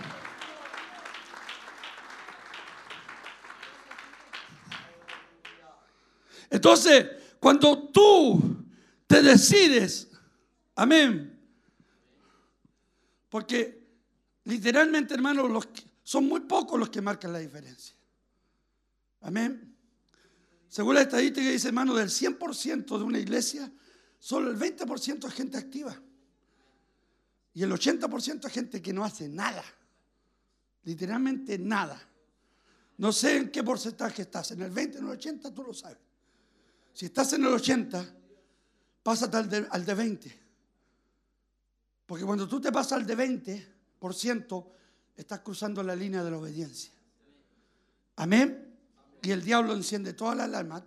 Entonces, 6.50 7.06
cuando 7.40 7.90
tú 7.90 8.66
te 9.08 9.22
decides, 9.22 10.05
amén, 10.76 11.40
porque 13.30 13.84
literalmente, 14.44 15.14
hermanos, 15.14 15.50
los, 15.50 15.68
son 16.04 16.28
muy 16.28 16.42
pocos 16.42 16.80
los 16.80 16.90
que 16.90 17.02
marcan 17.02 17.34
la 17.34 17.40
diferencia. 17.40 17.96
Amén. 19.22 19.76
Según 20.70 20.96
la 20.96 21.02
estadística 21.02 21.50
dice, 21.50 21.70
hermano, 21.70 21.96
del 21.96 22.10
100% 22.10 22.98
de 22.98 23.04
una 23.04 23.20
iglesia, 23.20 23.72
Solo 24.26 24.50
el 24.50 24.58
20% 24.58 25.28
es 25.28 25.34
gente 25.36 25.56
activa. 25.56 25.96
Y 27.54 27.62
el 27.62 27.72
80% 27.72 28.48
es 28.48 28.52
gente 28.52 28.82
que 28.82 28.92
no 28.92 29.06
hace 29.06 29.30
nada. 29.30 29.64
Literalmente 30.84 31.60
nada. 31.60 32.02
No 32.98 33.12
sé 33.12 33.38
en 33.38 33.52
qué 33.52 33.64
porcentaje 33.64 34.24
estás, 34.24 34.50
en 34.50 34.64
el 34.64 34.72
20, 34.72 34.98
en 34.98 35.04
el 35.04 35.12
80, 35.12 35.54
tú 35.54 35.62
lo 35.62 35.76
sabes. 35.76 36.00
Si 36.92 37.06
estás 37.06 37.34
en 37.34 37.44
el 37.44 37.54
80, 37.54 38.16
pásate 39.04 39.38
al 39.38 39.48
de, 39.48 39.68
al 39.70 39.86
de 39.86 39.94
20. 39.94 40.40
Porque 42.06 42.24
cuando 42.24 42.48
tú 42.48 42.62
te 42.62 42.72
pasas 42.72 42.94
al 42.94 43.06
de 43.06 43.18
20%, 43.18 44.68
estás 45.16 45.40
cruzando 45.40 45.82
la 45.82 45.96
línea 45.96 46.24
de 46.24 46.32
la 46.32 46.38
obediencia. 46.38 46.92
Amén. 48.18 48.78
Y 49.22 49.32
el 49.32 49.44
diablo 49.44 49.74
enciende 49.74 50.14
todas 50.14 50.38
las 50.38 50.46
alarmas. 50.46 50.84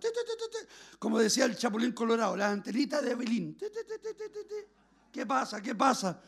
Como 0.97 1.19
decía 1.19 1.45
el 1.45 1.57
Chapulín 1.57 1.91
Colorado, 1.91 2.37
la 2.37 2.49
antenita 2.49 3.01
de 3.01 3.15
Belín. 3.15 3.57
¿Qué 5.11 5.25
pasa? 5.25 5.61
¿Qué 5.61 5.75
pasa? 5.75 6.21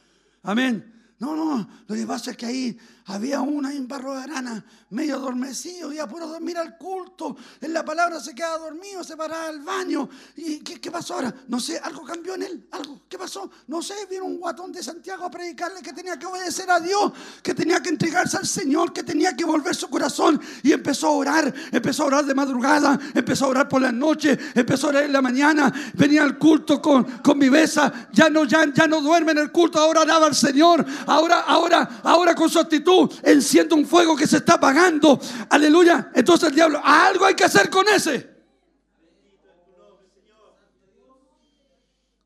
Amén. 0.44 1.01
No, 1.22 1.36
no, 1.36 1.70
lo 1.86 1.96
que 1.96 2.08
pasa 2.08 2.32
es 2.32 2.38
que 2.38 2.48
ahí 2.48 2.80
había 3.06 3.42
una 3.42 3.72
en 3.72 3.88
Barro 3.88 4.16
de 4.16 4.24
Arana, 4.24 4.66
medio 4.90 5.18
adormecido, 5.18 5.94
y 5.94 6.00
apuro 6.00 6.26
dormir 6.26 6.58
al 6.58 6.80
culto. 6.80 7.38
En 7.60 7.74
la 7.74 7.86
palabra 7.86 8.20
se 8.20 8.34
queda 8.34 8.58
dormido, 8.58 9.04
se 9.04 9.16
para 9.16 9.48
al 9.48 9.60
baño. 9.60 10.10
¿Y 10.38 10.62
qué, 10.62 10.90
pasó 10.90 11.16
ahora? 11.16 11.32
No 11.48 11.60
sé, 11.60 11.78
algo 11.78 12.04
cambió 12.04 12.34
en 12.34 12.42
él, 12.42 12.68
algo. 12.72 13.02
¿Qué 13.08 13.20
pasó? 13.20 13.52
No 13.68 13.84
sé, 13.84 13.94
vino 14.10 14.26
un 14.26 14.40
guatón 14.40 14.72
de 14.72 14.82
Santiago 14.82 15.26
a 15.26 15.30
predicarle 15.30 15.84
que 15.84 15.94
tenía 15.94 16.18
que 16.18 16.26
obedecer 16.26 16.72
a 16.72 16.80
Dios, 16.80 17.12
que 17.44 17.54
tenía 17.54 17.80
que 17.84 17.90
entregarse 17.90 18.38
al 18.38 18.48
Señor, 18.48 18.92
que 18.92 19.04
tenía 19.04 19.36
que 19.36 19.46
volver 19.46 19.76
su 19.76 19.92
corazón. 19.92 20.42
Y 20.64 20.72
empezó 20.72 21.08
a 21.08 21.12
orar, 21.12 21.54
empezó 21.72 22.02
a 22.02 22.06
orar 22.08 22.26
de 22.26 22.34
madrugada, 22.34 23.00
empezó 23.14 23.46
a 23.46 23.50
orar 23.50 23.70
por 23.70 23.84
la 23.84 23.92
noche, 23.92 24.40
empezó 24.56 24.88
a 24.88 24.90
orar 24.90 25.04
en 25.04 25.14
la 25.14 25.22
mañana, 25.22 25.72
venía 25.94 26.24
al 26.24 26.40
culto 26.40 26.82
con, 26.82 27.04
con 27.20 27.38
viveza, 27.38 28.10
ya 28.12 28.28
no, 28.28 28.46
ya, 28.46 28.66
ya 28.74 28.88
no 28.88 29.02
duerme 29.02 29.34
en 29.34 29.38
el 29.38 29.52
culto, 29.52 29.78
ahora 29.78 30.02
oraba 30.02 30.26
al 30.26 30.36
Señor 30.36 30.84
ahora, 31.16 31.42
ahora, 31.42 32.02
ahora 32.04 32.36
con 32.36 32.50
su 32.50 32.60
actitud 32.60 33.12
enciende 33.24 33.76
un 33.76 33.86
fuego 33.86 34.16
que 34.16 34.28
se 34.28 34.38
está 34.38 34.54
apagando. 34.54 35.20
Aleluya. 35.50 36.12
Entonces 36.14 36.50
el 36.50 36.56
diablo, 36.56 36.82
algo 36.84 37.26
hay 37.26 37.36
que 37.36 37.44
hacer 37.44 37.70
con 37.70 37.88
ese. 37.88 38.32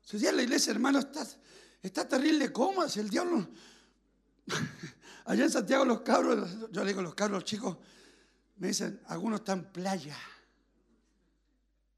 Si 0.06 0.18
la 0.20 0.42
iglesia, 0.42 0.70
hermano, 0.70 1.00
está, 1.00 2.08
terrible 2.08 2.52
cómo 2.52 2.88
si 2.88 3.00
el 3.00 3.10
diablo. 3.10 3.48
Allá 5.24 5.44
en 5.44 5.50
Santiago 5.50 5.84
los 5.84 6.02
cabros, 6.02 6.48
yo 6.70 6.82
le 6.82 6.90
digo 6.90 7.02
los 7.02 7.14
cabros 7.14 7.44
chicos, 7.44 7.76
me 8.56 8.68
dicen, 8.68 9.02
algunos 9.06 9.40
están 9.40 9.58
en 9.58 9.72
playa. 9.72 10.16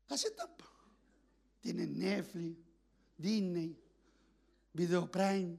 Así 0.09 0.27
están. 0.27 0.49
Tienen 1.61 1.99
Netflix, 1.99 2.57
Disney, 3.19 3.79
Video 4.73 5.11
Prime. 5.11 5.59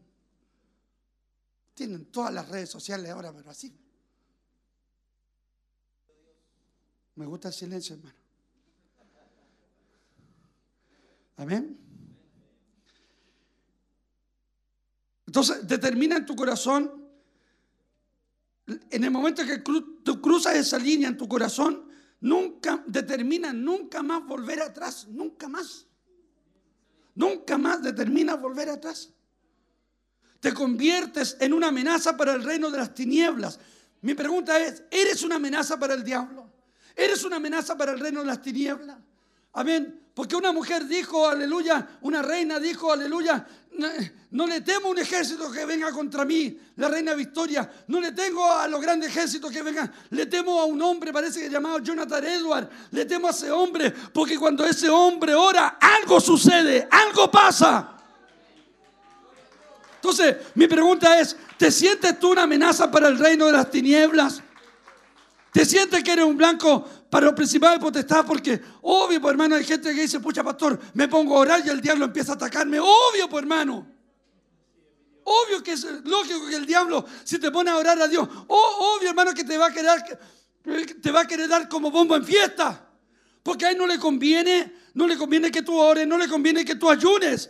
Tienen 1.79 2.07
todas 2.07 2.33
las 2.33 2.49
redes 2.49 2.69
sociales 2.69 3.09
ahora, 3.09 3.31
pero 3.31 3.49
así. 3.49 3.73
Me 7.15 7.25
gusta 7.25 7.47
el 7.47 7.53
silencio, 7.53 7.95
hermano. 7.95 8.17
Amén. 11.37 11.79
Entonces, 15.25 15.65
determina 15.65 16.17
en 16.17 16.25
tu 16.25 16.35
corazón, 16.35 17.09
en 18.67 19.01
el 19.05 19.11
momento 19.11 19.45
que 19.45 19.59
tú 19.59 20.21
cruzas 20.21 20.57
esa 20.57 20.77
línea 20.77 21.07
en 21.07 21.15
tu 21.15 21.29
corazón, 21.29 21.89
nunca, 22.19 22.83
determina 22.87 23.53
nunca 23.53 24.03
más 24.03 24.27
volver 24.27 24.61
atrás, 24.61 25.07
nunca 25.07 25.47
más. 25.47 25.87
Nunca 27.15 27.57
más 27.57 27.81
determina 27.81 28.35
volver 28.35 28.67
atrás 28.67 29.13
te 30.39 30.53
conviertes 30.53 31.37
en 31.39 31.53
una 31.53 31.67
amenaza 31.67 32.15
para 32.15 32.33
el 32.33 32.43
reino 32.43 32.71
de 32.71 32.77
las 32.77 32.93
tinieblas. 32.93 33.59
Mi 34.01 34.13
pregunta 34.13 34.59
es, 34.59 34.83
¿eres 34.89 35.23
una 35.23 35.35
amenaza 35.35 35.77
para 35.77 35.93
el 35.93 36.03
diablo? 36.03 36.49
¿Eres 36.95 37.23
una 37.23 37.37
amenaza 37.37 37.77
para 37.77 37.91
el 37.91 37.99
reino 37.99 38.21
de 38.21 38.27
las 38.27 38.41
tinieblas? 38.41 38.97
Amén. 39.53 39.99
Porque 40.13 40.35
una 40.35 40.51
mujer 40.51 40.85
dijo, 40.85 41.27
aleluya, 41.27 41.99
una 42.01 42.21
reina 42.21 42.59
dijo, 42.59 42.91
aleluya, 42.91 43.45
no, 44.31 44.45
le 44.45 44.61
temo 44.61 44.87
a 44.87 44.91
un 44.91 44.99
ejército 44.99 45.49
que 45.49 45.65
venga 45.65 45.91
contra 45.91 46.25
mí, 46.25 46.59
la 46.75 46.89
reina 46.89 47.13
Victoria, 47.13 47.69
no 47.87 48.01
le 48.01 48.11
tengo 48.11 48.45
a 48.51 48.67
los 48.67 48.81
grandes 48.81 49.09
ejércitos 49.09 49.49
que 49.49 49.61
vengan, 49.61 49.91
le 50.09 50.25
temo 50.25 50.59
a 50.59 50.65
un 50.65 50.81
hombre, 50.81 51.13
parece 51.13 51.39
que 51.39 51.49
llamado 51.49 51.79
Jonathan 51.79 52.25
Edward, 52.25 52.69
le 52.91 53.05
temo 53.05 53.27
a 53.27 53.31
ese 53.31 53.49
hombre, 53.49 53.91
porque 54.13 54.37
cuando 54.37 54.65
ese 54.65 54.89
hombre 54.89 55.33
ora, 55.33 55.77
algo 55.79 56.19
sucede, 56.19 56.87
algo 56.91 57.31
pasa. 57.31 57.98
Entonces, 60.01 60.37
mi 60.55 60.65
pregunta 60.65 61.19
es, 61.19 61.35
¿te 61.57 61.69
sientes 61.69 62.17
tú 62.19 62.31
una 62.31 62.43
amenaza 62.43 62.89
para 62.89 63.09
el 63.09 63.19
reino 63.19 63.47
de 63.47 63.51
las 63.51 63.69
tinieblas? 63.69 64.41
Te 65.51 65.65
sientes 65.65 66.01
que 66.03 66.13
eres 66.13 66.23
un 66.23 66.37
blanco 66.37 66.87
para 67.09 67.25
los 67.25 67.35
principales 67.35 67.79
potestad 67.79 68.25
porque, 68.25 68.61
obvio, 68.81 69.19
pues 69.19 69.31
hermano, 69.31 69.55
hay 69.55 69.65
gente 69.65 69.93
que 69.93 70.01
dice, 70.01 70.21
pucha, 70.21 70.41
pastor, 70.41 70.79
me 70.93 71.09
pongo 71.09 71.35
a 71.35 71.39
orar 71.39 71.61
y 71.65 71.69
el 71.69 71.81
diablo 71.81 72.05
empieza 72.05 72.31
a 72.31 72.35
atacarme. 72.35 72.79
Obvio, 72.79 73.27
pues 73.29 73.41
hermano. 73.41 73.85
Obvio 75.25 75.61
que 75.61 75.73
es 75.73 75.83
lógico 76.05 76.47
que 76.47 76.55
el 76.55 76.65
diablo, 76.65 77.05
si 77.25 77.37
te 77.37 77.51
pone 77.51 77.69
a 77.69 77.77
orar 77.77 78.01
a 78.01 78.07
Dios, 78.07 78.27
obvio, 78.47 79.09
hermano, 79.09 79.33
que 79.33 79.43
te 79.43 79.57
va 79.57 79.67
a 79.67 79.73
querer, 79.73 80.01
te 81.01 81.11
va 81.11 81.21
a 81.21 81.27
querer 81.27 81.49
dar 81.49 81.67
como 81.67 81.91
bomba 81.91 82.15
en 82.15 82.23
fiesta. 82.23 82.87
Porque 83.43 83.65
a 83.65 83.71
él 83.71 83.77
no 83.77 83.85
le 83.85 83.99
conviene, 83.99 84.73
no 84.93 85.07
le 85.07 85.17
conviene 85.17 85.51
que 85.51 85.61
tú 85.61 85.75
ores, 85.77 86.07
no 86.07 86.17
le 86.17 86.29
conviene 86.29 86.63
que 86.63 86.75
tú 86.75 86.89
ayunes. 86.89 87.49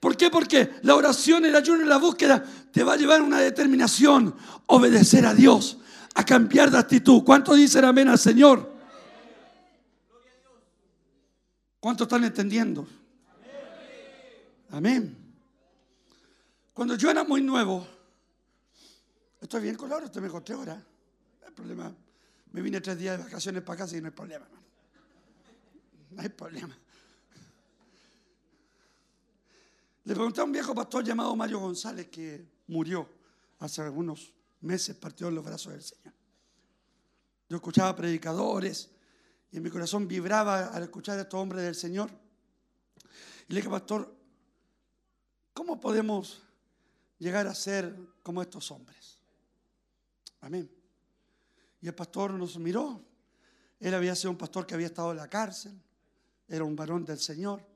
¿Por 0.00 0.16
qué? 0.16 0.30
Porque 0.30 0.76
la 0.82 0.96
oración, 0.96 1.44
el 1.44 1.54
ayuno 1.54 1.84
y 1.84 1.86
la 1.86 1.98
búsqueda 1.98 2.42
te 2.72 2.82
va 2.82 2.94
a 2.94 2.96
llevar 2.96 3.20
a 3.20 3.22
una 3.22 3.38
determinación, 3.38 4.34
obedecer 4.66 5.26
a 5.26 5.34
Dios 5.34 5.76
a 6.14 6.24
cambiar 6.24 6.70
de 6.70 6.78
actitud. 6.78 7.22
¿Cuántos 7.22 7.56
dicen 7.56 7.84
amén 7.84 8.08
al 8.08 8.18
Señor? 8.18 8.72
¿Cuántos 11.78 12.06
están 12.06 12.24
entendiendo? 12.24 12.88
Amén. 14.70 15.16
Cuando 16.72 16.94
yo 16.94 17.10
era 17.10 17.22
muy 17.24 17.42
nuevo, 17.42 17.86
estoy 19.40 19.62
bien 19.62 19.76
con 19.76 19.90
Laura, 19.90 20.06
usted 20.06 20.22
me 20.22 20.28
conté 20.28 20.54
ahora. 20.54 20.74
No 20.76 21.46
hay 21.46 21.52
problema. 21.52 21.94
Me 22.52 22.62
vine 22.62 22.80
tres 22.80 22.98
días 22.98 23.18
de 23.18 23.24
vacaciones 23.24 23.62
para 23.62 23.78
casa 23.80 23.96
y 23.98 24.00
no 24.00 24.06
hay 24.06 24.12
problema. 24.12 24.46
No 26.10 26.22
hay 26.22 26.28
problema. 26.30 26.76
Le 30.04 30.14
pregunté 30.14 30.40
a 30.40 30.44
un 30.44 30.52
viejo 30.52 30.74
pastor 30.74 31.04
llamado 31.04 31.36
Mario 31.36 31.60
González 31.60 32.08
que 32.08 32.46
murió 32.68 33.08
hace 33.58 33.82
algunos 33.82 34.32
meses 34.60 34.96
partió 34.96 35.28
en 35.28 35.34
los 35.34 35.44
brazos 35.44 35.72
del 35.72 35.82
Señor. 35.82 36.14
Yo 37.48 37.56
escuchaba 37.56 37.94
predicadores 37.96 38.90
y 39.50 39.56
en 39.58 39.62
mi 39.62 39.70
corazón 39.70 40.06
vibraba 40.06 40.66
al 40.66 40.84
escuchar 40.84 41.18
a 41.18 41.22
estos 41.22 41.40
hombres 41.40 41.64
del 41.64 41.74
Señor. 41.74 42.10
Y 43.48 43.52
le 43.52 43.60
dije, 43.60 43.68
pastor, 43.68 44.14
¿cómo 45.52 45.80
podemos 45.80 46.42
llegar 47.18 47.46
a 47.46 47.54
ser 47.54 47.94
como 48.22 48.40
estos 48.40 48.70
hombres? 48.70 49.18
Amén. 50.40 50.70
Y 51.82 51.88
el 51.88 51.94
pastor 51.94 52.32
nos 52.34 52.58
miró. 52.58 53.04
Él 53.80 53.94
había 53.94 54.14
sido 54.14 54.30
un 54.30 54.38
pastor 54.38 54.66
que 54.66 54.74
había 54.74 54.86
estado 54.86 55.10
en 55.10 55.16
la 55.16 55.28
cárcel. 55.28 55.72
Era 56.48 56.64
un 56.64 56.76
varón 56.76 57.04
del 57.04 57.18
Señor. 57.18 57.66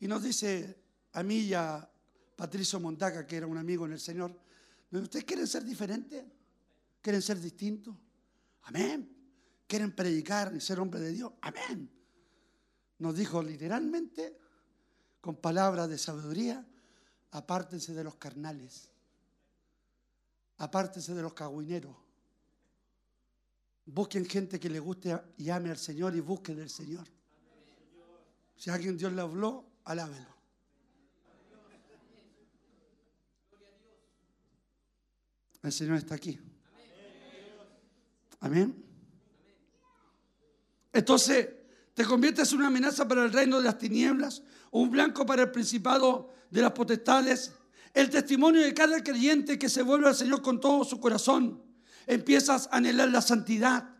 Y 0.00 0.08
nos 0.08 0.22
dice 0.22 0.87
a 1.12 1.22
mí 1.22 1.38
y 1.38 1.54
a 1.54 1.88
Patricio 2.36 2.78
Montaca, 2.80 3.26
que 3.26 3.36
era 3.36 3.46
un 3.46 3.58
amigo 3.58 3.86
en 3.86 3.92
el 3.92 4.00
Señor, 4.00 4.34
¿Ustedes 4.90 5.24
quieren 5.24 5.46
ser 5.46 5.64
diferentes? 5.64 6.24
¿Quieren 7.02 7.22
ser 7.22 7.40
distintos? 7.40 7.94
Amén. 8.62 9.14
¿Quieren 9.66 9.94
predicar 9.94 10.54
y 10.54 10.60
ser 10.60 10.80
hombre 10.80 11.00
de 11.00 11.12
Dios? 11.12 11.32
Amén. 11.42 11.90
Nos 12.98 13.14
dijo 13.14 13.42
literalmente, 13.42 14.36
con 15.20 15.36
palabras 15.36 15.88
de 15.88 15.98
sabiduría, 15.98 16.66
apártense 17.32 17.92
de 17.92 18.02
los 18.02 18.16
carnales. 18.16 18.88
Apártense 20.56 21.14
de 21.14 21.22
los 21.22 21.34
cagüineros. 21.34 21.94
Busquen 23.84 24.24
gente 24.26 24.58
que 24.58 24.68
le 24.68 24.80
guste 24.80 25.18
y 25.36 25.50
ame 25.50 25.70
al 25.70 25.78
Señor 25.78 26.16
y 26.16 26.20
busquen 26.20 26.56
del 26.56 26.70
Señor. 26.70 27.06
Si 28.56 28.70
alguien 28.70 28.96
Dios 28.96 29.12
le 29.12 29.20
habló, 29.20 29.64
alábelo. 29.84 30.37
El 35.62 35.72
Señor 35.72 35.96
está 35.96 36.14
aquí. 36.14 36.38
Amén. 38.40 38.84
Entonces, 40.92 41.48
te 41.94 42.04
conviertes 42.04 42.52
en 42.52 42.58
una 42.58 42.68
amenaza 42.68 43.06
para 43.08 43.24
el 43.24 43.32
reino 43.32 43.58
de 43.58 43.64
las 43.64 43.78
tinieblas, 43.78 44.42
un 44.70 44.90
blanco 44.90 45.26
para 45.26 45.42
el 45.42 45.50
principado 45.50 46.32
de 46.50 46.62
las 46.62 46.72
potestades. 46.72 47.52
El 47.92 48.10
testimonio 48.10 48.60
de 48.60 48.72
cada 48.72 49.02
creyente 49.02 49.58
que 49.58 49.68
se 49.68 49.82
vuelve 49.82 50.08
al 50.08 50.14
Señor 50.14 50.42
con 50.42 50.60
todo 50.60 50.84
su 50.84 51.00
corazón. 51.00 51.62
Empiezas 52.06 52.68
a 52.70 52.76
anhelar 52.76 53.08
la 53.08 53.20
santidad. 53.20 53.96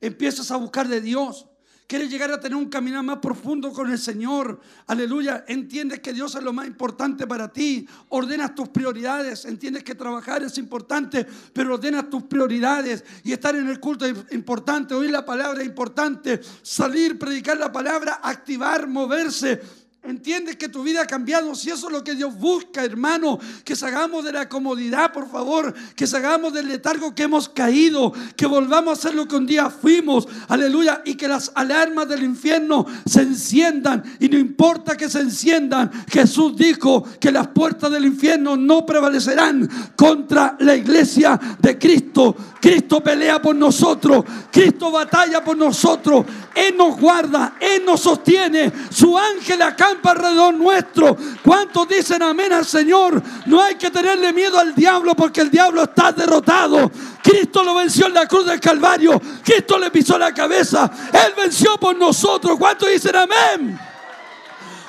Empiezas 0.00 0.50
a 0.50 0.56
buscar 0.56 0.88
de 0.88 1.00
Dios. 1.00 1.48
Quieres 1.88 2.10
llegar 2.10 2.30
a 2.30 2.38
tener 2.38 2.54
un 2.54 2.68
caminar 2.68 3.02
más 3.02 3.16
profundo 3.16 3.72
con 3.72 3.90
el 3.90 3.98
Señor. 3.98 4.60
Aleluya. 4.88 5.46
Entiendes 5.48 6.00
que 6.00 6.12
Dios 6.12 6.34
es 6.34 6.42
lo 6.42 6.52
más 6.52 6.66
importante 6.66 7.26
para 7.26 7.50
ti. 7.50 7.88
Ordenas 8.10 8.54
tus 8.54 8.68
prioridades. 8.68 9.46
Entiendes 9.46 9.84
que 9.84 9.94
trabajar 9.94 10.42
es 10.42 10.58
importante, 10.58 11.26
pero 11.54 11.72
ordenas 11.72 12.10
tus 12.10 12.24
prioridades. 12.24 13.02
Y 13.24 13.32
estar 13.32 13.56
en 13.56 13.70
el 13.70 13.80
culto 13.80 14.04
es 14.04 14.18
importante. 14.32 14.94
Oír 14.94 15.10
la 15.10 15.24
palabra 15.24 15.62
es 15.62 15.66
importante. 15.66 16.42
Salir, 16.60 17.18
predicar 17.18 17.56
la 17.56 17.72
palabra, 17.72 18.20
activar, 18.22 18.86
moverse 18.86 19.87
Entiendes 20.08 20.56
que 20.56 20.70
tu 20.70 20.82
vida 20.82 21.02
ha 21.02 21.06
cambiado. 21.06 21.54
Si 21.54 21.68
eso 21.68 21.88
es 21.88 21.92
lo 21.92 22.02
que 22.02 22.14
Dios 22.14 22.34
busca, 22.34 22.82
hermano, 22.82 23.38
que 23.62 23.76
salgamos 23.76 24.24
de 24.24 24.32
la 24.32 24.48
comodidad, 24.48 25.12
por 25.12 25.30
favor, 25.30 25.74
que 25.94 26.06
salgamos 26.06 26.54
del 26.54 26.66
letargo 26.66 27.14
que 27.14 27.24
hemos 27.24 27.50
caído, 27.50 28.14
que 28.34 28.46
volvamos 28.46 28.98
a 28.98 29.02
ser 29.02 29.14
lo 29.14 29.28
que 29.28 29.36
un 29.36 29.44
día 29.44 29.68
fuimos, 29.68 30.26
aleluya, 30.48 31.02
y 31.04 31.14
que 31.14 31.28
las 31.28 31.52
alarmas 31.54 32.08
del 32.08 32.22
infierno 32.22 32.86
se 33.04 33.20
enciendan. 33.20 34.02
Y 34.18 34.30
no 34.30 34.38
importa 34.38 34.96
que 34.96 35.10
se 35.10 35.20
enciendan, 35.20 35.90
Jesús 36.10 36.56
dijo 36.56 37.04
que 37.20 37.30
las 37.30 37.48
puertas 37.48 37.90
del 37.90 38.06
infierno 38.06 38.56
no 38.56 38.86
prevalecerán 38.86 39.68
contra 39.94 40.56
la 40.60 40.74
iglesia 40.74 41.38
de 41.58 41.76
Cristo. 41.76 42.34
Cristo 42.60 43.00
pelea 43.00 43.40
por 43.40 43.54
nosotros, 43.54 44.24
Cristo 44.50 44.90
batalla 44.90 45.44
por 45.44 45.56
nosotros, 45.56 46.26
Él 46.54 46.76
nos 46.76 46.98
guarda, 46.98 47.54
Él 47.60 47.84
nos 47.84 48.00
sostiene, 48.00 48.72
su 48.90 49.16
ángel 49.16 49.62
acampa 49.62 50.10
alrededor 50.10 50.54
nuestro. 50.54 51.16
¿Cuántos 51.44 51.88
dicen 51.88 52.22
amén 52.22 52.52
al 52.52 52.66
Señor? 52.66 53.22
No 53.46 53.62
hay 53.62 53.76
que 53.76 53.90
tenerle 53.90 54.32
miedo 54.32 54.58
al 54.58 54.74
diablo 54.74 55.14
porque 55.14 55.40
el 55.40 55.50
diablo 55.50 55.84
está 55.84 56.10
derrotado. 56.12 56.90
Cristo 57.22 57.62
lo 57.62 57.74
venció 57.74 58.06
en 58.06 58.14
la 58.14 58.26
cruz 58.26 58.46
del 58.46 58.60
Calvario, 58.60 59.20
Cristo 59.44 59.78
le 59.78 59.90
pisó 59.90 60.18
la 60.18 60.32
cabeza, 60.34 60.90
Él 61.12 61.34
venció 61.36 61.78
por 61.78 61.96
nosotros. 61.96 62.58
¿Cuántos 62.58 62.88
dicen 62.88 63.14
amén? 63.14 63.78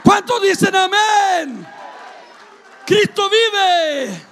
¿Cuántos 0.03 0.41
dicen 0.41 0.75
amén? 0.75 1.67
Cristo 2.85 3.29
vive. 3.29 4.28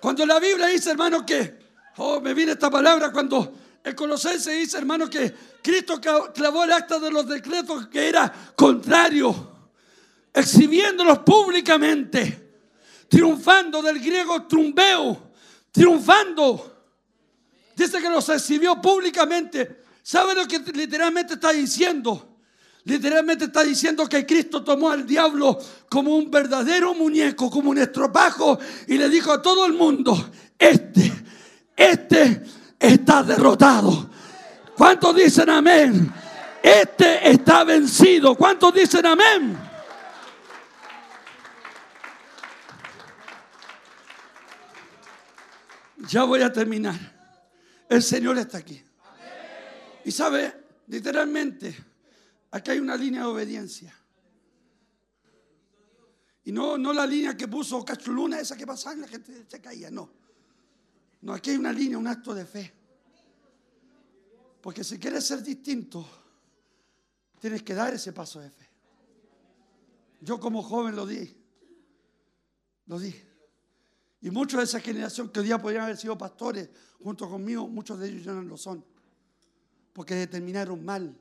Cuando 0.00 0.26
la 0.26 0.38
Biblia 0.38 0.66
dice, 0.66 0.90
hermano, 0.90 1.24
que, 1.24 1.58
oh, 1.96 2.20
me 2.20 2.34
viene 2.34 2.52
esta 2.52 2.70
palabra, 2.70 3.10
cuando 3.10 3.54
el 3.82 3.94
Colosense 3.94 4.50
dice, 4.52 4.78
hermano, 4.78 5.08
que 5.08 5.32
Cristo 5.62 6.00
clavó 6.00 6.64
el 6.64 6.72
acta 6.72 6.98
de 6.98 7.10
los 7.10 7.26
decretos 7.28 7.86
que 7.86 8.08
era 8.08 8.32
contrario, 8.56 9.52
exhibiéndolos 10.32 11.20
públicamente, 11.20 12.58
triunfando 13.08 13.80
del 13.82 14.00
griego 14.00 14.46
trumbeo, 14.46 15.30
triunfando. 15.70 16.88
Dice 17.76 18.00
que 18.00 18.10
los 18.10 18.28
exhibió 18.28 18.80
públicamente. 18.80 19.82
¿Sabe 20.02 20.34
lo 20.34 20.46
que 20.46 20.58
literalmente 20.58 21.34
está 21.34 21.52
diciendo? 21.52 22.25
Literalmente 22.86 23.46
está 23.46 23.64
diciendo 23.64 24.08
que 24.08 24.24
Cristo 24.24 24.62
tomó 24.62 24.90
al 24.90 25.04
diablo 25.04 25.58
como 25.88 26.14
un 26.16 26.30
verdadero 26.30 26.94
muñeco, 26.94 27.50
como 27.50 27.70
un 27.70 27.78
estropajo, 27.78 28.60
y 28.86 28.96
le 28.96 29.08
dijo 29.08 29.32
a 29.32 29.42
todo 29.42 29.66
el 29.66 29.72
mundo, 29.72 30.30
este, 30.56 31.12
este 31.76 32.42
está 32.78 33.24
derrotado. 33.24 34.08
¿Cuántos 34.76 35.16
dicen 35.16 35.50
amén? 35.50 36.12
Este 36.62 37.28
está 37.28 37.64
vencido. 37.64 38.36
¿Cuántos 38.36 38.72
dicen 38.72 39.04
amén? 39.04 39.58
Ya 46.08 46.22
voy 46.22 46.42
a 46.42 46.52
terminar. 46.52 46.94
El 47.88 48.00
Señor 48.00 48.38
está 48.38 48.58
aquí. 48.58 48.80
Y 50.04 50.12
sabe, 50.12 50.54
literalmente, 50.86 51.95
Aquí 52.56 52.70
hay 52.70 52.78
una 52.78 52.96
línea 52.96 53.20
de 53.20 53.26
obediencia. 53.26 53.94
Y 56.44 56.52
no, 56.52 56.78
no 56.78 56.94
la 56.94 57.06
línea 57.06 57.36
que 57.36 57.46
puso 57.48 57.84
Cachuluna, 57.84 58.40
esa 58.40 58.56
que 58.56 58.66
pasaba 58.66 58.96
y 58.96 59.00
la 59.00 59.08
gente 59.08 59.44
se 59.46 59.60
caía, 59.60 59.90
no. 59.90 60.08
No, 61.20 61.34
aquí 61.34 61.50
hay 61.50 61.58
una 61.58 61.70
línea, 61.70 61.98
un 61.98 62.06
acto 62.06 62.34
de 62.34 62.46
fe. 62.46 62.72
Porque 64.62 64.82
si 64.82 64.98
quieres 64.98 65.26
ser 65.26 65.42
distinto, 65.42 66.08
tienes 67.38 67.62
que 67.62 67.74
dar 67.74 67.92
ese 67.92 68.14
paso 68.14 68.40
de 68.40 68.48
fe. 68.48 68.70
Yo 70.22 70.40
como 70.40 70.62
joven 70.62 70.96
lo 70.96 71.04
di. 71.04 71.36
Lo 72.86 72.98
di. 72.98 73.14
Y 74.22 74.30
muchos 74.30 74.60
de 74.60 74.64
esa 74.64 74.80
generación 74.80 75.28
que 75.28 75.40
hoy 75.40 75.46
día 75.46 75.60
podrían 75.60 75.84
haber 75.84 75.98
sido 75.98 76.16
pastores 76.16 76.70
junto 77.02 77.28
conmigo, 77.28 77.68
muchos 77.68 77.98
de 77.98 78.08
ellos 78.08 78.24
ya 78.24 78.32
no 78.32 78.40
lo 78.40 78.56
son. 78.56 78.82
Porque 79.92 80.14
determinaron 80.14 80.82
mal 80.82 81.20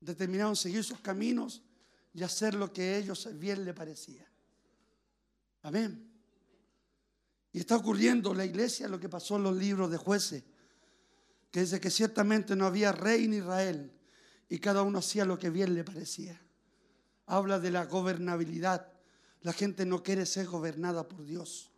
determinaron 0.00 0.56
seguir 0.56 0.84
sus 0.84 1.00
caminos 1.00 1.62
y 2.14 2.22
hacer 2.22 2.54
lo 2.54 2.72
que 2.72 2.82
a 2.82 2.98
ellos 2.98 3.28
bien 3.38 3.64
le 3.64 3.74
parecía. 3.74 4.26
Amén. 5.62 6.08
Y 7.52 7.60
está 7.60 7.76
ocurriendo 7.76 8.32
en 8.32 8.38
la 8.38 8.44
iglesia 8.44 8.88
lo 8.88 9.00
que 9.00 9.08
pasó 9.08 9.36
en 9.36 9.44
los 9.44 9.56
libros 9.56 9.90
de 9.90 9.96
jueces, 9.96 10.44
que 11.50 11.60
dice 11.60 11.80
que 11.80 11.90
ciertamente 11.90 12.54
no 12.54 12.66
había 12.66 12.92
rey 12.92 13.24
en 13.24 13.34
Israel 13.34 13.92
y 14.48 14.58
cada 14.58 14.82
uno 14.82 14.98
hacía 14.98 15.24
lo 15.24 15.38
que 15.38 15.50
bien 15.50 15.74
le 15.74 15.84
parecía. 15.84 16.40
Habla 17.26 17.58
de 17.58 17.70
la 17.70 17.86
gobernabilidad. 17.86 18.92
La 19.42 19.52
gente 19.52 19.84
no 19.86 20.02
quiere 20.02 20.26
ser 20.26 20.46
gobernada 20.46 21.06
por 21.06 21.24
Dios. 21.24 21.70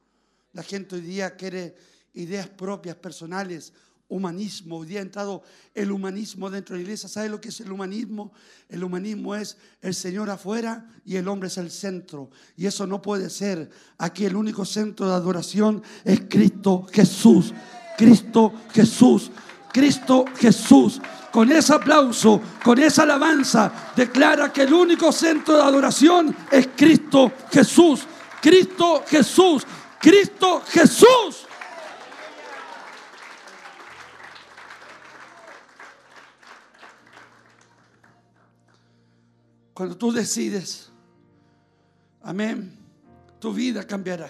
La 0.53 0.63
gente 0.63 0.97
hoy 0.97 1.03
día 1.03 1.37
quiere 1.37 1.77
ideas 2.15 2.49
propias, 2.49 2.97
personales, 2.97 3.73
humanismo. 4.11 4.79
Hoy 4.79 4.89
día 4.89 4.99
ha 4.99 5.03
entrado 5.03 5.43
el 5.75 5.91
humanismo 5.91 6.51
dentro 6.51 6.75
de 6.75 6.81
la 6.81 6.83
iglesia. 6.83 7.09
¿Sabe 7.09 7.31
lo 7.31 7.41
que 7.41 7.49
es 7.49 7.61
el 7.61 7.73
humanismo? 7.73 8.33
El 8.69 8.85
humanismo 8.85 9.35
es 9.35 9.57
el 9.81 9.95
Señor 9.95 10.29
afuera 10.29 10.87
y 11.07 11.17
el 11.17 11.27
hombre 11.29 11.47
es 11.49 11.57
el 11.57 11.71
centro. 11.71 12.31
Y 12.57 12.67
eso 12.67 12.87
no 12.87 13.01
puede 13.01 13.31
ser. 13.31 13.71
Aquí 13.97 14.27
el 14.27 14.37
único 14.37 14.67
centro 14.67 15.09
de 15.09 15.15
adoración 15.15 15.83
es 16.05 16.21
Cristo 16.29 16.87
Jesús. 16.93 17.55
Cristo 17.97 18.53
Jesús. 18.73 19.31
Cristo 19.73 20.25
Jesús 20.37 21.01
con 21.31 21.51
ese 21.53 21.73
aplauso, 21.73 22.41
con 22.65 22.79
esa 22.81 23.05
alabanza, 23.05 23.73
declara 23.95 24.53
que 24.53 24.63
el 24.63 24.73
único 24.73 25.13
centro 25.13 25.57
de 25.57 25.63
adoración 25.63 26.35
es 26.51 26.71
Cristo 26.77 27.33
Jesús. 27.51 28.01
Cristo 28.43 29.05
Jesús. 29.07 29.65
Cristo 30.01 30.63
Jesús. 30.67 31.47
Cuando 39.81 39.97
tú 39.97 40.13
decides, 40.13 40.91
amén, 42.21 42.71
tu 43.39 43.51
vida 43.55 43.87
cambiará. 43.87 44.29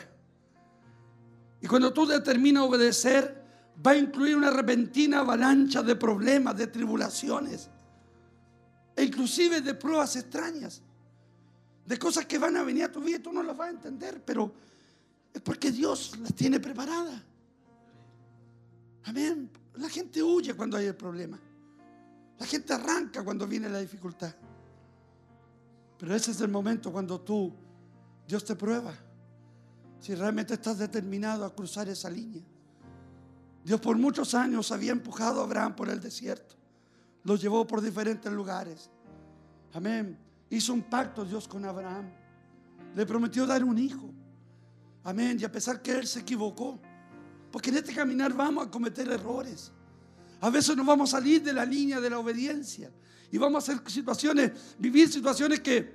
Y 1.60 1.66
cuando 1.66 1.92
tú 1.92 2.06
determinas 2.06 2.62
obedecer, 2.62 3.42
va 3.84 3.90
a 3.90 3.96
incluir 3.96 4.36
una 4.36 4.52
repentina 4.52 5.18
avalancha 5.18 5.82
de 5.82 5.96
problemas, 5.96 6.56
de 6.56 6.68
tribulaciones, 6.68 7.68
e 8.94 9.02
inclusive 9.02 9.60
de 9.60 9.74
pruebas 9.74 10.14
extrañas, 10.14 10.82
de 11.84 11.98
cosas 11.98 12.26
que 12.26 12.38
van 12.38 12.56
a 12.56 12.62
venir 12.62 12.84
a 12.84 12.92
tu 12.92 13.00
vida 13.00 13.16
y 13.16 13.20
tú 13.20 13.32
no 13.32 13.42
las 13.42 13.56
vas 13.56 13.66
a 13.66 13.70
entender, 13.70 14.22
pero 14.24 14.54
es 15.34 15.42
porque 15.42 15.72
Dios 15.72 16.16
las 16.20 16.32
tiene 16.32 16.60
preparadas. 16.60 17.20
Amén. 19.02 19.50
La 19.74 19.88
gente 19.88 20.22
huye 20.22 20.54
cuando 20.54 20.76
hay 20.76 20.86
el 20.86 20.94
problema. 20.94 21.40
La 22.38 22.46
gente 22.46 22.72
arranca 22.72 23.24
cuando 23.24 23.48
viene 23.48 23.68
la 23.68 23.80
dificultad. 23.80 24.32
Pero 26.00 26.14
ese 26.14 26.30
es 26.30 26.40
el 26.40 26.48
momento 26.48 26.90
cuando 26.90 27.20
tú, 27.20 27.52
Dios 28.26 28.42
te 28.42 28.56
prueba. 28.56 28.94
Si 30.00 30.14
realmente 30.14 30.54
estás 30.54 30.78
determinado 30.78 31.44
a 31.44 31.54
cruzar 31.54 31.90
esa 31.90 32.08
línea. 32.08 32.42
Dios 33.62 33.78
por 33.82 33.98
muchos 33.98 34.32
años 34.32 34.72
había 34.72 34.92
empujado 34.92 35.42
a 35.42 35.44
Abraham 35.44 35.76
por 35.76 35.90
el 35.90 36.00
desierto. 36.00 36.54
Lo 37.24 37.36
llevó 37.36 37.66
por 37.66 37.82
diferentes 37.82 38.32
lugares. 38.32 38.88
Amén. 39.74 40.18
Hizo 40.48 40.72
un 40.72 40.80
pacto 40.84 41.22
Dios 41.22 41.46
con 41.46 41.66
Abraham. 41.66 42.10
Le 42.96 43.04
prometió 43.04 43.46
dar 43.46 43.62
un 43.62 43.76
hijo. 43.76 44.10
Amén. 45.04 45.36
Y 45.38 45.44
a 45.44 45.52
pesar 45.52 45.82
que 45.82 45.92
él 45.92 46.06
se 46.06 46.20
equivocó. 46.20 46.80
Porque 47.52 47.68
en 47.68 47.76
este 47.76 47.94
caminar 47.94 48.32
vamos 48.32 48.66
a 48.66 48.70
cometer 48.70 49.06
errores. 49.06 49.70
A 50.40 50.48
veces 50.48 50.74
nos 50.74 50.86
vamos 50.86 51.12
a 51.12 51.18
salir 51.18 51.42
de 51.42 51.52
la 51.52 51.66
línea 51.66 52.00
de 52.00 52.08
la 52.08 52.18
obediencia. 52.18 52.90
Y 53.30 53.38
vamos 53.38 53.68
a 53.68 53.72
hacer 53.72 53.90
situaciones, 53.90 54.52
vivir 54.78 55.10
situaciones 55.10 55.60
que, 55.60 55.92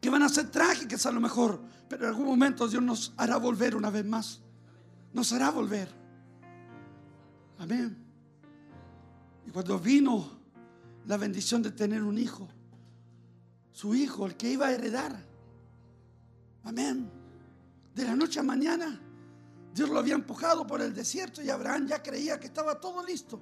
que 0.00 0.10
van 0.10 0.22
a 0.22 0.28
ser 0.28 0.50
trágicas 0.50 1.06
a 1.06 1.12
lo 1.12 1.20
mejor. 1.20 1.60
Pero 1.88 2.04
en 2.04 2.10
algún 2.10 2.26
momento 2.26 2.68
Dios 2.68 2.82
nos 2.82 3.12
hará 3.16 3.36
volver 3.36 3.74
una 3.74 3.90
vez 3.90 4.04
más. 4.04 4.40
Nos 5.12 5.32
hará 5.32 5.50
volver. 5.50 5.88
Amén. 7.58 7.96
Y 9.46 9.50
cuando 9.50 9.78
vino 9.78 10.30
la 11.06 11.16
bendición 11.16 11.62
de 11.62 11.70
tener 11.70 12.02
un 12.02 12.18
hijo, 12.18 12.48
su 13.72 13.94
hijo, 13.94 14.26
el 14.26 14.36
que 14.36 14.50
iba 14.50 14.66
a 14.66 14.72
heredar, 14.72 15.18
amén. 16.64 17.10
De 17.94 18.04
la 18.04 18.14
noche 18.14 18.40
a 18.40 18.42
mañana, 18.42 19.00
Dios 19.72 19.88
lo 19.88 19.98
había 19.98 20.14
empujado 20.14 20.66
por 20.66 20.82
el 20.82 20.92
desierto 20.92 21.42
y 21.42 21.48
Abraham 21.48 21.86
ya 21.86 22.02
creía 22.02 22.38
que 22.38 22.46
estaba 22.46 22.78
todo 22.78 23.04
listo. 23.04 23.40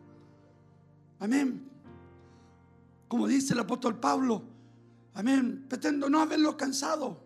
Amén. 1.19 1.74
Como 3.09 3.26
dice 3.26 3.55
el 3.55 3.60
apóstol 3.60 3.98
Pablo, 3.98 4.43
amén. 5.14 5.66
Pretendo 5.68 6.09
no 6.09 6.20
haberlo 6.20 6.56
cansado. 6.56 7.24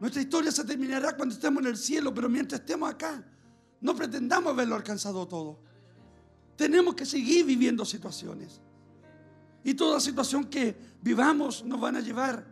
Nuestra 0.00 0.20
historia 0.20 0.52
se 0.52 0.64
terminará 0.64 1.16
cuando 1.16 1.34
estemos 1.34 1.62
en 1.62 1.70
el 1.70 1.76
cielo, 1.76 2.12
pero 2.12 2.28
mientras 2.28 2.60
estemos 2.60 2.90
acá, 2.90 3.24
no 3.80 3.94
pretendamos 3.94 4.52
haberlo 4.52 4.74
alcanzado 4.74 5.26
todo. 5.26 5.60
Tenemos 6.56 6.94
que 6.94 7.06
seguir 7.06 7.46
viviendo 7.46 7.84
situaciones. 7.84 8.60
Y 9.62 9.74
toda 9.74 9.98
situación 10.00 10.44
que 10.44 10.76
vivamos 11.00 11.64
nos 11.64 11.80
van 11.80 11.96
a 11.96 12.00
llevar 12.00 12.46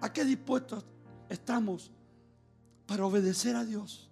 a 0.00 0.12
qué 0.12 0.24
dispuestos 0.24 0.84
estamos 1.28 1.92
para 2.86 3.06
obedecer 3.06 3.54
a 3.54 3.64
Dios. 3.64 4.10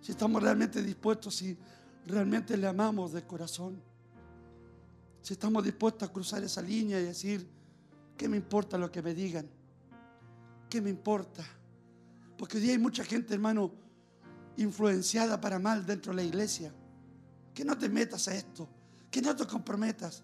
Si 0.00 0.12
estamos 0.12 0.42
realmente 0.42 0.82
dispuestos, 0.82 1.36
si 1.36 1.56
realmente 2.06 2.56
le 2.56 2.66
amamos 2.66 3.12
de 3.12 3.24
corazón. 3.24 3.80
Si 5.26 5.32
estamos 5.32 5.64
dispuestos 5.64 6.08
a 6.08 6.12
cruzar 6.12 6.44
esa 6.44 6.62
línea 6.62 7.00
y 7.00 7.02
decir, 7.02 7.44
¿qué 8.16 8.28
me 8.28 8.36
importa 8.36 8.78
lo 8.78 8.92
que 8.92 9.02
me 9.02 9.12
digan? 9.12 9.44
¿Qué 10.70 10.80
me 10.80 10.88
importa? 10.88 11.44
Porque 12.38 12.58
hoy 12.58 12.62
día 12.62 12.72
hay 12.74 12.78
mucha 12.78 13.02
gente, 13.02 13.34
hermano, 13.34 13.72
influenciada 14.56 15.40
para 15.40 15.58
mal 15.58 15.84
dentro 15.84 16.12
de 16.12 16.16
la 16.18 16.22
iglesia. 16.22 16.72
Que 17.52 17.64
no 17.64 17.76
te 17.76 17.88
metas 17.88 18.28
a 18.28 18.36
esto, 18.36 18.68
que 19.10 19.20
no 19.20 19.34
te 19.34 19.44
comprometas. 19.48 20.22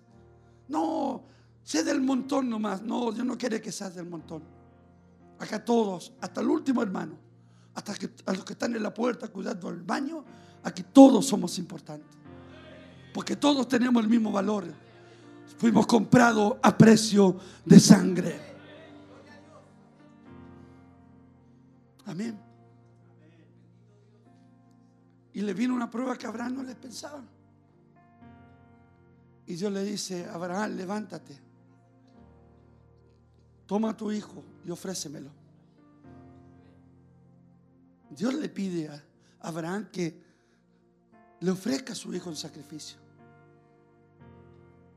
No, 0.69 1.25
sé 1.65 1.83
del 1.83 2.01
montón 2.01 2.49
nomás. 2.49 2.81
No, 2.81 3.11
Dios 3.11 3.27
no 3.27 3.37
quiere 3.37 3.61
que 3.61 3.73
seas 3.73 3.97
del 3.97 4.09
montón. 4.09 4.45
Acá 5.41 5.65
todos, 5.65 6.13
hasta 6.21 6.43
el 6.43 6.47
último 6.47 6.81
hermano, 6.81 7.19
hasta 7.75 7.93
que, 7.97 8.09
a 8.25 8.35
los 8.35 8.45
que 8.45 8.53
están 8.53 8.77
en 8.77 8.85
la 8.85 8.95
puerta 8.95 9.27
cuidando 9.27 9.69
el 9.69 9.83
baño, 9.83 10.25
aquí 10.63 10.85
todos 10.93 11.27
somos 11.27 11.59
importantes. 11.59 12.17
Porque 13.13 13.35
todos 13.35 13.67
tenemos 13.67 14.01
el 14.01 14.09
mismo 14.09 14.31
valor. 14.31 14.92
Fuimos 15.59 15.87
comprados 15.87 16.57
a 16.63 16.77
precio 16.77 17.37
de 17.65 17.79
sangre. 17.79 18.41
Amén. 22.07 22.39
Y 25.35 25.41
le 25.41 25.55
vino 25.55 25.75
una 25.75 25.89
prueba 25.89 26.17
que 26.17 26.27
Abraham 26.27 26.57
no 26.57 26.63
le 26.63 26.75
pensaba. 26.75 27.23
Y 29.47 29.55
Dios 29.55 29.73
le 29.73 29.83
dice, 29.85 30.29
Abraham, 30.29 30.77
levántate. 30.77 31.39
Toma 33.67 33.97
tu 33.97 34.13
hijo 34.13 34.43
y 34.65 34.71
ofrécemelo. 34.71 35.31
Dios 38.11 38.35
le 38.35 38.49
pide 38.49 38.89
a 38.89 39.03
Abraham 39.41 39.89
que 39.91 40.23
le 41.41 41.51
ofrezca 41.51 41.93
a 41.93 41.97
su 41.97 42.15
hijo 42.15 42.29
en 42.29 42.37
sacrificio. 42.37 43.02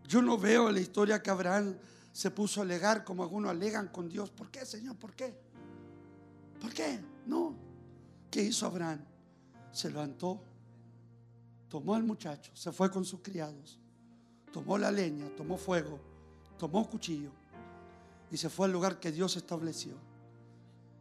Yo 0.08 0.22
no 0.22 0.38
veo 0.38 0.72
la 0.72 0.80
historia 0.80 1.22
que 1.22 1.30
Abraham 1.30 1.76
se 2.12 2.32
puso 2.32 2.62
a 2.62 2.64
alegar 2.64 3.04
como 3.04 3.24
algunos 3.24 3.52
alegan 3.52 3.90
con 3.90 4.08
Dios. 4.08 4.30
¿Por 4.30 4.50
qué, 4.50 4.66
Señor? 4.66 4.96
¿Por 4.96 5.14
qué? 5.14 5.34
¿Por 6.62 6.74
qué? 6.74 7.00
No. 7.26 7.56
¿Qué 8.30 8.44
hizo 8.44 8.66
Abraham? 8.66 9.00
se 9.76 9.90
levantó, 9.90 10.42
tomó 11.68 11.96
al 11.96 12.04
muchacho, 12.04 12.50
se 12.56 12.72
fue 12.72 12.90
con 12.90 13.04
sus 13.04 13.20
criados, 13.20 13.78
tomó 14.54 14.78
la 14.78 14.90
leña, 14.90 15.28
tomó 15.36 15.58
fuego, 15.58 16.00
tomó 16.58 16.90
cuchillo 16.90 17.30
y 18.32 18.38
se 18.38 18.50
fue 18.50 18.68
al 18.68 18.72
lugar 18.72 19.02
que 19.02 19.12
Dios 19.12 19.36
estableció. 19.36 19.96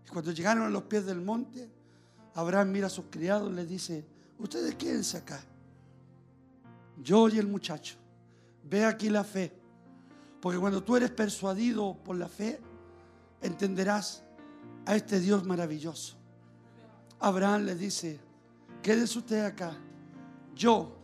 Y 0.04 0.10
cuando 0.10 0.32
llegaron 0.32 0.64
a 0.64 0.70
los 0.70 0.82
pies 0.82 1.06
del 1.06 1.20
monte, 1.20 1.70
Abraham 2.34 2.72
mira 2.72 2.88
a 2.88 2.90
sus 2.90 3.04
criados 3.10 3.52
y 3.52 3.54
le 3.54 3.64
dice, 3.64 4.04
ustedes 4.40 4.74
quédense 4.74 5.18
acá. 5.18 5.40
Yo 7.00 7.28
y 7.28 7.38
el 7.38 7.46
muchacho, 7.46 7.94
ve 8.68 8.84
aquí 8.84 9.08
la 9.08 9.24
fe. 9.24 9.52
Porque 10.40 10.58
cuando 10.58 10.82
tú 10.82 10.96
eres 10.96 11.10
persuadido 11.10 11.96
por 12.04 12.16
la 12.16 12.28
fe, 12.28 12.60
entenderás 13.40 14.22
a 14.86 14.96
este 14.96 15.20
Dios 15.20 15.44
maravilloso. 15.44 16.16
Abraham 17.20 17.64
le 17.64 17.74
dice, 17.74 18.20
quédese 18.82 19.18
usted 19.18 19.44
acá. 19.44 19.76
Yo 20.54 20.96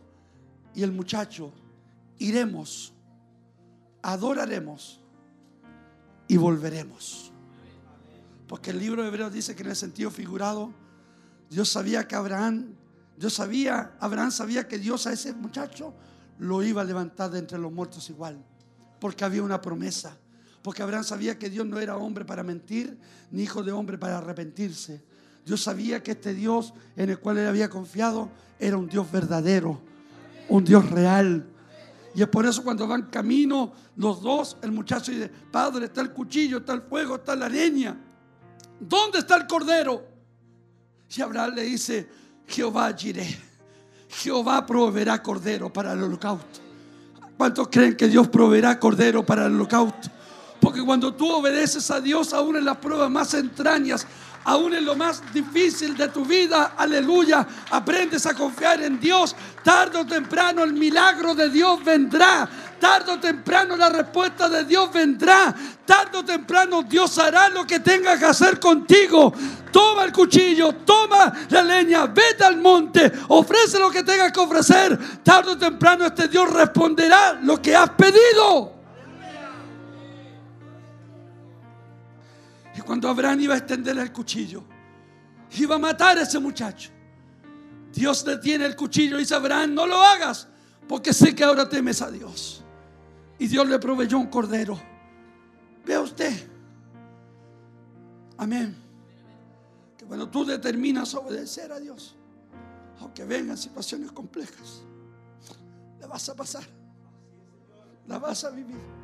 y 0.73 0.83
el 0.83 0.91
muchacho 0.91 1.51
iremos, 2.19 2.93
adoraremos 4.01 5.01
y 6.27 6.37
volveremos. 6.37 7.31
Porque 8.47 8.71
el 8.71 8.79
libro 8.79 9.01
de 9.01 9.07
Hebreos 9.07 9.33
dice 9.33 9.55
que 9.55 9.63
en 9.63 9.69
el 9.69 9.75
sentido 9.75 10.11
figurado, 10.11 10.71
Dios 11.49 11.69
sabía 11.69 12.07
que 12.07 12.15
Abraham, 12.15 12.75
Dios 13.17 13.33
sabía, 13.33 13.95
Abraham 13.99 14.31
sabía 14.31 14.67
que 14.67 14.77
Dios 14.77 15.07
a 15.07 15.13
ese 15.13 15.33
muchacho 15.33 15.93
lo 16.39 16.63
iba 16.63 16.81
a 16.81 16.85
levantar 16.85 17.31
de 17.31 17.39
entre 17.39 17.57
los 17.57 17.71
muertos 17.71 18.09
igual. 18.09 18.43
Porque 18.99 19.25
había 19.25 19.43
una 19.43 19.61
promesa. 19.61 20.17
Porque 20.61 20.83
Abraham 20.83 21.03
sabía 21.03 21.39
que 21.39 21.49
Dios 21.49 21.65
no 21.65 21.79
era 21.79 21.97
hombre 21.97 22.25
para 22.25 22.43
mentir, 22.43 22.97
ni 23.31 23.43
hijo 23.43 23.63
de 23.63 23.71
hombre 23.71 23.97
para 23.97 24.19
arrepentirse. 24.19 25.03
Dios 25.45 25.61
sabía 25.61 26.03
que 26.03 26.11
este 26.11 26.33
Dios 26.33 26.73
en 26.95 27.09
el 27.09 27.19
cual 27.19 27.39
él 27.39 27.47
había 27.47 27.69
confiado 27.69 28.29
era 28.59 28.77
un 28.77 28.87
Dios 28.87 29.11
verdadero, 29.11 29.81
un 30.49 30.63
Dios 30.63 30.87
real. 30.89 31.47
Y 32.13 32.21
es 32.21 32.27
por 32.27 32.45
eso 32.45 32.63
cuando 32.63 32.87
van 32.87 33.09
camino 33.09 33.73
los 33.95 34.21
dos, 34.21 34.57
el 34.61 34.71
muchacho 34.71 35.11
dice, 35.11 35.29
Padre, 35.29 35.85
está 35.85 36.01
el 36.01 36.11
cuchillo, 36.11 36.57
está 36.57 36.73
el 36.73 36.81
fuego, 36.81 37.15
está 37.15 37.35
la 37.35 37.49
leña. 37.49 37.97
¿Dónde 38.79 39.19
está 39.19 39.37
el 39.37 39.47
cordero? 39.47 40.05
Y 41.15 41.21
Abraham 41.21 41.55
le 41.55 41.63
dice, 41.63 42.09
Jehová 42.47 42.95
iré. 43.03 43.50
Jehová 44.11 44.65
proveerá 44.65 45.21
cordero 45.23 45.71
para 45.71 45.93
el 45.93 46.03
holocausto. 46.03 46.59
¿Cuántos 47.37 47.69
creen 47.69 47.95
que 47.95 48.07
Dios 48.07 48.27
proveerá 48.27 48.79
cordero 48.79 49.25
para 49.25 49.45
el 49.45 49.55
holocausto? 49.55 50.09
Porque 50.59 50.83
cuando 50.83 51.13
tú 51.13 51.27
obedeces 51.31 51.89
a 51.89 51.99
Dios, 51.99 52.33
aún 52.33 52.57
en 52.57 52.65
las 52.65 52.77
pruebas 52.77 53.09
más 53.09 53.33
entrañas, 53.33 54.05
aún 54.43 54.73
en 54.73 54.85
lo 54.85 54.95
más 54.95 55.21
difícil 55.33 55.95
de 55.95 56.07
tu 56.09 56.25
vida, 56.25 56.73
aleluya, 56.77 57.45
aprendes 57.69 58.25
a 58.25 58.33
confiar 58.33 58.81
en 58.81 58.99
Dios. 58.99 59.35
Tarde 59.63 59.99
o 59.99 60.05
temprano 60.05 60.63
el 60.63 60.73
milagro 60.73 61.35
de 61.35 61.49
Dios 61.49 61.83
vendrá. 61.83 62.49
Tarde 62.79 63.11
o 63.11 63.19
temprano 63.19 63.75
la 63.75 63.89
respuesta 63.89 64.49
de 64.49 64.65
Dios 64.65 64.91
vendrá. 64.91 65.53
Tarde 65.85 66.17
o 66.17 66.25
temprano 66.25 66.81
Dios 66.83 67.17
hará 67.19 67.49
lo 67.49 67.65
que 67.65 67.79
tenga 67.79 68.17
que 68.17 68.25
hacer 68.25 68.59
contigo. 68.59 69.31
Toma 69.71 70.03
el 70.03 70.11
cuchillo, 70.11 70.73
toma 70.83 71.31
la 71.49 71.61
leña, 71.61 72.07
vete 72.07 72.43
al 72.43 72.57
monte, 72.57 73.11
ofrece 73.27 73.79
lo 73.79 73.91
que 73.91 74.03
tengas 74.03 74.31
que 74.31 74.39
ofrecer. 74.39 74.97
Tarde 75.23 75.51
o 75.51 75.57
temprano 75.57 76.05
este 76.07 76.27
Dios 76.27 76.51
responderá 76.51 77.39
lo 77.41 77.61
que 77.61 77.75
has 77.75 77.89
pedido. 77.91 78.80
Cuando 82.85 83.09
Abraham 83.09 83.39
iba 83.41 83.53
a 83.53 83.57
extender 83.57 83.97
el 83.97 84.11
cuchillo, 84.11 84.63
iba 85.57 85.75
a 85.75 85.79
matar 85.79 86.17
a 86.17 86.21
ese 86.21 86.39
muchacho. 86.39 86.91
Dios 87.93 88.23
detiene 88.23 88.65
el 88.65 88.75
cuchillo 88.75 89.17
y 89.17 89.21
dice, 89.21 89.35
Abraham, 89.35 89.73
no 89.73 89.85
lo 89.85 90.01
hagas, 90.01 90.47
porque 90.87 91.13
sé 91.13 91.35
que 91.35 91.43
ahora 91.43 91.67
temes 91.67 92.01
a 92.01 92.09
Dios. 92.09 92.63
Y 93.37 93.47
Dios 93.47 93.67
le 93.67 93.79
proveyó 93.79 94.17
un 94.17 94.27
cordero. 94.27 94.79
Vea 95.85 95.99
usted. 95.99 96.47
Amén. 98.37 98.75
Que 99.97 100.05
cuando 100.05 100.29
tú 100.29 100.45
determinas 100.45 101.13
obedecer 101.15 101.71
a 101.71 101.79
Dios, 101.79 102.15
aunque 102.99 103.25
vengan 103.25 103.57
situaciones 103.57 104.11
complejas, 104.11 104.83
la 105.99 106.07
vas 106.07 106.29
a 106.29 106.35
pasar. 106.35 106.63
La 108.07 108.19
vas 108.19 108.43
a 108.43 108.51
vivir. 108.51 109.00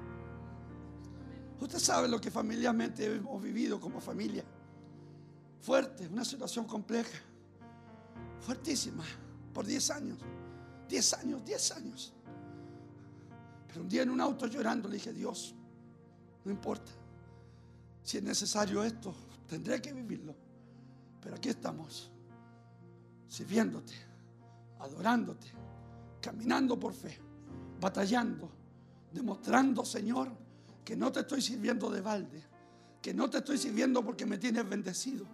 Usted 1.60 1.80
sabe 1.80 2.08
lo 2.08 2.22
que 2.22 2.30
familiarmente 2.30 3.16
hemos 3.16 3.42
vivido 3.42 3.80
como 3.80 4.00
familia. 4.00 4.44
Fuerte, 5.62 6.08
una 6.08 6.24
situación 6.24 6.66
compleja. 6.66 7.18
Fuertísima. 8.42 9.04
Por 9.54 9.66
10 9.66 9.92
años. 9.92 10.20
10 10.88 11.14
años, 11.14 11.46
10 11.46 11.72
años. 11.72 12.14
Pero 13.68 13.82
un 13.82 13.90
día 13.90 14.04
en 14.04 14.10
un 14.12 14.22
auto 14.22 14.48
llorando 14.48 14.88
le 14.88 14.96
dije, 14.96 15.12
Dios, 15.12 15.56
no 16.46 16.52
importa. 16.52 16.92
Si 18.04 18.18
es 18.18 18.24
necesario 18.24 18.84
esto, 18.84 19.14
tendré 19.48 19.82
que 19.82 19.92
vivirlo. 19.92 20.34
Pero 21.22 21.36
aquí 21.36 21.50
estamos, 21.50 22.10
sirviéndote, 23.28 23.94
adorándote, 24.80 25.48
caminando 26.22 26.80
por 26.80 26.94
fe, 26.94 27.18
batallando, 27.82 28.50
demostrando, 29.12 29.84
Señor, 29.84 30.32
que 30.88 30.96
no 30.96 31.12
te 31.12 31.20
estoy 31.20 31.42
sirviendo 31.42 31.90
de 31.90 32.00
balde, 32.00 32.42
que 33.02 33.14
no 33.14 33.30
te 33.30 33.40
estoy 33.40 33.58
sirviendo 33.58 34.02
porque 34.06 34.26
me 34.26 34.38
tienes 34.38 34.70
bendecido, 34.70 35.26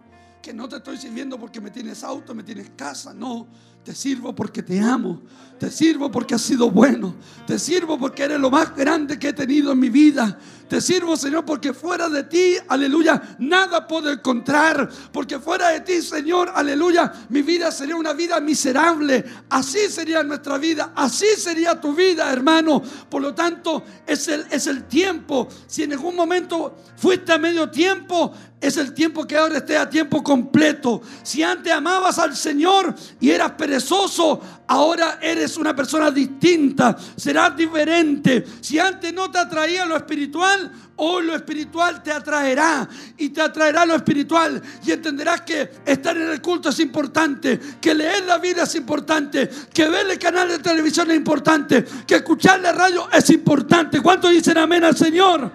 que 0.42 0.52
no 0.52 0.68
te 0.68 0.78
estoy 0.78 0.96
sirviendo 0.96 1.38
porque 1.38 1.60
me 1.60 1.70
tienes 1.70 2.02
auto, 2.02 2.34
me 2.34 2.42
tienes 2.42 2.70
casa, 2.70 3.14
no, 3.14 3.46
te 3.84 3.94
sirvo 3.94 4.34
porque 4.34 4.62
te 4.62 4.80
amo. 4.80 5.22
Te 5.58 5.70
sirvo 5.70 6.10
porque 6.10 6.34
has 6.34 6.42
sido 6.42 6.70
bueno. 6.70 7.14
Te 7.46 7.58
sirvo 7.58 7.98
porque 7.98 8.24
eres 8.24 8.40
lo 8.40 8.50
más 8.50 8.74
grande 8.74 9.18
que 9.18 9.28
he 9.28 9.32
tenido 9.32 9.72
en 9.72 9.78
mi 9.78 9.88
vida. 9.88 10.38
Te 10.68 10.80
sirvo, 10.80 11.16
Señor, 11.16 11.44
porque 11.44 11.72
fuera 11.72 12.08
de 12.08 12.24
ti, 12.24 12.56
aleluya, 12.68 13.36
nada 13.38 13.86
puedo 13.86 14.10
encontrar. 14.10 14.88
Porque 15.12 15.38
fuera 15.38 15.68
de 15.68 15.80
ti, 15.80 16.02
Señor, 16.02 16.50
aleluya, 16.54 17.12
mi 17.28 17.42
vida 17.42 17.70
sería 17.70 17.94
una 17.96 18.14
vida 18.14 18.40
miserable. 18.40 19.24
Así 19.50 19.90
sería 19.90 20.22
nuestra 20.22 20.58
vida. 20.58 20.92
Así 20.96 21.26
sería 21.36 21.80
tu 21.80 21.94
vida, 21.94 22.32
hermano. 22.32 22.82
Por 23.08 23.22
lo 23.22 23.34
tanto, 23.34 23.84
es 24.06 24.26
el, 24.28 24.46
es 24.50 24.66
el 24.66 24.84
tiempo. 24.84 25.46
Si 25.66 25.82
en 25.82 25.92
algún 25.92 26.16
momento 26.16 26.76
fuiste 26.96 27.32
a 27.32 27.38
medio 27.38 27.70
tiempo, 27.70 28.32
es 28.60 28.78
el 28.78 28.94
tiempo 28.94 29.26
que 29.26 29.36
ahora 29.36 29.58
esté 29.58 29.76
a 29.76 29.90
tiempo 29.90 30.24
completo. 30.24 31.02
Si 31.22 31.42
antes 31.42 31.72
amabas 31.72 32.18
al 32.18 32.34
Señor 32.34 32.94
y 33.20 33.30
eras 33.30 33.52
perezoso, 33.74 34.40
ahora 34.68 35.18
eres 35.20 35.56
una 35.56 35.74
persona 35.74 36.10
distinta, 36.10 36.96
serás 37.16 37.56
diferente. 37.56 38.44
Si 38.60 38.78
antes 38.78 39.12
no 39.12 39.28
te 39.32 39.38
atraía 39.38 39.84
lo 39.84 39.96
espiritual, 39.96 40.70
hoy 40.96 41.26
lo 41.26 41.34
espiritual 41.34 42.00
te 42.00 42.12
atraerá 42.12 42.88
y 43.18 43.30
te 43.30 43.40
atraerá 43.40 43.84
lo 43.84 43.96
espiritual 43.96 44.62
y 44.86 44.92
entenderás 44.92 45.40
que 45.40 45.68
estar 45.84 46.16
en 46.16 46.30
el 46.30 46.40
culto 46.40 46.68
es 46.68 46.78
importante, 46.78 47.58
que 47.80 47.94
leer 47.94 48.24
la 48.24 48.38
Biblia 48.38 48.62
es 48.62 48.76
importante, 48.76 49.50
que 49.72 49.88
ver 49.88 50.08
el 50.08 50.18
canal 50.20 50.48
de 50.48 50.60
televisión 50.60 51.10
es 51.10 51.16
importante, 51.16 51.84
que 52.06 52.14
escuchar 52.14 52.60
la 52.60 52.70
radio 52.70 53.08
es 53.10 53.28
importante. 53.30 54.00
¿Cuántos 54.00 54.30
dicen 54.30 54.56
amén 54.56 54.84
al 54.84 54.96
Señor? 54.96 55.50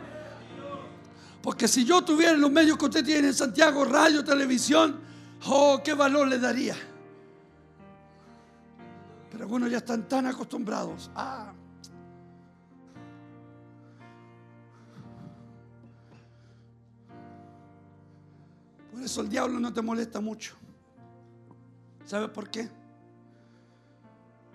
Porque 1.42 1.70
si 1.70 1.86
yo 1.86 2.02
tuviera 2.02 2.34
los 2.34 2.52
medios 2.52 2.78
que 2.78 2.86
usted 2.86 3.06
tiene 3.06 3.30
en 3.30 3.34
Santiago, 3.34 3.86
radio, 3.86 4.26
televisión, 4.26 5.00
oh, 5.46 5.82
qué 5.82 5.94
valor 5.94 6.28
le 6.28 6.38
daría. 6.38 6.76
Pero 9.40 9.48
algunos 9.48 9.72
ya 9.72 9.78
están 9.78 10.06
tan 10.06 10.26
acostumbrados. 10.26 11.10
Ah. 11.16 11.54
Por 18.92 19.02
eso 19.02 19.22
el 19.22 19.30
diablo 19.30 19.58
no 19.62 19.72
te 19.72 19.82
molesta 19.82 20.20
mucho. 20.20 20.58
¿Sabes 22.04 22.28
por 22.32 22.50
qué? 22.50 22.70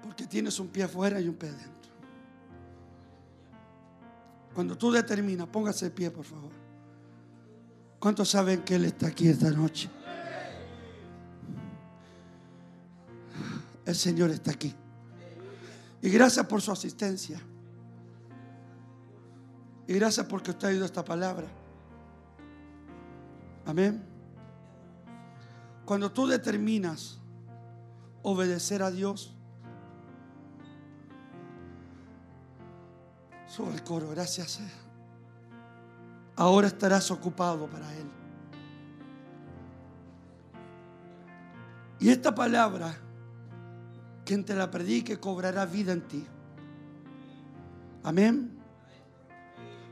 Porque 0.03 0.27
tienes 0.27 0.61
un 0.61 0.69
pie 0.69 0.83
afuera 0.83 1.19
y 1.19 1.29
un 1.29 1.35
pie 1.37 1.49
adentro. 1.49 1.93
Cuando 4.55 4.77
tú 4.77 4.93
determinas, 4.93 5.47
póngase 5.47 5.87
de 5.87 5.93
pie, 5.93 6.11
por 6.11 6.27
favor. 6.27 6.53
¿Cuántos 7.99 8.29
saben 8.29 8.63
que 8.65 8.75
Él 8.75 8.85
está 8.85 9.07
aquí 9.07 9.29
esta 9.29 9.51
noche? 9.51 9.89
El 13.87 13.95
Señor 13.95 14.31
está 14.31 14.51
aquí. 14.51 14.75
Y 16.03 16.11
gracias 16.11 16.47
por 16.47 16.61
su 16.61 16.73
asistencia. 16.73 17.41
Y 19.87 19.95
gracias 19.95 20.27
porque 20.27 20.51
usted 20.51 20.69
ha 20.69 20.71
oído 20.71 20.85
esta 20.85 21.05
palabra. 21.05 21.47
Amén. 23.67 24.05
Cuando 25.85 26.11
tú 26.11 26.27
determinas 26.27 27.19
obedecer 28.23 28.83
a 28.83 28.91
Dios, 28.91 29.35
sube 33.47 33.75
el 33.75 33.83
coro, 33.83 34.09
gracias. 34.11 34.61
Eh 34.61 34.85
ahora 36.37 36.67
estarás 36.67 37.11
ocupado 37.11 37.69
para 37.69 37.93
Él. 37.95 38.11
Y 42.01 42.11
esta 42.11 42.35
palabra, 42.35 42.95
quien 44.25 44.45
te 44.45 44.55
la 44.55 44.71
predique, 44.71 45.19
cobrará 45.19 45.67
vida 45.67 45.93
en 45.93 46.09
ti. 46.09 46.25
Amén. 48.03 48.51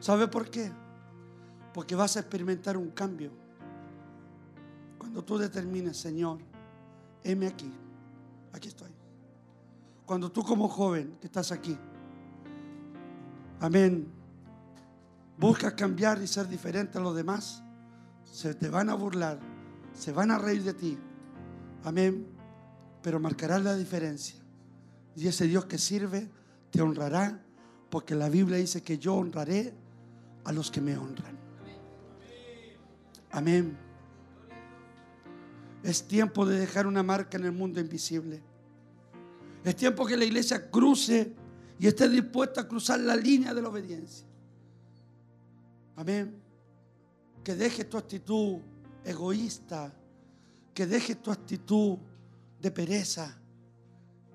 ¿Sabe 0.00 0.28
por 0.28 0.50
qué? 0.50 0.70
Porque 1.72 1.94
vas 1.94 2.16
a 2.16 2.20
experimentar 2.20 2.76
un 2.76 2.90
cambio. 2.90 3.30
Cuando 4.98 5.22
tú 5.22 5.38
determines, 5.38 5.96
Señor, 5.96 6.38
heme 7.22 7.46
aquí. 7.46 7.72
Aquí 8.52 8.68
estoy. 8.68 8.90
Cuando 10.04 10.30
tú 10.30 10.42
como 10.42 10.68
joven 10.68 11.16
que 11.20 11.26
estás 11.26 11.52
aquí, 11.52 11.78
amén, 13.60 14.06
buscas 15.38 15.72
cambiar 15.74 16.20
y 16.20 16.26
ser 16.26 16.48
diferente 16.48 16.98
a 16.98 17.00
los 17.00 17.14
demás, 17.14 17.62
se 18.24 18.54
te 18.54 18.68
van 18.68 18.90
a 18.90 18.94
burlar, 18.94 19.38
se 19.94 20.12
van 20.12 20.30
a 20.30 20.38
reír 20.38 20.64
de 20.64 20.74
ti. 20.74 20.98
Amén. 21.84 22.31
Pero 23.02 23.20
marcarás 23.20 23.62
la 23.62 23.76
diferencia. 23.76 24.36
Y 25.16 25.26
ese 25.26 25.46
Dios 25.46 25.66
que 25.66 25.78
sirve 25.78 26.28
te 26.70 26.80
honrará, 26.80 27.42
porque 27.90 28.14
la 28.14 28.28
Biblia 28.28 28.56
dice 28.56 28.82
que 28.82 28.98
yo 28.98 29.14
honraré 29.14 29.74
a 30.44 30.52
los 30.52 30.70
que 30.70 30.80
me 30.80 30.96
honran. 30.96 31.38
Amén. 33.30 33.76
Es 35.82 36.06
tiempo 36.06 36.46
de 36.46 36.58
dejar 36.58 36.86
una 36.86 37.02
marca 37.02 37.36
en 37.36 37.44
el 37.44 37.52
mundo 37.52 37.80
invisible. 37.80 38.40
Es 39.64 39.76
tiempo 39.76 40.06
que 40.06 40.16
la 40.16 40.24
iglesia 40.24 40.70
cruce 40.70 41.34
y 41.78 41.86
esté 41.86 42.08
dispuesta 42.08 42.62
a 42.62 42.68
cruzar 42.68 43.00
la 43.00 43.16
línea 43.16 43.52
de 43.52 43.62
la 43.62 43.68
obediencia. 43.68 44.26
Amén. 45.96 46.34
Que 47.42 47.54
deje 47.54 47.84
tu 47.84 47.98
actitud 47.98 48.60
egoísta 49.04 49.92
que 50.74 50.86
dejes 50.86 51.20
tu 51.22 51.30
actitud 51.30 51.98
de 52.62 52.70
pereza 52.70 53.36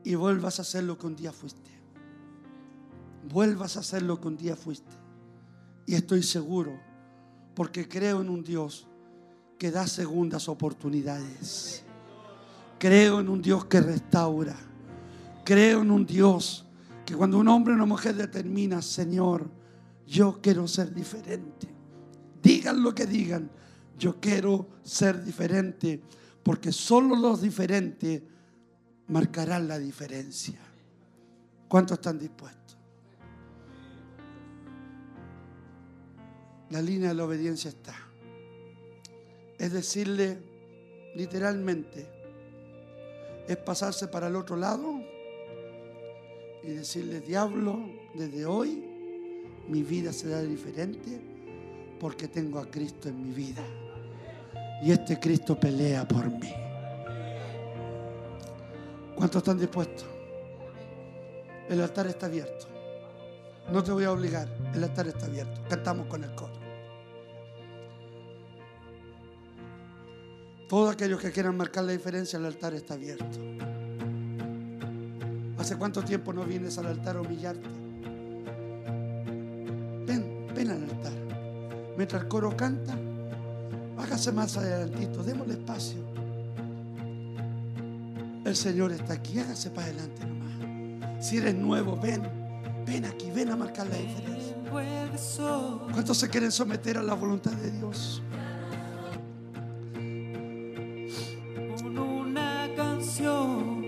y 0.04 0.16
vuelvas 0.16 0.60
a 0.60 0.62
hacer 0.62 0.84
lo 0.84 0.98
que 0.98 1.08
un 1.08 1.16
día 1.16 1.32
fuiste. 1.32 1.72
Vuelvas 3.32 3.78
a 3.78 3.80
hacer 3.80 4.04
lo 4.04 4.20
que 4.20 4.28
un 4.28 4.38
día 4.38 4.56
fuiste. 4.56 4.96
Y 5.86 5.96
estoy 5.96 6.22
seguro, 6.22 6.78
porque 7.56 7.88
creo 7.88 8.22
en 8.22 8.30
un 8.30 8.44
Dios 8.44 8.88
que 9.58 9.72
da 9.72 9.88
segundas 9.88 10.50
oportunidades. 10.50 11.84
Creo 12.78 13.22
en 13.22 13.30
un 13.30 13.42
Dios 13.42 13.66
que 13.66 13.80
restaura. 13.82 14.56
Creo 15.44 15.82
en 15.82 15.92
un 15.92 16.06
Dios 16.06 16.66
que 17.06 17.16
cuando 17.16 17.40
un 17.40 17.48
hombre 17.48 17.74
o 17.74 17.76
una 17.76 17.86
mujer 17.86 18.16
determina, 18.16 18.82
Señor, 18.82 19.50
yo 20.06 20.40
quiero 20.42 20.68
ser 20.68 20.94
diferente. 20.94 21.68
Digan 22.44 22.84
lo 22.84 22.94
que 22.94 23.06
digan, 23.06 23.50
yo 23.98 24.20
quiero 24.20 24.68
ser 24.84 25.24
diferente, 25.24 26.02
porque 26.48 26.72
solo 26.72 27.14
los 27.18 27.42
diferentes 27.42 28.22
marcarán 29.08 29.68
la 29.68 29.78
diferencia. 29.78 30.58
¿Cuántos 31.68 31.98
están 31.98 32.18
dispuestos? 32.18 32.78
La 36.70 36.82
línea 36.82 37.10
de 37.10 37.16
la 37.16 37.26
obediencia 37.26 37.68
está. 37.68 37.96
Es 39.60 39.74
decirle 39.74 40.38
literalmente, 41.16 42.08
es 43.46 43.58
pasarse 43.58 44.08
para 44.08 44.28
el 44.28 44.38
otro 44.38 44.56
lado 44.56 45.02
y 46.64 46.70
decirle, 46.70 47.20
diablo, 47.20 47.78
desde 48.16 48.46
hoy 48.46 48.86
mi 49.68 49.84
vida 49.84 50.14
será 50.14 50.42
diferente 50.44 51.20
porque 52.00 52.30
tengo 52.30 52.60
a 52.60 52.72
Cristo 52.72 53.10
en 53.10 53.22
mi 53.22 53.34
vida. 53.34 53.66
Y 54.82 54.92
este 54.92 55.20
Cristo 55.20 55.60
pelea 55.60 56.08
por 56.08 56.30
mí. 56.30 56.54
¿Cuántos 59.16 59.40
están 59.42 59.58
dispuestos? 59.58 60.06
El 61.70 61.82
altar 61.82 62.08
está 62.08 62.28
abierto. 62.28 62.68
No 63.72 63.84
te 63.84 63.92
voy 63.92 64.04
a 64.06 64.12
obligar, 64.12 64.48
el 64.74 64.84
altar 64.84 65.08
está 65.08 65.26
abierto. 65.26 65.62
Cantamos 65.68 66.08
con 66.08 66.24
el 66.24 66.34
coro. 66.36 66.54
Todos 70.70 70.94
aquellos 70.94 71.20
que 71.20 71.32
quieran 71.32 71.58
marcar 71.58 71.86
la 71.86 71.94
diferencia, 71.94 72.38
el 72.38 72.46
altar 72.46 72.74
está 72.74 72.94
abierto. 72.94 73.40
¿Hace 75.58 75.78
cuánto 75.78 76.04
tiempo 76.04 76.32
no 76.32 76.44
vienes 76.44 76.78
al 76.78 76.88
altar 76.88 77.18
a 77.18 77.22
humillarte? 77.22 77.68
Ven, 80.06 80.48
ven 80.54 80.70
al 80.70 80.84
altar. 80.84 81.14
Mientras 81.98 82.22
el 82.22 82.28
coro 82.28 82.56
canta, 82.56 82.98
más 84.34 84.58
adelantito, 84.58 85.24
démosle 85.24 85.54
espacio. 85.54 86.00
El 88.44 88.56
Señor 88.56 88.92
está 88.92 89.14
aquí, 89.14 89.40
hágase 89.40 89.70
para 89.70 89.88
adelante 89.88 90.26
nomás. 90.26 91.26
Si 91.26 91.38
eres 91.38 91.54
nuevo, 91.54 92.00
ven, 92.02 92.24
ven 92.86 93.06
aquí, 93.06 93.30
ven 93.30 93.52
a 93.52 93.56
marcar 93.56 93.86
la 93.88 93.96
diferencia. 93.96 94.56
¿Cuántos 95.94 96.18
se 96.18 96.30
quieren 96.30 96.52
someter 96.52 96.98
a 96.98 97.04
la 97.04 97.14
voluntad 97.14 97.52
de 97.52 97.72
Dios? 97.72 98.24
Con 101.82 102.00
una 102.00 102.68
canción, 102.76 103.82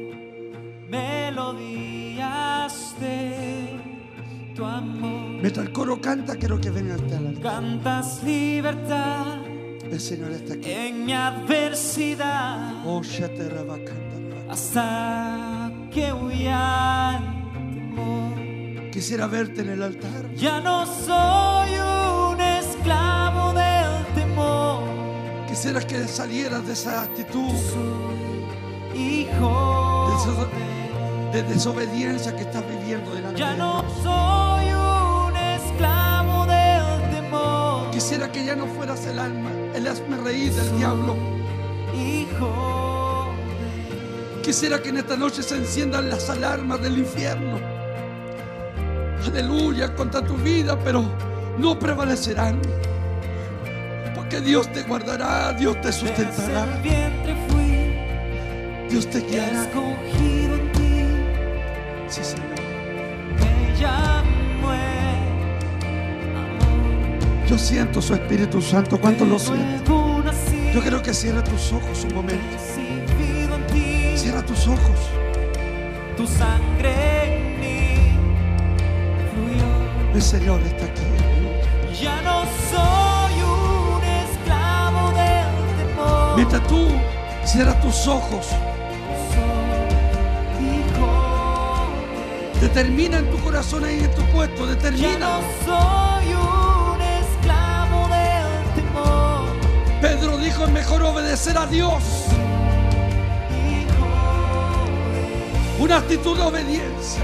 melodías 0.90 2.96
de 3.00 4.54
tu 4.56 4.64
amor. 4.64 5.42
Mientras 5.42 5.66
el 5.66 5.74
coro 5.74 6.00
canta, 6.00 6.36
quiero 6.36 6.62
que 6.62 6.70
vengan 6.70 7.02
hasta 7.02 7.18
altar. 7.18 7.42
Cantas 7.42 8.24
libertad 8.24 9.39
El 10.00 10.06
Señor 10.06 10.32
está 10.32 10.54
aquí. 10.54 10.72
en 10.72 11.06
mi 11.06 11.12
adversidad 11.12 12.72
Oh, 12.86 13.02
hasta 14.50 15.70
que 15.92 16.14
huya 16.14 17.18
el 17.18 17.74
temor. 17.76 18.92
Quisiera 18.92 19.28
verte 19.28 19.60
en 19.60 19.70
el 19.72 19.84
altar. 19.84 20.34
Ya 20.38 20.62
no 20.62 20.86
soy 20.86 21.72
un 22.32 22.40
esclavo 22.40 23.52
del 23.52 24.06
temor, 24.16 24.84
Quisiera 25.50 25.82
que 25.82 26.08
salieras 26.08 26.66
de 26.66 26.72
esa 26.72 27.02
actitud 27.02 27.52
hijo. 28.96 30.08
de, 30.08 30.16
deso- 30.16 31.34
de 31.34 31.44
desobediencia 31.54 32.34
que 32.38 32.44
estás 32.44 32.64
viviendo 32.70 33.14
delante 33.14 33.38
Ya 33.38 33.52
de 33.52 33.58
no 33.58 33.82
Dios. 33.82 33.94
soy 34.02 34.66
un 34.72 35.36
esclavo 35.36 36.46
del 36.46 37.12
temor, 37.12 37.92
Quisiera 37.92 38.32
que 38.32 38.46
ya 38.46 38.56
no 38.56 38.66
fueras 38.66 39.06
el 39.06 39.20
alma, 39.20 39.50
el 39.80 39.88
hazme 39.88 40.18
reír 40.18 40.52
del 40.52 40.78
diablo. 40.78 41.16
hijo. 41.96 43.34
Quisiera 44.44 44.82
que 44.82 44.90
en 44.90 44.98
esta 44.98 45.16
noche 45.16 45.42
se 45.42 45.56
enciendan 45.56 46.10
las 46.10 46.30
alarmas 46.30 46.82
del 46.82 46.98
infierno. 46.98 47.60
Aleluya 49.26 49.96
contra 49.96 50.22
tu 50.22 50.36
vida, 50.36 50.78
pero 50.84 51.04
no 51.58 51.80
prevalecerán. 51.80 52.60
Porque 54.16 54.42
Dios 54.42 54.72
te 54.74 54.84
guardará, 54.84 55.54
Dios 55.54 55.80
te 55.82 55.94
sustentará, 55.94 56.66
Dios 58.90 59.10
te 59.10 59.20
guiará. 59.22 59.70
Yo 67.50 67.58
siento 67.58 68.00
su 68.00 68.14
Espíritu 68.14 68.62
Santo. 68.62 69.02
¿Cuánto 69.02 69.26
lo 69.26 69.40
siento? 69.40 70.24
Yo 70.72 70.82
creo 70.82 71.02
que 71.02 71.16
cierra 71.16 71.44
tus 71.44 71.74
ojos 71.74 72.04
un 72.04 72.14
momento. 72.14 72.46
Cierra 74.16 74.46
tus 74.46 74.68
ojos. 74.68 75.00
Tu 76.16 76.28
sangre 76.28 76.94
en 77.24 77.60
mí. 77.60 78.12
El 80.14 80.22
Señor 80.22 80.62
está 80.62 80.86
aquí. 80.86 81.02
Ya 82.00 82.22
no 82.22 82.44
soy 82.70 83.42
un 83.42 84.04
esclavo 84.04 85.10
del 85.18 85.88
temor. 85.88 86.36
Mientras 86.36 86.68
tú 86.68 86.88
cierras 87.46 87.82
tus 87.82 88.06
ojos, 88.06 88.46
determina 92.62 93.18
en 93.18 93.32
tu 93.32 93.40
corazón 93.40 93.86
ahí 93.86 94.02
en 94.04 94.12
tu 94.14 94.22
puesto, 94.34 94.68
determina. 94.68 95.40
Dijo, 100.60 100.68
es 100.68 100.74
mejor 100.74 101.04
obedecer 101.04 101.58
a 101.58 101.66
Dios. 101.68 102.04
Hijo. 103.72 104.08
Una 105.80 105.98
actitud 106.00 106.36
de 106.36 106.44
obediencia. 106.44 107.24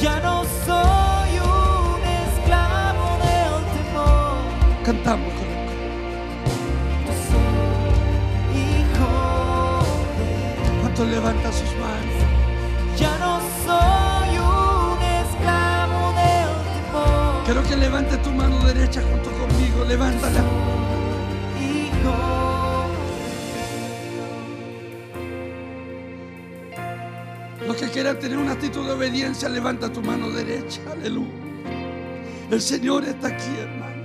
Ya 0.00 0.18
no 0.20 0.44
soy 0.64 1.40
un 1.40 2.00
esclavo 2.24 3.18
del 3.18 3.64
temor. 3.74 4.38
Cantamos 4.82 5.34
con 5.34 5.46
el. 5.46 5.68
Soy 7.28 8.56
hijo. 8.56 9.10
¿Cuántos 10.80 11.06
levantan 11.08 11.52
sus 11.52 11.70
manos? 11.76 12.16
Ya 12.98 13.18
no 13.18 13.40
soy 13.66 14.38
un 14.38 15.02
esclavo 15.02 16.14
del 16.14 16.48
temor. 16.72 17.44
Quiero 17.44 17.62
que 17.62 17.76
levantes 17.76 18.22
tu 18.22 18.30
mano 18.30 18.58
derecha 18.64 19.02
junto 19.02 19.30
conmigo. 19.32 19.84
Levántala. 19.84 20.73
Quieran 27.94 28.18
tener 28.18 28.36
una 28.38 28.50
actitud 28.54 28.84
de 28.84 28.90
obediencia, 28.90 29.48
levanta 29.48 29.88
tu 29.88 30.02
mano 30.02 30.28
derecha. 30.28 30.80
Aleluya. 30.90 31.30
El 32.50 32.60
Señor 32.60 33.04
está 33.04 33.28
aquí, 33.28 33.52
hermano. 33.56 34.02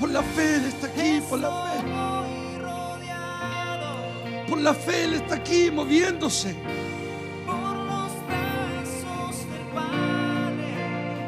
Por 0.00 0.08
la 0.08 0.22
fe 0.22 0.54
Él 0.54 0.64
está 0.64 0.86
aquí, 0.86 1.20
por 1.28 1.38
la 1.38 1.50
fe. 1.50 1.84
Por 4.48 4.58
la 4.58 4.72
fe 4.72 5.04
Él 5.04 5.12
está 5.12 5.34
aquí 5.34 5.70
moviéndose. 5.70 6.54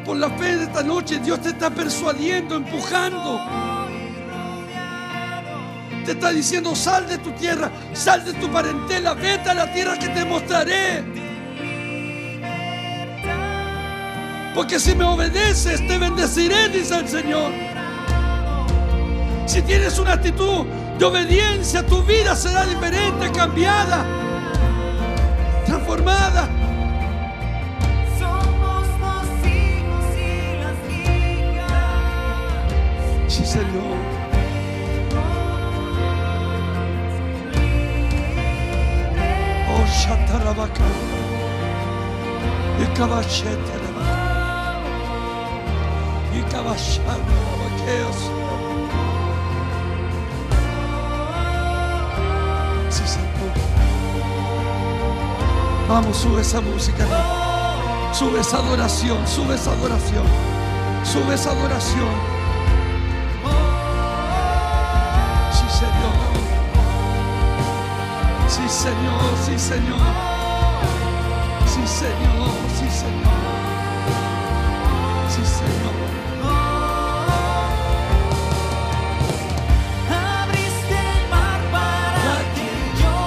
Por 0.07 0.17
la 0.17 0.31
fe 0.31 0.57
de 0.57 0.65
esta 0.65 0.83
noche 0.83 1.19
Dios 1.19 1.43
te 1.43 1.51
está 1.51 1.69
persuadiendo, 1.69 2.57
empujando. 2.57 3.72
Te 6.05 6.13
está 6.13 6.31
diciendo, 6.33 6.75
sal 6.75 7.09
de 7.09 7.19
tu 7.19 7.31
tierra, 7.33 7.71
sal 7.93 8.25
de 8.25 8.33
tu 8.35 8.51
parentela, 8.51 9.15
vete 9.15 9.51
a 9.51 9.55
la 9.55 9.73
tierra 9.73 9.97
que 9.97 10.09
te 10.09 10.25
mostraré. 10.25 11.05
Porque 14.53 14.81
si 14.81 14.95
me 14.97 15.05
obedeces, 15.05 15.87
te 15.87 15.99
bendeciré, 15.99 16.69
dice 16.71 16.99
el 16.99 17.09
Señor. 17.09 17.53
Si 19.47 19.63
tienes 19.63 19.99
una 19.99 20.15
actitud 20.15 20.67
de 20.99 21.05
obediencia, 21.05 21.87
tu 21.87 22.03
vida 22.03 22.35
será 22.35 22.67
diferente, 22.67 23.31
cambiada, 23.31 24.05
transformada. 25.65 26.49
Somos 28.19 28.89
los 28.99 29.47
hijos 29.47 30.05
y 30.17 30.57
las 30.59 30.79
hijas. 30.91 32.03
Sí, 33.29 33.47
Señor. 33.47 34.02
La 40.63 40.69
vaca. 40.69 40.85
Y 42.81 42.85
cabachete 42.97 43.75
la 43.83 43.91
vaca. 43.99 44.81
Y 46.35 46.43
cabachana 46.51 47.17
la 47.17 47.55
vaqueos. 47.63 48.19
Sí, 52.91 53.03
Señor. 53.07 53.55
Vamos, 55.89 56.17
sube 56.17 56.41
esa 56.41 56.61
música. 56.61 57.07
Sube 58.13 58.41
esa 58.41 58.59
adoración, 58.59 59.27
sube 59.27 59.55
esa 59.55 59.73
adoración. 59.73 60.25
Sube 61.05 61.35
esa 61.35 61.51
adoración. 61.51 62.43
Sí, 65.53 65.67
Señor. 65.79 66.33
Sí, 68.49 69.59
Señor, 69.59 70.42
Señor. 72.03 72.51
Sí, 72.79 72.87
Señor, 72.91 74.03
sí, 75.29 75.43
Señor. 75.59 75.97
Abriste 80.11 80.99
el 80.99 81.23
mar 81.31 81.61
para 81.71 82.37
que 82.55 82.71
yo 83.01 83.19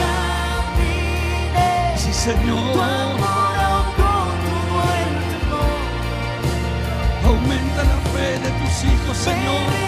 camine. 0.00 1.70
Tu 1.94 2.12
Señor. 2.12 2.72
amor 2.72 3.54
ahogó 3.68 4.12
todo 4.46 4.78
el 5.04 5.14
temor. 5.30 5.78
Aumenta 7.24 7.80
la 7.84 7.98
fe 8.12 8.28
de 8.44 8.50
tus 8.58 8.74
hijos, 8.84 9.16
Señor. 9.16 9.87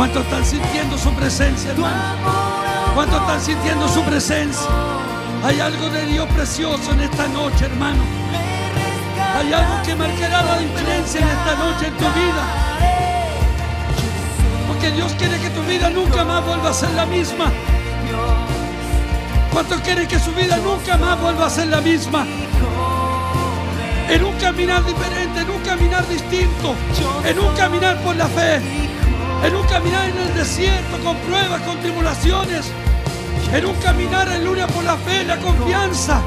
¿Cuántos 0.00 0.24
están 0.24 0.46
sintiendo 0.46 0.96
su 0.96 1.12
presencia, 1.12 1.72
hermano? 1.72 1.94
¿Cuántos 2.94 3.20
están 3.20 3.38
sintiendo 3.38 3.86
su 3.86 4.02
presencia? 4.02 4.66
Hay 5.44 5.60
algo 5.60 5.90
de 5.90 6.06
Dios 6.06 6.26
precioso 6.28 6.92
en 6.92 7.00
esta 7.00 7.28
noche, 7.28 7.66
hermano. 7.66 8.02
Hay 9.36 9.52
algo 9.52 9.82
que 9.84 9.94
marcará 9.94 10.42
la 10.42 10.58
diferencia 10.58 11.20
en 11.20 11.28
esta 11.28 11.54
noche 11.54 11.88
en 11.88 11.92
tu 11.98 12.04
vida. 12.18 12.42
Porque 14.68 14.90
Dios 14.90 15.12
quiere 15.18 15.38
que 15.38 15.50
tu 15.50 15.62
vida 15.64 15.90
nunca 15.90 16.24
más 16.24 16.46
vuelva 16.46 16.70
a 16.70 16.72
ser 16.72 16.92
la 16.92 17.04
misma. 17.04 17.52
¿Cuántos 19.52 19.82
quieren 19.82 20.08
que 20.08 20.18
su 20.18 20.32
vida 20.32 20.56
nunca 20.56 20.96
más 20.96 21.20
vuelva 21.20 21.44
a 21.44 21.50
ser 21.50 21.66
la 21.66 21.82
misma? 21.82 22.26
En 24.08 24.24
un 24.24 24.32
caminar 24.38 24.82
diferente, 24.82 25.40
en 25.40 25.50
un 25.50 25.60
caminar 25.60 26.08
distinto, 26.08 26.74
en 27.22 27.38
un 27.38 27.54
caminar 27.54 28.02
por 28.02 28.16
la 28.16 28.28
fe, 28.28 28.62
en 29.42 29.56
un 29.56 29.66
caminar 29.66 30.08
en 30.08 30.18
el 30.18 30.34
desierto 30.34 30.98
con 31.02 31.16
pruebas, 31.18 31.62
con 31.62 31.78
tribulaciones, 31.80 32.66
en 33.52 33.66
un 33.66 33.74
caminar 33.76 34.28
lucha 34.40 34.66
por 34.66 34.84
la 34.84 34.96
fe, 34.96 35.24
la 35.24 35.38
confianza, 35.38 36.22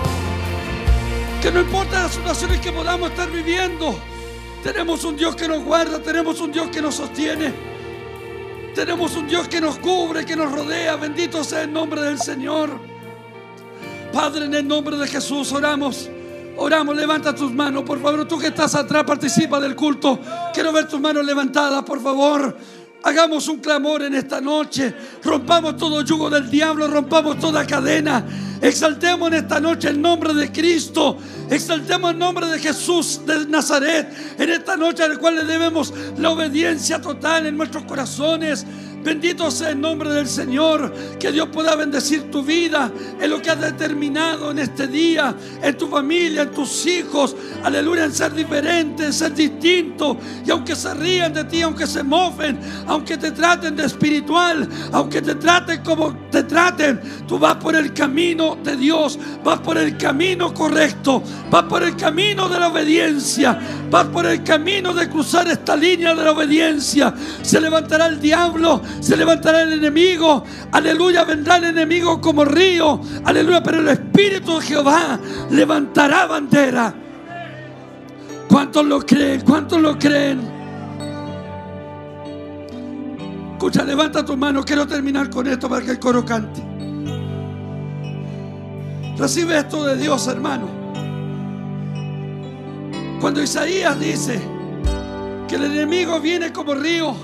que 1.42 1.52
no 1.52 1.62
importa 1.62 2.04
las 2.04 2.14
situaciones 2.14 2.60
que 2.60 2.72
podamos 2.72 3.12
estar 3.12 3.30
viviendo, 3.30 3.96
tenemos 4.64 5.04
un 5.04 5.16
Dios 5.16 5.36
que 5.36 5.48
nos 5.48 5.64
guarda, 5.64 6.02
tenemos 6.02 6.40
un 6.42 6.52
Dios 6.52 6.70
que 6.70 6.82
nos 6.82 6.96
sostiene, 6.96 7.54
tenemos 8.74 9.16
un 9.16 9.28
Dios 9.28 9.48
que 9.48 9.62
nos 9.62 9.78
cubre, 9.78 10.26
que 10.26 10.36
nos 10.36 10.52
rodea, 10.52 10.96
bendito 10.96 11.44
sea 11.44 11.64
el 11.64 11.72
nombre 11.72 12.02
del 12.02 12.20
Señor. 12.20 12.80
Padre, 14.12 14.46
en 14.46 14.54
el 14.54 14.68
nombre 14.68 14.98
de 14.98 15.08
Jesús 15.08 15.52
oramos. 15.52 16.10
Oramos, 16.56 16.96
levanta 16.96 17.34
tus 17.34 17.52
manos, 17.52 17.84
por 17.84 18.00
favor. 18.00 18.28
Tú 18.28 18.38
que 18.38 18.48
estás 18.48 18.76
atrás, 18.76 19.04
participa 19.04 19.60
del 19.60 19.76
culto. 19.76 20.20
Quiero 20.54 20.72
ver 20.72 20.88
tus 20.88 21.02
manos 21.02 21.26
levantadas, 21.26 21.82
por 21.84 22.02
favor. 22.02 22.56
Hagamos 23.06 23.50
un 23.50 23.58
clamor 23.60 24.02
en 24.02 24.16
esta 24.16 24.40
noche. 24.40 24.94
Rompamos 25.22 25.76
todo 25.76 26.02
yugo 26.04 26.30
del 26.30 26.50
diablo, 26.50 26.88
rompamos 26.88 27.38
toda 27.38 27.68
cadena. 27.68 28.26
Exaltemos 28.62 29.28
en 29.28 29.34
esta 29.34 29.60
noche 29.60 29.90
el 29.90 30.02
nombre 30.02 30.34
de 30.34 30.50
Cristo. 30.50 31.18
Exaltemos 31.50 32.12
el 32.12 32.18
nombre 32.18 32.48
de 32.48 32.60
Jesús 32.60 33.20
de 33.26 33.46
Nazaret. 33.48 34.08
En 34.40 34.50
esta 34.50 34.78
noche 34.78 35.04
al 35.04 35.20
cual 35.20 35.36
le 35.36 35.44
debemos 35.44 35.94
la 36.18 36.30
obediencia 36.30 37.02
total 37.02 37.46
en 37.46 37.58
nuestros 37.58 37.84
corazones. 37.84 38.66
Bendito 39.04 39.52
sea 39.52 39.70
el 39.70 39.82
nombre 39.82 40.10
del 40.12 40.28
Señor. 40.28 40.94
Que 41.20 41.32
Dios 41.32 41.50
pueda 41.52 41.76
bendecir 41.76 42.32
tu 42.32 42.44
vida 42.44 42.92
en 43.20 43.30
lo 43.30 43.42
que 43.42 43.50
has 43.50 43.60
determinado 43.60 44.52
en 44.52 44.60
este 44.60 44.88
día, 44.88 45.36
en 45.62 45.78
tu 45.78 45.88
familia, 45.88 46.44
en 46.44 46.52
tus 46.52 46.86
hijos. 46.86 47.36
Aleluya, 47.64 48.06
en 48.06 48.14
ser 48.14 48.34
diferente, 48.34 49.06
en 49.06 49.14
ser 49.14 49.34
distinto. 49.34 50.18
Y 50.46 50.52
aunque 50.52 50.76
se 50.76 50.94
rían 50.94 51.34
de 51.34 51.44
ti, 51.46 51.62
aunque 51.62 51.88
se 51.88 52.04
mofen, 52.04 52.60
aunque 52.88 53.18
te 53.18 53.32
traten 53.32 53.76
de 53.76 53.86
espiritual, 53.86 54.68
aunque 54.92 55.22
te 55.22 55.36
traten 55.36 55.82
como 55.84 56.16
te 56.32 56.44
traten, 56.44 57.00
tú 57.28 57.38
vas 57.38 57.56
por 57.56 57.76
el 57.76 57.94
camino 57.94 58.58
de 58.64 58.76
Dios, 58.76 59.20
vas 59.44 59.60
por 59.60 59.78
el 59.78 59.98
camino 59.98 60.54
correcto, 60.54 61.22
vas 61.50 61.64
por 61.64 61.84
el 61.84 61.96
camino 61.96 62.48
de 62.50 62.60
la 62.60 62.70
obediencia, 62.70 63.60
vas 63.90 64.06
por 64.08 64.26
el 64.26 64.44
camino 64.44 64.94
de 64.94 65.10
cruzar 65.10 65.48
esta 65.48 65.76
línea 65.76 66.16
de 66.16 66.24
la 66.24 66.32
obediencia. 66.32 67.14
Se 67.42 67.60
levantará 67.60 68.08
el 68.08 68.20
diablo, 68.20 68.82
se 69.00 69.18
levantará 69.18 69.64
el 69.64 69.74
enemigo. 69.74 70.44
Aleluya, 70.72 71.24
vendrá 71.24 71.58
el 71.58 71.66
enemigo 71.66 72.22
como 72.22 72.46
río. 72.46 73.00
Aleluya, 73.26 73.62
pero 73.64 73.80
el 73.80 73.88
Espíritu 73.90 74.60
de 74.60 74.66
Jehová 74.66 75.20
levantará 75.50 76.26
bandera. 76.26 76.94
¿Cuántos 78.48 78.86
lo 78.86 79.00
creen? 79.02 79.42
¿Cuántos 79.42 79.82
lo 79.82 79.98
creen? 79.98 80.42
Escucha, 83.54 83.84
levanta 83.84 84.26
tu 84.26 84.38
mano. 84.38 84.64
Quiero 84.64 84.86
terminar 84.86 85.30
con 85.30 85.48
esto 85.48 85.70
para 85.70 85.86
que 85.86 85.92
el 85.92 86.00
coro 86.00 86.26
cante. 86.26 86.62
Recibe 89.18 89.58
esto 89.58 89.86
de 89.86 89.96
Dios, 89.98 90.28
hermano. 90.28 90.68
Cuando 93.22 93.42
Isaías 93.42 93.98
dice 94.00 94.42
que 95.48 95.56
el 95.56 95.64
enemigo 95.64 96.20
viene 96.20 96.52
como 96.52 96.74
río 96.74 97.16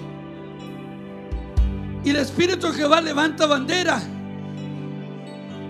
y 2.04 2.10
el 2.12 2.16
Espíritu 2.16 2.68
de 2.68 2.74
Jehová 2.74 3.02
levanta 3.02 3.46
bandera, 3.46 4.02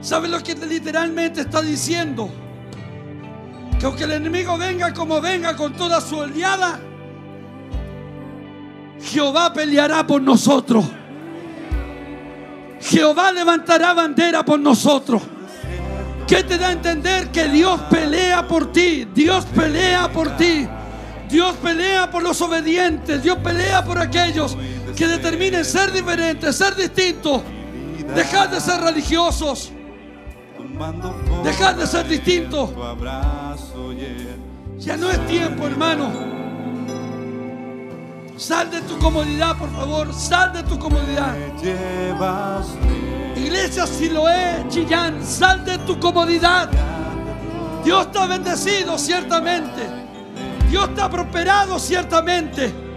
¿sabe 0.02 0.28
lo 0.28 0.42
que 0.44 0.56
literalmente 0.56 1.42
está 1.42 1.62
diciendo? 1.62 2.30
Que 3.80 3.86
aunque 3.86 4.04
el 4.04 4.12
enemigo 4.12 4.58
venga 4.58 4.94
como 4.94 5.22
venga 5.22 5.56
con 5.56 5.74
toda 5.74 6.02
su 6.02 6.18
oleada, 6.18 6.80
Jehová 9.02 9.54
peleará 9.54 10.06
por 10.06 10.22
nosotros. 10.22 10.86
Jehová 12.82 13.32
levantará 13.32 13.94
bandera 13.94 14.44
por 14.44 14.60
nosotros. 14.60 15.22
¿Qué 16.28 16.44
te 16.44 16.58
da 16.58 16.68
a 16.70 16.72
entender 16.74 17.30
que 17.32 17.48
Dios 17.48 17.82
pelea 17.90 18.48
por 18.48 18.72
ti? 18.72 19.08
Dios 19.14 19.46
pelea 19.46 20.12
por 20.12 20.38
ti. 20.38 20.68
Dios 21.28 21.56
pelea 21.56 22.10
por 22.12 22.24
los 22.24 22.42
obedientes. 22.42 23.24
Dios 23.24 23.38
pelea 23.40 23.84
por 23.84 23.98
aquellos 23.98 24.56
que 25.00 25.08
determinen 25.08 25.64
ser 25.64 25.94
diferentes, 25.94 26.58
ser 26.58 26.76
distintos. 26.76 27.42
Dejar 28.14 28.52
de 28.52 28.60
ser 28.60 28.82
religiosos. 28.82 29.72
Dejar 31.42 31.78
de 31.78 31.88
ser 31.88 32.06
distintos. 32.06 32.72
Ya 34.78 34.98
no 34.98 35.10
es 35.10 35.26
tiempo, 35.26 35.68
hermano. 35.68 36.12
Sal 38.36 38.70
de 38.70 38.82
tu 38.82 39.00
comodidad, 39.00 39.58
por 39.58 39.72
favor. 39.72 40.14
Sal 40.14 40.52
de 40.52 40.64
tu 40.64 40.78
comodidad. 40.78 41.34
Iglesia 43.38 43.88
Siloé, 43.88 44.66
Chillán, 44.68 45.26
sal 45.26 45.64
de 45.64 45.78
tu 45.78 45.98
comodidad. 45.98 46.70
Dios 47.86 48.12
te 48.12 48.28
bendecido 48.28 48.98
ciertamente. 48.98 49.82
Dios 50.70 50.94
te 50.94 51.02
ha 51.02 51.10
prosperado 51.10 51.80
ciertamente. 51.80 52.89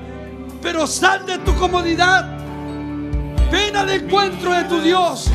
Pero 0.62 0.86
sal 0.86 1.26
de 1.26 1.38
tu 1.38 1.54
comodidad. 1.56 2.24
Ven 3.50 3.76
al 3.76 3.90
encuentro 3.90 4.52
de 4.52 4.64
tu 4.64 4.80
Dios. 4.80 5.28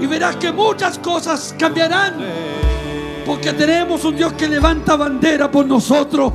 Y 0.00 0.06
verás 0.06 0.36
que 0.36 0.50
muchas 0.50 0.98
cosas 0.98 1.54
cambiarán. 1.56 2.16
Porque 3.24 3.52
tenemos 3.52 4.04
un 4.04 4.16
Dios 4.16 4.32
que 4.32 4.48
levanta 4.48 4.96
bandera 4.96 5.50
por 5.50 5.64
nosotros. 5.64 6.32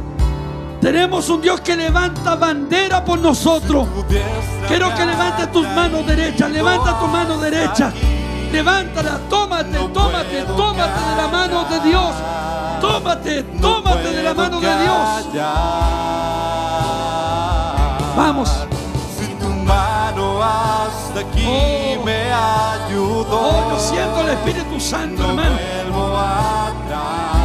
Tenemos 0.80 1.30
un 1.30 1.42
Dios 1.42 1.60
que 1.62 1.76
levanta 1.76 2.36
bandera 2.36 3.04
por 3.04 3.20
nosotros. 3.20 3.88
Quiero 4.68 4.94
que 4.96 5.06
levantes 5.06 5.52
tus 5.52 5.68
manos 5.70 6.08
derechas. 6.08 6.50
Levanta 6.50 6.98
tu 6.98 7.08
mano 7.08 7.38
derecha. 7.38 7.92
Levántala. 8.52 9.20
Tómate, 9.30 9.78
tómate, 9.94 10.44
tómate 10.44 11.10
de 11.10 11.16
la 11.18 11.28
mano 11.28 11.66
de 11.66 11.80
Dios. 11.90 12.16
Tómate, 12.80 13.44
tómate 13.60 14.10
de 14.12 14.24
la 14.24 14.34
mano 14.34 14.62
de 14.62 14.68
Dios. 14.68 16.25
Vamos. 18.16 18.50
Si 19.20 19.28
tu 19.36 19.48
mano 19.48 20.42
has 20.42 20.88
hasta 20.88 21.20
aquí 21.20 21.46
Oh. 21.48 22.04
me 22.04 22.32
ayudó. 22.34 23.40
Oh, 23.40 23.70
yo 23.72 23.80
siento 23.80 24.22
el 24.22 24.30
Espíritu 24.30 24.80
Santo, 24.80 25.22
No 25.24 25.30
hermano. 25.30 25.56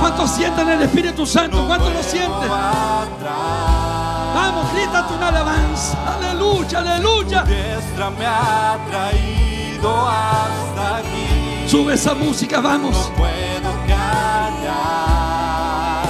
¿Cuántos 0.01 0.31
sienten 0.31 0.69
el 0.69 0.83
Espíritu 0.83 1.27
Santo? 1.27 1.57
No 1.59 1.67
¿Cuántos 1.67 1.93
lo 1.93 2.03
sienten? 2.03 2.51
atrás. 2.51 4.35
Vamos, 4.35 4.73
grítate 4.73 5.15
una 5.15 5.29
alabanza. 5.29 5.99
Aleluya, 6.17 6.79
aleluya. 6.79 7.45
Tu 7.45 7.51
diestra 7.51 8.11
me 8.11 8.27
ha 8.27 8.79
traído 8.89 10.09
hasta 10.09 10.97
aquí. 10.99 11.67
Sube 11.69 11.95
esa 11.95 12.15
música, 12.15 12.57
No 12.59 12.63
vamos. 12.69 12.97
puedo 13.17 13.71
callar. 13.87 14.59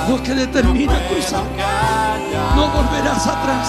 Lo 0.09 0.23
que 0.23 0.35
determina 0.35 0.99
cruzar. 1.09 1.43
callar. 1.57 2.57
No 2.57 2.69
volverás 2.69 3.27
atrás. 3.27 3.69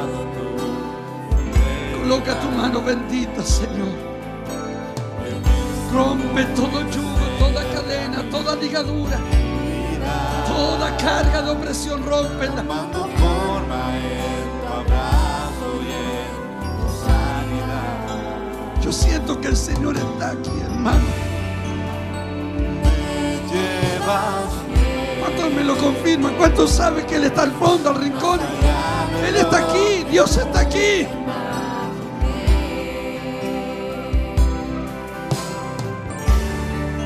Coloca 2.11 2.37
tu 2.41 2.49
mano 2.49 2.81
bendita, 2.81 3.41
Señor. 3.41 3.87
Rompe 5.93 6.43
todo 6.57 6.81
yugo, 6.91 7.25
toda 7.39 7.63
cadena, 7.71 8.21
toda 8.29 8.53
ligadura, 8.57 9.17
toda 10.45 10.97
carga 10.97 11.41
de 11.41 11.51
opresión, 11.51 12.03
rómpela. 12.05 12.63
Tomando 12.63 13.07
forma 13.15 13.95
en 13.95 14.43
tu 14.59 14.67
abrazo 14.67 15.69
y 15.87 15.91
en 16.19 16.75
tu 16.81 16.87
sanidad. 16.99 18.81
Yo 18.81 18.91
siento 18.91 19.39
que 19.39 19.47
el 19.47 19.55
Señor 19.55 19.95
está 19.95 20.31
aquí, 20.31 20.51
hermano. 20.65 21.07
¿Cuántos 25.21 25.53
me 25.53 25.63
lo 25.63 25.77
confirman? 25.77 26.35
¿Cuántos 26.35 26.71
saben 26.71 27.05
que 27.05 27.15
Él 27.15 27.23
está 27.23 27.43
al 27.43 27.53
fondo, 27.53 27.89
al 27.89 28.01
rincón? 28.01 28.41
Él 29.25 29.37
está 29.37 29.59
aquí, 29.59 30.03
Dios 30.11 30.35
está 30.35 30.59
aquí. 30.59 31.07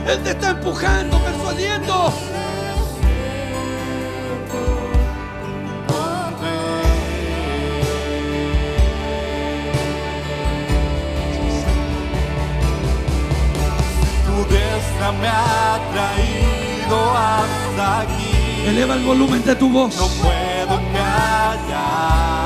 Él 0.07 0.21
te 0.23 0.31
está 0.31 0.51
empujando, 0.51 1.19
persuadiendo. 1.19 2.13
me 15.11 15.27
ha 15.27 15.79
traído 15.93 17.11
hasta 17.11 18.01
aquí. 18.01 18.67
Eleva 18.67 18.95
el 18.95 19.03
volumen 19.03 19.43
de 19.43 19.55
tu 19.55 19.69
voz. 19.69 19.95
No 19.95 20.07
puedo 20.07 20.81
callar. 20.93 21.57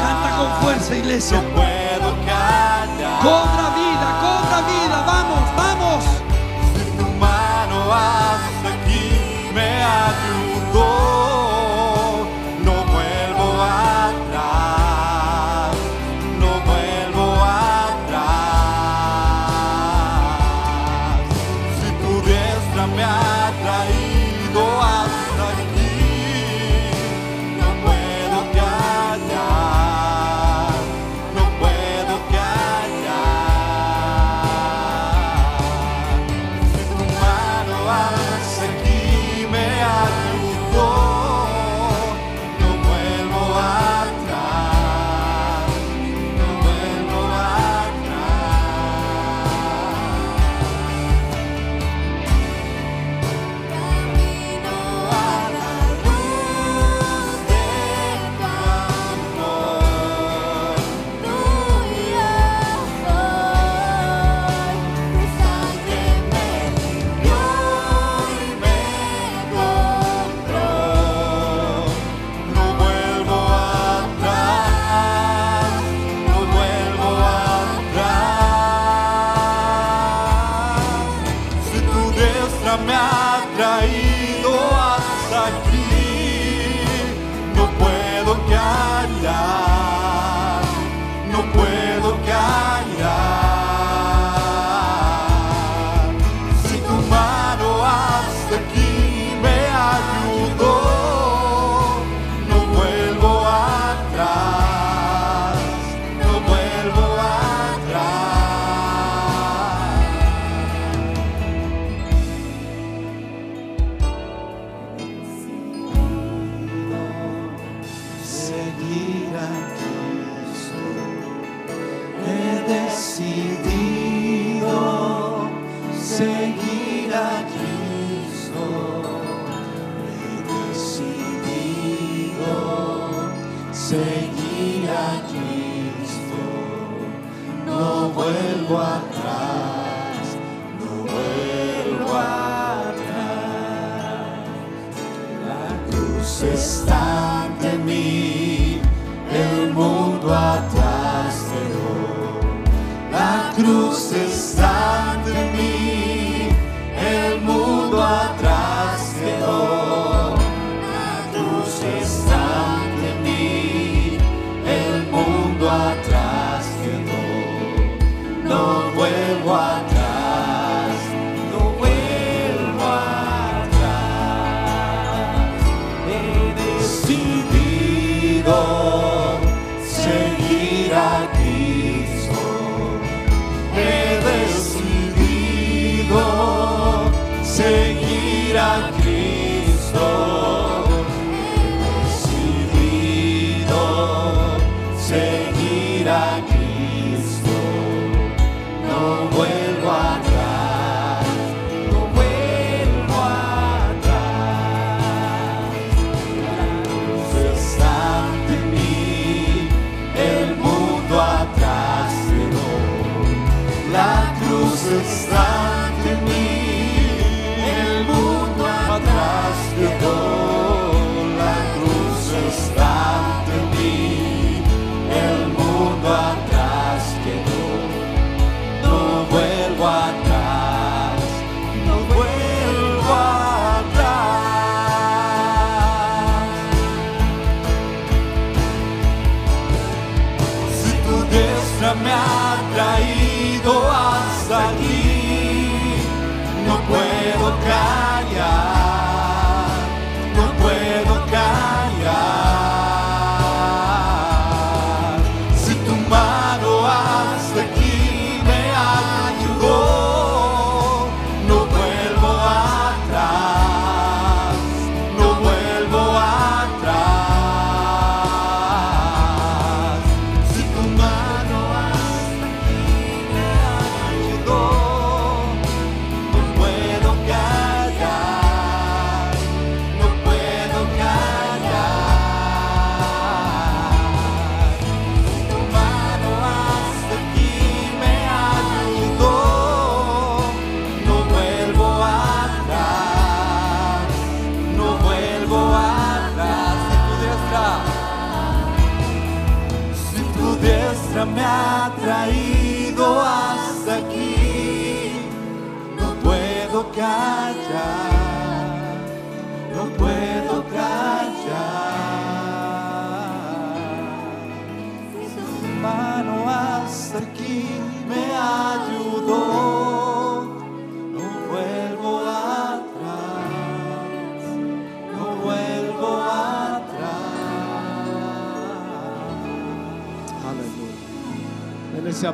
Canta 0.01 0.37
con 0.37 0.61
fuerza, 0.61 0.95
iglesia. 0.95 1.41
No 1.41 1.49
puedo 1.49 2.15
callar. 2.25 3.19
Cobra 3.21 3.68
mano 7.89 8.28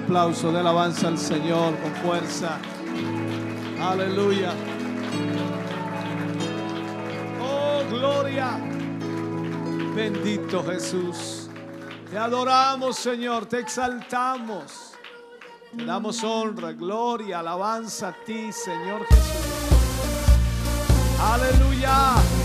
aplauso 0.05 0.51
de 0.51 0.59
alabanza 0.59 1.07
al 1.07 1.17
Señor 1.17 1.75
con 1.79 1.91
fuerza. 1.95 2.59
Aleluya. 3.81 4.53
Oh, 7.41 7.83
gloria. 7.89 8.59
Bendito 9.95 10.63
Jesús. 10.63 11.49
Te 12.11 12.19
adoramos, 12.19 12.97
Señor. 12.97 13.47
Te 13.47 13.59
exaltamos. 13.59 14.93
Te 15.75 15.83
damos 15.83 16.23
honra, 16.23 16.71
gloria, 16.73 17.39
alabanza 17.39 18.09
a 18.09 18.13
ti, 18.13 18.51
Señor 18.51 19.07
Jesús. 19.07 19.25
Aleluya. 21.19 22.44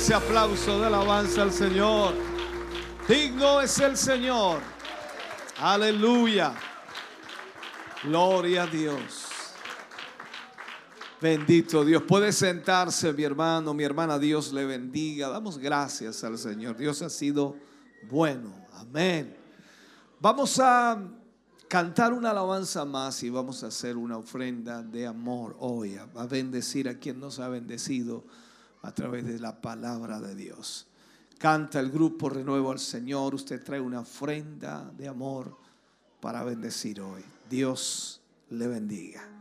Ese 0.00 0.14
aplauso 0.14 0.80
de 0.80 0.86
alabanza 0.86 1.42
al 1.42 1.52
Señor. 1.52 2.14
Digno 3.06 3.60
es 3.60 3.78
el 3.80 3.98
Señor. 3.98 4.62
Aleluya. 5.58 6.54
Gloria 8.04 8.62
a 8.62 8.66
Dios. 8.66 9.26
Bendito 11.20 11.84
Dios. 11.84 12.02
Puede 12.04 12.32
sentarse 12.32 13.12
mi 13.12 13.24
hermano, 13.24 13.74
mi 13.74 13.84
hermana. 13.84 14.18
Dios 14.18 14.54
le 14.54 14.64
bendiga. 14.64 15.28
Damos 15.28 15.58
gracias 15.58 16.24
al 16.24 16.38
Señor. 16.38 16.78
Dios 16.78 17.02
ha 17.02 17.10
sido 17.10 17.58
bueno. 18.08 18.54
Amén. 18.72 19.36
Vamos 20.18 20.58
a 20.60 20.98
cantar 21.68 22.14
una 22.14 22.30
alabanza 22.30 22.86
más 22.86 23.22
y 23.22 23.28
vamos 23.28 23.62
a 23.64 23.66
hacer 23.66 23.98
una 23.98 24.16
ofrenda 24.16 24.82
de 24.82 25.06
amor 25.06 25.56
hoy. 25.58 25.96
A 25.96 26.08
a 26.18 26.26
bendecir 26.26 26.88
a 26.88 26.98
quien 26.98 27.20
nos 27.20 27.38
ha 27.38 27.48
bendecido 27.48 28.24
a 28.82 28.92
través 28.92 29.26
de 29.26 29.38
la 29.38 29.60
palabra 29.60 30.20
de 30.20 30.34
Dios. 30.34 30.86
Canta 31.38 31.80
el 31.80 31.90
grupo 31.90 32.28
Renuevo 32.28 32.70
al 32.70 32.78
Señor. 32.78 33.34
Usted 33.34 33.62
trae 33.62 33.80
una 33.80 34.00
ofrenda 34.00 34.90
de 34.96 35.08
amor 35.08 35.56
para 36.20 36.44
bendecir 36.44 37.00
hoy. 37.00 37.24
Dios 37.48 38.20
le 38.50 38.68
bendiga. 38.68 39.39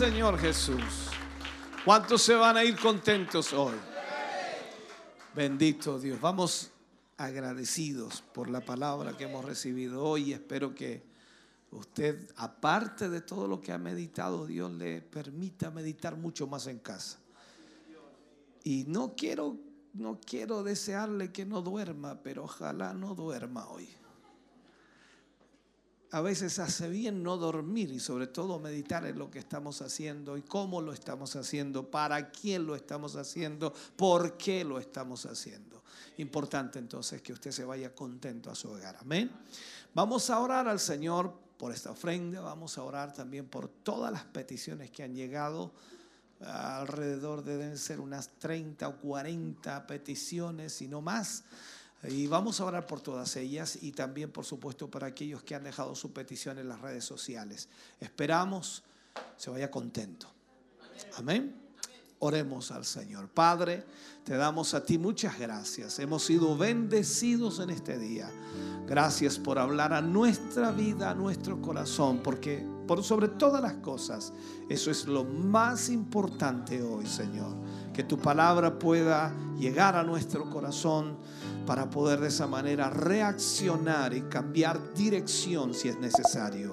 Señor 0.00 0.38
Jesús. 0.38 1.10
¿Cuántos 1.84 2.22
se 2.22 2.34
van 2.34 2.56
a 2.56 2.64
ir 2.64 2.74
contentos 2.78 3.52
hoy? 3.52 3.74
Bendito 5.34 5.98
Dios. 5.98 6.18
Vamos 6.18 6.70
agradecidos 7.18 8.22
por 8.32 8.48
la 8.48 8.62
palabra 8.62 9.14
que 9.14 9.24
hemos 9.24 9.44
recibido 9.44 10.02
hoy. 10.02 10.32
Espero 10.32 10.74
que 10.74 11.02
usted, 11.70 12.32
aparte 12.36 13.10
de 13.10 13.20
todo 13.20 13.46
lo 13.46 13.60
que 13.60 13.72
ha 13.72 13.78
meditado, 13.78 14.46
Dios 14.46 14.72
le 14.72 15.02
permita 15.02 15.70
meditar 15.70 16.16
mucho 16.16 16.46
más 16.46 16.66
en 16.66 16.78
casa. 16.78 17.18
Y 18.64 18.86
no 18.88 19.14
quiero, 19.14 19.58
no 19.92 20.18
quiero 20.18 20.62
desearle 20.62 21.30
que 21.30 21.44
no 21.44 21.60
duerma, 21.60 22.22
pero 22.22 22.44
ojalá 22.44 22.94
no 22.94 23.14
duerma 23.14 23.68
hoy 23.68 23.99
a 26.12 26.20
veces 26.20 26.58
hace 26.58 26.88
bien 26.88 27.22
no 27.22 27.36
dormir 27.36 27.92
y 27.92 28.00
sobre 28.00 28.26
todo 28.26 28.58
meditar 28.58 29.06
en 29.06 29.18
lo 29.18 29.30
que 29.30 29.38
estamos 29.38 29.80
haciendo 29.80 30.36
y 30.36 30.42
cómo 30.42 30.80
lo 30.80 30.92
estamos 30.92 31.36
haciendo, 31.36 31.88
para 31.88 32.30
quién 32.30 32.66
lo 32.66 32.74
estamos 32.74 33.14
haciendo, 33.14 33.72
por 33.96 34.36
qué 34.36 34.64
lo 34.64 34.78
estamos 34.78 35.24
haciendo. 35.26 35.82
Importante 36.16 36.78
entonces 36.78 37.22
que 37.22 37.32
usted 37.32 37.52
se 37.52 37.64
vaya 37.64 37.94
contento 37.94 38.50
a 38.50 38.54
su 38.54 38.70
hogar. 38.70 38.96
Amén. 39.00 39.30
Vamos 39.94 40.30
a 40.30 40.40
orar 40.40 40.66
al 40.66 40.80
Señor 40.80 41.32
por 41.56 41.72
esta 41.72 41.92
ofrenda, 41.92 42.40
vamos 42.40 42.76
a 42.78 42.82
orar 42.82 43.12
también 43.12 43.46
por 43.46 43.68
todas 43.68 44.10
las 44.12 44.24
peticiones 44.24 44.90
que 44.90 45.04
han 45.04 45.14
llegado. 45.14 45.72
Alrededor 46.40 47.44
de 47.44 47.56
deben 47.56 47.78
ser 47.78 48.00
unas 48.00 48.30
30 48.38 48.88
o 48.88 48.96
40 48.96 49.86
peticiones 49.86 50.80
y 50.82 50.88
no 50.88 51.02
más. 51.02 51.44
Y 52.04 52.26
vamos 52.26 52.60
a 52.60 52.64
orar 52.64 52.86
por 52.86 53.00
todas 53.00 53.36
ellas 53.36 53.78
y 53.82 53.92
también, 53.92 54.30
por 54.30 54.44
supuesto, 54.44 54.90
para 54.90 55.08
aquellos 55.08 55.42
que 55.42 55.54
han 55.54 55.64
dejado 55.64 55.94
su 55.94 56.12
petición 56.12 56.58
en 56.58 56.68
las 56.68 56.80
redes 56.80 57.04
sociales. 57.04 57.68
Esperamos 58.00 58.82
se 59.36 59.50
vaya 59.50 59.70
contento. 59.70 60.26
Amén. 61.16 61.54
Oremos 62.18 62.70
al 62.70 62.84
Señor. 62.84 63.28
Padre, 63.28 63.84
te 64.24 64.36
damos 64.36 64.74
a 64.74 64.84
ti 64.84 64.98
muchas 64.98 65.38
gracias. 65.38 65.98
Hemos 65.98 66.24
sido 66.24 66.56
bendecidos 66.56 67.60
en 67.60 67.70
este 67.70 67.98
día. 67.98 68.30
Gracias 68.86 69.38
por 69.38 69.58
hablar 69.58 69.94
a 69.94 70.02
nuestra 70.02 70.70
vida, 70.70 71.10
a 71.10 71.14
nuestro 71.14 71.62
corazón, 71.62 72.20
porque 72.22 72.66
por 72.86 73.02
sobre 73.02 73.28
todas 73.28 73.62
las 73.62 73.74
cosas, 73.74 74.34
eso 74.68 74.90
es 74.90 75.06
lo 75.06 75.24
más 75.24 75.88
importante 75.88 76.82
hoy, 76.82 77.06
Señor. 77.06 77.56
Que 77.94 78.04
tu 78.04 78.18
palabra 78.18 78.78
pueda 78.78 79.32
llegar 79.58 79.96
a 79.96 80.02
nuestro 80.02 80.50
corazón 80.50 81.16
para 81.66 81.88
poder 81.90 82.20
de 82.20 82.28
esa 82.28 82.46
manera 82.46 82.90
reaccionar 82.90 84.14
y 84.14 84.22
cambiar 84.22 84.94
dirección 84.94 85.74
si 85.74 85.88
es 85.88 85.98
necesario. 85.98 86.72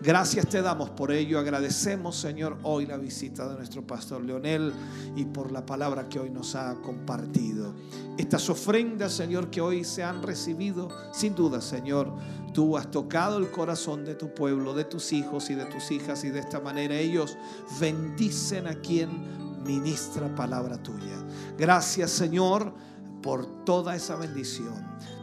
Gracias 0.00 0.48
te 0.48 0.60
damos 0.60 0.90
por 0.90 1.12
ello. 1.12 1.38
Agradecemos, 1.38 2.16
Señor, 2.16 2.58
hoy 2.62 2.84
la 2.84 2.96
visita 2.96 3.48
de 3.48 3.56
nuestro 3.56 3.86
pastor 3.86 4.22
Leonel 4.22 4.72
y 5.16 5.24
por 5.24 5.52
la 5.52 5.64
palabra 5.64 6.08
que 6.08 6.18
hoy 6.18 6.30
nos 6.30 6.54
ha 6.56 6.74
compartido. 6.82 7.72
Estas 8.18 8.50
ofrendas, 8.50 9.12
Señor, 9.12 9.50
que 9.50 9.60
hoy 9.60 9.84
se 9.84 10.02
han 10.02 10.22
recibido, 10.22 10.88
sin 11.12 11.34
duda, 11.34 11.60
Señor, 11.60 12.12
tú 12.52 12.76
has 12.76 12.90
tocado 12.90 13.38
el 13.38 13.50
corazón 13.50 14.04
de 14.04 14.14
tu 14.14 14.34
pueblo, 14.34 14.74
de 14.74 14.84
tus 14.84 15.12
hijos 15.12 15.48
y 15.48 15.54
de 15.54 15.64
tus 15.66 15.90
hijas 15.90 16.22
y 16.24 16.30
de 16.30 16.40
esta 16.40 16.60
manera 16.60 16.96
ellos 16.96 17.38
bendicen 17.80 18.66
a 18.66 18.74
quien 18.74 19.62
ministra 19.64 20.34
palabra 20.34 20.82
tuya. 20.82 21.16
Gracias, 21.56 22.10
Señor 22.10 22.74
por 23.24 23.46
toda 23.64 23.96
esa 23.96 24.16
bendición. 24.16 24.74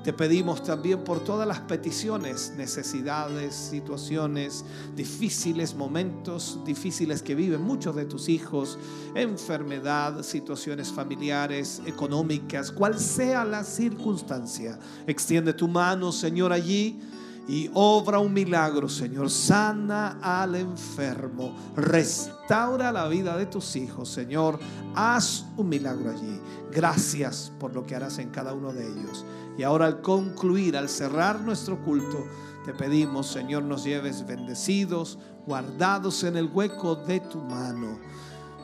Te 0.04 0.12
pedimos 0.12 0.64
también 0.64 1.04
por 1.04 1.20
todas 1.20 1.48
las 1.48 1.60
peticiones, 1.60 2.52
necesidades, 2.58 3.54
situaciones 3.54 4.66
difíciles, 4.96 5.76
momentos 5.76 6.58
difíciles 6.66 7.22
que 7.22 7.36
viven 7.36 7.62
muchos 7.62 7.96
de 7.96 8.06
tus 8.06 8.28
hijos, 8.28 8.80
enfermedad, 9.14 10.24
situaciones 10.24 10.92
familiares, 10.92 11.80
económicas, 11.86 12.72
cual 12.72 13.00
sea 13.00 13.46
la 13.46 13.64
circunstancia. 13.64 14.80
Extiende 15.06 15.54
tu 15.54 15.68
mano, 15.68 16.12
Señor, 16.12 16.52
allí 16.52 17.00
y 17.48 17.70
obra 17.74 18.20
un 18.20 18.34
milagro, 18.34 18.88
Señor. 18.88 19.30
Sana 19.30 20.20
al 20.22 20.56
enfermo, 20.56 21.56
restaura 21.76 22.92
la 22.92 23.08
vida 23.08 23.38
de 23.38 23.46
tus 23.46 23.76
hijos, 23.76 24.10
Señor. 24.10 24.60
Haz 24.96 25.46
un 25.58 25.70
milagro 25.70 26.12
allí. 26.12 26.40
Gracias 26.72 27.52
por 27.60 27.74
lo 27.74 27.86
que 27.86 27.96
harás 27.96 28.20
en 28.20 28.30
cada 28.30 28.54
uno 28.54 28.72
de 28.72 28.88
ellos. 28.88 29.26
Y 29.58 29.64
ahora 29.64 29.88
al 29.88 30.02
concluir, 30.02 30.78
al 30.78 30.90
cerrar 30.90 31.42
nuestro 31.42 31.84
culto, 31.84 32.26
te 32.66 32.74
pedimos, 32.74 33.28
Señor, 33.28 33.64
nos 33.64 33.84
lleves 33.84 34.26
bendecidos, 34.26 35.18
guardados 35.46 36.24
en 36.24 36.38
el 36.38 36.46
hueco 36.46 36.96
de 36.96 37.20
tu 37.22 37.40
mano, 37.40 38.00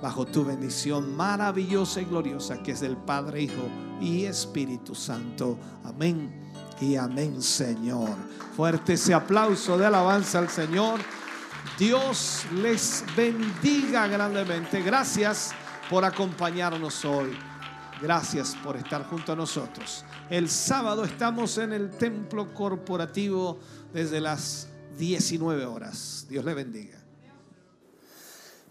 bajo 0.01 0.25
tu 0.25 0.45
bendición 0.45 1.15
maravillosa 1.15 2.01
y 2.01 2.05
gloriosa 2.05 2.61
que 2.61 2.71
es 2.73 2.79
del 2.79 2.95
Padre, 2.95 3.41
Hijo 3.41 3.63
y 3.99 4.25
Espíritu 4.25 4.93
Santo. 4.93 5.57
Amén 5.83 6.46
y 6.79 6.95
amén, 6.95 7.41
Señor. 7.41 8.15
Fuerte 8.55 8.93
ese 8.93 9.13
aplauso 9.13 9.77
de 9.77 9.85
alabanza 9.85 10.39
al 10.39 10.49
Señor. 10.49 10.99
Dios 11.77 12.45
les 12.55 13.03
bendiga 13.15 14.07
grandemente. 14.07 14.81
Gracias 14.81 15.53
por 15.89 16.05
acompañarnos 16.05 17.05
hoy. 17.05 17.37
Gracias 18.01 18.55
por 18.63 18.77
estar 18.77 19.05
junto 19.05 19.33
a 19.33 19.35
nosotros. 19.35 20.05
El 20.29 20.49
sábado 20.49 21.03
estamos 21.03 21.57
en 21.57 21.73
el 21.73 21.89
templo 21.91 22.53
corporativo 22.53 23.59
desde 23.93 24.21
las 24.21 24.67
19 24.97 25.65
horas. 25.65 26.25
Dios 26.29 26.45
le 26.45 26.53
bendiga. 26.53 26.96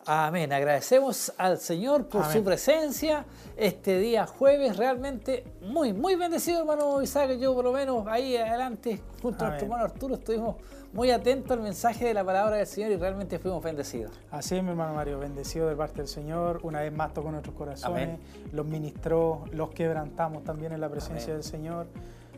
Amén. 0.08 0.52
Agradecemos 0.52 1.32
al 1.36 1.58
Señor 1.58 2.06
por 2.06 2.24
su 2.26 2.44
presencia 2.44 3.24
este 3.56 3.98
día 3.98 4.24
jueves. 4.24 4.76
Realmente 4.76 5.42
muy, 5.62 5.92
muy 5.92 6.14
bendecido, 6.14 6.60
hermano 6.60 7.02
Isaac. 7.02 7.32
Yo, 7.40 7.52
por 7.56 7.64
lo 7.64 7.72
menos, 7.72 8.06
ahí 8.06 8.36
adelante, 8.36 9.02
junto 9.20 9.44
a 9.44 9.48
nuestro 9.48 9.66
hermano 9.66 9.84
Arturo, 9.84 10.14
estuvimos 10.14 10.56
muy 10.92 11.10
atentos 11.10 11.50
al 11.50 11.60
mensaje 11.60 12.04
de 12.04 12.14
la 12.14 12.24
palabra 12.24 12.56
del 12.58 12.68
Señor 12.68 12.92
y 12.92 12.96
realmente 12.96 13.40
fuimos 13.40 13.60
bendecidos. 13.64 14.12
Así 14.30 14.54
es, 14.54 14.62
mi 14.62 14.70
hermano 14.70 14.94
Mario, 14.94 15.18
bendecido 15.18 15.68
de 15.68 15.74
parte 15.74 15.96
del 15.96 16.08
Señor. 16.08 16.60
Una 16.62 16.82
vez 16.82 16.92
más 16.92 17.12
tocó 17.12 17.32
nuestros 17.32 17.56
corazones, 17.56 18.20
los 18.52 18.64
ministró, 18.64 19.44
los 19.50 19.70
quebrantamos 19.70 20.44
también 20.44 20.70
en 20.70 20.80
la 20.80 20.88
presencia 20.88 21.32
del 21.32 21.42
Señor. 21.42 21.88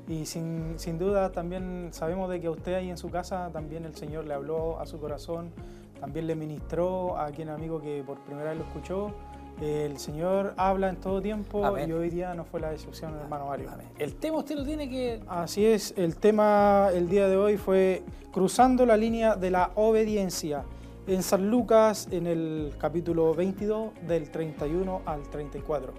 Y 0.09 0.25
sin, 0.25 0.79
sin, 0.79 0.99
duda 0.99 1.33
también 1.33 1.91
sabemos 1.93 2.31
de 2.31 2.41
que 2.41 2.47
a 2.47 2.51
usted 2.51 2.73
ahí 2.73 2.89
en 2.89 2.97
su 2.97 3.11
casa 3.11 3.51
también 3.53 3.85
el 3.85 3.95
Señor 3.95 4.25
le 4.25 4.33
habló 4.33 4.81
a 4.81 4.87
su 4.87 4.99
corazón, 4.99 5.53
también 6.01 6.27
le 6.27 6.35
ministró 6.35 7.19
a 7.19 7.31
quien 7.31 7.49
amigo 7.49 7.81
que 7.81 8.03
por 8.05 8.19
primera 8.21 8.51
vez 8.51 8.59
lo 8.59 8.65
escuchó. 8.65 9.13
El 9.61 9.99
Señor 9.99 10.55
habla 10.57 10.89
en 10.89 10.97
todo 10.97 11.21
tiempo 11.21 11.77
y 11.79 11.91
hoy 11.91 12.11
día 12.11 12.33
no 12.35 12.45
fue 12.45 12.61
la 12.61 12.73
excepción, 12.73 13.15
hermano 13.19 13.47
Mario. 13.47 13.71
El 13.99 14.15
tema 14.15 14.39
usted 14.39 14.57
lo 14.57 14.65
tiene 14.65 14.89
que... 14.89 15.21
Así 15.27 15.67
es, 15.67 15.95
el 15.97 16.17
tema 16.17 16.91
el 16.95 17.09
día 17.09 17.27
de 17.27 17.37
hoy 17.37 17.57
fue 17.57 18.05
cruzando 18.31 18.87
la 18.87 18.97
línea 18.97 19.35
de 19.35 19.51
la 19.51 19.73
obediencia. 19.75 20.65
En 21.09 21.23
San 21.23 21.51
Lucas, 21.51 22.07
en 22.13 22.27
el 22.27 22.75
capítulo 22.79 23.35
22, 23.35 23.93
del 24.07 24.31
31 24.31 25.03
al 25.07 25.23
34. 25.23 25.93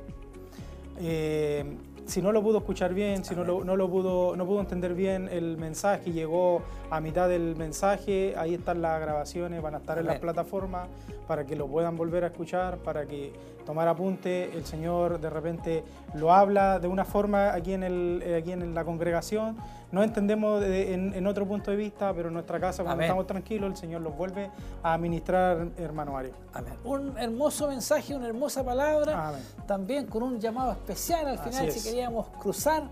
Eh, 1.01 1.65
si 2.09 2.21
no 2.21 2.31
lo 2.31 2.41
pudo 2.41 2.57
escuchar 2.57 2.93
bien, 2.93 3.23
si 3.23 3.35
no 3.35 3.43
lo, 3.43 3.63
no 3.63 3.75
lo, 3.75 3.89
pudo, 3.89 4.35
no 4.35 4.45
pudo 4.45 4.59
entender 4.59 4.93
bien 4.93 5.29
el 5.31 5.57
mensaje, 5.57 6.11
llegó 6.11 6.61
a 6.89 6.99
mitad 6.99 7.29
del 7.29 7.55
mensaje, 7.55 8.33
ahí 8.35 8.55
están 8.55 8.81
las 8.81 8.99
grabaciones, 8.99 9.61
van 9.61 9.75
a 9.75 9.77
estar 9.77 9.99
en 9.99 10.07
la 10.07 10.19
plataforma 10.19 10.87
para 11.27 11.45
que 11.45 11.55
lo 11.55 11.67
puedan 11.67 11.95
volver 11.95 12.23
a 12.23 12.27
escuchar, 12.27 12.79
para 12.79 13.05
que 13.05 13.31
tomar 13.69 13.87
apunte. 13.87 14.45
El 14.57 14.65
Señor 14.65 15.19
de 15.21 15.29
repente 15.29 15.83
lo 16.15 16.33
habla 16.33 16.79
de 16.79 16.87
una 16.87 17.05
forma 17.05 17.53
aquí 17.53 17.73
en, 17.73 17.83
el, 17.83 18.23
eh, 18.25 18.37
aquí 18.37 18.51
en 18.51 18.73
la 18.73 18.83
congregación. 18.83 19.57
No 19.91 20.01
entendemos 20.01 20.63
en, 20.63 21.27
otro 21.27 21.47
punto 21.47 21.69
de 21.69 21.77
vista, 21.77 22.11
pero 22.15 22.29
en 22.29 22.33
nuestra 22.33 22.59
casa, 22.59 22.83
cuando 22.83 23.03
estamos 23.03 23.27
tranquilos, 23.27 23.69
el 23.69 23.77
Señor 23.77 24.01
los 24.01 24.17
vuelve 24.17 24.49
a 24.81 24.97
ministrar, 24.97 25.67
hermano 25.77 26.13
Mario. 26.13 26.31
Amén. 26.51 26.73
Un 26.83 27.15
hermoso 27.19 27.67
mensaje, 27.67 28.15
una 28.15 28.27
hermosa 28.27 28.63
palabra, 28.63 29.33
también 29.67 30.07
con 30.07 30.23
un 30.23 30.39
llamado 30.39 30.71
especial 30.71 31.27
al 31.27 31.37
final, 31.37 31.71
si 31.71 31.87
queríamos 31.87 32.25
cruzar 32.39 32.83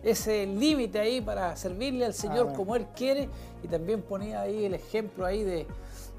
ese 0.00 0.46
límite 0.46 1.00
ahí 1.00 1.20
para 1.20 1.56
servirle 1.56 2.04
al 2.04 2.14
Señor 2.14 2.52
como 2.52 2.76
Él 2.76 2.86
quiere 2.94 3.28
y 3.64 3.68
también 3.68 4.00
ponía 4.00 4.42
ahí 4.42 4.64
el 4.64 4.74
ejemplo 4.74 5.26
ahí 5.26 5.42
de, 5.42 5.66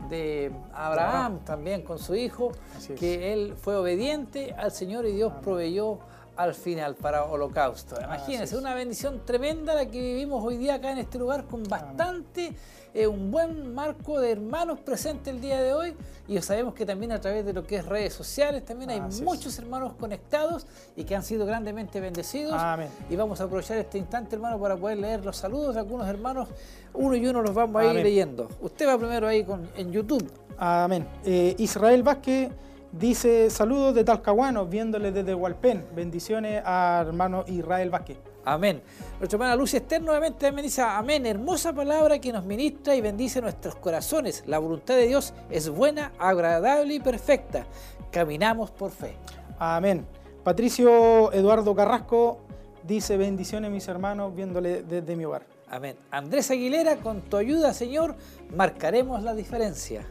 de 0.09 0.51
Abraham 0.73 1.39
también 1.45 1.83
con 1.83 1.99
su 1.99 2.15
hijo, 2.15 2.51
que 2.97 3.33
él 3.33 3.55
fue 3.55 3.75
obediente 3.75 4.53
al 4.57 4.71
Señor 4.71 5.05
y 5.05 5.13
Dios 5.13 5.33
proveyó 5.41 5.99
al 6.35 6.53
final 6.53 6.95
para 6.95 7.25
holocausto. 7.25 7.99
Imagínense, 8.01 8.57
una 8.57 8.73
bendición 8.73 9.21
tremenda 9.25 9.73
la 9.75 9.85
que 9.85 9.99
vivimos 9.99 10.43
hoy 10.43 10.57
día 10.57 10.75
acá 10.75 10.91
en 10.91 10.99
este 10.99 11.19
lugar 11.19 11.45
con 11.45 11.63
bastante, 11.63 12.53
eh, 12.94 13.08
un 13.08 13.32
buen 13.32 13.74
marco 13.74 14.20
de 14.20 14.32
hermanos 14.32 14.80
presentes 14.80 15.34
el 15.34 15.42
día 15.42 15.61
de 15.61 15.74
hoy 15.74 15.94
y 16.28 16.42
sabemos 16.42 16.74
que 16.74 16.86
también 16.86 17.11
a 17.11 17.22
través 17.22 17.45
de 17.45 17.53
lo 17.53 17.64
que 17.64 17.78
es 17.78 17.86
redes 17.86 18.14
sociales 18.14 18.66
también 18.66 18.90
hay 18.90 19.02
muchos 19.24 19.58
hermanos 19.60 19.94
conectados 20.00 20.68
y 20.95 21.03
que 21.03 21.16
han 21.16 21.24
sido 21.24 21.45
grandemente 21.45 22.00
bendecidos. 22.00 22.61
Y 23.10 23.16
vamos 23.16 23.40
a 23.42 23.45
aprovechar 23.45 23.78
este 23.78 23.98
instante, 23.98 24.36
hermano, 24.36 24.60
para 24.60 24.76
poder 24.76 24.98
leer 24.98 25.24
los 25.26 25.38
saludos 25.38 25.76
de 25.76 25.82
algunos 25.82 26.08
hermanos. 26.08 26.50
Uno 26.94 27.16
y 27.16 27.26
uno 27.26 27.42
los 27.42 27.53
vamos 27.53 27.82
a 27.82 27.94
ir 27.94 28.03
leyendo. 28.03 28.50
Usted 28.60 28.88
va 28.88 28.98
primero 28.98 29.28
ahí 29.28 29.44
con, 29.44 29.70
en 29.76 29.92
YouTube. 29.92 30.30
Amén. 30.58 31.08
Eh, 31.24 31.56
Israel 31.58 32.03
Vázquez 32.03 32.52
Dice, 32.92 33.50
saludos 33.50 33.95
de 33.95 34.03
Talcahuano, 34.03 34.66
viéndole 34.66 35.14
desde 35.14 35.34
Hualpén. 35.34 35.86
Bendiciones 35.95 36.61
a 36.66 37.02
hermano 37.08 37.45
Israel 37.48 37.90
Vázquez. 37.90 38.18
Amén. 38.44 38.82
Nuestra 39.20 39.38
hermana 39.38 39.56
Lucia 39.56 39.78
Esther 39.78 40.02
nuevamente 40.02 40.45
también 40.45 40.66
dice, 40.66 40.82
amén, 40.82 41.26
hermosa 41.26 41.74
palabra 41.74 42.20
que 42.20 42.32
nos 42.32 42.44
ministra 42.44 42.95
y 42.95 43.02
bendice 43.02 43.42
nuestros 43.42 43.76
corazones. 43.76 44.44
La 44.48 44.60
voluntad 44.60 44.95
de 44.95 45.08
Dios 45.08 45.34
es 45.50 45.70
buena, 45.70 46.11
agradable 46.18 46.95
y 46.95 47.00
perfecta. 47.00 47.66
Caminamos 48.11 48.72
por 48.72 48.92
fe. 48.92 49.16
Amén. 49.60 50.06
Patricio 50.44 51.32
Eduardo 51.34 51.76
Carrasco 51.76 52.40
dice, 52.84 53.18
bendiciones 53.18 53.70
mis 53.70 53.88
hermanos, 53.88 54.36
viéndole 54.36 54.82
desde 54.82 55.16
mi 55.16 55.26
hogar. 55.26 55.45
Amén. 55.70 55.95
Andrés 56.10 56.50
Aguilera, 56.52 56.98
con 56.98 57.22
tu 57.22 57.38
ayuda, 57.38 57.74
Señor, 57.74 58.16
marcaremos 58.56 59.24
la 59.24 59.36
diferencia. 59.36 60.06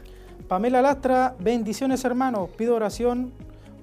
Pamela 0.47 0.81
Lastra, 0.81 1.35
bendiciones 1.39 2.03
hermanos, 2.03 2.49
pido 2.57 2.75
oración 2.75 3.31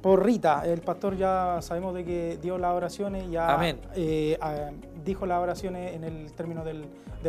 por 0.02 0.24
Rita. 0.24 0.62
El 0.64 0.80
pastor 0.80 1.16
ya 1.16 1.58
sabemos 1.60 1.94
de 1.94 2.04
que 2.04 2.38
dio 2.40 2.58
las 2.58 2.74
oraciones, 2.74 3.30
ya 3.30 3.58
eh, 3.94 4.38
dijo 5.04 5.26
las 5.26 5.40
oraciones 5.40 5.94
en 5.94 6.04
el 6.04 6.32
término 6.32 6.64
del, 6.64 6.86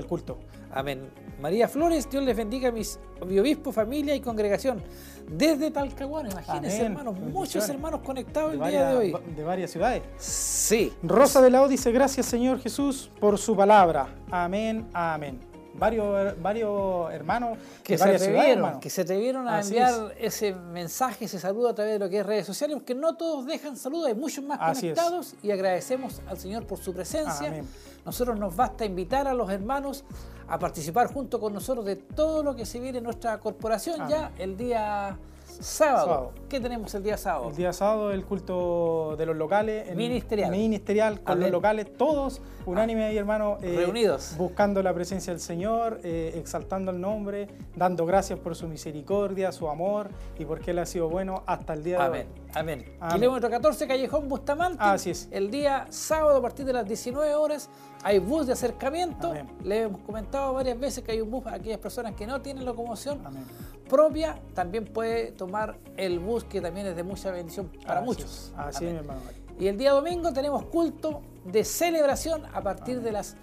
culto. 0.07 0.37
Amén. 0.71 1.09
María 1.41 1.67
Flores, 1.67 2.09
Dios 2.09 2.23
les 2.23 2.37
bendiga 2.37 2.69
a 2.69 2.71
mis, 2.71 2.99
mi 3.25 3.37
obispo, 3.39 3.71
familia 3.71 4.15
y 4.15 4.21
congregación. 4.21 4.81
Desde 5.27 5.71
Talcahuano, 5.71 6.29
imagínense 6.29 6.83
hermanos, 6.83 7.19
muchos 7.19 7.67
hermanos 7.67 8.01
conectados 8.01 8.53
el 8.53 8.59
día 8.59 8.89
de 8.89 8.95
hoy. 8.95 9.15
De 9.35 9.43
varias 9.43 9.71
ciudades. 9.71 10.03
Sí. 10.17 10.93
Rosa 11.03 11.41
de 11.41 11.49
la 11.49 11.61
O 11.63 11.67
dice, 11.67 11.91
gracias 11.91 12.25
Señor 12.27 12.59
Jesús 12.59 13.11
por 13.19 13.37
su 13.37 13.55
palabra. 13.55 14.07
Amén, 14.31 14.87
amén 14.93 15.48
varios, 15.79 16.41
varios 16.41 17.11
hermanos 17.11 17.57
que 17.83 17.97
se, 17.97 18.03
atrevieron, 18.03 18.79
que 18.79 18.89
se 18.89 19.01
atrevieron 19.01 19.47
a 19.47 19.61
enviar 19.61 20.13
ese 20.19 20.53
mensaje, 20.53 21.25
ese 21.25 21.39
saludo 21.39 21.69
a 21.69 21.75
través 21.75 21.93
de 21.93 21.99
lo 21.99 22.09
que 22.09 22.19
es 22.19 22.25
redes 22.25 22.45
sociales, 22.45 22.75
porque 22.77 22.93
no 22.93 23.15
todos 23.15 23.45
dejan 23.45 23.77
saludos, 23.77 24.07
hay 24.07 24.15
muchos 24.15 24.43
más 24.43 24.59
conectados 24.59 25.35
y 25.41 25.51
agradecemos 25.51 26.21
al 26.27 26.37
Señor 26.37 26.65
por 26.65 26.79
su 26.79 26.93
presencia. 26.93 27.63
Nosotros 28.05 28.37
nos 28.39 28.55
basta 28.55 28.85
invitar 28.85 29.27
a 29.27 29.33
los 29.33 29.49
hermanos 29.49 30.03
a 30.47 30.57
participar 30.57 31.13
junto 31.13 31.39
con 31.39 31.53
nosotros 31.53 31.85
de 31.85 31.95
todo 31.95 32.43
lo 32.43 32.55
que 32.55 32.65
se 32.65 32.79
viene 32.79 32.97
en 32.97 33.03
nuestra 33.03 33.39
corporación. 33.39 34.09
Ya 34.09 34.31
el 34.37 34.57
día 34.57 35.17
Sábado. 35.59 36.31
¿Qué 36.47 36.59
tenemos 36.59 36.93
el 36.95 37.03
día 37.03 37.17
sábado? 37.17 37.49
El 37.49 37.55
día 37.55 37.73
sábado 37.73 38.11
el 38.11 38.23
culto 38.25 39.15
de 39.17 39.25
los 39.25 39.35
locales. 39.35 39.93
ministerial. 39.95 40.51
Ministerial 40.51 41.21
con 41.21 41.39
los 41.39 41.51
locales, 41.51 41.97
todos 41.97 42.41
unánime 42.65 43.13
y 43.13 43.17
hermano. 43.17 43.57
Eh, 43.61 43.75
Reunidos. 43.77 44.35
Buscando 44.37 44.81
la 44.81 44.93
presencia 44.93 45.33
del 45.33 45.41
Señor, 45.41 45.99
eh, 46.03 46.33
exaltando 46.35 46.91
el 46.91 47.01
nombre, 47.01 47.47
dando 47.75 48.05
gracias 48.05 48.39
por 48.39 48.55
su 48.55 48.67
misericordia, 48.67 49.51
su 49.51 49.67
amor 49.67 50.09
y 50.37 50.45
porque 50.45 50.71
Él 50.71 50.79
ha 50.79 50.85
sido 50.85 51.09
bueno 51.09 51.43
hasta 51.45 51.73
el 51.73 51.83
día 51.83 52.09
de 52.09 52.19
hoy. 52.19 52.25
Amén. 52.53 52.85
Kilómetro 53.13 53.49
14, 53.49 53.85
Callejón 53.85 54.29
Bustamante. 54.29 54.77
Así 54.79 55.11
es. 55.11 55.27
El 55.29 55.51
día 55.51 55.87
sábado 55.89 56.37
a 56.37 56.41
partir 56.41 56.65
de 56.65 56.73
las 56.73 56.87
19 56.87 57.35
horas 57.35 57.69
hay 58.03 58.19
bus 58.19 58.47
de 58.47 58.53
acercamiento. 58.53 59.33
Le 59.63 59.83
hemos 59.83 60.01
comentado 60.01 60.53
varias 60.53 60.79
veces 60.79 61.03
que 61.03 61.11
hay 61.11 61.21
un 61.21 61.29
bus 61.29 61.43
para 61.43 61.57
aquellas 61.57 61.79
personas 61.79 62.15
que 62.15 62.25
no 62.25 62.41
tienen 62.41 62.63
locomoción. 62.63 63.19
Amén 63.25 63.45
propia, 63.89 64.39
también 64.53 64.85
puede 64.85 65.33
tomar 65.33 65.77
el 65.97 66.19
bus, 66.19 66.45
que 66.45 66.61
también 66.61 66.87
es 66.87 66.95
de 66.95 67.03
mucha 67.03 67.31
bendición 67.31 67.69
para 67.85 67.99
muchos. 67.99 68.53
Así 68.55 68.85
es, 68.85 68.93
mi 68.93 68.99
hermano. 68.99 69.19
Y 69.59 69.67
el 69.67 69.77
día 69.77 69.91
domingo 69.91 70.31
tenemos 70.31 70.63
culto 70.65 71.21
de 71.43 71.65
celebración 71.65 72.45
a 72.53 72.61
partir 72.61 73.01
de 73.01 73.11
las 73.11 73.35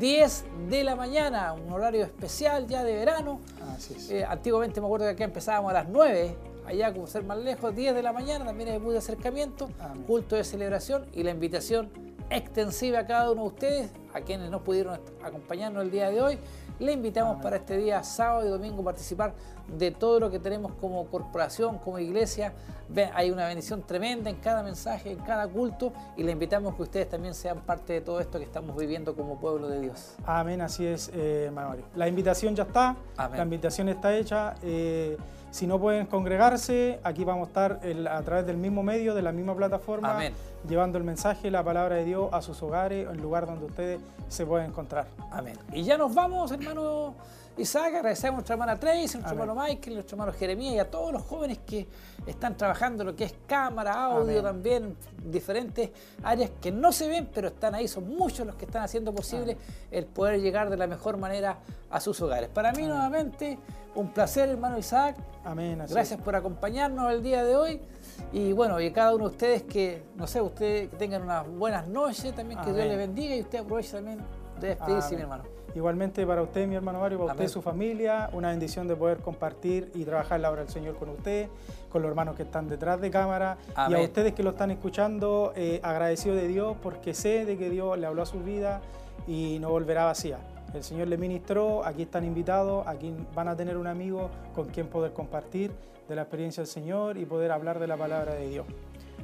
10 0.00 0.44
de 0.70 0.84
la 0.84 0.96
mañana, 0.96 1.52
un 1.52 1.70
horario 1.70 2.04
especial 2.04 2.66
ya 2.66 2.82
de 2.84 2.94
verano. 2.94 3.40
Así 3.74 3.94
es. 3.94 4.10
Eh, 4.10 4.24
antiguamente 4.24 4.80
me 4.80 4.86
acuerdo 4.86 5.04
que 5.06 5.12
acá 5.12 5.24
empezábamos 5.24 5.70
a 5.70 5.74
las 5.74 5.88
9, 5.90 6.36
allá 6.66 6.92
como 6.92 7.06
ser 7.06 7.24
más 7.24 7.36
lejos, 7.38 7.74
10 7.74 7.94
de 7.94 8.02
la 8.02 8.14
mañana, 8.14 8.46
también 8.46 8.70
hay 8.70 8.78
bus 8.78 8.92
de 8.92 8.98
acercamiento, 8.98 9.68
culto 10.06 10.36
de 10.36 10.44
celebración 10.44 11.06
y 11.12 11.22
la 11.22 11.32
invitación 11.32 11.90
extensiva 12.30 13.00
a 13.00 13.06
cada 13.06 13.30
uno 13.30 13.42
de 13.42 13.48
ustedes, 13.48 13.90
a 14.12 14.20
quienes 14.20 14.50
no 14.50 14.62
pudieron 14.62 15.00
acompañarnos 15.22 15.82
el 15.82 15.90
día 15.90 16.10
de 16.10 16.20
hoy, 16.20 16.38
le 16.78 16.92
invitamos 16.92 17.42
para 17.42 17.56
este 17.56 17.76
día, 17.76 18.02
sábado 18.04 18.46
y 18.46 18.50
domingo, 18.50 18.82
a 18.82 18.84
participar 18.84 19.34
de 19.76 19.90
todo 19.90 20.20
lo 20.20 20.30
que 20.30 20.38
tenemos 20.38 20.72
como 20.80 21.06
corporación, 21.06 21.78
como 21.78 21.98
iglesia. 21.98 22.52
Hay 23.14 23.30
una 23.30 23.46
bendición 23.46 23.82
tremenda 23.82 24.30
en 24.30 24.36
cada 24.36 24.62
mensaje, 24.62 25.12
en 25.12 25.18
cada 25.18 25.46
culto, 25.46 25.92
y 26.16 26.22
le 26.22 26.32
invitamos 26.32 26.74
que 26.74 26.82
ustedes 26.82 27.08
también 27.08 27.34
sean 27.34 27.60
parte 27.60 27.92
de 27.92 28.00
todo 28.00 28.18
esto 28.20 28.38
que 28.38 28.44
estamos 28.44 28.76
viviendo 28.76 29.14
como 29.14 29.38
pueblo 29.38 29.68
de 29.68 29.80
Dios. 29.80 30.14
Amén, 30.24 30.62
así 30.62 30.86
es, 30.86 31.10
eh, 31.12 31.50
Manuel. 31.52 31.84
La 31.94 32.08
invitación 32.08 32.56
ya 32.56 32.62
está, 32.62 32.96
la 33.16 33.42
invitación 33.42 33.88
está 33.90 34.16
hecha. 34.16 34.54
Eh, 34.62 35.18
si 35.50 35.66
no 35.66 35.78
pueden 35.78 36.06
congregarse, 36.06 37.00
aquí 37.02 37.24
vamos 37.24 37.46
a 37.46 37.48
estar 37.48 37.80
a 38.10 38.22
través 38.22 38.46
del 38.46 38.56
mismo 38.56 38.82
medio, 38.82 39.14
de 39.14 39.22
la 39.22 39.32
misma 39.32 39.54
plataforma, 39.54 40.18
llevando 40.68 40.98
el 40.98 41.04
mensaje, 41.04 41.50
la 41.50 41.62
palabra 41.62 41.96
de 41.96 42.04
Dios 42.04 42.28
a 42.32 42.42
sus 42.42 42.62
hogares, 42.62 43.08
el 43.10 43.20
lugar 43.20 43.46
donde 43.46 43.64
ustedes 43.64 44.00
se 44.28 44.44
pueden 44.44 44.70
encontrar. 44.70 45.06
Amén. 45.30 45.58
Y 45.72 45.82
ya 45.84 45.96
nos 45.96 46.14
vamos, 46.14 46.52
hermano 46.52 47.14
Isaac, 47.58 47.94
agradecemos 47.96 48.34
a 48.34 48.36
nuestra 48.36 48.54
hermana 48.54 48.78
Tracy, 48.78 49.16
a 49.16 49.20
nuestro 49.20 49.30
hermano 49.30 49.54
Michael, 49.60 49.94
nuestro 49.94 50.14
hermano 50.14 50.32
Jeremías 50.32 50.74
y 50.74 50.78
a 50.78 50.88
todos 50.88 51.12
los 51.12 51.22
jóvenes 51.22 51.58
que 51.66 51.88
están 52.24 52.56
trabajando 52.56 53.02
lo 53.02 53.16
que 53.16 53.24
es 53.24 53.34
cámara, 53.46 54.04
audio 54.04 54.40
también, 54.42 54.96
diferentes 55.24 55.90
áreas 56.22 56.50
que 56.60 56.70
no 56.70 56.92
se 56.92 57.08
ven, 57.08 57.28
pero 57.34 57.48
están 57.48 57.74
ahí. 57.74 57.88
Son 57.88 58.08
muchos 58.08 58.46
los 58.46 58.54
que 58.54 58.64
están 58.64 58.82
haciendo 58.82 59.12
posible 59.12 59.56
el 59.90 60.06
poder 60.06 60.40
llegar 60.40 60.70
de 60.70 60.76
la 60.76 60.86
mejor 60.86 61.16
manera 61.16 61.58
a 61.90 62.00
sus 62.00 62.20
hogares. 62.20 62.48
Para 62.48 62.70
mí, 62.72 62.86
nuevamente, 62.86 63.58
un 63.96 64.12
placer, 64.12 64.48
hermano 64.48 64.78
Isaac. 64.78 65.16
Amén. 65.44 65.82
Gracias 65.88 66.20
por 66.20 66.36
acompañarnos 66.36 67.12
el 67.12 67.22
día 67.22 67.42
de 67.44 67.56
hoy. 67.56 67.80
Y 68.32 68.52
bueno, 68.52 68.80
y 68.80 68.92
cada 68.92 69.14
uno 69.14 69.28
de 69.28 69.30
ustedes 69.32 69.62
que, 69.64 70.04
no 70.16 70.28
sé, 70.28 70.40
ustedes 70.40 70.90
que 70.90 70.96
tengan 70.96 71.22
unas 71.22 71.48
buenas 71.48 71.88
noches, 71.88 72.34
también 72.34 72.60
que 72.60 72.72
Dios 72.72 72.86
les 72.86 72.98
bendiga 72.98 73.34
y 73.34 73.40
usted 73.40 73.58
aproveche 73.58 73.92
también 73.92 74.20
de 74.60 74.68
despedirse, 74.68 75.16
mi 75.16 75.22
hermano. 75.22 75.57
Igualmente 75.78 76.26
para 76.26 76.42
usted, 76.42 76.66
mi 76.66 76.74
hermano 76.74 76.98
Mario, 76.98 77.18
para 77.18 77.34
usted 77.34 77.44
y 77.44 77.48
su 77.48 77.62
familia, 77.62 78.30
una 78.32 78.48
bendición 78.48 78.88
de 78.88 78.96
poder 78.96 79.18
compartir 79.18 79.92
y 79.94 80.04
trabajar 80.04 80.40
la 80.40 80.50
obra 80.50 80.62
del 80.62 80.72
Señor 80.72 80.96
con 80.96 81.08
usted, 81.08 81.48
con 81.88 82.02
los 82.02 82.08
hermanos 82.08 82.34
que 82.34 82.42
están 82.42 82.68
detrás 82.68 83.00
de 83.00 83.12
cámara 83.12 83.58
y 83.88 83.94
a 83.94 84.00
ustedes 84.00 84.32
que 84.32 84.42
lo 84.42 84.50
están 84.50 84.72
escuchando, 84.72 85.52
eh, 85.54 85.78
agradecido 85.84 86.34
de 86.34 86.48
Dios 86.48 86.76
porque 86.82 87.14
sé 87.14 87.44
de 87.44 87.56
que 87.56 87.70
Dios 87.70 87.96
le 87.96 88.08
habló 88.08 88.22
a 88.22 88.26
su 88.26 88.42
vida 88.42 88.80
y 89.28 89.58
no 89.60 89.70
volverá 89.70 90.06
vacía. 90.06 90.38
El 90.74 90.82
Señor 90.82 91.06
le 91.06 91.16
ministró, 91.16 91.84
aquí 91.84 92.02
están 92.02 92.24
invitados, 92.24 92.84
aquí 92.88 93.14
van 93.32 93.46
a 93.46 93.54
tener 93.54 93.76
un 93.76 93.86
amigo 93.86 94.30
con 94.56 94.66
quien 94.70 94.88
poder 94.88 95.12
compartir 95.12 95.70
de 96.08 96.16
la 96.16 96.22
experiencia 96.22 96.60
del 96.60 96.68
Señor 96.68 97.18
y 97.18 97.24
poder 97.24 97.52
hablar 97.52 97.78
de 97.78 97.86
la 97.86 97.96
palabra 97.96 98.34
de 98.34 98.48
Dios. 98.48 98.66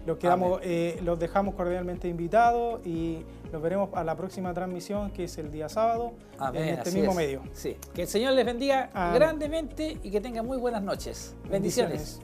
Los, 0.07 0.19
quedamos, 0.19 0.61
eh, 0.63 1.01
los 1.03 1.19
dejamos 1.19 1.55
cordialmente 1.55 2.09
invitados 2.09 2.85
y 2.87 3.25
nos 3.53 3.63
veremos 3.63 3.91
a 3.95 4.05
la 4.05 4.17
próxima 4.17 4.53
transmisión 4.53 5.11
que 5.11 5.25
es 5.25 5.39
el 5.39 5.51
día 5.51 5.69
sábado 5.69 6.13
en 6.53 6.69
este 6.75 6.91
mismo 6.93 7.15
medio. 7.15 7.43
Sí. 7.53 7.77
Que 7.95 8.03
el 8.03 8.09
Señor 8.09 8.35
les 8.35 8.45
bendiga 8.45 8.91
grandemente 9.15 9.99
y 10.03 10.11
que 10.11 10.21
tengan 10.21 10.47
muy 10.47 10.59
buenas 10.59 10.83
noches. 10.83 11.35
Bendiciones. 11.49 12.21